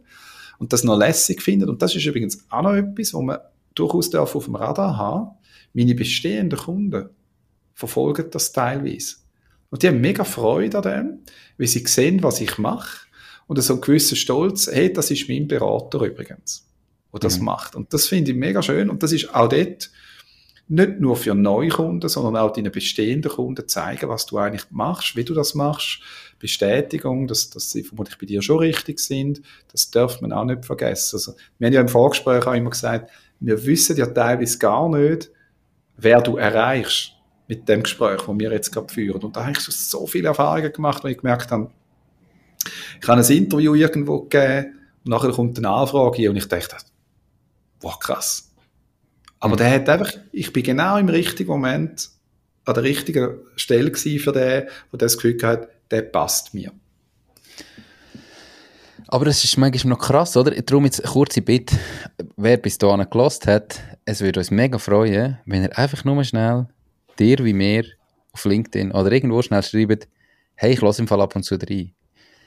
und 0.58 0.74
das 0.74 0.84
noch 0.84 0.98
lässig 0.98 1.41
finden. 1.41 1.70
Und 1.70 1.82
das 1.82 1.96
ist 1.96 2.06
übrigens 2.06 2.46
auch 2.50 2.62
noch 2.62 2.74
etwas, 2.74 3.14
wo 3.14 3.22
man 3.22 3.39
durchaus 3.74 4.10
darf 4.10 4.36
auf 4.36 4.46
dem 4.46 4.56
Radar 4.56 4.98
haben. 4.98 5.32
Meine 5.74 5.96
bestehenden 5.96 6.60
Kunden 6.60 7.10
verfolgen 7.74 8.28
das 8.32 8.52
teilweise. 8.52 9.16
Und 9.70 9.84
die 9.84 9.88
haben 9.88 10.00
mega 10.00 10.24
Freude 10.24 10.78
an 10.78 10.84
dem, 10.84 11.20
weil 11.58 11.68
sie 11.68 11.86
sehen, 11.86 12.24
was 12.24 12.39
ich 12.39 12.58
mache. 12.58 13.06
Und 13.48 13.62
so 13.62 13.74
einen 13.74 13.82
gewissen 13.82 14.16
Stolz, 14.16 14.68
hey, 14.72 14.91
das 14.91 15.12
ist 15.12 15.28
mein 15.30 15.48
Berater 15.48 16.02
übrigens, 16.02 16.66
der 17.16 17.22
das 17.22 17.39
mhm. 17.39 17.45
macht. 17.45 17.76
Und 17.76 17.93
das 17.93 18.07
finde 18.07 18.32
ich 18.32 18.38
mega 18.38 18.61
schön. 18.61 18.89
Und 18.89 19.01
das 19.03 19.11
ist 19.11 19.34
auch 19.34 19.49
dort 19.49 19.89
nicht 20.68 20.99
nur 20.99 21.16
für 21.16 21.36
neue 21.36 21.70
Kunden, 21.70 22.09
sondern 22.09 22.38
auch 22.38 22.51
deinen 22.51 22.72
bestehenden 22.72 23.32
Kunden 23.32 23.68
zeigen, 23.68 24.09
was 24.09 24.26
du 24.26 24.38
eigentlich 24.38 24.66
machst, 24.72 25.16
wie 25.16 25.24
du 25.24 25.34
das 25.34 25.53
machst. 25.53 25.99
Bestätigung, 26.39 27.28
dass, 27.28 27.49
dass 27.49 27.70
sie 27.70 27.84
vermutlich 27.84 28.18
bei 28.18 28.26
dir 28.26 28.41
schon 28.41 28.59
richtig 28.59 28.99
sind. 28.99 29.41
Das 29.72 29.91
darf 29.91 30.22
man 30.22 30.34
auch 30.34 30.43
nicht 30.43 30.66
vergessen. 30.66 31.18
Also, 31.18 31.34
wir 31.59 31.68
haben 31.68 31.74
ja 31.74 31.82
im 31.82 31.88
Vorgespräch 31.88 32.45
auch 32.45 32.53
immer 32.53 32.72
gesagt, 32.72 33.11
wir 33.39 33.63
wissen 33.66 33.95
ja 33.97 34.07
teilweise 34.07 34.57
gar 34.57 34.89
nicht, 34.89 35.32
wer 35.97 36.22
du 36.22 36.38
erreichst 36.38 37.13
mit 37.47 37.70
dem 37.70 37.84
Gespräch, 37.84 38.22
das 38.22 38.39
wir 38.39 38.51
jetzt 38.51 38.72
gerade 38.72 38.91
führen. 38.91 39.22
Und 39.22 39.36
da 39.36 39.41
habe 39.41 39.51
ich 39.51 39.59
so 39.59 40.07
viele 40.07 40.30
Erfahrungen 40.30 40.74
gemacht, 40.74 41.03
wo 41.03 41.07
ich 41.07 41.18
gemerkt 41.18 41.51
habe, 41.51 41.70
ich 42.99 43.07
habe 43.07 43.22
ein 43.22 43.32
Interview 43.32 43.76
irgendwo 43.76 44.22
gegeben 44.22 44.80
und 45.03 45.11
nachher 45.11 45.32
kommt 45.32 45.57
eine 45.57 45.70
Anfrage 45.70 46.30
und 46.30 46.36
ich 46.36 46.47
dachte, 46.47 46.78
wow, 47.86 47.99
krass. 47.99 48.51
Aber 49.39 49.53
mhm. 49.53 49.57
der 49.59 49.71
hat 49.71 49.89
einfach, 49.89 50.11
ich 50.31 50.51
bin 50.51 50.63
genau 50.63 50.97
im 50.97 51.07
richtigen 51.07 51.49
Moment 51.49 52.09
an 52.65 52.73
der 52.73 52.83
richtigen 52.83 53.38
Stelle 53.55 53.95
für 53.95 54.31
den, 54.31 54.33
der 54.33 54.69
das 54.91 55.17
Gefühl 55.17 55.38
hat, 55.43 55.69
der 55.91 56.01
passt 56.01 56.53
mir. 56.53 56.71
Aber 59.07 59.27
es 59.27 59.43
ist 59.43 59.57
manchmal 59.57 59.91
noch 59.91 59.99
krass, 59.99 60.36
oder? 60.36 60.59
Darum 60.59 60.86
jetzt 60.86 61.03
eine 61.03 61.11
kurze 61.11 61.43
Bitte, 61.43 61.77
wer 62.38 62.57
bis 62.57 62.79
dahin 62.79 63.07
gelost 63.07 63.45
hat, 63.45 63.79
es 64.03 64.21
würde 64.21 64.39
uns 64.39 64.49
mega 64.49 64.79
freuen, 64.79 65.38
wenn 65.45 65.61
ihr 65.61 65.77
einfach 65.77 66.03
nur 66.03 66.23
schnell 66.23 66.67
dir 67.19 67.38
wie 67.45 67.53
mir 67.53 67.86
auf 68.31 68.45
LinkedIn 68.45 68.91
oder 68.91 69.11
irgendwo 69.11 69.43
schnell 69.43 69.61
schreibt, 69.61 70.07
hey, 70.55 70.73
ich 70.73 70.81
lasse 70.81 71.03
im 71.03 71.07
Fall 71.07 71.21
ab 71.21 71.36
und 71.36 71.43
zu 71.43 71.55
rein. 71.55 71.95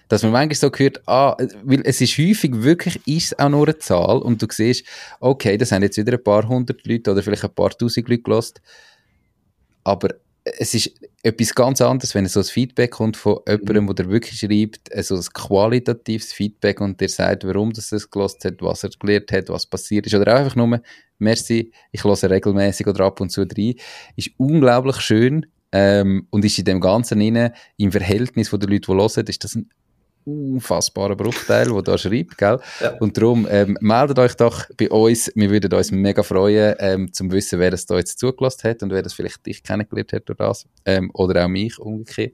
Dass 0.09 0.23
man 0.23 0.33
manchmal 0.33 0.55
so 0.55 0.71
gehört, 0.71 1.07
ah, 1.07 1.37
weil 1.63 1.83
es 1.85 2.01
ist 2.01 2.17
häufig 2.19 2.51
wirklich, 2.63 3.01
ist 3.07 3.39
auch 3.39 3.49
nur 3.49 3.67
eine 3.67 3.79
Zahl 3.79 4.19
und 4.19 4.41
du 4.41 4.47
siehst, 4.51 4.85
okay, 5.21 5.57
das 5.59 5.73
haben 5.73 5.83
jetzt 5.83 5.99
wieder 5.99 6.13
ein 6.13 6.23
paar 6.23 6.49
hundert 6.49 6.87
Leute 6.87 7.13
oder 7.13 7.23
vielleicht 7.23 7.45
ein 7.45 7.55
paar 7.55 7.71
tausend 7.71 8.09
Leute 8.09 8.23
gelost, 8.23 8.61
aber 9.85 10.11
es 10.59 10.75
ist 10.75 10.93
etwas 11.23 11.55
ganz 11.55 11.81
anderes, 11.81 12.15
wenn 12.15 12.27
so 12.27 12.41
ein 12.41 12.45
Feedback 12.45 12.93
kommt 12.93 13.17
von 13.17 13.41
jemandem, 13.47 13.95
der 13.95 14.09
wirklich 14.11 14.39
schreibt, 14.39 14.93
also 14.95 15.17
ein 15.17 15.25
qualitatives 15.35 16.33
Feedback 16.33 16.81
und 16.81 17.01
der 17.01 17.09
sagt, 17.09 17.45
warum 17.45 17.73
das 17.73 17.93
es 17.93 18.11
gelost 18.11 18.45
hat, 18.45 18.61
was 18.61 18.85
er 18.85 18.91
gelernt 18.99 19.33
hat, 19.33 19.49
was 19.49 19.67
passiert 19.67 20.07
ist. 20.07 20.15
Oder 20.15 20.37
einfach 20.37 20.57
nur, 20.57 20.81
merci, 21.19 21.73
ich 21.93 22.05
höre 22.05 22.31
regelmäßig 22.31 22.87
oder 22.87 23.05
ab 23.05 23.21
und 23.21 23.31
zu 23.31 23.43
rein. 23.43 23.75
Ist 24.17 24.31
unglaublich 24.37 25.01
schön 25.01 25.47
ähm, 25.73 26.27
und 26.31 26.45
ist 26.45 26.59
in 26.59 26.65
dem 26.65 26.81
Ganzen 26.81 27.21
rein, 27.21 27.53
im 27.77 27.93
Verhältnis 27.93 28.49
von 28.49 28.61
den 28.61 28.71
Leuten, 28.71 28.93
die 28.93 28.99
hören, 28.99 29.27
ist 29.27 29.45
das 29.45 29.55
ein 29.55 29.69
unfassbarer 30.29 31.17
Bruchteil, 31.17 31.69
der 31.69 31.83
da 31.83 31.99
schreibt, 31.99 32.39
gell? 32.39 32.59
Ja. 32.81 32.91
Und 33.01 33.17
darum, 33.17 33.47
ähm, 33.51 33.77
meldet 33.81 34.19
euch 34.19 34.35
doch 34.35 34.67
bei 34.77 34.91
uns. 34.91 35.31
Wir 35.35 35.51
würden 35.51 35.73
uns 35.73 35.91
mega 35.91 36.23
freuen, 36.23 36.75
ähm, 36.79 37.13
zum 37.13 37.31
wissen, 37.33 37.59
wer 37.59 37.73
es 37.73 37.87
da 37.87 37.97
jetzt 37.97 38.19
zugelassen 38.19 38.71
hat 38.71 38.83
und 38.83 38.91
wer 38.91 39.03
das 39.03 39.15
vielleicht 39.15 39.45
dich 39.47 39.63
kennengelernt 39.63 40.13
hat 40.13 40.29
durch 40.29 40.39
das. 40.39 40.67
Ähm, 40.85 41.11
oder 41.15 41.45
auch 41.45 41.49
mich 41.49 41.79
umgekehrt. 41.79 42.33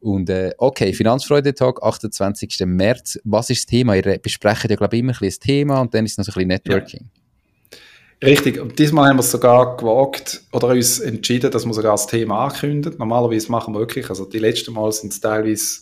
Und 0.00 0.30
äh, 0.30 0.52
okay, 0.58 0.92
Finanzfreude-Tag, 0.92 1.82
28. 1.82 2.60
März. 2.66 3.18
Was 3.24 3.50
ist 3.50 3.62
das 3.62 3.66
Thema? 3.66 3.96
Ihr 3.96 4.18
besprecht 4.18 4.70
ja, 4.70 4.76
glaube 4.76 4.96
ich, 4.96 5.00
immer 5.00 5.12
ein 5.12 5.18
bisschen 5.18 5.28
das 5.28 5.38
Thema 5.38 5.80
und 5.80 5.94
dann 5.94 6.04
ist 6.04 6.12
es 6.12 6.18
noch 6.18 6.24
so 6.26 6.32
ein 6.32 6.46
bisschen 6.46 6.48
Networking. 6.48 7.00
Ja. 7.02 8.28
Richtig. 8.28 8.58
Und 8.60 8.78
diesmal 8.78 9.10
haben 9.10 9.16
wir 9.16 9.20
es 9.20 9.30
sogar 9.30 9.76
gewagt 9.76 10.42
oder 10.52 10.68
uns 10.68 11.00
entschieden, 11.00 11.50
dass 11.50 11.66
wir 11.66 11.74
sogar 11.74 11.92
das 11.92 12.06
Thema 12.06 12.46
ankündigen. 12.46 12.98
Normalerweise 12.98 13.50
machen 13.50 13.74
wir 13.74 13.80
wirklich, 13.80 14.08
also 14.08 14.24
die 14.24 14.38
letzten 14.38 14.72
Mal 14.72 14.90
sind 14.92 15.12
es 15.12 15.20
teilweise 15.20 15.80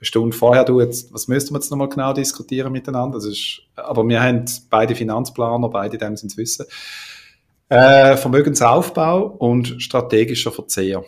eine 0.00 0.06
Stunde 0.06 0.36
vorher, 0.36 0.64
du 0.64 0.80
jetzt, 0.80 1.12
was 1.12 1.26
müssten 1.26 1.52
wir 1.52 1.58
jetzt 1.58 1.70
nochmal 1.70 1.88
genau 1.88 2.12
diskutieren 2.12 2.72
miteinander? 2.72 3.18
Das 3.18 3.26
ist, 3.26 3.62
aber 3.74 4.06
wir 4.06 4.22
haben 4.22 4.44
beide 4.70 4.94
Finanzplaner, 4.94 5.68
beide 5.68 5.98
dem 5.98 6.16
sind 6.16 6.36
wissen. 6.36 6.66
Äh, 7.68 8.16
Vermögensaufbau 8.16 9.26
und 9.38 9.82
strategischer 9.82 10.52
Verzehr. 10.52 11.04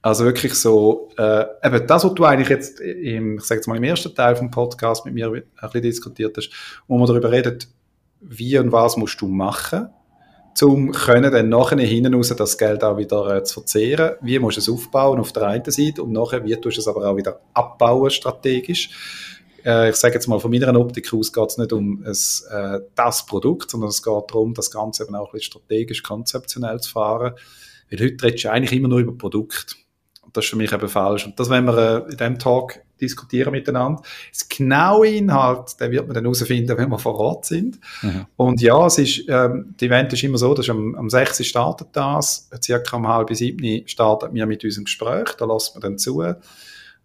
Also 0.00 0.24
wirklich 0.24 0.54
so, 0.54 1.10
äh, 1.16 1.44
eben 1.62 1.86
das, 1.86 2.04
was 2.04 2.14
du 2.14 2.24
eigentlich 2.24 2.48
jetzt 2.48 2.80
im, 2.80 3.36
ich 3.36 3.44
sage 3.44 3.60
jetzt 3.60 3.68
mal 3.68 3.76
im 3.76 3.84
ersten 3.84 4.12
Teil 4.14 4.34
vom 4.34 4.50
Podcast 4.50 5.04
mit 5.04 5.14
mir 5.14 5.28
ein 5.30 5.42
bisschen 5.60 5.82
diskutiert 5.82 6.36
hast, 6.36 6.50
wo 6.88 6.98
man 6.98 7.06
darüber 7.06 7.30
redet, 7.30 7.68
wie 8.20 8.58
und 8.58 8.72
was 8.72 8.96
musst 8.96 9.20
du 9.20 9.28
machen, 9.28 9.90
um 10.60 10.92
können 10.92 11.32
dann 11.32 11.48
nachher 11.48 11.78
hinten 11.78 12.14
raus 12.14 12.34
das 12.36 12.58
Geld 12.58 12.84
auch 12.84 12.96
wieder 12.96 13.36
äh, 13.36 13.42
zu 13.42 13.54
verzehren. 13.54 14.16
Wie 14.20 14.38
musst 14.38 14.58
du 14.58 14.60
es 14.60 14.68
aufbauen 14.68 15.18
auf 15.18 15.32
der 15.32 15.44
einen 15.44 15.70
Seite 15.70 16.02
und 16.02 16.12
nachher, 16.12 16.44
wie 16.44 16.54
tust 16.56 16.76
du 16.76 16.80
es 16.80 16.88
aber 16.88 17.08
auch 17.08 17.16
wieder 17.16 17.40
abbauen 17.54 18.10
strategisch. 18.10 18.90
Äh, 19.64 19.90
ich 19.90 19.96
sage 19.96 20.14
jetzt 20.14 20.26
mal, 20.26 20.40
von 20.40 20.50
meiner 20.50 20.78
Optik 20.78 21.12
aus 21.14 21.32
geht 21.32 21.48
es 21.48 21.58
nicht 21.58 21.72
um 21.72 22.02
es, 22.04 22.46
äh, 22.50 22.80
das 22.94 23.26
Produkt, 23.26 23.70
sondern 23.70 23.90
es 23.90 24.02
geht 24.02 24.24
darum, 24.28 24.54
das 24.54 24.70
Ganze 24.70 25.04
eben 25.04 25.14
auch 25.14 25.28
ein 25.28 25.32
bisschen 25.32 25.52
strategisch, 25.52 26.02
konzeptionell 26.02 26.80
zu 26.80 26.90
fahren. 26.90 27.34
Weil 27.90 28.00
heute 28.00 28.24
redest 28.24 28.44
du 28.44 28.50
eigentlich 28.50 28.72
immer 28.72 28.88
nur 28.88 28.98
über 28.98 29.16
Produkt. 29.16 29.76
Und 30.22 30.36
das 30.36 30.44
ist 30.44 30.50
für 30.50 30.56
mich 30.56 30.72
eben 30.72 30.88
falsch. 30.88 31.26
Und 31.26 31.38
das 31.38 31.48
wollen 31.48 31.64
wir 31.64 31.78
äh, 31.78 32.10
in 32.10 32.16
diesem 32.16 32.38
Talk 32.38 32.80
diskutieren 33.02 33.52
miteinander. 33.52 34.02
Das 34.30 34.48
genaue 34.48 35.08
Inhalt, 35.08 35.78
den 35.80 35.90
wird 35.90 36.06
man 36.06 36.14
dann 36.14 36.24
herausfinden, 36.24 36.76
wenn 36.78 36.88
wir 36.88 36.98
vor 36.98 37.16
Ort 37.16 37.44
sind. 37.44 37.78
Mhm. 38.02 38.26
Und 38.36 38.60
ja, 38.60 38.86
es 38.86 38.98
ist, 38.98 39.24
ähm, 39.28 39.74
die 39.80 39.86
Event 39.86 40.12
ist 40.12 40.22
immer 40.22 40.38
so, 40.38 40.54
dass 40.54 40.70
am, 40.70 40.94
am 40.94 41.10
6. 41.10 41.44
startet 41.44 41.88
das, 41.92 42.48
circa 42.62 42.96
um 42.96 43.08
halb 43.08 43.34
sieben 43.34 43.86
startet 43.86 44.32
wir 44.32 44.46
mit 44.46 44.64
unserem 44.64 44.84
Gespräch, 44.84 45.30
da 45.38 45.44
lassen 45.44 45.76
wir 45.76 45.80
dann 45.80 45.98
zu. 45.98 46.22
Äh, 46.22 46.34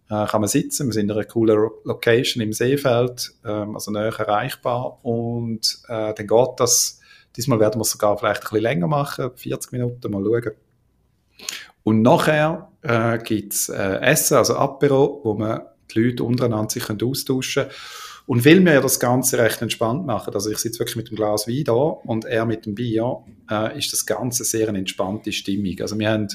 kann 0.08 0.40
man 0.40 0.48
sitzen, 0.48 0.86
wir 0.86 0.94
sind 0.94 1.10
in 1.10 1.10
einer 1.10 1.24
coolen 1.24 1.70
Location 1.84 2.42
im 2.42 2.54
Seefeld, 2.54 3.32
ähm, 3.44 3.74
also 3.74 3.90
näher 3.90 4.18
erreichbar 4.18 5.04
und 5.04 5.80
äh, 5.88 6.14
dann 6.14 6.26
geht 6.26 6.48
das, 6.56 7.00
diesmal 7.36 7.60
werden 7.60 7.78
wir 7.78 7.82
es 7.82 7.90
sogar 7.90 8.16
vielleicht 8.16 8.40
ein 8.40 8.44
bisschen 8.44 8.62
länger 8.62 8.86
machen, 8.86 9.30
40 9.34 9.72
Minuten, 9.72 10.10
mal 10.10 10.24
schauen. 10.24 10.52
Und 11.82 12.02
nachher 12.02 12.70
äh, 12.82 13.18
gibt 13.18 13.52
es 13.52 13.68
äh, 13.68 14.00
Essen, 14.00 14.38
also 14.38 14.56
Apero, 14.56 15.20
wo 15.24 15.34
man 15.34 15.60
die 15.94 16.00
Leute 16.00 16.24
untereinander 16.24 16.70
sich 16.70 16.88
austauschen 16.90 17.64
können. 17.64 17.74
Und 18.26 18.44
weil 18.44 18.62
wir 18.62 18.80
das 18.82 19.00
Ganze 19.00 19.38
recht 19.38 19.62
entspannt 19.62 20.04
machen, 20.04 20.34
also 20.34 20.50
ich 20.50 20.58
sitze 20.58 20.80
wirklich 20.80 20.96
mit 20.96 21.08
dem 21.08 21.16
Glas 21.16 21.48
Wein 21.48 21.64
da 21.64 21.72
und 21.72 22.26
er 22.26 22.44
mit 22.44 22.66
dem 22.66 22.74
Bier, 22.74 23.24
äh, 23.50 23.78
ist 23.78 23.92
das 23.92 24.04
Ganze 24.04 24.44
sehr 24.44 24.68
eine 24.68 24.78
entspannte 24.78 25.32
Stimmung. 25.32 25.76
Also 25.80 25.98
wir 25.98 26.10
haben, 26.10 26.28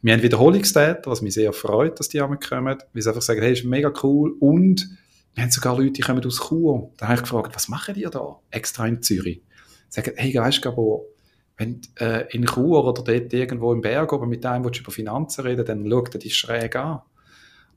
wir 0.00 0.12
haben 0.12 0.22
Wiederholungstäter, 0.22 1.10
was 1.10 1.22
mich 1.22 1.34
sehr 1.34 1.52
freut, 1.52 1.98
dass 1.98 2.08
die 2.08 2.20
einmal 2.20 2.38
kommen, 2.38 2.78
weil 2.92 3.02
sie 3.02 3.08
einfach 3.08 3.22
sagen, 3.22 3.42
hey, 3.42 3.52
ist 3.52 3.64
mega 3.64 3.92
cool 4.04 4.36
und 4.38 4.88
wir 5.34 5.42
haben 5.42 5.50
sogar 5.50 5.76
Leute, 5.76 5.90
die 5.90 6.02
kommen 6.02 6.24
aus 6.24 6.48
Chur. 6.48 6.92
Da 6.98 7.06
habe 7.06 7.16
ich 7.16 7.22
gefragt, 7.22 7.54
was 7.56 7.68
machen 7.68 7.94
die 7.94 8.06
da 8.08 8.38
extra 8.52 8.86
in 8.86 9.02
Zürich? 9.02 9.42
Sagen, 9.88 10.12
hey, 10.14 10.32
weißt 10.32 10.64
du, 10.64 10.76
wo 10.76 11.08
wenn 11.56 11.80
du 11.80 12.04
äh, 12.04 12.26
in 12.30 12.46
Chur 12.46 12.84
oder 12.84 13.02
dort 13.02 13.32
irgendwo 13.32 13.72
im 13.72 13.80
Berg 13.80 14.12
oben 14.12 14.28
mit 14.28 14.44
einem 14.44 14.64
über 14.64 14.90
Finanzen 14.90 15.42
reden, 15.42 15.64
dann 15.64 15.88
schaut 15.88 16.14
er 16.14 16.18
dich 16.18 16.36
schräg 16.36 16.76
an. 16.76 17.02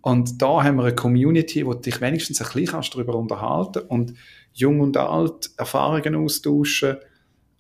Und 0.01 0.41
da 0.41 0.63
haben 0.63 0.77
wir 0.77 0.83
eine 0.83 0.95
Community, 0.95 1.65
wo 1.65 1.73
du 1.73 1.81
dich 1.81 2.01
wenigstens 2.01 2.41
ein 2.41 2.51
bisschen 2.53 2.81
darüber 2.91 3.15
unterhalten 3.15 3.79
und 3.87 4.13
jung 4.53 4.79
und 4.79 4.97
alt 4.97 5.51
Erfahrungen 5.57 6.15
austauschen. 6.15 6.97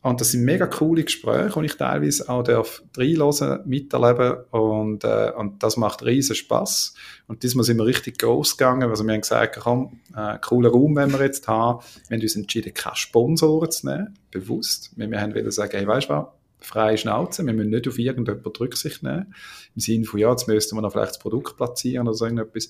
Und 0.03 0.21
das 0.21 0.31
sind 0.31 0.45
mega 0.45 0.67
coole 0.67 1.03
Gespräche, 1.03 1.59
die 1.59 1.65
ich 1.65 1.75
teilweise 1.75 2.29
auch 2.29 2.43
darf 2.43 2.83
reinhören, 2.95 3.67
miterleben 3.67 4.37
und, 4.51 5.03
äh, 5.03 5.31
und 5.35 5.61
das 5.63 5.75
macht 5.75 6.05
riesen 6.05 6.35
Spaß. 6.35 6.93
Und 7.27 7.43
diesmal 7.43 7.65
sind 7.65 7.77
wir 7.77 7.85
richtig 7.85 8.19
groß 8.19 8.55
gegangen, 8.55 8.89
also 8.89 9.03
wir 9.03 9.13
haben 9.13 9.21
gesagt, 9.21 9.59
komm, 9.59 9.99
äh, 10.15 10.37
cooler 10.39 10.69
Raum 10.69 10.95
wenn 10.95 11.11
wir 11.11 11.21
jetzt 11.21 11.47
haben. 11.47 11.83
Wir 12.07 12.15
haben 12.15 12.21
uns 12.21 12.35
entschieden, 12.35 12.73
keine 12.73 12.95
Sponsoren 12.95 13.71
zu 13.71 13.87
nehmen, 13.87 14.17
bewusst. 14.31 14.91
Wir, 14.95 15.09
wir 15.09 15.19
haben 15.19 15.33
wieder 15.33 15.51
sagen, 15.51 15.75
hey, 15.75 15.87
weißt 15.87 16.09
du 16.09 16.13
was, 16.13 16.27
freie 16.59 16.97
Schnauze. 16.97 17.45
Wir 17.45 17.53
müssen 17.53 17.69
nicht 17.69 17.87
auf 17.87 17.99
irgendjemanden 17.99 18.51
Rücksicht 18.59 19.03
nehmen. 19.03 19.33
Im 19.75 19.81
Sinne 19.81 20.05
von, 20.05 20.19
ja, 20.19 20.29
jetzt 20.31 20.47
müssten 20.47 20.75
wir 20.75 20.81
noch 20.81 20.91
vielleicht 20.91 21.11
das 21.11 21.19
Produkt 21.19 21.57
platzieren 21.57 22.07
oder 22.07 22.15
so 22.15 22.25
irgendetwas. 22.25 22.69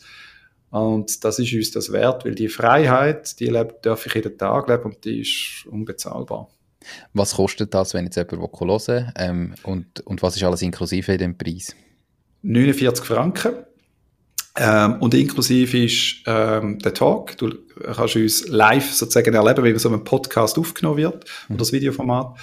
Und 0.70 1.24
das 1.24 1.40
ist 1.40 1.54
uns 1.54 1.72
das 1.72 1.92
wert, 1.92 2.26
weil 2.26 2.36
die 2.36 2.50
Freiheit, 2.50 3.40
die 3.40 3.48
lebe, 3.48 3.76
darf 3.82 4.06
ich 4.06 4.14
jeden 4.14 4.38
Tag 4.38 4.68
leben 4.68 4.84
und 4.84 5.06
die 5.06 5.22
ist 5.22 5.66
unbezahlbar. 5.68 6.50
Was 7.14 7.36
kostet 7.36 7.74
das, 7.74 7.94
wenn 7.94 8.06
jetzt 8.06 8.18
jemand 8.18 8.60
hören 8.60 8.70
will? 8.70 9.14
Ähm, 9.18 9.56
und, 9.64 10.02
und 10.02 10.22
was 10.22 10.36
ist 10.36 10.44
alles 10.44 10.62
inklusive 10.62 11.14
in 11.14 11.18
dem 11.18 11.38
Preis? 11.38 11.76
49 12.44 13.06
Franken. 13.06 13.54
Ähm, 14.60 14.96
und 15.02 15.14
inklusive 15.14 15.84
ist 15.84 16.24
ähm, 16.26 16.80
der 16.80 16.94
Talk. 16.94 17.38
Du 17.38 17.54
kannst 17.94 18.16
uns 18.16 18.48
live 18.48 18.92
sozusagen 18.92 19.34
erleben, 19.34 19.64
wie 19.64 19.78
so 19.78 19.90
ein 19.90 20.04
Podcast 20.04 20.58
aufgenommen 20.58 20.98
wird, 20.98 21.26
mhm. 21.48 21.56
oder 21.56 21.60
das 21.60 21.72
Videoformat. 21.72 22.38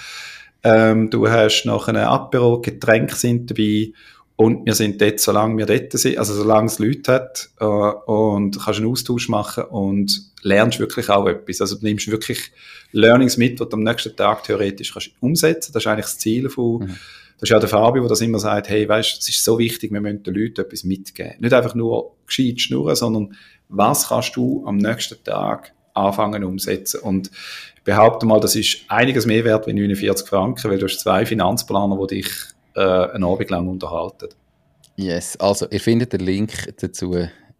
Ähm, 0.65 1.11
du 1.11 1.29
hast 1.29 1.65
noch 1.65 1.87
ein 1.87 1.95
Apero, 1.95 2.59
Getränke 2.59 3.15
sind 3.15 3.51
dabei 3.51 3.93
und 4.35 4.65
wir 4.65 4.73
sind 4.73 4.99
dort, 4.99 5.19
solange 5.19 5.57
wir 5.57 5.67
dort 5.67 5.93
sind, 5.93 6.17
also 6.17 6.33
solange 6.33 6.65
es 6.65 6.79
Leute 6.79 7.13
hat 7.13 7.49
äh, 7.59 7.65
und 7.65 8.59
kannst 8.59 8.79
einen 8.79 8.89
Austausch 8.89 9.29
machen 9.29 9.65
und 9.65 10.31
lernst 10.41 10.79
wirklich 10.79 11.09
auch 11.09 11.27
etwas. 11.27 11.61
Also 11.61 11.77
du 11.77 11.85
nimmst 11.85 12.09
wirklich 12.09 12.51
Learnings 12.91 13.37
mit, 13.37 13.59
die 13.59 13.63
du 13.63 13.69
am 13.71 13.83
nächsten 13.83 14.15
Tag 14.15 14.43
theoretisch 14.43 14.91
kannst 14.91 15.11
umsetzen. 15.19 15.71
Das 15.71 15.83
ist 15.83 15.87
eigentlich 15.87 16.05
das 16.05 16.17
Ziel 16.17 16.49
von, 16.49 16.79
mhm. 16.79 16.87
das 16.87 17.43
ist 17.43 17.49
ja 17.49 17.59
der 17.59 17.69
Fabio, 17.69 18.01
der 18.01 18.09
das 18.09 18.21
immer 18.21 18.39
sagt, 18.39 18.67
hey, 18.67 18.89
weißt, 18.89 19.21
es 19.21 19.29
ist 19.29 19.43
so 19.43 19.59
wichtig, 19.59 19.93
wir 19.93 20.01
müssen 20.01 20.23
den 20.23 20.33
Leuten 20.33 20.61
etwas 20.61 20.83
mitgeben. 20.83 21.35
Nicht 21.39 21.53
einfach 21.53 21.75
nur 21.75 22.15
gescheit 22.25 22.59
schnurren, 22.59 22.95
sondern 22.95 23.35
was 23.69 24.09
kannst 24.09 24.35
du 24.35 24.63
am 24.65 24.77
nächsten 24.77 25.23
Tag 25.23 25.74
anfangen 25.95 26.43
umsetzen? 26.43 27.01
Und 27.01 27.31
ich 27.75 27.83
behaupte 27.83 28.25
mal, 28.25 28.39
das 28.39 28.55
ist 28.55 28.79
einiges 28.87 29.25
mehr 29.25 29.43
wert 29.43 29.65
wie 29.67 29.73
49 29.73 30.27
Franken, 30.27 30.69
weil 30.69 30.77
du 30.77 30.85
hast 30.85 30.99
zwei 30.99 31.25
Finanzplaner, 31.25 31.97
die 32.07 32.15
dich 32.15 32.29
äh, 32.75 32.81
einen 32.81 33.23
Abend 33.23 33.49
lang 33.49 33.67
unterhalten. 33.67 34.29
Yes, 34.97 35.37
also 35.37 35.67
ihr 35.69 35.81
findet 35.81 36.13
den 36.13 36.21
Link 36.21 36.73
dazu 36.79 37.15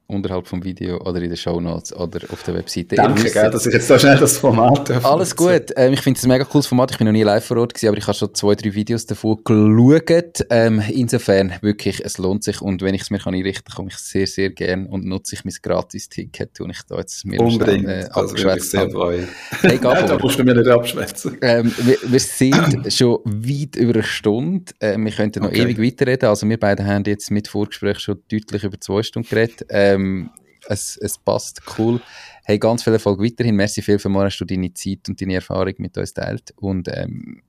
unterhalb 0.08 0.48
vom 0.48 0.64
Video 0.64 0.98
oder 1.02 1.22
in 1.22 1.30
den 1.30 1.38
Show 1.38 1.60
Notes 1.60 1.96
oder 1.96 2.20
auf 2.32 2.44
der 2.44 2.56
Webseite. 2.56 2.96
Danke, 2.96 3.30
gell, 3.32 3.50
dass 3.50 3.66
ich 3.66 3.74
jetzt 3.74 3.88
so 3.88 3.98
schnell 3.98 4.18
das 4.18 4.38
Format 4.38 4.90
darf. 4.90 5.06
Alles 5.06 5.36
gut. 5.36 5.72
Ähm, 5.76 5.94
ich 5.94 6.02
finde 6.02 6.18
es 6.18 6.24
ein 6.24 6.30
mega 6.30 6.44
cooles 6.44 6.68
Format. 6.68 6.92
Ich 6.92 6.98
bin 6.98 7.06
noch 7.06 7.12
nie 7.12 7.24
live 7.24 7.46
vor 7.46 7.58
Ort 7.58 7.74
gewesen, 7.74 7.90
aber 7.90 7.98
ich 7.98 8.06
habe 8.06 8.18
schon 8.18 8.34
zwei, 8.34 8.56
drei 8.56 8.74
Videos 8.74 9.06
davon 9.06 9.40
geschaut. 9.44 10.46
Ähm, 10.50 10.82
insofern 10.90 11.54
wirklich, 11.62 12.04
es 12.04 12.18
lohnt 12.18 12.44
sich 12.44 12.62
und 12.62 12.82
wenn 12.82 12.94
ich 12.94 13.02
es 13.02 13.10
mir 13.10 13.20
kann 13.20 13.34
einrichten 13.34 13.66
kann, 13.66 13.76
komme 13.76 13.90
ich 13.90 13.98
sehr, 13.98 14.28
sehr 14.28 14.50
gern 14.52 14.86
und 14.86 15.06
nutze 15.06 15.36
ich 15.36 15.44
mein 15.44 15.54
Gratis-Ticket 15.62 16.62
und 16.62 16.70
ich 16.70 16.82
da 16.88 16.98
jetzt 16.98 17.26
mir 17.26 17.42
Unbedingt, 17.42 17.84
schnell, 17.84 18.04
äh, 18.04 18.10
also 18.12 18.38
würde 18.38 18.56
mich 18.56 18.70
sehr 18.70 18.90
freuen. 18.90 19.28
Hey, 19.62 19.78
Gabor, 19.78 20.04
da 20.08 20.20
musst 20.20 20.38
du 20.38 20.44
mir 20.44 20.54
nicht 20.54 20.70
abschwätzen. 20.70 21.38
Ähm, 21.42 21.74
wir, 21.78 21.98
wir, 22.04 22.20
sind 22.20 22.94
schon 22.94 23.20
weit 23.26 23.76
über 23.76 23.94
eine 23.96 24.04
Stunde. 24.04 24.72
Äh, 24.80 24.98
wir 24.98 25.12
könnten 25.12 25.44
noch 25.44 25.50
okay. 25.50 25.64
ewig 25.64 25.82
weiterreden. 25.82 26.30
Also 26.30 26.48
wir 26.48 26.60
beide 26.60 26.86
haben 26.86 27.04
jetzt 27.06 27.32
mit 27.32 27.48
Vorgespräch 27.48 28.00
schon 28.00 28.20
deutlich 28.32 28.64
über 28.64 28.80
zwei 28.80 29.04
Stunden 29.04 29.28
geredet. 29.30 29.66
Ähm, 29.70 29.95
ähm, 29.96 30.30
es, 30.68 30.98
es 30.98 31.18
passt 31.18 31.62
cool. 31.78 32.02
Hey, 32.44 32.60
ganz 32.60 32.84
viel 32.84 32.94
Erfolg 32.94 33.20
weiterhin. 33.20 33.56
Merci 33.56 33.82
viel 33.82 34.00
für 34.00 34.12
hast 34.14 34.40
du 34.40 34.46
deine 34.46 34.74
Zeit 34.74 35.08
und 35.08 35.20
deine 35.20 35.36
Erfahrung 35.36 35.74
mit 35.78 35.98
uns 35.98 36.14
teilt. 36.14 36.54
Und 36.58 36.88
ähm, 36.92 37.42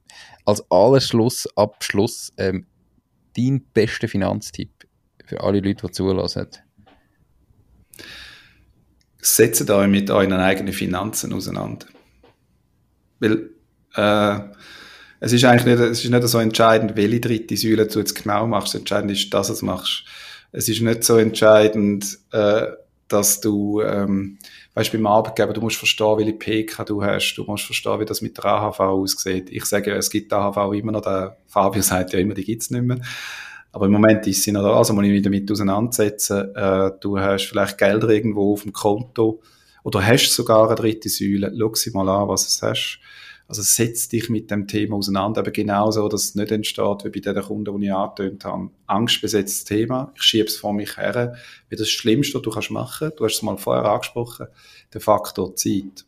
als 0.45 0.65
Allerschluss, 0.71 1.47
Abschluss, 1.57 2.33
ähm, 2.39 2.67
dein 3.37 3.63
bester 3.75 4.09
Finanztipp 4.09 4.71
für 5.25 5.41
alle 5.43 5.61
Leute, 5.61 5.87
die 5.87 5.93
zulassen. 5.93 6.47
Setzt 9.21 9.69
euch 9.71 9.89
mit 9.89 10.11
euren 10.11 10.33
eigenen 10.35 10.73
Finanzen 10.73 11.33
auseinander. 11.33 11.87
Weil 13.19 13.51
äh, 13.95 14.39
es 15.21 15.33
ist 15.33 15.45
eigentlich 15.45 15.79
nicht, 15.79 15.91
es 15.91 16.05
ist 16.05 16.11
nicht 16.11 16.29
so 16.29 16.39
entscheidend, 16.39 16.97
welche 16.97 17.21
dritte 17.21 17.57
Säule 17.57 17.87
du 17.87 17.99
jetzt 17.99 18.15
genau 18.15 18.47
machst. 18.47 18.75
Entscheidend 18.75 19.11
ist, 19.11 19.33
dass 19.35 19.49
du 19.49 19.55
es 19.55 19.63
machst 19.63 20.05
es 20.57 20.71
ist 20.71 20.81
nicht 20.81 21.05
so 21.05 21.19
entscheidend, 21.19 22.19
äh, 22.33 22.69
dass 23.09 23.43
du, 23.43 23.83
ähm, 23.83 24.39
weißt, 24.73 24.91
beim 24.91 25.07
Arbeitgeber, 25.07 25.53
du 25.53 25.61
musst 25.61 25.77
verstehen, 25.77 26.17
welche 26.17 26.33
PK 26.33 26.85
du 26.85 27.05
hast, 27.05 27.35
du 27.35 27.45
musst 27.45 27.65
verstehen, 27.65 28.01
wie 28.01 28.07
das 28.07 28.23
mit 28.23 28.39
der 28.39 28.47
AHV 28.47 28.81
aussieht. 28.81 29.51
Ich 29.51 29.67
sage, 29.67 29.93
es 29.93 30.09
gibt 30.09 30.33
AHV 30.33 30.73
immer 30.73 30.93
noch, 30.93 31.03
der 31.03 31.37
Fabio 31.47 31.83
sagt 31.83 32.15
ja 32.15 32.19
immer, 32.19 32.33
die 32.33 32.45
gibt's 32.45 32.71
nicht 32.71 32.85
mehr. 32.85 32.99
Aber 33.71 33.85
im 33.85 33.93
Moment 33.93 34.27
ist 34.27 34.43
sie 34.43 34.53
noch 34.53 34.63
da, 34.63 34.75
also 34.75 34.95
muss 34.95 35.05
ich 35.05 35.11
mich 35.11 35.23
damit 35.23 35.51
auseinandersetzen. 35.53 36.55
Äh, 36.55 36.93
du 37.01 37.19
hast 37.19 37.45
vielleicht 37.45 37.77
Gelder 37.77 38.09
irgendwo 38.09 38.55
auf 38.55 38.63
dem 38.63 38.73
Konto 38.73 39.43
oder 39.85 40.05
hast 40.05 40.33
sogar 40.33 40.67
eine 40.67 40.75
dritte 40.75 41.11
Säule. 41.11 41.53
Schau 41.57 41.75
sie 41.75 41.91
mal 41.91 42.09
an, 42.09 42.29
was 42.29 42.59
du 42.59 42.67
hast. 42.67 42.99
Also 43.49 43.63
setz 43.63 44.09
dich 44.09 44.29
mit 44.29 44.51
dem 44.51 44.67
Thema 44.67 44.97
auseinander, 44.97 45.41
aber 45.41 45.53
genauso, 45.53 46.09
dass 46.09 46.25
es 46.25 46.35
nicht 46.35 46.51
entsteht, 46.51 47.05
wie 47.05 47.21
bei 47.21 47.33
den 47.33 47.43
Kunden, 47.43 47.81
die 47.81 47.87
ich 47.87 47.93
angetönt 47.93 48.45
habe. 48.45 48.71
Angstbesetztes 48.87 49.65
Thema, 49.65 50.13
ich 50.17 50.23
schiebe 50.23 50.49
es 50.49 50.57
vor 50.57 50.73
mich 50.73 50.97
her, 50.97 51.37
wie 51.69 51.77
das 51.77 51.89
Schlimmste, 51.89 52.35
was 52.35 52.43
du 52.43 52.51
kannst 52.51 52.71
machen 52.71 53.13
du 53.17 53.25
hast 53.25 53.37
es 53.37 53.43
mal 53.43 53.57
vorher 53.57 53.85
angesprochen, 53.85 54.47
der 54.93 55.01
Faktor 55.01 55.55
Zeit. 55.55 56.05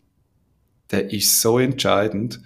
Der 0.91 1.13
ist 1.13 1.41
so 1.41 1.59
entscheidend, 1.59 2.41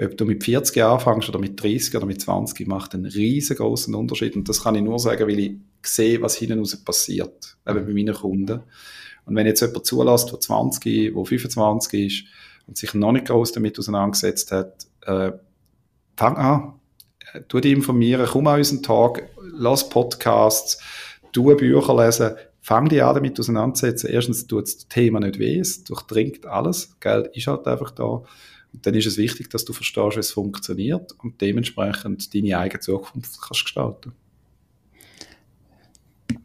ob 0.00 0.16
du 0.16 0.24
mit 0.24 0.44
40 0.44 0.76
Jahren 0.76 0.98
anfängst 0.98 1.28
oder 1.28 1.38
mit 1.38 1.62
30 1.62 1.96
oder 1.96 2.06
mit 2.06 2.20
20, 2.20 2.66
macht 2.68 2.94
einen 2.94 3.06
riesengroßen 3.06 3.94
Unterschied. 3.94 4.36
Und 4.36 4.48
das 4.48 4.62
kann 4.62 4.76
ich 4.76 4.82
nur 4.82 4.98
sagen, 4.98 5.26
weil 5.26 5.38
ich 5.38 5.56
sehe, 5.82 6.22
was 6.22 6.36
hinten 6.36 6.60
raus 6.60 6.76
passiert, 6.76 7.56
eben 7.66 7.84
bei 7.84 7.92
meinen 7.92 8.14
Kunden. 8.14 8.60
Und 9.24 9.36
wenn 9.36 9.46
jetzt 9.46 9.60
jemand 9.60 9.84
zulässt, 9.84 10.30
der 10.32 10.40
20, 10.40 11.12
der 11.12 11.24
25 11.24 12.06
ist, 12.06 12.24
und 12.68 12.76
sich 12.76 12.94
noch 12.94 13.12
nicht 13.12 13.26
groß 13.26 13.52
damit 13.52 13.78
auseinandergesetzt 13.78 14.52
hat, 14.52 14.86
äh, 15.06 15.32
fang 16.16 16.36
an, 16.36 16.74
äh, 17.32 17.40
tu 17.48 17.58
dich 17.58 17.72
informieren, 17.72 18.28
komm 18.30 18.46
an 18.46 18.58
unseren 18.58 18.82
Tag, 18.82 19.28
lass 19.40 19.88
Podcasts, 19.88 20.80
tu 21.32 21.44
Bücher 21.56 21.96
lesen, 21.96 22.36
fang 22.60 22.88
dich 22.88 23.02
an 23.02 23.14
damit 23.14 23.40
auseinandersetzen. 23.40 24.08
Erstens 24.08 24.46
tut 24.46 24.64
das 24.64 24.86
Thema 24.88 25.20
nicht 25.20 25.38
weh, 25.38 25.58
es 25.58 25.82
durchdringt 25.84 26.46
alles, 26.46 26.98
Geld 27.00 27.34
ist 27.34 27.46
halt 27.46 27.66
einfach 27.66 27.90
da. 27.90 28.22
Und 28.72 28.86
dann 28.86 28.94
ist 28.94 29.06
es 29.06 29.16
wichtig, 29.16 29.48
dass 29.48 29.64
du 29.64 29.72
verstehst, 29.72 30.16
wie 30.16 30.20
es 30.20 30.30
funktioniert 30.30 31.12
und 31.22 31.40
dementsprechend 31.40 32.34
deine 32.34 32.58
eigene 32.58 32.80
Zukunft 32.80 33.40
kannst 33.40 33.64
gestalten. 33.64 34.12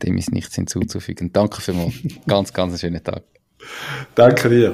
Dem 0.01 0.17
ist 0.17 0.31
nichts 0.31 0.55
hinzuzufügen. 0.55 1.31
Danke 1.33 1.61
vielmals. 1.61 1.93
ganz, 2.25 2.53
ganz 2.53 2.71
einen 2.71 2.79
schönen 2.79 3.03
Tag. 3.03 3.23
Danke 4.15 4.49
dir. 4.49 4.73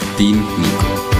Dein 0.17 0.35
Nico. 0.35 1.10